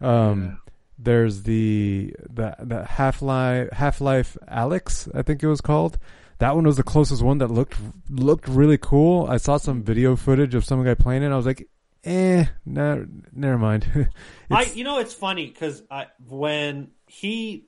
Um, 0.00 0.60
There's 0.98 1.42
the 1.42 2.14
the 2.30 2.54
the 2.60 2.84
Half 2.84 3.20
Life 3.22 3.70
Half 3.72 4.00
Life 4.00 4.36
Alyx, 4.50 5.08
I 5.14 5.22
think 5.22 5.42
it 5.42 5.48
was 5.48 5.60
called. 5.60 5.98
That 6.38 6.54
one 6.54 6.64
was 6.64 6.76
the 6.76 6.84
closest 6.84 7.20
one 7.20 7.38
that 7.38 7.48
looked 7.48 7.76
looked 8.08 8.46
really 8.46 8.78
cool. 8.78 9.26
I 9.28 9.38
saw 9.38 9.56
some 9.56 9.82
video 9.82 10.14
footage 10.14 10.54
of 10.54 10.64
some 10.64 10.84
guy 10.84 10.94
playing 10.94 11.22
it. 11.22 11.26
and 11.26 11.34
I 11.34 11.36
was 11.36 11.46
like, 11.46 11.68
eh, 12.04 12.44
no, 12.64 13.06
never 13.32 13.58
mind. 13.58 14.08
I 14.50 14.64
you 14.66 14.84
know 14.84 14.98
it's 14.98 15.14
funny 15.14 15.46
because 15.46 15.82
I 15.90 16.06
when 16.28 16.92
he, 17.08 17.66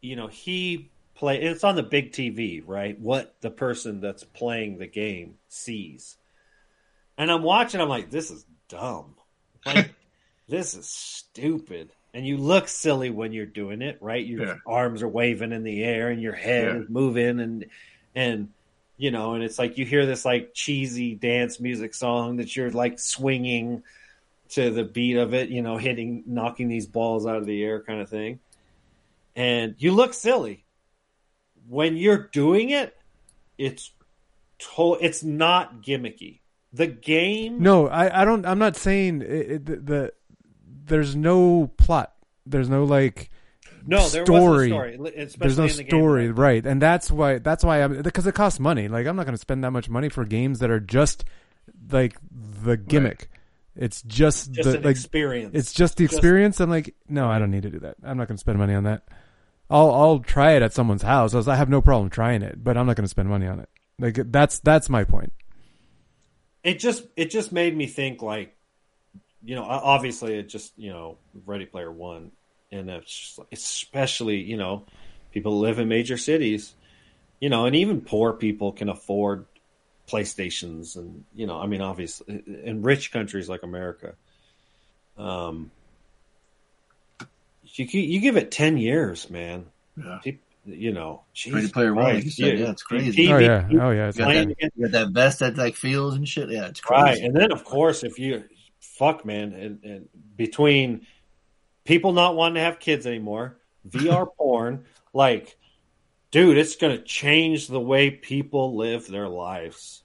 you 0.00 0.16
know 0.16 0.26
he 0.26 0.90
play 1.14 1.40
it's 1.42 1.64
on 1.64 1.76
the 1.76 1.82
big 1.82 2.12
TV 2.12 2.62
right 2.66 2.98
what 3.00 3.36
the 3.40 3.50
person 3.50 4.00
that's 4.00 4.24
playing 4.24 4.78
the 4.78 4.86
game 4.86 5.36
sees, 5.48 6.16
and 7.16 7.30
I'm 7.30 7.42
watching 7.42 7.80
I'm 7.80 7.88
like 7.88 8.10
this 8.10 8.30
is 8.30 8.44
dumb, 8.68 9.14
like 9.64 9.94
this 10.48 10.74
is 10.74 10.88
stupid, 10.88 11.92
and 12.12 12.26
you 12.26 12.36
look 12.36 12.68
silly 12.68 13.10
when 13.10 13.32
you're 13.32 13.46
doing 13.46 13.82
it 13.82 13.98
right 14.00 14.24
your 14.24 14.46
Yeah. 14.46 14.54
arms 14.66 15.02
are 15.02 15.08
waving 15.08 15.52
in 15.52 15.62
the 15.64 15.82
air 15.84 16.10
and 16.10 16.22
your 16.22 16.34
head 16.34 16.72
Yeah. 16.72 16.74
is 16.74 16.88
moving 16.88 17.40
and 17.40 17.66
and 18.14 18.50
you 18.96 19.10
know 19.10 19.34
and 19.34 19.42
it's 19.44 19.58
like 19.58 19.78
you 19.78 19.84
hear 19.84 20.06
this 20.06 20.24
like 20.24 20.52
cheesy 20.54 21.14
dance 21.14 21.60
music 21.60 21.94
song 21.94 22.36
that 22.36 22.54
you're 22.56 22.70
like 22.70 22.98
swinging 22.98 23.82
to 24.50 24.70
the 24.70 24.84
beat 24.84 25.16
of 25.16 25.34
it, 25.34 25.48
you 25.50 25.62
know, 25.62 25.78
hitting, 25.78 26.24
knocking 26.26 26.68
these 26.68 26.86
balls 26.86 27.26
out 27.26 27.36
of 27.38 27.46
the 27.46 27.64
air 27.64 27.82
kind 27.82 28.00
of 28.00 28.10
thing. 28.10 28.40
And 29.36 29.76
you 29.78 29.92
look 29.92 30.14
silly. 30.14 30.63
When 31.68 31.96
you're 31.96 32.28
doing 32.32 32.70
it, 32.70 32.96
it's 33.58 33.90
to- 34.76 34.98
it's 35.00 35.22
not 35.22 35.82
gimmicky. 35.82 36.40
The 36.72 36.86
game 36.88 37.62
no, 37.62 37.86
I, 37.88 38.22
I 38.22 38.24
don't. 38.24 38.44
I'm 38.44 38.58
not 38.58 38.74
saying 38.76 39.22
it, 39.22 39.28
it, 39.28 39.66
the, 39.66 39.76
the 39.76 40.12
there's 40.86 41.14
no 41.14 41.70
plot. 41.76 42.12
There's 42.46 42.68
no 42.68 42.82
like 42.84 43.30
No, 43.86 44.06
there 44.08 44.26
story. 44.26 44.68
story, 44.68 44.98
There's 45.38 45.56
no 45.56 45.68
the 45.68 45.82
game, 45.84 45.88
story, 45.88 46.30
right? 46.32 46.66
And 46.66 46.82
that's 46.82 47.10
why 47.10 47.38
that's 47.38 47.64
why 47.64 47.82
I'm 47.82 48.02
because 48.02 48.26
it 48.26 48.34
costs 48.34 48.58
money. 48.58 48.88
Like 48.88 49.06
I'm 49.06 49.14
not 49.16 49.24
going 49.24 49.36
to 49.36 49.40
spend 49.40 49.62
that 49.62 49.70
much 49.70 49.88
money 49.88 50.08
for 50.08 50.24
games 50.24 50.58
that 50.58 50.70
are 50.70 50.80
just 50.80 51.24
like 51.90 52.16
the 52.30 52.76
gimmick. 52.76 53.30
It's 53.76 54.02
just, 54.02 54.52
Just 54.52 54.70
the 54.70 54.76
like, 54.78 54.86
experience. 54.86 55.50
It's 55.54 55.72
just 55.72 55.96
the 55.96 56.04
Just- 56.04 56.14
experience. 56.14 56.60
I'm 56.60 56.70
like, 56.70 56.94
no, 57.08 57.28
I 57.28 57.40
don't 57.40 57.50
need 57.50 57.62
to 57.64 57.70
do 57.70 57.80
that. 57.80 57.96
I'm 58.04 58.16
not 58.16 58.28
going 58.28 58.36
to 58.36 58.40
spend 58.40 58.56
money 58.58 58.72
on 58.74 58.84
that. 58.84 59.02
I'll 59.70 59.90
I'll 59.92 60.18
try 60.20 60.52
it 60.52 60.62
at 60.62 60.72
someone's 60.72 61.02
house. 61.02 61.34
I 61.34 61.56
have 61.56 61.68
no 61.68 61.80
problem 61.80 62.10
trying 62.10 62.42
it, 62.42 62.62
but 62.62 62.76
I'm 62.76 62.86
not 62.86 62.96
going 62.96 63.04
to 63.04 63.08
spend 63.08 63.28
money 63.28 63.46
on 63.46 63.60
it. 63.60 63.68
Like 63.98 64.30
that's 64.30 64.58
that's 64.60 64.88
my 64.88 65.04
point. 65.04 65.32
it 66.64 66.78
just 66.78 67.04
it 67.16 67.30
just 67.30 67.52
made 67.52 67.76
me 67.76 67.86
think 67.86 68.22
like 68.22 68.56
you 69.44 69.54
know 69.54 69.62
obviously 69.64 70.34
it 70.34 70.48
just 70.48 70.72
you 70.76 70.90
know 70.90 71.16
ready 71.46 71.66
player 71.66 71.92
one 71.92 72.32
and 72.72 72.90
especially 73.52 74.38
you 74.40 74.56
know 74.56 74.84
people 75.32 75.60
live 75.60 75.78
in 75.78 75.86
major 75.88 76.16
cities 76.16 76.74
you 77.40 77.48
know 77.50 77.66
and 77.66 77.76
even 77.76 78.00
poor 78.00 78.32
people 78.32 78.72
can 78.72 78.88
afford 78.88 79.44
playstations 80.08 80.96
and 80.96 81.24
you 81.34 81.46
know 81.46 81.58
i 81.60 81.66
mean 81.66 81.80
obviously 81.82 82.42
in 82.64 82.82
rich 82.82 83.12
countries 83.12 83.48
like 83.48 83.62
america 83.62 84.14
um 85.18 85.70
you 87.78 87.86
you 88.00 88.20
give 88.20 88.36
it 88.36 88.50
10 88.50 88.78
years 88.78 89.28
man 89.30 89.66
Yeah. 89.96 90.20
You 90.66 90.92
know 90.92 91.22
Ready 91.46 91.56
Jesus 91.56 91.72
Player 91.72 91.94
One, 91.94 92.14
like 92.14 92.24
you 92.24 92.30
said, 92.30 92.58
yeah, 92.58 92.70
it's 92.70 92.82
crazy. 92.82 93.26
TV 93.26 93.32
Oh 93.32 93.38
yeah, 93.38 93.84
oh 93.84 93.90
yeah. 93.90 94.08
It's 94.08 94.16
You 94.18 94.24
got, 94.24 94.32
that, 94.32 94.48
you 94.76 94.82
got 94.82 94.92
that 94.92 95.08
vest 95.10 95.38
that 95.40 95.56
like 95.58 95.76
feels 95.76 96.14
and 96.14 96.26
shit. 96.26 96.48
Yeah, 96.48 96.66
it's 96.66 96.80
crazy. 96.80 97.02
Right, 97.02 97.18
and 97.18 97.36
then 97.36 97.52
of 97.52 97.64
course, 97.64 98.02
if 98.02 98.18
you 98.18 98.44
fuck, 98.80 99.26
man, 99.26 99.52
and, 99.52 99.84
and 99.84 100.08
between 100.36 101.06
people 101.84 102.12
not 102.12 102.34
wanting 102.34 102.54
to 102.54 102.60
have 102.60 102.78
kids 102.78 103.06
anymore, 103.06 103.58
VR 103.86 104.26
porn, 104.38 104.86
like, 105.12 105.54
dude, 106.30 106.56
it's 106.56 106.76
gonna 106.76 107.02
change 107.02 107.68
the 107.68 107.80
way 107.80 108.10
people 108.10 108.74
live 108.74 109.06
their 109.06 109.28
lives. 109.28 110.02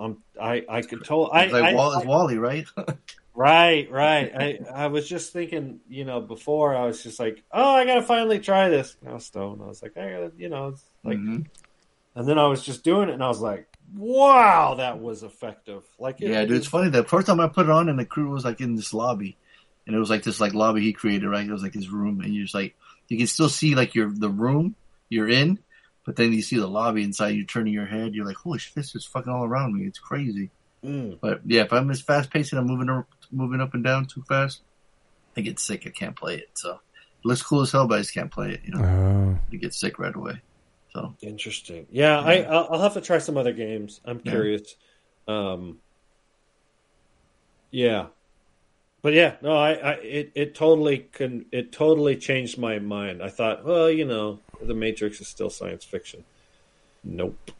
Um, 0.00 0.24
I 0.40 0.64
I 0.68 0.82
could 0.82 1.04
tell. 1.04 1.30
I, 1.32 1.44
It's 1.44 1.52
like 1.52 1.64
I- 1.64 1.74
Wall- 1.74 1.92
it's 1.92 2.04
WALL-E, 2.04 2.36
right? 2.36 2.66
Right, 3.34 3.90
right. 3.90 4.32
I 4.34 4.58
I 4.84 4.86
was 4.86 5.08
just 5.08 5.32
thinking, 5.32 5.80
you 5.88 6.04
know, 6.04 6.20
before 6.20 6.74
I 6.76 6.86
was 6.86 7.02
just 7.02 7.18
like, 7.18 7.42
oh, 7.52 7.74
I 7.74 7.84
gotta 7.84 8.02
finally 8.02 8.38
try 8.38 8.68
this. 8.68 8.96
I 9.06 9.12
was 9.12 9.26
stoned. 9.26 9.60
I 9.62 9.66
was 9.66 9.82
like, 9.82 9.96
I 9.96 10.10
gotta, 10.10 10.32
you 10.36 10.48
know, 10.48 10.68
it's 10.68 10.84
like, 11.02 11.18
Mhm. 11.18 11.46
and 12.14 12.28
then 12.28 12.38
I 12.38 12.46
was 12.46 12.62
just 12.62 12.84
doing 12.84 13.08
it, 13.08 13.14
and 13.14 13.24
I 13.24 13.28
was 13.28 13.40
like, 13.40 13.66
wow, 13.96 14.74
that 14.76 15.00
was 15.00 15.22
effective. 15.22 15.82
Like, 15.98 16.20
it, 16.22 16.28
Yeah, 16.30 16.44
dude, 16.44 16.56
it's 16.58 16.66
funny. 16.68 16.90
The 16.90 17.04
first 17.04 17.26
time 17.26 17.40
I 17.40 17.48
put 17.48 17.66
it 17.66 17.72
on, 17.72 17.88
and 17.88 17.98
the 17.98 18.04
crew 18.04 18.30
was 18.30 18.44
like 18.44 18.60
in 18.60 18.76
this 18.76 18.94
lobby, 18.94 19.36
and 19.86 19.96
it 19.96 19.98
was 19.98 20.10
like 20.10 20.22
this 20.22 20.40
like 20.40 20.54
lobby 20.54 20.82
he 20.82 20.92
created, 20.92 21.28
right? 21.28 21.46
It 21.46 21.52
was 21.52 21.62
like 21.62 21.74
his 21.74 21.88
room, 21.90 22.20
and 22.20 22.34
you're 22.34 22.44
just 22.44 22.54
like 22.54 22.74
you 23.08 23.18
can 23.18 23.26
still 23.26 23.48
see 23.48 23.74
like 23.74 23.94
your 23.94 24.10
the 24.10 24.30
room 24.30 24.76
you're 25.08 25.28
in, 25.28 25.58
but 26.06 26.16
then 26.16 26.32
you 26.32 26.40
see 26.42 26.56
the 26.56 26.66
lobby 26.68 27.02
inside. 27.02 27.30
You're 27.30 27.46
turning 27.46 27.74
your 27.74 27.84
head, 27.86 28.14
you're 28.14 28.24
like, 28.26 28.36
holy 28.36 28.58
shit, 28.60 28.74
this 28.76 28.94
is 28.94 29.04
fucking 29.04 29.32
all 29.32 29.44
around 29.44 29.74
me. 29.74 29.86
It's 29.86 29.98
crazy. 29.98 30.50
Mm. 30.84 31.18
But 31.20 31.40
yeah, 31.46 31.62
if 31.62 31.72
I'm 31.72 31.90
as 31.90 32.00
fast 32.02 32.30
paced 32.30 32.52
and 32.52 32.60
I'm 32.60 32.66
moving 32.66 32.90
up, 32.90 33.06
moving 33.32 33.60
up 33.60 33.74
and 33.74 33.82
down 33.82 34.06
too 34.06 34.22
fast, 34.28 34.60
I 35.36 35.40
get 35.40 35.58
sick. 35.58 35.84
I 35.86 35.90
can't 35.90 36.14
play 36.16 36.36
it. 36.36 36.50
So 36.54 36.72
it 36.72 37.24
looks 37.26 37.42
cool 37.42 37.62
as 37.62 37.72
hell, 37.72 37.86
but 37.86 37.96
I 37.96 38.02
just 38.02 38.14
can't 38.14 38.30
play 38.30 38.52
it. 38.52 38.60
You 38.64 38.74
know, 38.74 38.84
Oh. 38.84 39.38
you 39.50 39.58
get 39.58 39.72
sick 39.74 39.98
right 39.98 40.14
away. 40.14 40.40
So 40.92 41.14
Interesting. 41.22 41.86
Yeah, 41.90 42.20
I 42.20 42.42
I'll, 42.42 42.68
I'll 42.70 42.82
have 42.82 42.94
to 42.94 43.00
try 43.00 43.18
some 43.18 43.36
other 43.36 43.52
games. 43.52 44.00
I'm 44.04 44.20
Yeah. 44.24 44.30
curious. 44.32 44.76
Um, 45.26 45.78
yeah, 47.70 48.06
but 49.02 49.12
yeah, 49.14 49.36
no, 49.42 49.56
I, 49.56 49.72
I 49.72 49.92
it 49.94 50.32
it 50.34 50.54
totally 50.54 50.98
can 50.98 51.46
it 51.50 51.72
totally 51.72 52.16
changed 52.16 52.58
my 52.58 52.78
mind. 52.78 53.22
I 53.22 53.28
thought, 53.30 53.64
well, 53.64 53.90
you 53.90 54.04
know, 54.04 54.38
the 54.62 54.74
Matrix 54.74 55.20
is 55.20 55.28
still 55.28 55.50
science 55.50 55.84
fiction. 55.84 56.24
Nope. 57.02 57.50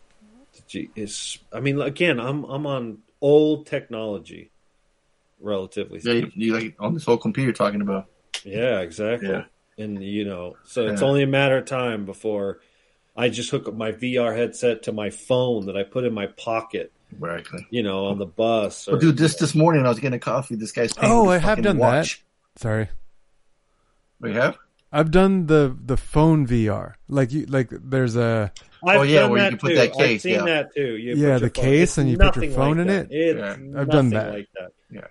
Gee, 0.68 0.90
It's 0.94 1.38
I 1.52 1.60
mean, 1.60 1.80
again, 1.80 2.20
I'm 2.20 2.44
I'm 2.44 2.66
on 2.66 2.98
old 3.24 3.66
technology, 3.66 4.50
relatively. 5.40 6.00
yeah, 6.04 6.12
you, 6.12 6.30
you 6.34 6.52
like 6.54 6.76
on 6.78 6.94
this 6.94 7.04
whole 7.04 7.16
computer 7.16 7.52
talking 7.52 7.80
about. 7.80 8.06
Yeah, 8.44 8.80
exactly. 8.80 9.28
Yeah. 9.30 9.44
And 9.78 10.02
you 10.04 10.24
know, 10.24 10.56
so 10.64 10.86
it's 10.88 11.00
Yeah. 11.00 11.08
only 11.08 11.22
a 11.22 11.26
matter 11.26 11.56
of 11.58 11.64
time 11.64 12.04
before 12.04 12.60
I 13.16 13.28
just 13.30 13.50
hook 13.50 13.66
up 13.68 13.74
my 13.74 13.92
VR 13.92 14.36
headset 14.36 14.82
to 14.84 14.92
my 14.92 15.10
phone 15.10 15.66
that 15.66 15.76
I 15.76 15.82
put 15.84 16.04
in 16.04 16.12
my 16.12 16.26
pocket. 16.26 16.92
Exactly. 17.12 17.66
You 17.70 17.82
know, 17.82 18.06
on 18.06 18.18
the 18.18 18.26
bus. 18.26 18.88
Or, 18.88 18.92
Well, 18.92 19.00
dude, 19.00 19.16
this 19.16 19.36
this 19.36 19.54
morning 19.54 19.86
I 19.86 19.88
was 19.88 19.98
getting 20.00 20.16
a 20.16 20.20
coffee. 20.20 20.56
This 20.56 20.72
guy's 20.72 20.92
paying 20.92 21.12
Oh, 21.12 21.28
I 21.30 21.38
have 21.38 21.62
done 21.62 21.78
watch. 21.78 22.24
that. 22.54 22.60
Sorry. 22.60 22.88
We 24.20 24.32
have. 24.34 24.58
I've 24.92 25.10
done 25.10 25.46
the 25.46 25.76
the 25.80 25.96
phone 25.96 26.46
VR. 26.46 26.94
Like 27.08 27.32
you 27.32 27.46
like 27.46 27.68
there's 27.70 28.16
a 28.16 28.52
I've 28.86 29.00
Oh, 29.00 29.02
yeah, 29.02 29.20
done 29.20 29.30
where 29.30 29.42
you 29.44 29.48
can 29.50 29.58
put 29.58 29.68
too. 29.70 29.74
that 29.76 29.90
I've 29.90 29.96
case, 29.96 30.22
seen 30.22 30.34
yeah. 30.34 30.44
that 30.44 30.74
too. 30.74 30.96
You 30.96 31.14
Yeah, 31.16 31.34
the 31.38 31.50
phone- 31.50 31.64
case 31.64 31.82
it's 31.82 31.98
and 31.98 32.10
you 32.10 32.18
put 32.18 32.36
your 32.36 32.52
phone 32.52 32.70
like 32.76 32.78
in 32.80 32.86
that. 32.88 33.06
it? 33.10 33.36
Yeah. 33.38 33.80
I've 33.80 33.88
done 33.90 34.10
that. 34.10 34.32
Like 34.32 34.48
that. 34.58 34.72
Yeah. 34.90 35.06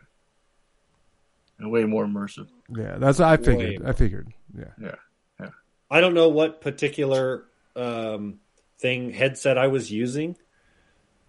And 1.59 1.71
way 1.71 1.85
more 1.85 2.05
immersive. 2.05 2.47
yeah. 2.69 2.97
That's 2.97 3.19
what 3.19 3.27
I 3.29 3.37
figured. 3.37 3.79
more. 3.81 3.89
I 3.89 3.93
figured. 3.93 4.33
Yeah. 4.57 4.65
Yeah. 4.81 4.95
Yeah. 5.39 5.49
I 5.89 6.01
don't 6.01 6.13
know 6.13 6.29
what 6.29 6.61
particular 6.61 7.45
um, 7.75 8.39
thing 8.79 9.11
headset 9.11 9.57
I 9.57 9.67
was 9.67 9.91
using, 9.91 10.35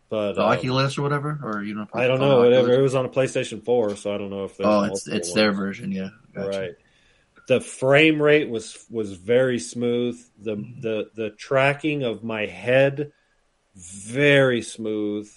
but 0.08 0.32
The 0.34 0.42
um, 0.42 0.52
Oculus 0.52 0.98
or 0.98 1.02
whatever, 1.02 1.38
or 1.42 1.62
you 1.62 1.74
know. 1.74 1.86
I 1.94 2.06
don't 2.06 2.20
know. 2.20 2.38
Whatever. 2.38 2.68
Oculus. 2.68 2.78
It 2.78 2.82
was 2.82 2.94
on 2.94 3.04
a 3.04 3.08
PlayStation 3.08 3.64
Four, 3.64 3.96
so 3.96 4.14
I 4.14 4.18
don't 4.18 4.30
know 4.30 4.44
if 4.44 4.52
Oh, 4.60 4.82
it's 4.84 5.06
multiple 5.06 5.16
it's 5.18 5.32
their 5.34 5.52
version. 5.52 5.92
Yeah. 5.92 6.08
Gotcha. 6.34 6.58
Right. 6.60 6.70
The 7.46 7.60
frame 7.60 8.20
rate 8.22 8.48
was 8.48 8.84
was 8.90 9.12
very 9.14 9.58
smooth. 9.58 10.18
The 10.38 10.56
Mm-hmm. 10.56 10.80
the 10.80 11.10
the 11.14 11.30
tracking 11.30 12.02
of 12.02 12.24
my 12.24 12.46
head 12.46 13.12
very 13.74 14.62
smooth. 14.62 15.30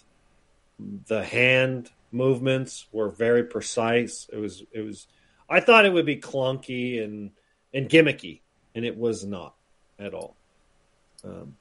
The 0.79 1.23
hand 1.23 1.91
movements 2.11 2.87
were 2.91 3.09
very 3.09 3.43
precise. 3.43 4.27
It 4.31 4.37
was 4.37 4.63
it 4.71 4.81
was 4.81 5.07
I 5.49 5.59
thought 5.59 5.85
it 5.85 5.93
would 5.93 6.05
be 6.05 6.17
clunky 6.17 7.03
and 7.03 7.31
and 7.73 7.89
gimmicky, 7.89 8.41
and 8.75 8.85
it 8.85 8.97
was 8.97 9.25
not 9.25 9.55
at 9.99 10.13
all. 10.13 10.37
Um, 11.23 11.57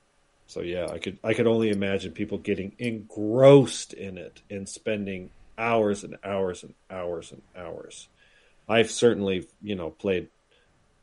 so 0.47 0.61
yeah, 0.61 0.87
I 0.91 0.99
could 0.99 1.19
I 1.25 1.35
could 1.35 1.47
only 1.47 1.71
imagine 1.71 2.13
people 2.13 2.39
getting 2.39 2.75
engrossed 2.79 3.93
in 3.93 4.19
it 4.19 4.43
and 4.51 4.69
spending 4.69 5.31
hours 5.59 6.05
and 6.05 6.17
hours 6.25 6.63
and 6.63 6.75
hours 6.91 7.33
and 7.33 7.43
hours. 7.57 8.09
I've 8.69 8.91
certainly, 8.91 9.47
you 9.63 9.75
know, 9.77 9.91
played 9.91 10.29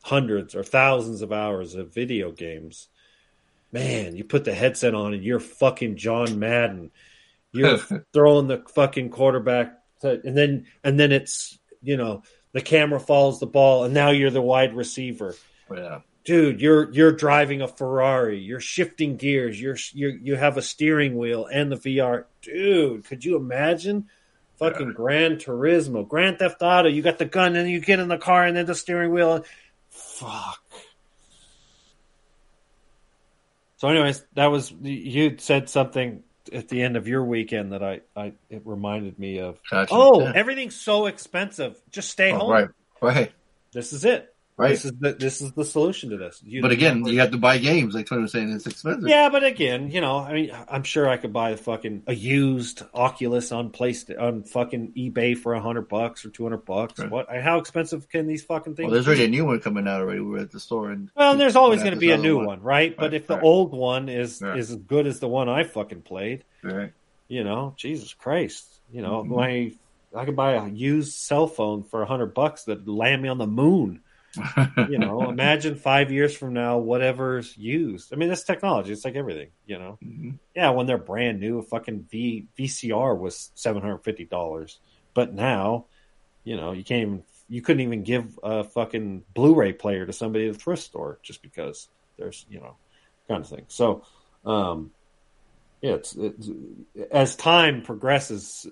hundreds 0.04 0.54
or 0.54 0.64
thousands 0.64 1.22
of 1.22 1.32
hours 1.32 1.76
of 1.76 1.94
video 1.94 2.32
games. 2.32 2.90
Man, 3.72 4.16
you 4.16 4.24
put 4.24 4.44
the 4.44 4.54
headset 4.54 4.94
on 4.94 5.14
and 5.14 5.24
you're 5.24 5.40
fucking 5.40 5.96
John 5.96 6.38
Madden. 6.38 6.92
You're 7.52 7.78
throwing 8.14 8.48
the 8.48 8.64
fucking 8.76 9.10
quarterback 9.10 9.80
to, 10.02 10.22
and 10.24 10.38
then 10.38 10.68
and 10.84 11.00
then 11.00 11.12
it's, 11.12 11.58
you 11.82 11.98
know, 11.98 12.24
the 12.52 12.62
camera 12.62 13.00
follows 13.00 13.40
the 13.40 13.48
ball 13.48 13.86
and 13.86 13.94
now 13.94 14.12
you're 14.12 14.30
the 14.30 14.42
wide 14.42 14.76
receiver. 14.76 15.36
Yeah. 15.74 16.02
Dude, 16.26 16.62
you're 16.62 16.92
you're 16.92 17.12
driving 17.12 17.62
a 17.62 17.68
Ferrari. 17.68 18.40
You're 18.40 18.60
shifting 18.60 19.18
gears. 19.18 19.60
You're 19.60 19.78
you 19.94 20.20
you 20.22 20.36
have 20.36 20.58
a 20.58 20.62
steering 20.62 21.18
wheel 21.18 21.48
and 21.52 21.72
the 21.72 21.76
VR. 21.78 22.26
Dude, 22.42 23.06
could 23.06 23.26
you 23.26 23.36
imagine? 23.38 24.10
Fucking 24.58 24.94
Gran 24.94 25.38
Turismo, 25.38 26.08
Grand 26.08 26.40
Theft 26.40 26.62
Auto. 26.62 26.88
You 26.88 27.02
got 27.02 27.18
the 27.18 27.26
gun 27.26 27.56
and 27.56 27.70
you 27.70 27.82
get 27.82 28.00
in 28.00 28.08
the 28.08 28.20
car 28.20 28.46
and 28.46 28.56
then 28.56 28.66
the 28.66 28.76
steering 28.76 29.12
wheel. 29.12 29.44
Fuck. 29.94 30.60
So, 33.78 33.90
anyways, 33.90 34.24
that 34.34 34.48
was 34.48 34.72
you 34.82 35.36
said 35.38 35.70
something 35.70 36.24
at 36.52 36.68
the 36.70 36.82
end 36.82 36.98
of 36.98 37.08
your 37.08 37.24
weekend 37.24 37.72
that 37.74 37.84
I, 37.84 38.02
I 38.16 38.34
it 38.50 38.62
reminded 38.66 39.20
me 39.20 39.40
of. 39.40 39.60
Gotcha. 39.70 39.94
Oh, 39.94 40.22
Yeah. 40.22 40.32
everything's 40.36 40.76
so 40.76 41.06
expensive. 41.06 41.80
Just 41.92 42.10
stay 42.10 42.32
Oh, 42.32 42.38
home. 42.40 42.52
right. 42.52 42.68
Right. 43.02 43.32
This 43.74 43.92
is 43.94 44.06
it. 44.06 44.33
Right. 44.56 44.70
This 44.70 44.86
is 44.86 44.92
the 45.00 45.14
this 45.14 45.42
is 45.42 45.52
the 45.54 45.66
solution 45.66 46.12
to 46.12 46.18
this. 46.18 46.40
You- 46.46 46.62
But 46.62 46.70
again, 46.72 47.04
you 47.06 47.20
have 47.22 47.32
to 47.32 47.38
buy 47.40 47.58
games. 47.58 47.96
Like 47.96 48.06
Tony 48.06 48.22
was 48.22 48.32
saying, 48.32 48.52
it's 48.52 48.68
expensive. 48.68 49.10
yeah, 49.10 49.30
but 49.30 49.44
again, 49.44 49.90
you 49.90 50.00
know, 50.00 50.20
I 50.20 50.32
mean, 50.34 50.52
I'm 50.70 50.84
sure 50.84 51.10
I 51.10 51.18
could 51.18 51.34
buy 51.34 51.50
a 51.52 51.58
fucking 51.58 52.04
a 52.06 52.14
used 52.14 52.84
Oculus 52.94 53.52
on 53.52 53.72
place 53.72 54.06
on 54.12 54.44
fucking 54.44 54.94
eBay 54.96 55.36
for 55.36 55.56
a 55.56 55.60
hundred 55.60 55.90
bucks 55.90 56.24
or 56.24 56.30
two 56.30 56.44
hundred 56.44 56.66
bucks. 56.66 57.00
What? 57.04 57.30
How 57.36 57.58
expensive 57.58 58.08
can 58.10 58.28
these 58.28 58.44
fucking 58.44 58.76
things? 58.76 58.86
Well, 58.86 58.94
there's 58.94 59.06
be? 59.06 59.10
already 59.10 59.26
a 59.26 59.30
new 59.30 59.46
one 59.46 59.60
coming 59.60 59.88
out 59.88 60.02
already. 60.02 60.20
We 60.20 60.28
were 60.30 60.40
at 60.40 60.52
the 60.52 60.60
store, 60.60 60.92
and 60.92 61.10
Well, 61.16 61.32
and 61.32 61.42
there's 61.42 61.56
always 61.56 61.82
going 61.82 61.96
to 61.96 62.00
be 62.00 62.12
a 62.12 62.18
new 62.18 62.38
one. 62.38 62.46
one, 62.46 62.62
right? 62.62 62.96
But 62.96 63.06
Right, 63.06 63.14
if 63.16 63.26
the 63.28 63.40
old 63.42 63.72
one 63.72 64.08
is 64.08 64.40
is 64.42 64.70
as 64.70 64.76
good 64.76 65.08
as 65.08 65.20
the 65.20 65.28
one 65.28 65.50
I 65.50 65.64
fucking 65.64 66.04
played, 66.04 66.44
Right. 66.62 66.92
you 67.28 67.44
know, 67.44 67.74
Jesus 67.76 68.14
Christ, 68.14 68.68
you 68.92 69.02
know, 69.02 69.24
Mhm. 69.24 69.28
my 69.30 69.72
I 70.16 70.26
could 70.26 70.36
buy 70.36 70.54
a 70.54 70.70
used 70.70 71.14
cell 71.14 71.48
phone 71.48 71.82
for 71.82 72.04
a 72.04 72.06
hundred 72.06 72.36
bucks 72.36 72.66
that 72.66 72.88
land 72.88 73.24
me 73.24 73.30
on 73.30 73.40
the 73.40 73.48
moon. 73.48 74.02
You 74.90 74.98
know, 74.98 75.30
imagine 75.30 75.76
five 75.76 76.12
years 76.12 76.36
from 76.36 76.54
now, 76.54 76.78
whatever's 76.78 77.56
used. 77.58 78.14
I 78.14 78.16
mean, 78.16 78.32
it's 78.32 78.44
technology. 78.44 78.92
It's 78.92 79.06
like 79.06 79.16
everything, 79.16 79.50
you 79.66 79.78
know. 79.78 79.98
Mhm. 80.04 80.40
Yeah, 80.56 80.72
when 80.72 80.88
they're 80.88 80.98
brand 80.98 81.40
new, 81.40 81.60
a 81.60 81.64
fucking 81.64 82.08
V 82.10 82.48
VCR 82.58 83.18
was 83.18 83.52
seven 83.56 83.82
hundred 83.82 84.00
fifty 84.00 84.26
dollars, 84.26 84.80
but 85.14 85.34
now, 85.34 85.86
you 86.44 86.56
know, 86.56 86.72
you 86.72 86.84
can't 86.84 87.02
even 87.02 87.24
you 87.50 87.62
couldn't 87.62 87.82
even 87.82 88.04
give 88.04 88.40
a 88.42 88.64
fucking 88.64 89.24
Blu-ray 89.34 89.74
player 89.74 90.06
to 90.06 90.14
somebody 90.14 90.48
at 90.48 90.56
a 90.56 90.58
thrift 90.58 90.84
store 90.84 91.20
just 91.22 91.42
because 91.42 91.90
there's 92.18 92.46
you 92.50 92.60
know 92.60 92.78
kind 93.28 93.42
of 93.42 93.50
thing. 93.50 93.66
So, 93.68 94.04
um, 94.46 94.92
yeah, 95.82 95.94
it's, 95.94 96.16
it's 96.16 96.50
as 97.12 97.36
time 97.36 97.82
progresses, 97.82 98.66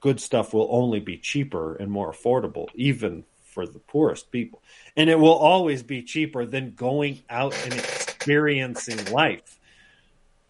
good 0.00 0.20
stuff 0.20 0.52
will 0.52 0.68
only 0.70 1.00
be 1.00 1.16
cheaper 1.18 1.74
and 1.76 1.90
more 1.90 2.12
affordable, 2.12 2.68
even 2.74 3.24
for 3.54 3.66
the 3.66 3.78
poorest 3.78 4.30
people. 4.32 4.60
And 4.96 5.08
it 5.08 5.18
will 5.18 5.34
always 5.34 5.82
be 5.82 6.02
cheaper 6.02 6.44
than 6.44 6.72
going 6.74 7.22
out 7.30 7.54
and 7.64 7.72
experiencing 7.72 9.12
life, 9.12 9.58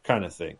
kind 0.02 0.24
of 0.24 0.34
thing. 0.34 0.56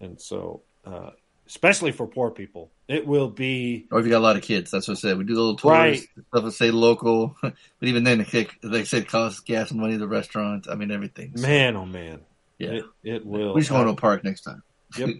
And 0.00 0.20
so, 0.20 0.62
uh, 0.86 1.10
especially 1.46 1.90
for 1.92 2.06
poor 2.06 2.30
people, 2.30 2.70
it 2.88 3.06
will 3.06 3.28
be 3.28 3.86
Or 3.90 3.98
if 3.98 4.06
you 4.06 4.10
got 4.12 4.18
a 4.18 4.20
lot 4.20 4.36
of 4.36 4.42
kids, 4.42 4.70
that's 4.70 4.86
what 4.88 4.96
I 4.96 5.00
said. 5.00 5.18
We 5.18 5.24
do 5.24 5.34
little 5.34 5.56
tours, 5.56 5.70
Right. 5.72 5.98
stuff 6.28 6.44
that 6.44 6.52
say 6.52 6.70
local, 6.70 7.36
but 7.42 7.54
even 7.82 8.04
then, 8.04 8.24
they 8.62 8.84
said 8.84 9.08
cost 9.08 9.44
gas 9.44 9.70
and 9.72 9.80
money, 9.80 9.96
the 9.96 10.08
restaurant, 10.08 10.68
I 10.70 10.76
mean 10.76 10.90
everything. 10.90 11.36
So, 11.36 11.42
man, 11.42 11.76
oh 11.76 11.86
man, 11.86 12.20
Yeah. 12.58 12.70
it, 12.70 12.84
it 13.02 13.26
will. 13.26 13.52
we 13.52 13.60
just 13.60 13.70
go 13.70 13.82
to 13.82 13.90
a 13.90 13.96
park 13.96 14.22
next 14.24 14.42
time. 14.42 14.62
Yep. 14.96 15.10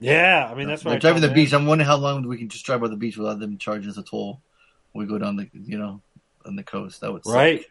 Yeah, 0.00 0.48
I 0.50 0.54
mean 0.54 0.68
that's 0.68 0.84
why 0.84 0.96
driving 0.98 1.22
the 1.22 1.28
beach. 1.28 1.52
I'm 1.52 1.66
wondering 1.66 1.86
how 1.86 1.96
long 1.96 2.26
we 2.26 2.38
can 2.38 2.48
just 2.48 2.64
drive 2.66 2.80
by 2.80 2.88
the 2.88 2.96
beach 2.96 3.16
without 3.16 3.38
them 3.38 3.58
charging 3.58 3.90
us 3.90 3.98
a 3.98 4.02
toll. 4.02 4.40
We 4.94 5.06
go 5.06 5.18
down 5.18 5.36
the, 5.36 5.48
you 5.52 5.76
know, 5.76 6.00
on 6.46 6.56
the 6.56 6.62
coast. 6.62 7.00
That 7.00 7.12
would 7.12 7.24
suck. 7.24 7.34
right? 7.34 7.64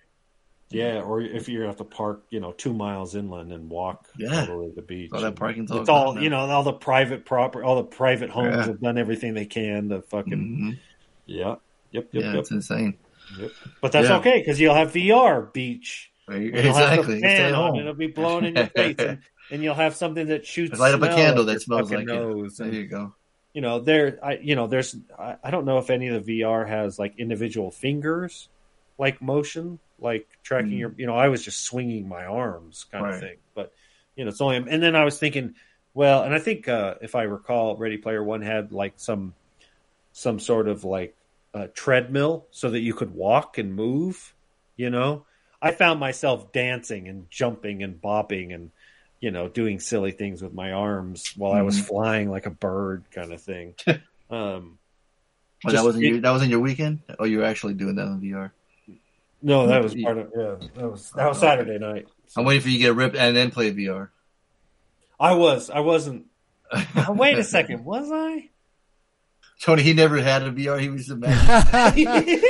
Yeah, 0.70 1.02
or 1.02 1.22
if 1.22 1.50
you 1.50 1.62
have 1.62 1.76
to 1.78 1.84
park, 1.84 2.24
you 2.32 2.40
know, 2.40 2.52
two 2.52 2.74
miles 2.74 3.14
inland 3.16 3.52
and 3.54 3.70
walk 3.70 4.08
Yeah. 4.18 4.40
all 4.42 4.46
the 4.48 4.58
way 4.58 4.70
to 4.70 4.76
the 4.76 4.82
beach. 4.82 5.12
All 5.14 5.22
that 5.22 5.36
parking's 5.36 5.70
all 5.72 5.82
it's 5.82 5.90
all 5.90 6.20
you 6.20 6.30
know, 6.32 6.40
all 6.40 6.64
the 6.64 6.74
private 6.74 7.26
proper, 7.26 7.64
all 7.64 7.76
the 7.76 7.84
private 7.84 8.32
homes 8.32 8.56
Yeah. 8.56 8.66
have 8.66 8.82
done 8.82 8.98
everything 8.98 9.36
they 9.36 9.46
can 9.46 9.90
to 9.90 10.02
fucking. 10.02 10.32
Mhm. 10.34 10.80
Yeah, 11.28 11.56
yep, 11.92 12.08
yep, 12.12 12.24
Yeah, 12.24 12.32
yep. 12.32 12.36
it's 12.40 12.52
insane. 12.52 12.96
Yep. 13.40 13.52
But 13.82 13.92
that's 13.92 14.10
Yeah. 14.10 14.18
okay 14.18 14.40
because 14.40 14.60
you'll 14.60 14.74
have 14.74 14.92
VR 14.94 15.44
beach. 15.54 16.12
Right, 16.28 16.56
Exactly. 16.56 17.22
fan 17.22 17.54
on, 17.54 17.76
it'll 17.76 17.94
be 17.94 18.08
blown 18.08 18.46
in 18.46 18.56
your 18.56 18.66
face, 18.76 18.96
and, 18.98 19.20
and 19.52 19.62
you'll 19.62 19.76
have 19.76 19.94
something 19.96 20.28
that 20.28 20.46
shoots. 20.48 20.80
Light 20.80 20.96
up 20.96 21.02
a 21.04 21.08
candle 21.10 21.44
that 21.46 21.62
smells 21.62 21.92
like 21.92 22.04
it. 22.04 22.06
nose, 22.06 22.58
There 22.58 22.70
you 22.74 22.88
go. 22.88 23.14
you 23.54 23.62
know, 23.62 23.80
there, 23.80 24.18
I, 24.24 24.38
you 24.42 24.56
know, 24.56 24.66
there's, 24.68 24.96
I, 25.20 25.36
I 25.44 25.52
don't 25.52 25.66
know 25.66 25.78
if 25.80 25.90
any 25.92 26.08
of 26.08 26.26
the 26.26 26.40
VR 26.42 26.66
has 26.68 26.98
like 26.98 27.16
individual 27.20 27.70
fingers, 27.72 28.48
like 28.98 29.22
motion, 29.22 29.80
like 30.00 30.28
tracking 30.44 30.78
Mm. 30.78 30.80
your, 30.80 30.96
you 30.98 31.06
know, 31.08 31.16
I 31.16 31.30
was 31.30 31.44
just 31.44 31.64
swinging 31.64 32.08
my 32.08 32.26
arms 32.26 32.86
kind 32.92 33.06
of 33.06 33.20
thing, 33.20 33.38
but 33.56 33.72
you 34.16 34.24
know, 34.26 34.30
it's 34.30 34.42
only, 34.42 34.58
and 34.58 34.84
then 34.84 34.96
I 34.96 35.06
was 35.06 35.18
thinking, 35.20 35.56
Well, 35.94 36.24
and 36.24 36.34
I 36.34 36.40
think 36.40 36.68
uh, 36.68 36.96
if 37.02 37.16
I 37.16 37.24
recall, 37.24 37.78
Ready 37.78 37.98
Player 37.98 38.24
One 38.24 38.42
had 38.42 38.72
like 38.72 38.94
some 38.98 39.36
some 40.12 40.40
sort 40.40 40.68
of 40.68 40.84
like 40.84 41.16
uh, 41.54 41.68
treadmill 41.74 42.48
so 42.52 42.70
that 42.72 42.80
you 42.82 42.94
could 42.94 43.12
walk 43.12 43.58
and 43.58 43.76
move. 43.76 44.34
You 44.78 44.90
know, 44.90 45.26
I 45.62 45.72
found 45.72 46.00
myself 46.00 46.52
dancing 46.52 47.08
and 47.08 47.30
jumping 47.30 47.84
and 47.84 48.02
bopping 48.02 48.54
and 48.54 48.72
you 49.20 49.32
know 49.32 49.48
doing 49.50 49.80
silly 49.80 50.12
things 50.12 50.42
with 50.42 50.54
my 50.54 50.72
arms 50.72 51.34
while 51.38 51.54
I 51.54 51.62
was 51.62 51.78
Mhm. 51.78 51.86
flying 51.88 52.30
like 52.32 52.46
a 52.46 52.52
bird, 52.52 53.06
kind 53.12 53.34
of 53.34 53.42
thing. 53.42 53.76
um, 54.30 54.80
Well, 55.64 55.74
that 55.74 55.84
wasn't 55.84 56.04
your, 56.04 56.20
that 56.22 56.32
wasn't 56.32 56.52
your 56.52 56.60
weekend. 56.60 57.02
Oh, 57.20 57.26
you 57.26 57.40
were 57.40 57.46
actually 57.46 57.74
doing 57.76 57.96
that 57.96 58.08
on 58.08 58.22
VR. 58.22 58.52
No, 59.44 59.68
that 59.68 59.84
was 59.84 59.94
part 59.94 60.18
of 60.18 60.32
yeah. 60.36 60.56
That 60.76 60.90
was 60.92 61.12
that 61.12 61.28
was 61.28 61.40
Saturday 61.40 61.78
night. 61.78 62.08
I'm 62.36 62.46
waiting 62.46 62.62
for 62.64 62.70
you 62.70 62.78
to 62.78 62.84
get 62.84 62.96
ripped 62.96 63.16
and 63.16 63.36
then 63.36 63.52
play 63.52 63.72
VR. 63.72 64.10
I 65.20 65.34
was. 65.36 65.70
I 65.70 65.82
wasn't. 65.82 66.26
Wait 67.10 67.38
a 67.38 67.44
second. 67.44 67.86
Was 67.86 68.10
I? 68.12 68.50
Tony, 69.62 69.84
he 69.84 69.94
never 69.94 70.20
had 70.22 70.42
a 70.44 70.52
VR. 70.52 70.80
He 70.82 70.90
was 70.90 71.10
imagining. 71.10 72.42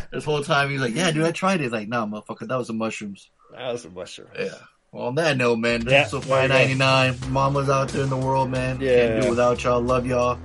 this 0.12 0.24
whole 0.24 0.42
time, 0.42 0.70
he's 0.70 0.80
like, 0.80 0.94
"Yeah, 0.94 1.10
dude, 1.10 1.24
I 1.24 1.32
tried 1.32 1.60
it." 1.60 1.64
He's 1.64 1.72
like, 1.72 1.88
"No, 1.88 2.06
motherfucker, 2.06 2.48
that 2.48 2.56
was 2.56 2.68
the 2.68 2.72
mushrooms." 2.72 3.30
That 3.52 3.72
was 3.72 3.82
the 3.82 3.90
mushroom. 3.90 4.28
Yeah. 4.38 4.48
Well, 4.92 5.08
on 5.08 5.14
that 5.16 5.36
note, 5.36 5.56
man, 5.58 5.82
Yeah, 5.86 6.06
so 6.06 6.18
there 6.18 6.28
you 6.28 6.34
five 6.34 6.48
go. 6.50 6.56
ninety 6.56 6.74
nine. 6.74 7.14
Mama's 7.28 7.68
out 7.68 7.88
there 7.90 8.02
in 8.04 8.10
the 8.10 8.16
world, 8.16 8.50
man. 8.50 8.78
Can't 8.78 8.82
Yeah. 8.82 9.20
do 9.20 9.26
it 9.26 9.30
without 9.30 9.62
y'all. 9.62 9.80
Love 9.82 10.06
y'all, 10.06 10.38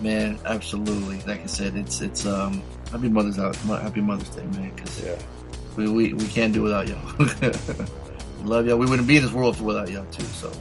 man. 0.00 0.38
Absolutely. 0.44 1.20
Like 1.26 1.42
I 1.42 1.46
said, 1.46 1.76
it's 1.76 2.00
it's 2.00 2.26
um 2.26 2.62
happy 2.90 3.08
Mother's 3.08 3.38
out. 3.38 3.56
Happy 3.56 4.00
Mother's 4.00 4.28
Day, 4.30 4.44
man. 4.58 4.74
Cause 4.76 5.04
yeah. 5.04 5.16
we, 5.76 5.88
we 5.88 6.12
we 6.14 6.26
can't 6.28 6.52
do 6.52 6.62
without 6.62 6.88
y'all. 6.88 7.00
Love 8.44 8.66
y'all. 8.66 8.78
We 8.78 8.86
wouldn't 8.86 9.08
be 9.08 9.16
in 9.16 9.22
this 9.22 9.32
world 9.32 9.60
without 9.60 9.90
y'all 9.90 10.06
too. 10.06 10.24
So, 10.24 10.52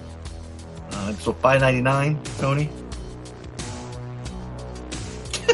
uh, 0.92 1.14
so 1.14 1.34
five 1.34 1.62
ninety 1.62 1.82
nine, 1.82 2.20
Tony. 2.40 2.70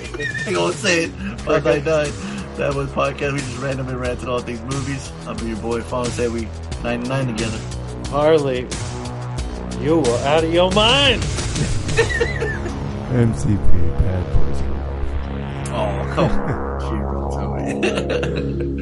I 0.47 0.51
gonna 0.51 0.73
say 0.73 1.05
it. 1.05 1.09
Five 1.41 1.65
ninety 1.65 1.89
nine. 1.89 2.11
That 2.57 2.73
was 2.75 2.89
podcast. 2.91 3.33
We 3.33 3.39
just 3.39 3.57
randomly 3.59 3.95
ranted 3.95 4.29
all 4.29 4.41
these 4.41 4.61
movies. 4.61 5.11
I'll 5.25 5.35
be 5.35 5.47
your 5.47 5.57
boy. 5.57 5.81
Fawn 5.81 6.05
say 6.05 6.27
we 6.27 6.47
ninety 6.83 7.09
nine 7.09 7.27
together. 7.27 7.59
Harley, 8.09 8.67
you 9.79 9.99
were 9.99 10.17
out 10.25 10.43
of 10.43 10.53
your 10.53 10.71
mind. 10.71 11.21
MCP, 13.11 13.99
bad 13.99 14.40
boys. 15.71 16.07
Oh, 16.07 16.13
come 16.13 16.31
on. 16.31 16.81
Hero, 16.81 17.29
Tony. 17.31 18.80